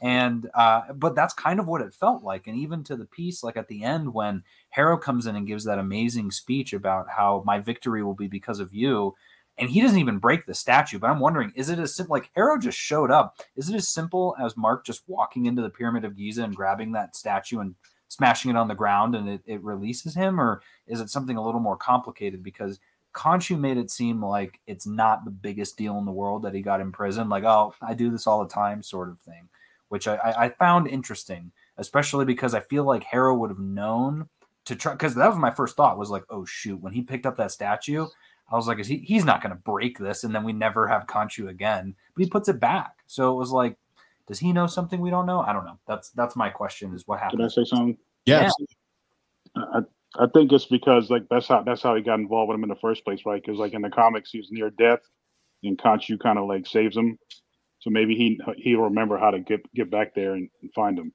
and 0.00 0.48
uh 0.54 0.82
but 0.94 1.14
that's 1.14 1.34
kind 1.34 1.60
of 1.60 1.66
what 1.66 1.80
it 1.80 1.94
felt 1.94 2.22
like. 2.22 2.46
And 2.46 2.56
even 2.56 2.84
to 2.84 2.96
the 2.96 3.06
piece 3.06 3.42
like 3.42 3.56
at 3.56 3.68
the 3.68 3.82
end 3.84 4.12
when 4.14 4.42
harrow 4.70 4.96
comes 4.96 5.26
in 5.26 5.36
and 5.36 5.46
gives 5.46 5.64
that 5.64 5.78
amazing 5.78 6.30
speech 6.30 6.72
about 6.72 7.06
how 7.08 7.42
my 7.46 7.58
victory 7.58 8.02
will 8.02 8.14
be 8.14 8.28
because 8.28 8.60
of 8.60 8.74
you 8.74 9.14
and 9.58 9.68
he 9.68 9.80
doesn't 9.80 9.98
even 9.98 10.18
break 10.18 10.46
the 10.46 10.54
statue 10.54 10.98
but 10.98 11.10
i'm 11.10 11.18
wondering 11.20 11.52
is 11.56 11.68
it 11.68 11.78
as 11.78 11.94
simple 11.94 12.14
like 12.14 12.30
harrow 12.34 12.58
just 12.58 12.78
showed 12.78 13.10
up. 13.10 13.40
Is 13.56 13.68
it 13.68 13.76
as 13.76 13.88
simple 13.88 14.36
as 14.42 14.56
mark 14.56 14.84
just 14.84 15.02
walking 15.06 15.46
into 15.46 15.62
the 15.62 15.70
pyramid 15.70 16.04
of 16.04 16.16
giza 16.16 16.44
and 16.44 16.54
grabbing 16.54 16.92
that 16.92 17.16
statue 17.16 17.60
and 17.60 17.74
smashing 18.08 18.50
it 18.50 18.56
on 18.56 18.68
the 18.68 18.74
ground 18.74 19.14
and 19.14 19.28
it, 19.28 19.42
it 19.46 19.62
releases 19.62 20.14
him? 20.14 20.40
Or 20.40 20.62
is 20.86 21.00
it 21.00 21.10
something 21.10 21.36
a 21.36 21.44
little 21.44 21.60
more 21.60 21.76
complicated? 21.76 22.42
Because 22.42 22.80
Khonshu 23.14 23.58
made 23.58 23.76
it 23.76 23.90
seem 23.90 24.24
like 24.24 24.60
it's 24.66 24.86
not 24.86 25.24
the 25.24 25.30
biggest 25.30 25.76
deal 25.76 25.98
in 25.98 26.04
the 26.04 26.12
world 26.12 26.42
that 26.42 26.54
he 26.54 26.62
got 26.62 26.80
in 26.80 26.92
prison 26.92 27.28
like 27.28 27.42
oh 27.42 27.74
i 27.82 27.92
do 27.92 28.08
this 28.08 28.24
all 28.24 28.40
the 28.40 28.48
time 28.48 28.84
sort 28.84 29.08
of 29.08 29.18
thing 29.18 29.48
which 29.90 30.08
i, 30.08 30.16
I, 30.16 30.44
I 30.46 30.48
found 30.48 30.88
interesting 30.88 31.52
especially 31.76 32.24
because 32.24 32.54
i 32.54 32.60
feel 32.60 32.84
like 32.84 33.04
harrow 33.04 33.36
would 33.36 33.50
have 33.50 33.60
known 33.60 34.28
to 34.64 34.74
try 34.74 34.92
because 34.92 35.14
that 35.14 35.28
was 35.28 35.38
my 35.38 35.50
first 35.50 35.76
thought 35.76 35.98
was 35.98 36.10
like 36.10 36.24
oh 36.30 36.44
shoot 36.44 36.80
when 36.80 36.92
he 36.92 37.02
picked 37.02 37.26
up 37.26 37.36
that 37.36 37.52
statue 37.52 38.06
I 38.52 38.56
was 38.56 38.66
like, 38.66 38.80
is 38.80 38.88
he, 38.88 38.98
he's 38.98 39.24
not 39.24 39.42
going 39.42 39.54
to 39.54 39.62
break 39.62 39.98
this, 39.98 40.24
and 40.24 40.34
then 40.34 40.42
we 40.42 40.52
never 40.52 40.88
have 40.88 41.06
Khonshu 41.06 41.48
again. 41.48 41.94
But 42.14 42.24
he 42.24 42.28
puts 42.28 42.48
it 42.48 42.58
back, 42.58 42.96
so 43.06 43.32
it 43.32 43.36
was 43.36 43.52
like, 43.52 43.76
does 44.26 44.40
he 44.40 44.52
know 44.52 44.66
something 44.66 45.00
we 45.00 45.10
don't 45.10 45.26
know? 45.26 45.40
I 45.40 45.52
don't 45.52 45.64
know. 45.64 45.78
That's 45.86 46.10
that's 46.10 46.36
my 46.36 46.50
question: 46.50 46.92
is 46.94 47.06
what 47.06 47.20
happened? 47.20 47.40
Can 47.40 47.46
I 47.46 47.48
say 47.48 47.64
something? 47.64 47.98
Yes. 48.26 48.52
I, 49.56 49.80
I 50.18 50.26
think 50.32 50.52
it's 50.52 50.66
because 50.66 51.10
like 51.10 51.24
that's 51.30 51.48
how 51.48 51.62
that's 51.62 51.82
how 51.82 51.94
he 51.94 52.02
got 52.02 52.18
involved 52.18 52.48
with 52.48 52.56
him 52.56 52.64
in 52.64 52.68
the 52.68 52.76
first 52.76 53.04
place, 53.04 53.20
right? 53.24 53.40
Because 53.40 53.58
like 53.58 53.72
in 53.72 53.82
the 53.82 53.90
comics, 53.90 54.30
he 54.30 54.38
was 54.38 54.50
near 54.50 54.70
death, 54.70 55.00
and 55.62 55.78
Khonshu 55.78 56.18
kind 56.18 56.38
of 56.38 56.48
like 56.48 56.66
saves 56.66 56.96
him. 56.96 57.18
So 57.80 57.90
maybe 57.90 58.14
he 58.14 58.40
he'll 58.56 58.82
remember 58.82 59.18
how 59.18 59.30
to 59.30 59.40
get 59.40 59.60
get 59.74 59.90
back 59.90 60.14
there 60.14 60.34
and, 60.34 60.48
and 60.62 60.72
find 60.72 60.98
him. 60.98 61.12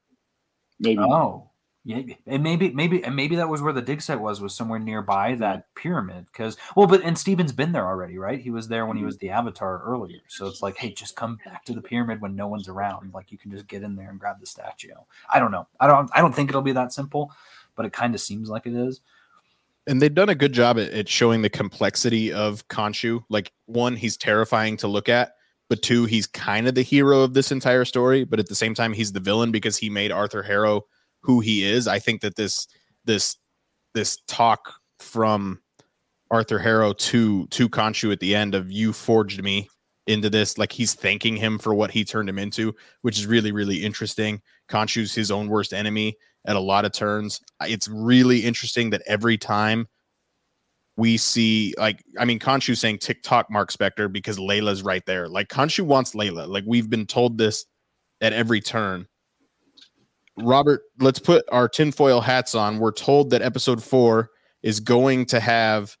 Maybe. 0.78 1.00
Oh, 1.00 1.50
yeah, 1.84 2.02
and 2.26 2.42
maybe 2.42 2.70
maybe 2.70 3.04
and 3.04 3.14
maybe 3.14 3.36
that 3.36 3.48
was 3.48 3.62
where 3.62 3.72
the 3.72 3.80
dig 3.80 4.02
site 4.02 4.20
was 4.20 4.40
was 4.40 4.56
somewhere 4.56 4.80
nearby 4.80 5.36
that 5.36 5.72
pyramid 5.76 6.26
because 6.26 6.56
well, 6.74 6.88
but 6.88 7.02
and 7.02 7.16
Steven's 7.16 7.52
been 7.52 7.70
there 7.70 7.86
already, 7.86 8.18
right? 8.18 8.40
He 8.40 8.50
was 8.50 8.66
there 8.66 8.86
when 8.86 8.96
he 8.96 9.02
mm-hmm. 9.02 9.06
was 9.06 9.18
the 9.18 9.30
Avatar 9.30 9.80
earlier, 9.84 10.18
so 10.26 10.48
it's 10.48 10.62
like, 10.62 10.76
hey, 10.76 10.92
just 10.92 11.14
come 11.14 11.38
back 11.44 11.64
to 11.66 11.72
the 11.72 11.80
pyramid 11.80 12.20
when 12.20 12.34
no 12.34 12.48
one's 12.48 12.66
around. 12.66 13.14
Like 13.14 13.30
you 13.30 13.38
can 13.38 13.52
just 13.52 13.68
get 13.68 13.84
in 13.84 13.94
there 13.94 14.10
and 14.10 14.18
grab 14.18 14.40
the 14.40 14.46
statue. 14.46 14.88
I 15.32 15.38
don't 15.38 15.52
know. 15.52 15.68
I 15.78 15.86
don't. 15.86 16.10
I 16.12 16.20
don't 16.20 16.34
think 16.34 16.50
it'll 16.50 16.60
be 16.60 16.72
that 16.72 16.92
simple, 16.92 17.30
but 17.76 17.86
it 17.86 17.92
kind 17.92 18.16
of 18.16 18.20
seems 18.20 18.48
like 18.50 18.66
it 18.66 18.74
is. 18.74 19.00
and 19.86 20.02
they've 20.02 20.14
done 20.14 20.28
a 20.28 20.34
good 20.34 20.52
job 20.52 20.78
at, 20.78 20.90
at 20.90 21.08
showing 21.08 21.42
the 21.42 21.50
complexity 21.50 22.32
of 22.32 22.66
Khonshu. 22.68 23.22
Like 23.28 23.52
one, 23.66 23.94
he's 23.94 24.16
terrifying 24.16 24.76
to 24.78 24.88
look 24.88 25.08
at, 25.08 25.35
but 25.68 25.82
two, 25.82 26.04
he's 26.04 26.26
kind 26.26 26.68
of 26.68 26.74
the 26.74 26.82
hero 26.82 27.22
of 27.22 27.34
this 27.34 27.52
entire 27.52 27.84
story. 27.84 28.24
But 28.24 28.38
at 28.38 28.48
the 28.48 28.54
same 28.54 28.74
time, 28.74 28.92
he's 28.92 29.12
the 29.12 29.20
villain 29.20 29.50
because 29.50 29.76
he 29.76 29.90
made 29.90 30.12
Arthur 30.12 30.42
Harrow 30.42 30.84
who 31.26 31.40
he 31.40 31.64
is. 31.64 31.88
I 31.88 31.98
think 31.98 32.20
that 32.20 32.36
this 32.36 32.68
this 33.04 33.36
this 33.94 34.18
talk 34.28 34.72
from 35.00 35.60
Arthur 36.30 36.58
Harrow 36.58 36.92
to 36.92 37.46
to 37.48 37.68
Khonshu 37.68 38.12
at 38.12 38.20
the 38.20 38.34
end 38.34 38.54
of 38.54 38.70
you 38.70 38.92
forged 38.92 39.42
me 39.42 39.68
into 40.06 40.30
this, 40.30 40.56
like 40.56 40.70
he's 40.70 40.94
thanking 40.94 41.36
him 41.36 41.58
for 41.58 41.74
what 41.74 41.90
he 41.90 42.04
turned 42.04 42.28
him 42.28 42.38
into, 42.38 42.74
which 43.02 43.18
is 43.18 43.26
really 43.26 43.50
really 43.52 43.84
interesting. 43.84 44.40
Khonshu's 44.68 45.14
his 45.14 45.30
own 45.30 45.48
worst 45.48 45.74
enemy 45.74 46.16
at 46.46 46.56
a 46.56 46.60
lot 46.60 46.84
of 46.84 46.92
turns. 46.92 47.40
It's 47.62 47.88
really 47.88 48.40
interesting 48.40 48.90
that 48.90 49.02
every 49.06 49.36
time 49.36 49.88
we 50.96 51.16
see 51.16 51.74
like 51.78 52.02
I 52.18 52.24
mean 52.24 52.38
Khonshu 52.38 52.76
saying 52.76 52.98
TikTok 52.98 53.50
Mark 53.50 53.70
Spector 53.70 54.10
because 54.10 54.38
Layla's 54.38 54.82
right 54.82 55.04
there. 55.06 55.28
Like 55.28 55.48
Khonshu 55.48 55.84
wants 55.84 56.14
Layla. 56.14 56.48
Like 56.48 56.64
we've 56.66 56.88
been 56.88 57.06
told 57.06 57.38
this 57.38 57.66
at 58.20 58.32
every 58.32 58.60
turn. 58.60 59.06
Robert, 60.38 60.82
let's 61.00 61.18
put 61.18 61.44
our 61.50 61.68
tinfoil 61.68 62.20
hats 62.20 62.54
on. 62.54 62.78
We're 62.78 62.92
told 62.92 63.30
that 63.30 63.42
episode 63.42 63.82
four 63.82 64.30
is 64.62 64.80
going 64.80 65.26
to 65.26 65.40
have 65.40 65.96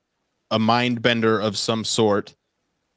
a 0.50 0.58
mind 0.58 1.02
bender 1.02 1.38
of 1.38 1.56
some 1.56 1.84
sort. 1.84 2.34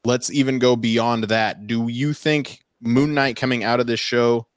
Let's 0.06 0.32
even 0.32 0.60
go 0.60 0.76
beyond 0.76 1.26
that. 1.26 1.68
Do 1.68 1.88
you 1.88 2.14
think 2.14 2.60
Moon 2.82 3.14
Knight 3.14 3.36
coming 3.36 3.64
out 3.64 3.80
of 3.80 3.88
this 3.88 4.00
show 4.00 4.48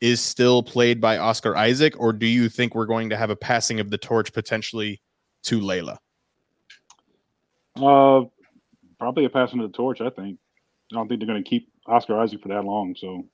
is 0.00 0.20
still 0.20 0.62
played 0.62 1.00
by 1.00 1.18
Oscar 1.18 1.56
Isaac, 1.56 1.98
or 1.98 2.12
do 2.12 2.26
you 2.26 2.48
think 2.48 2.74
we're 2.74 2.86
going 2.86 3.10
to 3.10 3.16
have 3.16 3.30
a 3.30 3.36
passing 3.36 3.80
of 3.80 3.90
the 3.90 3.98
torch 3.98 4.32
potentially 4.32 5.00
to 5.44 5.60
Layla? 5.60 5.98
Uh, 7.80 8.24
probably 8.98 9.24
a 9.24 9.30
passing 9.30 9.60
of 9.60 9.70
the 9.70 9.76
torch. 9.76 10.00
I 10.00 10.10
think. 10.10 10.38
I 10.92 10.96
don't 10.96 11.08
think 11.08 11.20
they're 11.20 11.26
going 11.28 11.42
to 11.42 11.48
keep 11.48 11.70
Oscar 11.86 12.18
Isaac 12.20 12.42
for 12.42 12.48
that 12.48 12.64
long. 12.64 12.94
So 12.96 13.26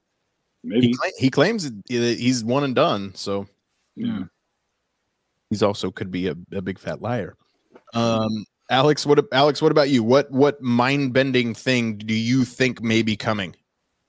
maybe. 0.63 0.89
He, 0.89 0.95
cla- 0.95 1.11
he 1.19 1.31
claims 1.31 1.71
that 1.71 1.83
he's 1.89 2.45
one 2.45 2.65
and 2.65 2.75
done, 2.75 3.13
so 3.15 3.47
Yeah. 3.97 4.25
he's 5.51 5.63
also 5.63 5.91
could 5.91 6.11
be 6.11 6.29
a, 6.29 6.37
a 6.53 6.61
big 6.63 6.79
fat 6.79 7.01
liar. 7.01 7.37
Um, 7.95 8.45
Alex, 8.71 9.07
what 9.07 9.25
Alex? 9.33 9.63
What 9.63 9.71
about 9.73 9.91
you? 9.91 10.03
What 10.03 10.31
what 10.31 10.61
mind 10.61 11.13
bending 11.13 11.55
thing 11.55 11.99
do 11.99 12.15
you 12.15 12.45
think 12.45 12.83
may 12.83 13.03
be 13.03 13.17
coming? 13.17 13.55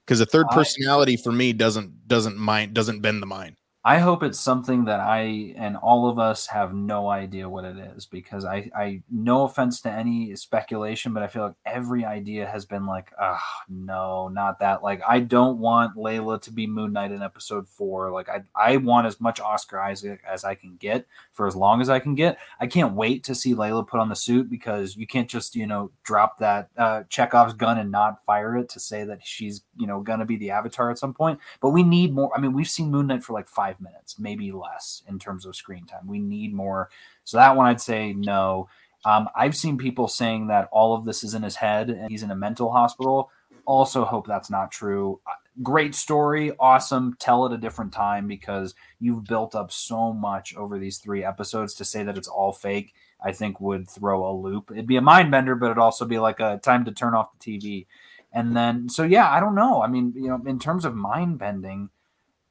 Because 0.06 0.22
a 0.22 0.26
third 0.26 0.48
I- 0.52 0.56
personality 0.56 1.18
for 1.18 1.32
me 1.32 1.54
doesn't 1.54 2.08
doesn't 2.08 2.38
mind 2.38 2.74
doesn't 2.74 3.02
bend 3.02 3.22
the 3.22 3.28
mind. 3.28 3.58
I 3.88 4.00
hope 4.00 4.24
it's 4.24 4.40
something 4.40 4.86
that 4.86 5.00
I 5.00 5.54
and 5.58 5.78
all 5.78 6.10
of 6.10 6.18
us 6.18 6.48
have 6.48 6.74
no 6.74 7.08
idea 7.08 7.48
what 7.48 7.66
it 7.66 7.78
is 7.78 8.08
because 8.08 8.44
I, 8.44 8.72
I 8.76 9.04
no 9.12 9.44
offense 9.44 9.80
to 9.82 9.92
any 9.92 10.36
speculation, 10.36 11.14
but 11.14 11.22
I 11.22 11.28
feel 11.28 11.44
like 11.44 11.54
every 11.68 12.04
idea 12.04 12.48
has 12.48 12.66
been 12.66 12.88
like, 12.88 13.12
ah, 13.22 13.46
no, 13.70 14.28
not 14.30 14.58
that. 14.62 14.82
Like, 14.82 15.04
I 15.08 15.20
don't 15.20 15.60
want 15.60 15.96
Layla 15.96 16.42
to 16.42 16.52
be 16.52 16.66
Moon 16.66 16.94
Knight 16.94 17.12
in 17.12 17.22
episode 17.22 17.70
four. 17.70 18.12
Like, 18.12 18.28
I, 18.28 18.42
I 18.56 18.78
want 18.78 19.06
as 19.06 19.22
much 19.22 19.40
Oscar 19.40 19.80
Isaac 19.80 20.20
as 20.28 20.44
I 20.44 20.56
can 20.56 20.78
get 20.78 21.06
for 21.32 21.46
as 21.46 21.56
long 21.56 21.80
as 21.80 21.88
I 21.88 22.00
can 22.00 22.16
get. 22.16 22.40
I 22.60 22.66
can't 22.66 22.96
wait 22.96 23.24
to 23.26 23.36
see 23.36 23.54
Layla 23.54 23.88
put 23.88 24.00
on 24.00 24.10
the 24.10 24.16
suit 24.16 24.50
because 24.50 24.98
you 24.98 25.06
can't 25.06 25.30
just, 25.30 25.56
you 25.56 25.68
know, 25.68 25.92
drop 26.04 26.40
that 26.40 26.70
uh, 26.76 27.04
Chekhov's 27.10 27.54
gun 27.54 27.78
and 27.78 27.92
not 27.92 28.26
fire 28.26 28.58
it 28.58 28.68
to 28.70 28.80
say 28.80 29.04
that 29.04 29.20
she's, 29.24 29.62
you 29.78 29.86
know, 29.86 30.02
to 30.02 30.26
be 30.26 30.38
the 30.38 30.50
avatar 30.50 30.90
at 30.90 30.98
some 30.98 31.14
point. 31.14 31.40
But 31.62 31.70
we 31.70 31.84
need 31.84 32.16
more. 32.16 32.32
I 32.36 32.42
mean, 32.42 32.54
we've 32.54 32.68
seen 32.68 32.90
Moon 32.90 33.06
Knight 33.06 33.24
for 33.24 33.34
like 33.34 33.48
five 33.48 33.75
minutes, 33.82 34.20
maybe 34.20 34.52
less 34.52 35.04
in 35.08 35.20
terms 35.20 35.46
of 35.46 35.56
screen 35.56 35.86
time. 35.86 36.08
We 36.08 36.20
need 36.20 36.54
more. 36.54 36.90
So 37.24 37.38
that 37.38 37.56
one, 37.56 37.68
I'd 37.68 37.82
say 37.82 38.14
no. 38.14 38.70
Um, 39.04 39.30
I've 39.36 39.56
seen 39.56 39.78
people 39.78 40.08
saying 40.08 40.48
that 40.48 40.68
all 40.72 40.96
of 40.96 41.06
this 41.06 41.24
is 41.24 41.34
in 41.34 41.44
his 41.44 41.58
head 41.58 41.90
and 41.90 42.10
he's 42.10 42.24
in 42.24 42.32
a 42.32 42.36
mental 42.36 42.72
hospital. 42.72 43.30
Also, 43.66 44.06
hope 44.06 44.28
that's 44.28 44.50
not 44.50 44.72
true. 44.72 45.20
Uh, 45.28 45.32
Great 45.64 45.96
story, 45.96 46.52
awesome. 46.60 47.16
Tell 47.18 47.46
it 47.46 47.54
a 47.54 47.58
different 47.58 47.94
time 47.94 48.28
because 48.28 48.76
you've 49.00 49.24
built 49.24 49.56
up 49.56 49.72
so 49.72 50.12
much 50.12 50.54
over 50.54 50.78
these 50.78 50.98
three 50.98 51.24
episodes 51.24 51.74
to 51.76 51.86
say 51.86 52.04
that 52.04 52.18
it's 52.18 52.28
all 52.28 52.52
fake. 52.52 52.94
I 53.24 53.32
think 53.32 53.62
would 53.62 53.90
throw 53.90 54.30
a 54.30 54.36
loop. 54.36 54.70
It'd 54.72 54.86
be 54.86 54.98
a 54.98 55.02
mind 55.02 55.32
bender, 55.32 55.56
but 55.56 55.68
it'd 55.68 55.78
also 55.78 56.04
be 56.04 56.20
like 56.20 56.42
a 56.42 56.60
time 56.62 56.84
to 56.86 56.92
turn 56.92 57.16
off 57.16 57.30
the 57.40 57.60
TV. 57.60 57.88
And 58.34 58.56
then, 58.56 58.90
so 58.90 59.04
yeah, 59.04 59.32
I 59.32 59.40
don't 59.40 59.56
know. 59.56 59.82
I 59.82 59.88
mean, 59.88 60.12
you 60.18 60.28
know, 60.28 60.42
in 60.46 60.60
terms 60.60 60.84
of 60.84 60.94
mind 60.94 61.40
bending, 61.40 61.90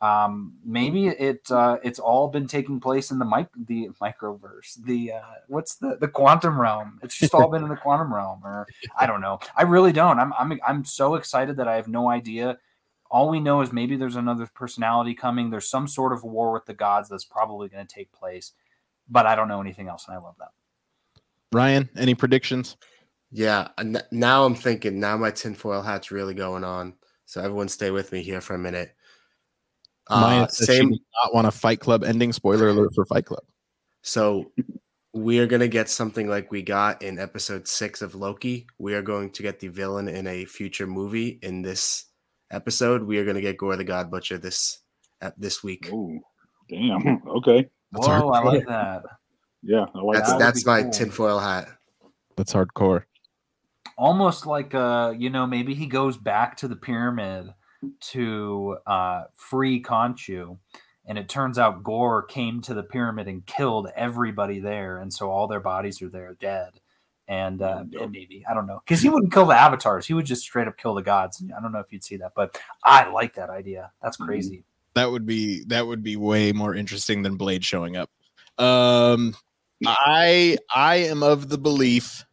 um, 0.05 0.52
maybe 0.62 1.06
it 1.06 1.51
uh, 1.51 1.78
it's 1.82 1.98
all 1.98 2.28
been 2.28 2.47
taking 2.47 2.78
place 2.78 3.10
in 3.10 3.18
the 3.18 3.24
mic 3.24 3.47
the 3.56 3.89
microverse. 4.02 4.74
The 4.85 5.12
uh, 5.12 5.20
what's 5.48 5.76
the 5.76 5.97
the 5.98 6.09
quantum 6.09 6.60
realm? 6.60 7.01
It's 7.02 7.16
just 7.16 7.32
all 7.32 7.48
been 7.48 7.62
in 7.62 7.70
the 7.70 7.76
quantum 7.82 8.12
realm, 8.12 8.43
or 8.44 8.66
I 8.98 9.06
don't 9.06 9.22
know. 9.22 9.40
I 9.56 9.62
really 9.62 9.93
don't. 9.93 10.18
I'm 10.18 10.35
I'm 10.35 10.60
I'm 10.66 10.85
so 10.85 11.14
excited 11.14 11.56
that 11.56 11.68
I 11.68 11.76
have 11.76 11.89
no 11.89 12.10
idea. 12.10 12.59
All 13.10 13.31
we 13.31 13.40
know 13.40 13.62
is 13.62 13.72
maybe 13.72 13.97
there's 13.97 14.16
another 14.16 14.47
personality 14.55 15.14
coming. 15.14 15.48
There's 15.48 15.70
some 15.70 15.89
sort 15.89 16.12
of 16.12 16.22
war 16.22 16.52
with 16.52 16.66
the 16.66 16.74
gods 16.74 17.09
that's 17.09 17.24
probably 17.24 17.68
going 17.68 17.86
to 17.86 17.94
take 17.94 18.12
place, 18.12 18.52
but 19.09 19.24
I 19.24 19.35
don't 19.35 19.48
know 19.48 19.62
anything 19.62 19.89
else, 19.89 20.05
and 20.06 20.14
I 20.14 20.20
love 20.20 20.35
that. 20.39 20.51
Ryan, 21.51 21.89
any 21.97 22.14
predictions? 22.14 22.76
Yeah, 23.31 23.68
n- 23.78 24.02
now 24.10 24.44
I'm 24.44 24.55
thinking. 24.55 25.01
Now 25.01 25.16
my 25.16 25.31
tinfoil 25.31 25.81
hat's 25.81 26.10
really 26.10 26.35
going 26.35 26.62
on. 26.62 26.93
So 27.24 27.40
everyone, 27.40 27.68
stay 27.68 27.90
with 27.90 28.12
me 28.12 28.22
here 28.22 28.43
for 28.43 28.55
a 28.55 28.59
minute. 28.59 28.94
Maya 30.10 30.43
Uh, 30.43 30.47
says 30.48 30.66
she 30.66 30.72
same. 30.76 30.90
does 30.90 31.01
not 31.24 31.35
want 31.35 31.47
a 31.47 31.51
Fight 31.51 31.81
Club 31.81 32.05
ending. 32.05 32.32
Spoiler 32.32 32.68
alert 32.68 32.93
for 32.94 33.05
Fight 33.06 33.24
Club. 33.26 33.43
So 34.02 34.52
we 35.14 35.39
are 35.39 35.47
gonna 35.47 35.68
get 35.68 35.89
something 35.89 36.28
like 36.28 36.51
we 36.51 36.60
got 36.62 37.02
in 37.02 37.18
episode 37.18 37.66
six 37.68 38.02
of 38.02 38.14
Loki. 38.14 38.66
We 38.78 38.94
are 38.94 39.02
going 39.02 39.31
to 39.32 39.43
get 39.43 39.60
the 39.60 39.68
villain 39.68 40.09
in 40.09 40.26
a 40.26 40.44
future 40.44 40.86
movie. 40.86 41.39
In 41.43 41.62
this 41.62 42.06
episode, 42.51 43.02
we 43.05 43.18
are 43.18 43.24
gonna 43.24 43.40
get 43.40 43.56
Gorr 43.56 43.76
the 43.76 43.85
God 43.85 44.10
Butcher 44.10 44.36
this 44.39 44.81
uh, 45.22 45.31
this 45.39 45.62
week. 45.62 45.89
Ooh, 45.93 46.20
damn. 46.68 47.22
Okay. 47.28 47.68
That's 47.93 48.06
Whoa, 48.09 48.31
I 48.31 48.43
like 48.43 48.66
that. 48.66 49.02
Yeah, 49.62 49.86
I 49.94 50.01
like 50.01 50.18
That's 50.18 50.31
that 50.32 50.39
that's 50.40 50.66
my 50.66 50.82
cool. 50.82 50.90
tinfoil 50.90 51.39
hat. 51.39 51.68
That's 52.36 52.52
hardcore. 52.52 53.05
almost 53.97 54.44
like 54.47 54.74
uh 54.74 55.14
you 55.16 55.31
know 55.31 55.47
maybe 55.47 55.72
he 55.74 55.86
goes 55.86 56.16
back 56.18 56.56
to 56.59 56.66
the 56.68 56.74
pyramid 56.76 57.47
to 58.01 58.78
uh 58.86 59.24
free 59.35 59.82
Khonshu 59.82 60.59
and 61.06 61.19
it 61.19 61.28
turns 61.28 61.59
out 61.59 61.82
Gorr 61.82 62.23
came 62.23 62.61
to 62.62 62.74
the 62.74 62.82
pyramid 62.82 63.28
and 63.28 63.44
killed 63.44 63.89
everybody 63.94 64.59
there, 64.59 64.98
and 64.98 65.12
so 65.12 65.31
all 65.31 65.47
their 65.47 65.61
bodies 65.61 66.01
are 66.02 66.09
there 66.09 66.36
dead. 66.40 66.81
And, 67.27 67.62
uh, 67.62 67.85
and 67.98 68.12
maybe 68.12 68.44
I 68.48 68.52
don't 68.52 68.66
know 68.66 68.82
because 68.85 69.01
he 69.01 69.09
wouldn't 69.09 69.32
kill 69.32 69.47
the 69.47 69.55
avatars; 69.55 70.06
he 70.06 70.12
would 70.12 70.27
just 70.27 70.43
straight 70.43 70.69
up 70.69 70.77
kill 70.77 70.94
the 70.94 71.02
gods. 71.02 71.43
I 71.56 71.61
don't 71.62 71.73
know 71.73 71.78
if 71.78 71.90
you'd 71.90 72.05
see 72.05 72.19
that, 72.19 72.32
but 72.36 72.61
I 72.85 73.09
like 73.09 73.35
that 73.36 73.48
idea. 73.48 73.93
That's 74.02 74.19
crazy. 74.19 74.65
That 74.94 75.11
would 75.11 75.24
be 75.24 75.65
that 75.69 75.86
would 75.86 76.02
be 76.02 76.16
way 76.16 76.52
more 76.52 76.74
interesting 76.74 77.23
than 77.23 77.36
Blade 77.36 77.65
showing 77.65 77.97
up. 77.97 78.11
Um, 78.59 79.35
I 79.86 80.59
I 80.74 80.97
am 80.97 81.23
of 81.23 81.48
the 81.48 81.56
belief 81.56 82.27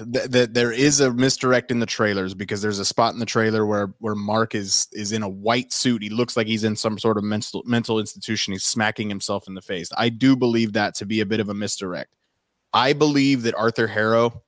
that, 0.00 0.54
there 0.54 0.72
is 0.72 1.00
a 1.00 1.12
misdirect 1.12 1.70
in 1.70 1.80
the 1.80 1.86
trailers 1.86 2.34
because 2.34 2.62
there's 2.62 2.78
a 2.78 2.84
spot 2.84 3.14
in 3.14 3.20
the 3.20 3.26
trailer 3.26 3.66
where 3.66 3.94
where 3.98 4.14
Mark 4.14 4.54
is 4.54 4.88
is 4.92 5.12
in 5.12 5.22
a 5.22 5.28
white 5.28 5.72
suit. 5.72 6.02
He 6.02 6.10
looks 6.10 6.36
like 6.36 6.46
he's 6.46 6.64
in 6.64 6.76
some 6.76 6.98
sort 6.98 7.18
of 7.18 7.24
mental 7.24 7.62
mental 7.64 7.98
institution. 7.98 8.52
He's 8.52 8.64
smacking 8.64 9.08
himself 9.08 9.46
in 9.48 9.54
the 9.54 9.62
face. 9.62 9.90
I 9.96 10.08
do 10.08 10.36
believe 10.36 10.72
that 10.74 10.94
to 10.96 11.06
be 11.06 11.20
a 11.20 11.26
bit 11.26 11.40
of 11.40 11.48
a 11.48 11.54
misdirect. 11.54 12.14
I 12.72 12.92
believe 12.92 13.42
that 13.42 13.54
Arthur 13.54 13.86
Harrow 13.86 14.42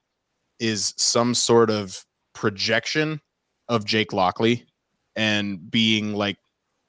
is 0.58 0.94
some 0.96 1.34
sort 1.34 1.70
of 1.70 2.04
projection 2.34 3.20
of 3.68 3.84
Jake 3.84 4.12
Lockley 4.12 4.66
and 5.16 5.70
being 5.70 6.14
like 6.14 6.36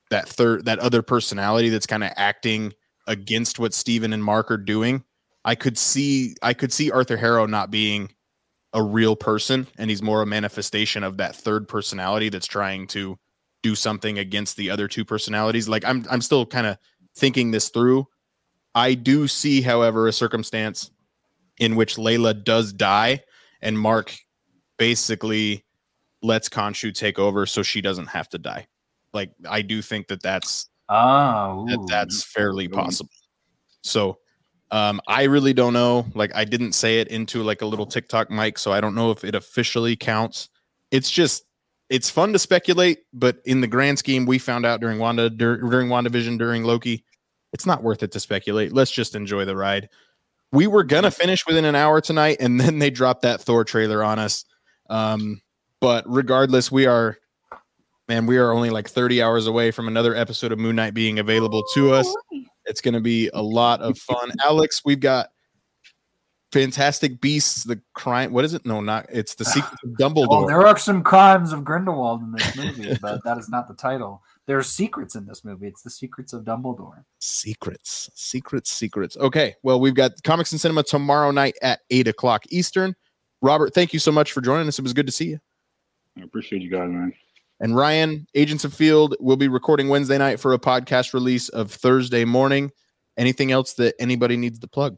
that 0.10 0.28
third 0.28 0.66
that 0.66 0.80
other 0.80 1.02
personality 1.02 1.70
that's 1.70 1.88
kind 1.88 2.04
of 2.04 2.12
acting 2.16 2.74
against 3.08 3.60
what 3.60 3.74
Steven 3.74 4.14
and 4.14 4.24
Mark 4.24 4.52
are 4.52 4.58
doing. 4.58 5.04
I 5.46 5.56
could 5.56 5.78
see 5.78 6.36
I 6.42 6.54
could 6.54 6.72
see 6.72 6.92
Arthur 6.92 7.18
Harrow 7.18 7.46
not 7.46 7.72
being 7.72 8.10
a 8.74 8.82
real 8.82 9.16
person 9.16 9.68
and 9.78 9.90
he's 9.90 10.02
more 10.02 10.22
a 10.22 10.26
manifestation 10.26 11.04
of 11.04 11.18
that 11.18 11.36
third 11.36 11.68
personality 11.68 12.30
that's 12.30 12.48
trying 12.48 12.88
to 12.88 13.18
do 13.62 13.76
something 13.76 14.20
against 14.20 14.58
the 14.58 14.70
other 14.70 14.88
two 14.88 15.06
personalities. 15.06 15.70
Like 15.70 15.86
I'm 15.86 16.06
I'm 16.10 16.22
still 16.22 16.46
kind 16.46 16.68
of 16.68 16.78
thinking 17.16 17.52
this 17.52 17.70
through. 17.70 18.08
I 18.76 18.96
do 18.96 19.28
see, 19.28 19.62
however, 19.62 20.08
a 20.08 20.14
circumstance 20.14 20.90
in 21.60 21.76
which 21.76 21.96
Layla 21.96 22.44
does 22.44 22.74
die 22.74 23.22
and 23.62 23.80
Mark 23.80 24.16
basically 24.78 25.64
lets 26.24 26.50
Khonshu 26.50 26.94
take 26.94 27.20
over 27.20 27.46
so 27.46 27.62
she 27.62 27.82
doesn't 27.82 28.08
have 28.08 28.28
to 28.30 28.40
die. 28.40 28.68
Like 29.14 29.32
I 29.48 29.62
do 29.62 29.82
think 29.82 30.08
that 30.08 30.24
that's 30.24 30.70
Oh, 30.90 31.66
that 31.70 31.86
that's 31.88 32.24
fairly 32.24 32.68
possible. 32.68 33.10
So 33.82 34.20
um, 34.74 35.00
I 35.08 35.26
really 35.26 35.54
don't 35.54 35.74
know. 35.74 36.08
Like 36.16 36.34
I 36.34 36.46
didn't 36.46 36.74
say 36.74 37.00
it 37.00 37.10
into 37.10 37.44
like 37.44 37.62
a 37.62 37.66
little 37.68 37.86
TikTok 37.86 38.32
mic, 38.32 38.58
so 38.58 38.72
I 38.72 38.82
don't 38.82 38.96
know 38.96 39.12
if 39.12 39.24
it 39.24 39.36
officially 39.36 39.96
counts. 39.96 40.50
It's 40.90 41.12
just 41.12 41.46
it's 41.92 42.10
fun 42.10 42.34
to 42.34 42.40
speculate, 42.40 43.04
but 43.14 43.38
in 43.46 43.62
the 43.62 43.68
grand 43.68 44.00
scheme, 44.00 44.26
we 44.26 44.40
found 44.40 44.66
out 44.66 44.82
during 44.82 44.98
Wanda 44.98 45.30
dur- 45.30 45.58
during 45.58 45.90
WandaVision 45.90 46.40
during 46.40 46.64
Loki, 46.64 47.06
it's 47.54 47.68
not 47.68 47.84
worth 47.84 48.02
it 48.02 48.12
to 48.14 48.20
speculate. 48.20 48.74
Let's 48.74 48.90
just 48.90 49.14
enjoy 49.14 49.46
the 49.46 49.56
ride. 49.56 49.90
We 50.52 50.66
were 50.66 50.84
gonna 50.84 51.12
finish 51.12 51.46
within 51.46 51.66
an 51.66 51.76
hour 51.76 52.02
tonight, 52.02 52.38
and 52.40 52.60
then 52.60 52.80
they 52.80 52.90
dropped 52.90 53.22
that 53.22 53.42
Thor 53.42 53.64
trailer 53.64 54.04
on 54.04 54.18
us. 54.18 54.44
Um, 54.90 55.40
but 55.82 56.04
regardless, 56.08 56.72
we 56.72 56.88
are 56.88 57.20
man, 58.10 58.26
we 58.26 58.38
are 58.38 58.52
only 58.52 58.72
like 58.72 58.90
30 58.90 59.22
hours 59.22 59.46
away 59.46 59.70
from 59.70 59.88
another 59.88 60.16
episode 60.16 60.52
of 60.52 60.58
Moon 60.58 60.76
Knight 60.76 60.96
being 60.96 61.20
available 61.20 61.64
to 61.76 61.94
us. 61.94 62.12
It's 62.66 62.82
going 62.82 62.94
to 62.94 63.02
be 63.02 63.30
a 63.34 63.42
lot 63.42 63.82
of 63.82 63.98
fun. 63.98 64.32
Alex, 64.44 64.82
we've 64.86 65.00
got 65.00 65.30
Fantastic 66.54 67.20
Beasts, 67.20 67.64
the 67.64 67.82
crime. 67.94 68.32
What 68.32 68.46
is 68.46 68.54
it? 68.54 68.64
No, 68.66 68.80
not 68.80 69.08
it's 69.10 69.34
the 69.34 69.46
secret 69.46 69.74
of 69.84 69.90
oh, 69.90 69.96
Dumbledore. 70.00 70.28
Well, 70.30 70.48
there 70.48 70.68
are 70.68 70.78
some 70.78 71.02
crimes 71.02 71.52
of 71.52 71.64
Grindelwald 71.64 72.22
in 72.22 72.32
this 72.32 72.56
movie, 72.56 72.96
but 73.02 73.24
that 73.24 73.40
is 73.40 73.50
not 73.50 73.68
the 73.68 73.74
title. 73.74 74.22
There 74.46 74.58
are 74.58 74.64
secrets 74.64 75.16
in 75.16 75.26
this 75.26 75.44
movie. 75.44 75.68
It's 75.68 75.82
the 75.82 75.90
secrets 75.90 76.32
of 76.32 76.44
Dumbledore. 76.44 77.04
Secrets, 77.20 78.10
secrets, 78.14 78.72
secrets. 78.72 79.18
Okay, 79.18 79.56
well, 79.64 79.80
we've 79.80 79.96
got 79.96 80.12
Comics 80.24 80.52
and 80.52 80.62
Cinema 80.62 80.84
tomorrow 80.84 81.32
night 81.32 81.56
at 81.62 81.80
eight 81.90 82.08
o'clock 82.08 82.44
Eastern. 82.50 82.96
Robert, 83.42 83.74
thank 83.74 83.92
you 83.92 84.00
so 84.00 84.12
much 84.12 84.32
for 84.32 84.42
joining 84.42 84.68
us. 84.68 84.78
It 84.78 84.84
was 84.84 84.94
good 84.94 85.08
to 85.08 85.12
see 85.12 85.30
you. 85.30 85.40
I 86.20 86.22
appreciate 86.22 86.62
you 86.62 86.70
guys, 86.70 86.90
man. 86.90 87.14
And 87.60 87.76
Ryan, 87.76 88.28
Agents 88.36 88.66
of 88.66 88.74
Field, 88.74 89.16
will 89.20 89.38
be 89.38 89.48
recording 89.48 89.90
Wednesday 89.90 90.18
night 90.18 90.40
for 90.40 90.54
a 90.54 90.60
podcast 90.60 91.14
release 91.14 91.50
of 91.50 91.72
Thursday 91.72 92.26
morning. 92.26 92.72
Anything 93.18 93.52
else 93.52 93.74
that 93.76 93.96
anybody 94.00 94.38
needs 94.38 94.60
to 94.60 94.68
plug? 94.68 94.98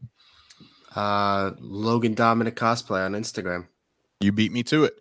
Uh, 0.96 1.52
Logan 1.60 2.14
Dominic 2.14 2.56
cosplay 2.56 3.06
on 3.06 3.14
Instagram. 3.14 3.68
You 4.22 4.32
beat 4.32 4.52
me 4.52 4.64
to 4.64 4.86
it. 4.86 4.96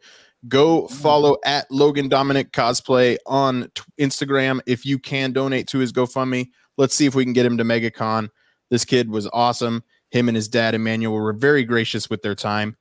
Go 0.49 0.89
follow 0.89 1.39
at 1.45 1.71
Logan 1.71 2.09
Dominic 2.09 2.53
Cosplay 2.53 3.17
on 3.25 3.71
t- 3.75 3.83
Instagram. 3.99 4.61
If 4.67 4.85
you 4.85 4.99
can 4.99 5.33
donate 5.33 5.69
to 5.69 5.79
his 5.79 5.91
GoFundMe, 5.91 6.49
let's 6.77 6.95
see 6.95 7.07
if 7.07 7.15
we 7.15 7.25
can 7.25 7.33
get 7.33 7.47
him 7.47 7.57
to 7.57 7.65
MegaCon. 7.65 8.29
This 8.69 8.85
kid 8.85 9.09
was 9.09 9.27
awesome. 9.33 9.83
Him 10.11 10.29
and 10.29 10.37
his 10.37 10.49
dad, 10.49 10.75
Emmanuel, 10.75 11.15
were 11.15 11.33
very 11.33 11.65
gracious 11.65 12.11
with 12.11 12.21
their 12.21 12.35
time. 12.35 12.77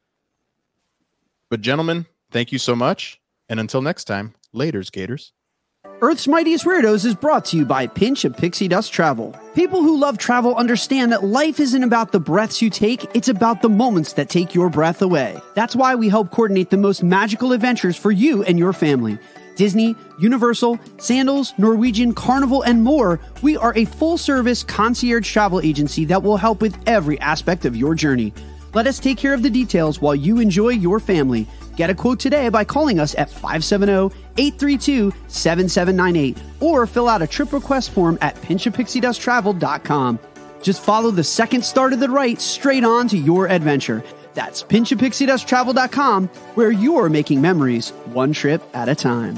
But, 1.49 1.61
gentlemen, 1.61 2.05
thank 2.31 2.51
you 2.51 2.59
so 2.59 2.75
much. 2.75 3.21
And 3.47 3.59
until 3.59 3.81
next 3.81 4.05
time, 4.05 4.33
laters, 4.53 4.91
Gators. 4.91 5.33
Earth's 6.01 6.27
Mightiest 6.27 6.65
Weirdos 6.65 7.05
is 7.05 7.15
brought 7.15 7.45
to 7.45 7.57
you 7.57 7.65
by 7.65 7.87
Pinch 7.87 8.25
of 8.25 8.35
Pixie 8.35 8.67
Dust 8.67 8.91
Travel. 8.91 9.35
People 9.53 9.81
who 9.81 9.97
love 9.97 10.17
travel 10.17 10.55
understand 10.55 11.11
that 11.11 11.23
life 11.23 11.59
isn't 11.59 11.83
about 11.83 12.11
the 12.11 12.19
breaths 12.19 12.61
you 12.61 12.69
take, 12.69 13.03
it's 13.15 13.27
about 13.27 13.61
the 13.61 13.69
moments 13.69 14.13
that 14.13 14.29
take 14.29 14.53
your 14.53 14.69
breath 14.69 15.01
away. 15.01 15.39
That's 15.55 15.75
why 15.75 15.95
we 15.95 16.09
help 16.09 16.31
coordinate 16.31 16.69
the 16.69 16.77
most 16.77 17.03
magical 17.03 17.51
adventures 17.51 17.97
for 17.97 18.11
you 18.11 18.43
and 18.43 18.57
your 18.57 18.73
family. 18.73 19.17
Disney, 19.55 19.95
Universal, 20.19 20.79
Sandals, 20.97 21.53
Norwegian, 21.57 22.13
Carnival, 22.13 22.63
and 22.63 22.83
more, 22.83 23.19
we 23.41 23.55
are 23.55 23.73
a 23.77 23.85
full 23.85 24.17
service 24.17 24.63
concierge 24.63 25.31
travel 25.31 25.61
agency 25.61 26.05
that 26.05 26.23
will 26.23 26.37
help 26.37 26.61
with 26.61 26.77
every 26.87 27.19
aspect 27.19 27.65
of 27.65 27.75
your 27.75 27.93
journey. 27.93 28.33
Let 28.73 28.87
us 28.87 28.99
take 28.99 29.19
care 29.19 29.35
of 29.35 29.43
the 29.43 29.51
details 29.51 30.01
while 30.01 30.15
you 30.15 30.39
enjoy 30.39 30.69
your 30.69 30.99
family. 30.99 31.47
Get 31.75 31.89
a 31.89 31.95
quote 31.95 32.19
today 32.19 32.49
by 32.49 32.63
calling 32.63 32.99
us 32.99 33.15
at 33.15 33.29
570 33.29 34.15
832 34.37 35.13
7798 35.27 36.37
or 36.59 36.85
fill 36.87 37.09
out 37.09 37.21
a 37.21 37.27
trip 37.27 37.51
request 37.53 37.91
form 37.91 38.17
at 38.21 38.35
pinchofpixiedusttravel.com. 38.35 40.19
Just 40.61 40.81
follow 40.81 41.11
the 41.11 41.23
second 41.23 41.63
star 41.65 41.89
to 41.89 41.95
the 41.95 42.09
right 42.09 42.39
straight 42.39 42.83
on 42.83 43.07
to 43.09 43.17
your 43.17 43.49
adventure. 43.49 44.03
That's 44.33 44.63
pinchofpixiedusttravel.com 44.63 46.27
where 46.55 46.71
you're 46.71 47.09
making 47.09 47.41
memories 47.41 47.89
one 48.05 48.33
trip 48.33 48.63
at 48.73 48.89
a 48.89 48.95
time. 48.95 49.37